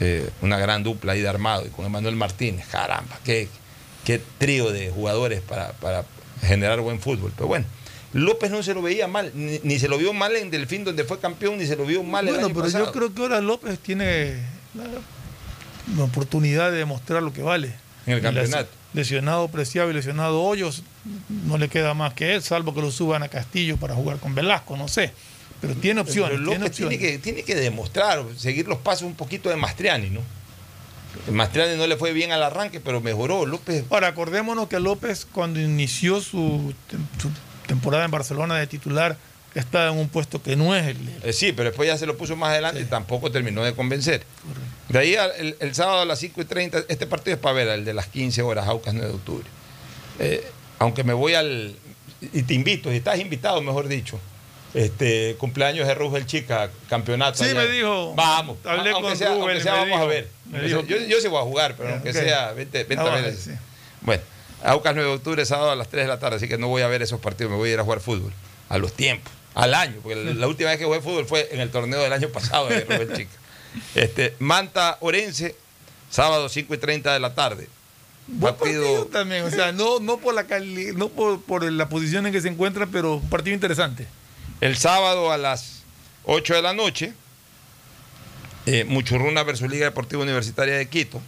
eh, 0.00 0.30
una 0.40 0.56
gran 0.58 0.82
dupla 0.82 1.12
ahí 1.12 1.20
de 1.20 1.28
armado 1.28 1.66
y 1.66 1.68
con 1.68 1.84
Emanuel 1.84 2.16
Martínez, 2.16 2.66
caramba, 2.68 3.18
qué, 3.22 3.48
qué 4.04 4.20
trío 4.38 4.70
de 4.72 4.90
jugadores 4.90 5.40
para, 5.40 5.72
para 5.72 6.04
generar 6.42 6.80
buen 6.80 7.00
fútbol. 7.00 7.32
Pero 7.36 7.48
bueno, 7.48 7.66
López 8.12 8.50
no 8.50 8.62
se 8.62 8.74
lo 8.74 8.82
veía 8.82 9.06
mal, 9.06 9.32
ni, 9.34 9.60
ni 9.62 9.78
se 9.78 9.88
lo 9.88 9.98
vio 9.98 10.12
mal 10.12 10.34
en 10.36 10.50
Delfín 10.50 10.84
donde 10.84 11.04
fue 11.04 11.18
campeón, 11.18 11.58
ni 11.58 11.66
se 11.66 11.76
lo 11.76 11.84
vio 11.84 12.02
mal 12.02 12.26
el 12.26 12.34
Bueno, 12.34 12.46
año 12.46 12.54
pero 12.54 12.66
pasado. 12.66 12.86
yo 12.86 12.92
creo 12.92 13.14
que 13.14 13.22
ahora 13.22 13.40
López 13.40 13.78
tiene 13.80 14.36
la, 14.74 14.84
la 15.96 16.04
oportunidad 16.04 16.70
de 16.70 16.78
demostrar 16.78 17.22
lo 17.22 17.32
que 17.32 17.42
vale. 17.42 17.74
En 18.06 18.14
el 18.14 18.22
campeonato. 18.22 18.70
les- 18.70 18.78
Lesionado 18.94 19.48
Preciado 19.48 19.90
y 19.90 19.92
lesionado 19.92 20.42
Hoyos, 20.42 20.82
no 21.46 21.58
le 21.58 21.68
queda 21.68 21.92
más 21.92 22.14
que 22.14 22.34
él, 22.34 22.42
salvo 22.42 22.74
que 22.74 22.80
lo 22.80 22.90
suban 22.90 23.22
a 23.22 23.28
Castillo 23.28 23.76
para 23.76 23.94
jugar 23.94 24.16
con 24.18 24.34
Velasco, 24.34 24.78
no 24.78 24.88
sé. 24.88 25.12
Pero 25.60 25.74
tiene 25.74 26.00
opciones. 26.00 26.30
Pero 26.38 26.42
López 26.44 26.58
tiene, 26.58 26.66
opciones. 26.94 26.98
que, 26.98 27.18
tiene 27.18 27.42
que 27.42 27.54
demostrar, 27.54 28.24
seguir 28.38 28.66
los 28.66 28.78
pasos 28.78 29.02
un 29.02 29.14
poquito 29.14 29.50
de 29.50 29.56
Mastriani, 29.56 30.08
¿no? 30.08 30.20
Mastriani 31.32 31.76
no 31.76 31.86
le 31.86 31.96
fue 31.96 32.12
bien 32.12 32.32
al 32.32 32.42
arranque, 32.42 32.80
pero 32.80 33.00
mejoró. 33.00 33.46
López 33.46 33.84
Ahora, 33.90 34.08
acordémonos 34.08 34.68
que 34.68 34.78
López, 34.80 35.26
cuando 35.30 35.60
inició 35.60 36.20
su, 36.20 36.72
tem- 36.90 37.20
su 37.20 37.30
temporada 37.66 38.04
en 38.04 38.10
Barcelona 38.10 38.56
de 38.56 38.66
titular, 38.66 39.16
estaba 39.54 39.90
en 39.90 39.98
un 39.98 40.08
puesto 40.08 40.42
que 40.42 40.56
no 40.56 40.74
es 40.76 40.86
el. 40.86 40.96
Eh, 41.22 41.32
sí, 41.32 41.52
pero 41.52 41.70
después 41.70 41.86
ya 41.88 41.96
se 41.98 42.06
lo 42.06 42.16
puso 42.16 42.36
más 42.36 42.50
adelante 42.50 42.80
y 42.80 42.84
tampoco 42.84 43.30
terminó 43.30 43.62
de 43.64 43.74
convencer. 43.74 44.22
De 44.88 44.98
ahí 44.98 45.16
al- 45.16 45.32
el, 45.38 45.56
el 45.60 45.74
sábado 45.74 46.00
a 46.00 46.04
las 46.04 46.18
5 46.18 46.40
y 46.42 46.44
30, 46.44 46.84
este 46.88 47.06
partido 47.06 47.34
es 47.36 47.40
para 47.40 47.54
ver, 47.54 47.68
el 47.68 47.84
de 47.84 47.94
las 47.94 48.06
15 48.06 48.42
horas, 48.42 48.68
Aucas 48.68 48.94
9 48.94 49.08
de 49.08 49.14
octubre. 49.14 49.44
Eh, 50.18 50.46
aunque 50.78 51.04
me 51.04 51.12
voy 51.14 51.34
al. 51.34 51.74
Y 52.32 52.42
te 52.42 52.54
invito, 52.54 52.90
si 52.90 52.96
estás 52.96 53.18
invitado, 53.18 53.60
mejor 53.62 53.88
dicho. 53.88 54.18
Este 54.74 55.34
cumpleaños 55.38 55.86
de 55.88 55.94
Rugel 55.94 56.26
Chica, 56.26 56.70
campeonato. 56.88 57.38
Sí, 57.38 57.50
allá. 57.50 57.54
me 57.62 57.68
dijo. 57.68 58.14
Vamos, 58.14 58.58
Hablé 58.64 58.90
aunque 58.90 59.08
con 59.08 59.16
sea, 59.16 59.30
aunque 59.32 59.60
sea, 59.60 59.72
vamos 59.74 60.00
a 60.00 60.04
ver. 60.04 60.28
dijo- 60.64 60.84
yo, 60.84 60.98
yo 60.98 61.20
sí 61.20 61.28
voy 61.28 61.40
a 61.40 61.44
jugar, 61.44 61.74
pero 61.76 61.94
aunque 61.94 62.12
sea, 62.12 62.52
vente, 62.52 62.84
vente 62.84 63.04
Ah, 63.04 63.12
a 63.14 63.20
ver. 63.20 63.34
sí. 63.34 63.50
Bueno, 64.02 64.22
Aucas 64.62 64.94
9 64.94 65.08
de 65.08 65.16
octubre, 65.16 65.46
sábado 65.46 65.70
a 65.70 65.76
las 65.76 65.88
3 65.88 66.04
de 66.04 66.08
la 66.08 66.18
tarde, 66.18 66.36
así 66.36 66.48
que 66.48 66.58
no 66.58 66.68
voy 66.68 66.82
a 66.82 66.88
ver 66.88 67.00
esos 67.02 67.20
partidos, 67.20 67.50
me 67.50 67.56
voy 67.56 67.70
a 67.70 67.74
ir 67.74 67.80
a 67.80 67.84
jugar 67.84 68.00
fútbol. 68.00 68.32
A 68.68 68.76
los 68.76 68.92
tiempos, 68.92 69.32
al 69.54 69.72
año, 69.72 69.94
porque 70.02 70.16
la, 70.16 70.34
la 70.34 70.46
última 70.48 70.68
vez 70.70 70.78
que 70.78 70.84
jugué 70.84 71.00
fútbol 71.00 71.24
fue 71.26 71.48
en 71.52 71.60
el 71.60 71.70
torneo 71.70 72.00
del 72.02 72.12
año 72.12 72.28
pasado 72.28 72.68
de 72.68 72.80
Rubén 72.80 73.12
Chica. 73.14 73.30
Este, 73.94 74.34
Manta 74.38 74.96
Orense, 75.00 75.54
sábado 76.10 76.48
5 76.48 76.74
y 76.74 76.78
30 76.78 77.12
de 77.12 77.20
la 77.20 77.34
tarde. 77.34 77.68
Buen 78.26 78.54
partido 78.56 79.06
también, 79.06 79.44
o 79.44 79.50
sea, 79.50 79.72
no, 79.72 80.00
no 80.00 80.18
por 80.18 80.34
la 80.34 80.44
cali- 80.44 80.92
no 80.94 81.08
por, 81.08 81.40
por 81.42 81.70
la 81.70 81.88
posición 81.88 82.26
en 82.26 82.32
que 82.32 82.40
se 82.42 82.48
encuentra, 82.48 82.86
pero 82.86 83.14
un 83.16 83.30
partido 83.30 83.54
interesante. 83.54 84.06
El 84.60 84.76
sábado 84.76 85.30
a 85.32 85.38
las 85.38 85.82
8 86.24 86.54
de 86.54 86.62
la 86.62 86.72
noche, 86.72 87.12
eh, 88.66 88.84
Muchurruna 88.84 89.42
versus 89.44 89.70
Liga 89.70 89.86
Deportiva 89.86 90.22
Universitaria 90.22 90.74
de 90.76 90.88
Quito. 90.88 91.20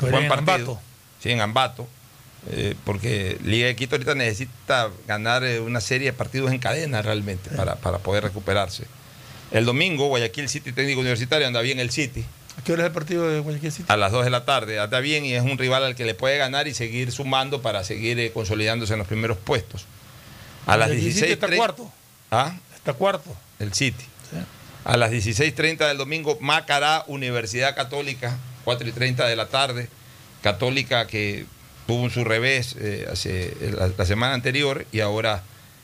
Pero 0.00 0.12
Buen 0.12 0.24
en 0.24 0.28
partido. 0.28 0.54
Ambato. 0.54 0.80
Sí, 1.22 1.30
en 1.30 1.40
Ambato. 1.40 1.88
eh, 2.50 2.74
porque 2.84 3.38
Liga 3.44 3.66
de 3.66 3.76
Quito 3.76 3.96
ahorita 3.96 4.14
necesita 4.14 4.90
ganar 5.06 5.44
eh, 5.44 5.60
una 5.60 5.80
serie 5.80 6.06
de 6.08 6.12
partidos 6.12 6.52
en 6.52 6.58
cadena 6.58 7.02
realmente 7.02 7.50
para, 7.50 7.76
para 7.76 7.98
poder 7.98 8.22
recuperarse. 8.24 8.84
El 9.50 9.64
domingo, 9.64 10.08
Guayaquil 10.08 10.48
City 10.48 10.72
Técnico 10.72 11.00
Universitario 11.00 11.46
anda 11.46 11.60
bien 11.60 11.78
el 11.80 11.90
City. 11.90 12.24
¿A 12.58 12.62
qué 12.62 12.72
hora 12.72 12.82
es 12.82 12.86
el 12.88 12.92
partido 12.92 13.28
de 13.28 13.40
Guayaquil 13.40 13.72
City? 13.72 13.84
A 13.88 13.96
las 13.96 14.12
2 14.12 14.24
de 14.24 14.30
la 14.30 14.44
tarde, 14.44 14.78
anda 14.78 15.00
bien 15.00 15.24
y 15.24 15.34
es 15.34 15.42
un 15.42 15.58
rival 15.58 15.84
al 15.84 15.94
que 15.96 16.04
le 16.04 16.14
puede 16.14 16.38
ganar 16.38 16.68
y 16.68 16.74
seguir 16.74 17.10
sumando 17.12 17.62
para 17.62 17.82
seguir 17.84 18.18
eh, 18.20 18.30
consolidándose 18.32 18.92
en 18.92 19.00
los 19.00 19.08
primeros 19.08 19.38
puestos. 19.38 19.86
A 20.66 20.76
las 20.76 20.88
Guayaquil 20.88 21.12
City 21.12 21.26
16 21.26 21.32
está 21.32 21.56
cuarto. 21.56 21.92
¿Ah? 22.30 22.56
Está 22.74 22.92
cuarto. 22.92 23.34
El 23.58 23.72
City. 23.72 24.04
A 24.84 24.98
las 24.98 25.10
16.30 25.10 25.88
del 25.88 25.96
domingo, 25.96 26.36
Macará, 26.40 27.04
Universidad 27.06 27.74
Católica, 27.74 28.36
4 28.64 28.88
y 28.88 28.92
30 28.92 29.26
de 29.26 29.36
la 29.36 29.46
tarde. 29.46 29.88
Católica 30.42 31.06
que 31.06 31.46
tuvo 31.86 32.02
un 32.02 32.10
su 32.10 32.22
revés 32.24 32.76
eh, 32.78 33.06
hace, 33.10 33.56
la, 33.78 33.90
la 33.96 34.04
semana 34.04 34.34
anterior 34.34 34.84
y 34.92 35.00
ahora 35.00 35.42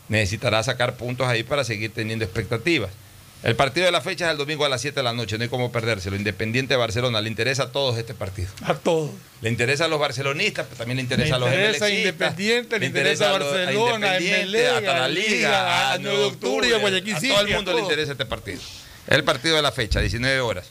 necesitará 0.09 0.63
sacar 0.63 0.97
puntos 0.97 1.29
ahí 1.29 1.43
para 1.43 1.65
seguir 1.65 1.93
teniendo 1.95 2.25
expectativas. 2.25 2.91
El 3.43 3.57
partido 3.57 3.87
de 3.87 3.93
la 3.93 4.03
fecha 4.03 4.27
es 4.27 4.33
el 4.33 4.37
domingo 4.37 4.67
a 4.67 4.69
las 4.69 4.83
7 4.83 4.97
de 4.97 5.03
la 5.03 5.15
noche, 5.15 5.39
no 5.39 5.45
hay 5.45 5.49
cómo 5.49 5.73
perdérselo. 5.73 6.15
Independiente 6.15 6.75
de 6.75 6.79
Barcelona, 6.79 7.23
le 7.23 7.29
interesa 7.31 7.65
a 7.65 7.73
todos 7.73 7.97
este 7.97 8.13
partido. 8.13 8.49
A 8.63 8.75
todos. 8.75 9.13
Le 9.41 9.49
interesa 9.49 9.87
a 9.87 9.89
los 9.89 9.99
barcelonistas, 9.99 10.67
pero 10.67 10.77
también 10.77 10.97
le 10.97 11.03
interesa 11.05 11.31
Le 11.31 11.35
a 11.37 11.39
los 11.39 11.49
interesa 11.49 11.85
a 11.87 11.89
MLXistas, 11.89 11.99
Independiente, 12.13 12.79
le 12.79 12.87
interesa 12.87 13.35
a 13.35 13.39
los- 13.39 13.51
Barcelona, 13.51 14.11
a 14.11 14.21
Independiente, 14.21 14.69
hasta 14.69 14.99
la 14.99 15.05
a 15.05 15.09
Liga, 15.09 15.61
a 15.89 15.93
a 15.93 15.99
9 15.99 16.03
9 16.03 16.19
de 16.19 16.25
octubre 16.27 16.75
a 16.75 16.79
Guayaquil 16.79 17.15
a 17.15 17.21
todo 17.21 17.41
el 17.41 17.53
a 17.53 17.57
mundo 17.57 17.73
le 17.73 17.81
interesa 17.81 18.13
este 18.13 18.27
partido. 18.27 18.59
Es 19.07 19.15
el 19.17 19.25
partido 19.25 19.57
de 19.57 19.63
la 19.63 19.73
fecha, 19.73 20.01
19 20.01 20.41
horas. 20.41 20.67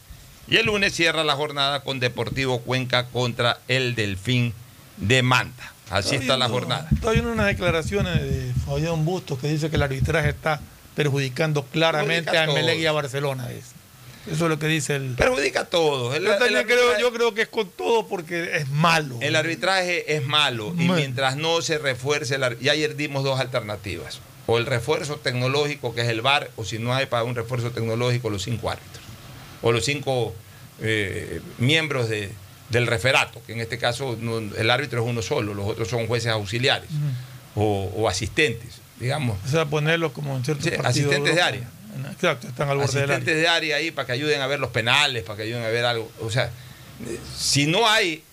Y 0.48 0.58
el 0.58 0.68
lunes 0.68 0.94
cierra 0.94 1.24
la 1.24 1.36
jornada 1.36 1.82
con 1.82 2.00
Deportivo 2.00 2.60
Cuenca 2.62 3.08
contra 3.08 3.60
el 3.68 3.96
Delfín 3.96 4.54
de 4.98 5.24
Manta. 5.24 5.74
Así 5.90 6.16
está 6.18 6.38
la 6.38 6.48
jornada. 6.50 6.88
Está 6.94 7.10
viendo 7.12 7.32
unas 7.32 7.48
declaraciones 7.48 8.22
de 8.22 8.54
Fabián 8.66 9.06
Bustos 9.06 9.40
que 9.40 9.48
dice 9.48 9.72
que 9.72 9.76
el 9.76 9.82
arbitraje 9.82 10.30
está 10.30 10.62
perjudicando 11.04 11.64
claramente 11.64 12.38
a 12.38 12.44
a 12.44 12.74
y 12.76 12.86
a. 12.86 12.92
Barcelona. 12.92 13.50
es. 13.52 13.72
Eso 14.30 14.46
es 14.46 14.50
lo 14.50 14.60
que 14.60 14.68
dice 14.68 14.98
el. 14.98 15.16
Perjudica 15.16 15.62
a 15.62 15.66
todos. 15.66 16.14
El- 16.14 16.26
yo, 16.26 16.32
también 16.38 16.58
el 16.60 16.66
creo, 16.66 16.90
arbitraje- 16.92 17.02
yo 17.02 17.14
creo 17.14 17.34
que 17.34 17.44
es 17.44 17.48
con 17.48 17.70
todo 17.70 18.06
porque 18.08 18.58
es 18.58 18.68
malo. 18.70 19.18
El 19.22 19.38
arbitraje 19.38 20.14
es 20.18 20.26
malo 20.26 20.74
y 20.78 20.90
mientras 20.90 21.38
no 21.38 21.62
se 21.62 21.78
refuerce, 21.78 22.36
el 22.36 22.58
y 22.60 22.68
ayer 22.68 22.98
dimos 22.98 23.24
dos 23.24 23.40
alternativas. 23.40 24.20
O 24.46 24.58
el 24.58 24.66
refuerzo 24.66 25.16
tecnológico, 25.18 25.96
que 25.96 26.02
es 26.02 26.10
el 26.10 26.22
VAR, 26.22 26.52
o 26.58 26.66
si 26.66 26.80
no 26.80 26.94
hay 26.94 27.06
para 27.06 27.24
un 27.24 27.34
refuerzo 27.36 27.72
tecnológico, 27.72 28.30
los 28.30 28.44
cinco 28.44 28.70
árbitros. 28.70 29.04
O 29.62 29.72
los 29.72 29.86
cinco 29.86 30.36
eh, 30.82 31.40
miembros 31.58 32.10
de- 32.10 32.30
del 32.70 32.88
referato, 32.88 33.42
que 33.48 33.54
en 33.54 33.62
este 33.62 33.78
caso 33.78 34.18
no- 34.20 34.40
el 34.40 34.70
árbitro 34.70 35.02
es 35.02 35.08
uno 35.10 35.22
solo, 35.22 35.54
los 35.54 35.66
otros 35.66 35.88
son 35.88 36.08
jueces 36.08 36.32
auxiliares 36.32 36.90
o, 37.56 37.90
o 37.96 38.08
asistentes, 38.10 38.79
digamos. 39.00 39.38
O 39.46 39.50
sea, 39.50 39.66
ponerlos 39.66 40.12
como 40.12 40.36
en 40.36 40.44
ciertos 40.46 40.66
Sí, 40.66 40.72
asistentes 40.84 41.36
de 41.36 41.42
área. 41.42 41.70
Exacto, 42.12 42.48
están 42.48 42.70
al 42.70 42.78
borde 42.78 42.94
del 42.94 43.04
área. 43.04 43.16
asistentes 43.18 43.42
de 43.42 43.48
área 43.48 43.76
ahí 43.78 43.92
para 43.92 44.06
que 44.06 44.12
ayuden 44.14 44.42
a 44.42 44.48
ver 44.48 44.60
los 44.60 44.70
penales, 44.72 45.24
para 45.24 45.38
que 45.38 45.44
ayuden 45.44 45.64
a 45.64 45.68
ver 45.70 45.86
algo. 45.86 46.10
O 46.22 46.30
sea, 46.30 46.52
si 47.38 47.66
no 47.66 47.88
hay 47.90 48.24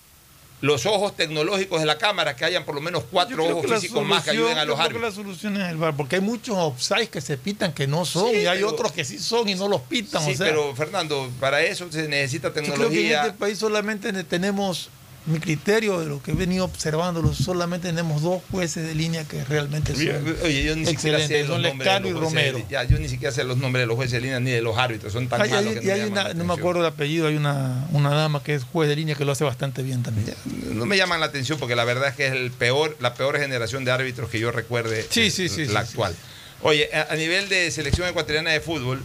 los 0.59 0.87
ojos 0.87 1.15
tecnológicos 1.15 1.79
de 1.79 1.85
la 1.85 1.97
cámara, 1.99 2.35
que 2.35 2.43
hayan 2.43 2.65
por 2.65 2.73
lo 2.73 2.81
menos 2.81 3.03
cuatro 3.11 3.37
Yo 3.45 3.57
ojos 3.57 3.69
que 3.71 3.75
físicos 3.79 4.03
más 4.05 4.23
que 4.23 4.31
ayuden 4.31 4.57
a 4.57 4.61
yo 4.63 4.69
los 4.69 4.77
que 4.77 4.83
árbitros. 4.85 5.03
la 5.03 5.11
solución 5.11 5.61
es 5.61 5.69
el 5.69 5.77
VAR, 5.77 5.95
porque 5.95 6.15
hay 6.15 6.21
muchos 6.21 6.55
offsides 6.57 7.09
que 7.09 7.21
se 7.21 7.37
pitan 7.37 7.73
que 7.73 7.85
no 7.85 8.05
son 8.05 8.31
Sí, 8.31 8.37
y 8.41 8.45
hay 8.47 8.57
pero- 8.57 8.69
otros 8.69 8.91
que 8.91 9.05
sí 9.05 9.19
son 9.19 9.47
y 9.49 9.53
no 9.55 9.67
los 9.67 9.81
pitan. 9.81 10.23
Sí, 10.25 10.31
o 10.31 10.35
sea, 10.35 10.47
pero 10.47 10.75
Fernando, 10.75 11.29
para 11.39 11.61
eso 11.61 11.91
se 11.91 12.07
necesita 12.07 12.47
yo 12.47 12.53
creo 12.53 12.63
que 12.63 12.71
en 12.71 12.79
tecnología. 12.79 13.21
este 13.27 13.33
país 13.37 13.57
solamente 13.59 14.11
ne- 14.11 14.23
tenemos, 14.23 14.89
mi 15.27 15.39
criterio 15.39 15.99
de 15.99 16.05
lo 16.07 16.21
que 16.23 16.31
he 16.31 16.33
venido 16.33 16.65
observándolo, 16.65 17.33
solamente 17.33 17.89
tenemos 17.89 18.21
dos 18.21 18.41
jueces 18.49 18.87
de 18.87 18.95
línea 18.95 19.23
que 19.25 19.43
realmente 19.45 19.93
son 19.93 20.35
Oye, 20.43 20.63
yo 20.63 20.75
ni 20.75 20.85
siquiera 20.85 21.19
sé 21.25 21.43
los 21.45 21.61
nombres 21.61 21.93
de 21.93 21.99
los 21.99 22.13
jueces 22.13 22.33
de 22.33 22.51
Romero. 22.51 22.65
ya, 22.69 22.83
yo 22.85 22.97
ni 22.97 23.09
siquiera 23.09 23.33
sé 23.33 23.43
los 23.43 23.57
nombres 23.57 23.83
de 23.83 23.87
los 23.87 23.95
jueces 23.97 24.13
de 24.13 24.21
línea 24.21 24.39
ni 24.39 24.51
de 24.51 24.61
los 24.61 24.77
árbitros, 24.77 25.11
son 25.13 25.27
tan 25.27 25.41
Hay- 25.41 25.49
malos 25.49 25.73
hay- 25.75 25.79
que 25.81 25.87
no, 25.87 25.93
hay 25.93 26.01
me 26.01 26.07
una, 26.07 26.33
no 26.33 26.43
me 26.45 26.53
acuerdo 26.53 26.79
el 26.81 26.87
apellido, 26.87 27.27
hay 27.27 27.35
una, 27.35 27.85
una 27.91 28.09
dama 28.11 28.41
que 28.41 28.55
es 28.55 28.63
juez 28.63 28.87
de 28.89 28.95
línea 28.95 29.15
que 29.15 29.25
lo 29.25 29.33
hace 29.33 29.43
bastante 29.43 29.83
bien 29.83 30.01
también. 30.01 30.33
No 30.73 30.85
me 30.85 30.95
llaman 30.97 31.19
la 31.19 31.25
atención 31.27 31.59
porque 31.59 31.75
la 31.75 31.83
verdad 31.83 32.07
es 32.09 32.15
que 32.15 32.27
es 32.27 32.31
el 32.33 32.51
peor, 32.51 32.95
la 33.01 33.13
peor 33.13 33.37
generación 33.37 33.83
de 33.85 33.91
árbitros 33.91 34.29
que 34.29 34.39
yo 34.39 34.51
recuerde, 34.51 35.05
Sí, 35.09 35.29
sí, 35.29 35.49
sí, 35.49 35.65
la 35.65 35.81
actual. 35.81 36.15
Oye, 36.61 36.89
a, 36.93 37.13
a 37.13 37.15
nivel 37.15 37.49
de 37.49 37.69
selección 37.69 38.07
ecuatoriana 38.07 38.49
de 38.51 38.61
fútbol, 38.61 39.01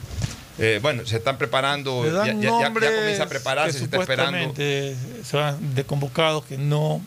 eh, 0.59 0.79
bueno, 0.83 1.05
se 1.07 1.17
están 1.17 1.39
preparando, 1.39 2.05
ya, 2.05 2.27
ya- 2.33 2.61
ya- 2.61 2.71
comienza 2.73 3.23
a 3.25 3.29
prepararse, 3.29 3.79
se 3.79 3.85
está 3.85 3.99
esperando. 3.99 4.39
supuestamente 4.39 4.97
se 5.25 5.37
van 5.37 5.75
de 5.75 5.85
convocados 5.85 6.45
que 6.45 6.59
no, 6.59 7.01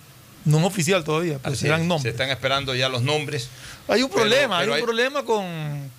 no 0.45 0.59
es 0.59 0.63
oficial 0.65 1.03
todavía, 1.03 1.39
pero 1.41 1.53
Así 1.53 1.61
se 1.63 1.67
dan 1.69 1.81
es, 1.81 1.87
nombres. 1.87 2.03
se 2.03 2.09
están 2.09 2.29
esperando 2.29 2.73
ya 2.75 2.89
los 2.89 3.01
nombres. 3.01 3.49
Hay 3.87 4.01
un 4.01 4.09
problema, 4.09 4.59
pero 4.59 4.73
hay 4.73 4.77
hay- 4.77 4.81
un 4.81 4.85
problema 4.87 5.23
con, 5.23 5.45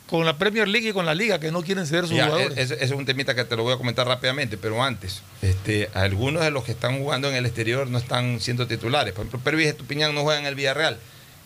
con 0.09 0.25
la 0.27 0.37
Premier 0.39 0.67
League 0.67 0.89
y 0.89 0.93
con 0.93 1.07
la 1.07 1.15
liga 1.15 1.39
que 1.39 1.53
no 1.53 1.63
quieren 1.63 1.87
ceder 1.87 2.07
sus 2.09 2.17
Ya, 2.17 2.27
jugadores. 2.27 2.59
ese, 2.59 2.75
ese 2.75 2.85
es 2.85 2.91
un 2.91 3.05
temita 3.07 3.35
que 3.35 3.45
te 3.45 3.55
lo 3.57 3.63
voy 3.63 3.75
a 3.75 3.77
comentar 3.77 4.07
rápidamente, 4.09 4.57
pero 4.57 4.83
antes, 4.83 5.23
este, 5.43 5.89
algunos 5.95 6.43
de 6.43 6.51
los 6.51 6.65
que 6.65 6.73
están 6.73 6.99
jugando 6.99 7.29
en 7.29 7.37
el 7.37 7.47
exterior 7.47 7.87
no 7.89 7.99
están 7.99 8.41
siendo 8.41 8.67
titulares. 8.67 9.13
Por 9.15 9.23
ejemplo, 9.27 9.39
Pervis 9.45 9.69
Estupiñán 9.69 10.15
no 10.17 10.23
juega 10.23 10.41
en 10.41 10.47
el 10.47 10.55
Villarreal. 10.57 10.99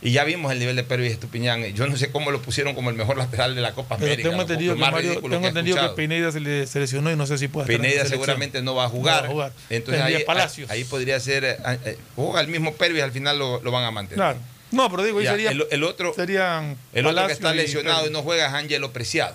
Y 0.02 0.12
ya 0.12 0.24
vimos 0.24 0.50
el 0.50 0.58
nivel 0.58 0.76
de 0.76 0.82
Pervis 0.82 1.12
Estupiñán. 1.12 1.62
Yo 1.74 1.86
no 1.86 1.96
sé 1.96 2.10
cómo 2.10 2.30
lo 2.30 2.40
pusieron 2.40 2.74
como 2.74 2.88
el 2.90 2.96
mejor 2.96 3.18
lateral 3.18 3.54
de 3.54 3.60
la 3.60 3.72
Copa 3.72 3.96
Pero 3.96 4.06
América. 4.12 4.28
tengo 4.30 4.42
entendido, 4.42 4.74
que, 4.74 4.80
Mario- 4.80 5.20
tengo 5.20 5.40
que 5.42 5.46
entendido 5.48 5.76
que. 5.90 5.96
Pineda 5.96 6.32
se 6.32 6.40
le 6.40 6.66
seleccionó 6.66 7.12
y 7.12 7.16
no 7.16 7.26
sé 7.26 7.36
si 7.36 7.48
puede 7.48 7.66
Pineda 7.66 8.06
seguramente 8.06 8.62
no 8.62 8.74
va 8.74 8.84
a 8.84 8.88
jugar. 8.88 9.16
No 9.16 9.20
va 9.22 9.26
a 9.26 9.30
jugar. 9.30 9.52
Entonces 9.68 10.02
ahí, 10.02 10.24
Palacios. 10.24 10.70
ahí 10.70 10.84
podría 10.84 11.20
ser. 11.20 11.44
eh, 11.44 11.56
eh, 11.84 11.98
juega 12.16 12.40
el 12.40 12.48
mismo 12.48 12.72
Pervis, 12.74 13.02
al 13.02 13.12
final 13.12 13.38
lo, 13.38 13.60
lo 13.62 13.70
van 13.70 13.84
a 13.84 13.90
mantener. 13.90 14.16
Claro. 14.16 14.38
No, 14.70 14.88
pero 14.88 15.02
digo, 15.02 15.18
ahí 15.18 15.26
sería, 15.26 15.50
el, 15.50 15.66
el 15.70 15.82
otro, 15.84 16.14
serían 16.14 16.76
el 16.92 17.04
otro 17.04 17.26
que 17.26 17.32
está 17.32 17.52
y 17.52 17.58
lesionado 17.58 17.98
y 17.98 18.02
Pérez. 18.04 18.12
no 18.12 18.22
juega 18.22 18.46
es 18.46 18.54
Ángelo 18.54 18.92
Preciado. 18.92 19.34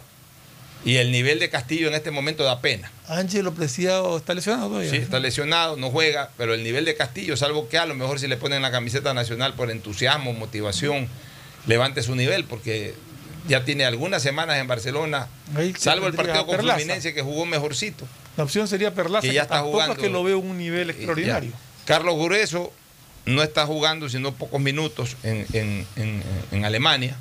Y 0.86 0.98
el 0.98 1.12
nivel 1.12 1.40
de 1.40 1.50
Castillo 1.50 1.88
en 1.88 1.96
este 1.96 2.12
momento 2.12 2.44
da 2.44 2.62
pena. 2.62 2.92
Ángelo 3.08 3.54
Preciado 3.56 4.18
está 4.18 4.34
lesionado 4.36 4.68
todavía. 4.70 4.92
Sí, 4.92 4.98
está 4.98 5.20
lesionado, 5.20 5.76
no 5.78 5.90
juega, 5.90 6.30
pero 6.38 6.54
el 6.54 6.64
nivel 6.64 6.86
de 6.86 6.96
Castillo, 6.96 7.36
salvo 7.36 7.68
que 7.68 7.78
a 7.80 7.86
lo 7.88 7.96
mejor 7.96 8.20
si 8.20 8.28
le 8.28 8.38
ponen 8.38 8.62
la 8.62 8.70
camiseta 8.72 9.14
nacional 9.16 9.56
por 9.56 9.72
entusiasmo, 9.72 10.34
motivación, 10.34 11.08
levante 11.66 12.04
su 12.04 12.16
nivel, 12.16 12.44
porque 12.46 12.94
ya 13.48 13.66
tiene 13.66 13.84
algunas 13.86 14.22
semanas 14.22 14.58
en 14.60 14.68
Barcelona, 14.68 15.28
salvo 15.78 16.06
el 16.08 16.14
partido 16.14 16.46
con. 16.46 16.60
Fluminense 16.60 17.14
que 17.16 17.22
jugó 17.24 17.46
mejorcito. 17.48 18.06
La 18.38 18.44
opción 18.44 18.68
sería 18.68 18.94
Perlaza, 18.94 19.26
Que 19.28 19.34
ya 19.34 19.42
está 19.44 19.62
jugando. 19.62 19.94
es 19.94 20.00
que 20.00 20.10
lo 20.10 20.24
veo 20.24 20.38
un 20.38 20.58
nivel 20.58 20.92
extraordinario. 20.92 21.50
Ya. 21.52 21.58
Carlos 21.86 22.14
Gureso 22.16 22.72
no 23.26 23.42
está 23.42 23.66
jugando 23.66 24.08
sino 24.10 24.34
pocos 24.36 24.62
minutos 24.62 25.16
en, 25.24 25.46
en- 25.54 25.88
en- 25.96 26.24
en 26.52 26.66
Alemania. 26.66 27.16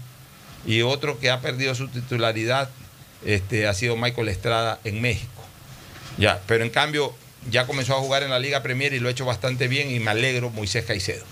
Y 0.66 0.82
otro 0.82 1.18
que 1.18 1.30
ha 1.30 1.40
perdido 1.40 1.74
su 1.74 1.88
titularidad 1.88 2.68
este, 3.24 3.66
ha 3.66 3.74
sido 3.74 3.96
Michael 3.96 4.28
Estrada 4.28 4.80
en 4.84 5.00
México. 5.00 5.30
Ya, 6.18 6.40
pero 6.46 6.64
en 6.64 6.70
cambio 6.70 7.14
ya 7.50 7.66
comenzó 7.66 7.94
a 7.96 8.00
jugar 8.00 8.22
en 8.22 8.30
la 8.30 8.38
Liga 8.38 8.62
Premier 8.62 8.92
y 8.94 9.00
lo 9.00 9.08
ha 9.08 9.10
hecho 9.10 9.24
bastante 9.24 9.68
bien 9.68 9.90
y 9.90 9.98
me 10.00 10.10
alegro 10.10 10.50
Moisés 10.50 10.84
Caicedo. 10.84 11.24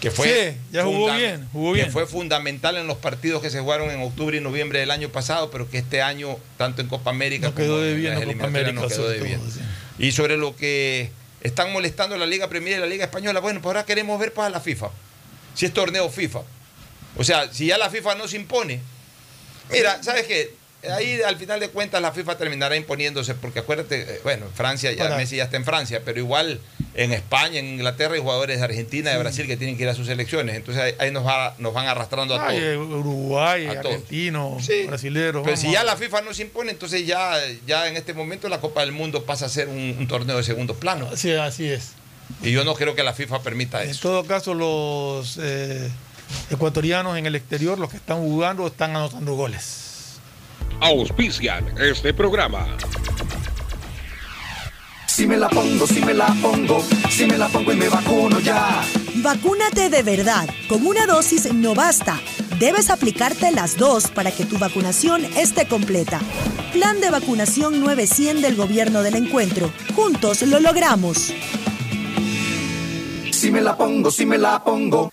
Que 0.00 0.10
fue 0.10 0.52
Sí, 0.52 0.58
ya 0.72 0.82
jugó 0.84 1.14
bien, 1.14 1.48
jugó 1.52 1.72
que 1.74 1.80
bien. 1.80 1.92
fue 1.92 2.06
fundamental 2.06 2.76
en 2.76 2.88
los 2.88 2.98
partidos 2.98 3.40
que 3.40 3.50
se 3.50 3.60
jugaron 3.60 3.88
en 3.90 4.00
octubre 4.02 4.36
y 4.36 4.40
noviembre 4.40 4.80
del 4.80 4.90
año 4.90 5.10
pasado, 5.10 5.50
pero 5.52 5.70
que 5.70 5.78
este 5.78 6.02
año, 6.02 6.36
tanto 6.58 6.82
en 6.82 6.88
Copa 6.88 7.10
América 7.10 7.48
No 7.48 7.54
quedó 7.54 7.74
como 7.74 7.78
de 7.82 7.92
en 7.92 7.98
bien 8.00 8.14
las 8.14 8.22
en 8.22 8.32
Copa 8.32 8.46
eliminatorias, 8.48 8.68
América, 8.70 8.82
no 8.82 8.88
quedó 8.88 9.08
de 9.08 9.20
bien. 9.20 9.38
todo, 9.40 9.50
sí. 9.50 9.60
Y 10.00 10.10
sobre 10.12 10.36
lo 10.36 10.56
que 10.56 11.10
están 11.40 11.72
molestando 11.72 12.16
la 12.18 12.26
Liga 12.26 12.48
Premier 12.48 12.78
y 12.78 12.80
la 12.80 12.86
Liga 12.86 13.04
Española, 13.04 13.38
bueno, 13.38 13.60
pues 13.60 13.68
ahora 13.68 13.84
queremos 13.86 14.18
ver 14.18 14.32
para 14.32 14.50
la 14.50 14.60
FIFA. 14.60 14.90
Si 15.54 15.66
es 15.66 15.72
torneo 15.72 16.08
FIFA. 16.10 16.40
O 17.16 17.22
sea, 17.24 17.52
si 17.52 17.66
ya 17.66 17.78
la 17.78 17.88
FIFA 17.88 18.16
no 18.16 18.26
se 18.26 18.36
impone. 18.36 18.80
Mira, 19.70 20.02
¿sabes 20.02 20.26
qué? 20.26 20.54
Ahí 20.90 21.20
al 21.22 21.36
final 21.36 21.60
de 21.60 21.68
cuentas 21.68 22.02
la 22.02 22.10
FIFA 22.12 22.36
terminará 22.38 22.74
imponiéndose, 22.76 23.34
porque 23.34 23.60
acuérdate, 23.60 24.00
eh, 24.16 24.20
bueno, 24.24 24.46
Francia, 24.54 24.90
ya 24.92 25.16
Messi 25.16 25.36
ya 25.36 25.44
está 25.44 25.56
en 25.56 25.64
Francia, 25.64 26.02
pero 26.04 26.18
igual 26.18 26.60
en 26.94 27.12
España, 27.12 27.60
en 27.60 27.66
Inglaterra 27.66 28.14
hay 28.14 28.20
jugadores 28.20 28.58
de 28.58 28.64
Argentina, 28.64 29.10
de 29.10 29.18
Brasil 29.18 29.46
que 29.46 29.56
tienen 29.56 29.76
que 29.76 29.84
ir 29.84 29.88
a 29.88 29.94
sus 29.94 30.08
selecciones. 30.08 30.56
Entonces 30.56 30.82
ahí, 30.82 30.94
ahí 30.98 31.10
nos, 31.12 31.24
va- 31.24 31.54
nos 31.58 31.72
van 31.72 31.86
arrastrando 31.86 32.34
a 32.34 32.48
Ay, 32.48 32.58
todos. 32.60 32.88
Uruguay, 32.98 33.66
A 33.66 33.80
todos. 33.80 33.94
argentino, 33.94 34.56
Sí. 34.60 34.86
Pero 34.88 35.56
si 35.56 35.70
ya 35.72 35.84
la 35.84 35.96
FIFA 35.96 36.22
no 36.22 36.34
se 36.34 36.42
impone, 36.42 36.72
entonces 36.72 37.06
ya, 37.06 37.32
ya 37.66 37.86
en 37.86 37.96
este 37.96 38.12
momento 38.12 38.48
la 38.48 38.60
Copa 38.60 38.80
del 38.80 38.90
Mundo 38.92 39.24
pasa 39.24 39.46
a 39.46 39.48
ser 39.48 39.68
un, 39.68 39.96
un 39.98 40.08
torneo 40.08 40.36
de 40.36 40.42
segundo 40.42 40.74
plano. 40.74 41.08
Sí, 41.16 41.30
así 41.32 41.68
es. 41.68 41.92
Y 42.42 42.50
yo 42.50 42.64
no 42.64 42.74
creo 42.74 42.94
que 42.96 43.02
la 43.04 43.12
FIFA 43.12 43.40
permita 43.42 43.82
En 43.84 43.90
eso. 43.90 44.00
todo 44.00 44.24
caso, 44.24 44.52
los 44.54 45.38
eh, 45.40 45.88
ecuatorianos 46.50 47.16
en 47.18 47.26
el 47.26 47.34
exterior, 47.36 47.78
los 47.78 47.90
que 47.90 47.96
están 47.98 48.18
jugando, 48.18 48.66
están 48.66 48.96
anotando 48.96 49.34
goles. 49.34 49.81
Auspician 50.80 51.74
este 51.78 52.12
programa. 52.12 52.66
Si 55.06 55.26
me 55.26 55.36
la 55.36 55.48
pongo, 55.48 55.86
si 55.86 56.00
me 56.00 56.14
la 56.14 56.26
pongo, 56.40 56.82
si 57.10 57.26
me 57.26 57.36
la 57.36 57.46
pongo 57.48 57.72
y 57.72 57.76
me 57.76 57.88
vacuno 57.88 58.40
ya. 58.40 58.82
Vacúnate 59.16 59.90
de 59.90 60.02
verdad. 60.02 60.48
Con 60.68 60.86
una 60.86 61.06
dosis 61.06 61.52
no 61.52 61.74
basta. 61.74 62.18
Debes 62.58 62.88
aplicarte 62.88 63.52
las 63.52 63.76
dos 63.76 64.08
para 64.08 64.30
que 64.30 64.46
tu 64.46 64.58
vacunación 64.58 65.24
esté 65.36 65.68
completa. 65.68 66.18
Plan 66.72 67.00
de 67.00 67.10
vacunación 67.10 67.80
900 67.80 68.42
del 68.42 68.56
Gobierno 68.56 69.02
del 69.02 69.16
Encuentro. 69.16 69.70
Juntos 69.94 70.42
lo 70.42 70.60
logramos. 70.60 71.32
Si 73.30 73.50
me 73.50 73.60
la 73.60 73.76
pongo, 73.76 74.10
si 74.10 74.24
me 74.24 74.38
la 74.38 74.64
pongo. 74.64 75.12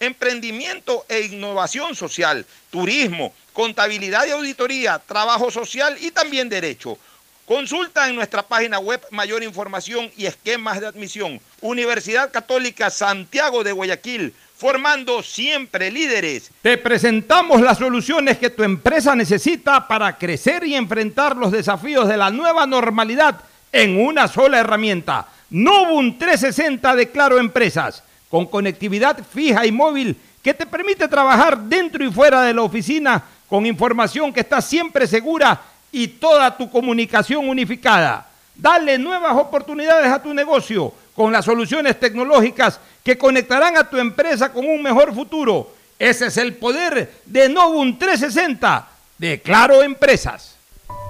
emprendimiento 0.00 1.04
e 1.08 1.22
innovación 1.22 1.94
social, 1.94 2.44
turismo, 2.70 3.32
contabilidad 3.52 4.26
y 4.26 4.30
auditoría, 4.30 4.98
trabajo 4.98 5.50
social 5.50 5.96
y 6.00 6.10
también 6.10 6.48
derecho. 6.48 6.98
Consulta 7.44 8.08
en 8.08 8.14
nuestra 8.14 8.42
página 8.42 8.78
web 8.78 9.00
mayor 9.10 9.42
información 9.42 10.10
y 10.18 10.26
esquemas 10.26 10.80
de 10.80 10.86
admisión. 10.86 11.40
Universidad 11.62 12.30
Católica 12.30 12.90
Santiago 12.90 13.64
de 13.64 13.72
Guayaquil, 13.72 14.34
formando 14.54 15.22
siempre 15.22 15.90
líderes. 15.90 16.50
Te 16.60 16.76
presentamos 16.76 17.62
las 17.62 17.78
soluciones 17.78 18.36
que 18.36 18.50
tu 18.50 18.64
empresa 18.64 19.16
necesita 19.16 19.88
para 19.88 20.18
crecer 20.18 20.62
y 20.64 20.74
enfrentar 20.74 21.36
los 21.36 21.50
desafíos 21.50 22.06
de 22.06 22.18
la 22.18 22.30
nueva 22.30 22.66
normalidad 22.66 23.40
en 23.72 23.98
una 23.98 24.28
sola 24.28 24.58
herramienta. 24.58 25.28
Novum 25.50 26.18
360 26.18 26.96
de 26.96 27.10
Claro 27.10 27.38
Empresas, 27.38 28.02
con 28.30 28.46
conectividad 28.46 29.18
fija 29.24 29.66
y 29.66 29.72
móvil 29.72 30.16
que 30.42 30.54
te 30.54 30.66
permite 30.66 31.08
trabajar 31.08 31.58
dentro 31.58 32.04
y 32.04 32.12
fuera 32.12 32.42
de 32.42 32.54
la 32.54 32.62
oficina 32.62 33.22
con 33.48 33.66
información 33.66 34.32
que 34.32 34.40
está 34.40 34.60
siempre 34.60 35.06
segura 35.06 35.60
y 35.90 36.06
toda 36.08 36.56
tu 36.56 36.70
comunicación 36.70 37.48
unificada. 37.48 38.26
Dale 38.54 38.98
nuevas 38.98 39.36
oportunidades 39.36 40.10
a 40.10 40.22
tu 40.22 40.34
negocio 40.34 40.92
con 41.14 41.32
las 41.32 41.44
soluciones 41.44 41.98
tecnológicas 41.98 42.78
que 43.02 43.16
conectarán 43.16 43.76
a 43.76 43.88
tu 43.88 43.96
empresa 43.96 44.52
con 44.52 44.66
un 44.68 44.82
mejor 44.82 45.14
futuro. 45.14 45.72
Ese 45.98 46.26
es 46.26 46.36
el 46.36 46.54
poder 46.54 47.12
de 47.24 47.48
Novum 47.48 47.98
360 47.98 48.88
de 49.18 49.40
Claro 49.40 49.82
Empresas. 49.82 50.56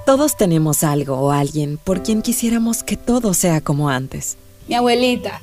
Todos 0.06 0.36
tenemos 0.36 0.84
algo 0.84 1.18
o 1.18 1.30
alguien 1.32 1.76
por 1.76 2.02
quien 2.02 2.22
quisiéramos 2.22 2.82
que 2.82 2.96
todo 2.96 3.34
sea 3.34 3.60
como 3.60 3.90
antes. 3.90 4.38
Mi 4.66 4.74
abuelita, 4.74 5.42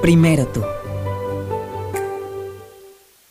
Primero 0.00 0.46
tú. 0.46 0.62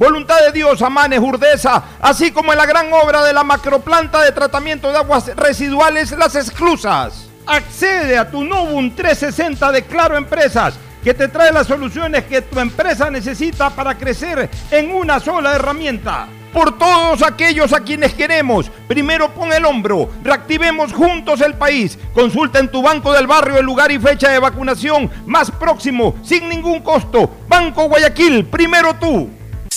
Voluntad 0.00 0.40
de 0.46 0.52
Dios, 0.52 0.80
Amanes, 0.80 1.20
Urdesa, 1.20 1.82
así 2.00 2.30
como 2.30 2.52
en 2.52 2.58
la 2.58 2.64
gran 2.64 2.90
obra 2.90 3.22
de 3.22 3.34
la 3.34 3.44
macroplanta 3.44 4.22
de 4.22 4.32
tratamiento 4.32 4.90
de 4.90 4.96
aguas 4.96 5.26
residuales 5.36 6.12
Las 6.12 6.36
Exclusas. 6.36 7.28
Accede 7.44 8.16
a 8.16 8.30
tu 8.30 8.42
Novum 8.42 8.96
360 8.96 9.70
de 9.70 9.82
Claro 9.82 10.16
Empresas, 10.16 10.78
que 11.04 11.12
te 11.12 11.28
trae 11.28 11.52
las 11.52 11.66
soluciones 11.66 12.24
que 12.24 12.40
tu 12.40 12.58
empresa 12.58 13.10
necesita 13.10 13.68
para 13.68 13.98
crecer 13.98 14.48
en 14.70 14.90
una 14.90 15.20
sola 15.20 15.54
herramienta. 15.54 16.28
Por 16.50 16.78
todos 16.78 17.22
aquellos 17.22 17.74
a 17.74 17.80
quienes 17.80 18.14
queremos, 18.14 18.70
primero 18.88 19.34
pon 19.34 19.52
el 19.52 19.66
hombro, 19.66 20.08
reactivemos 20.24 20.94
juntos 20.94 21.42
el 21.42 21.56
país. 21.56 21.98
Consulta 22.14 22.58
en 22.58 22.70
tu 22.70 22.80
banco 22.80 23.12
del 23.12 23.26
barrio 23.26 23.58
el 23.58 23.66
lugar 23.66 23.92
y 23.92 23.98
fecha 23.98 24.30
de 24.30 24.38
vacunación 24.38 25.10
más 25.26 25.50
próximo, 25.50 26.14
sin 26.22 26.48
ningún 26.48 26.80
costo. 26.80 27.30
Banco 27.46 27.84
Guayaquil, 27.84 28.46
primero 28.46 28.94
tú. 28.94 29.39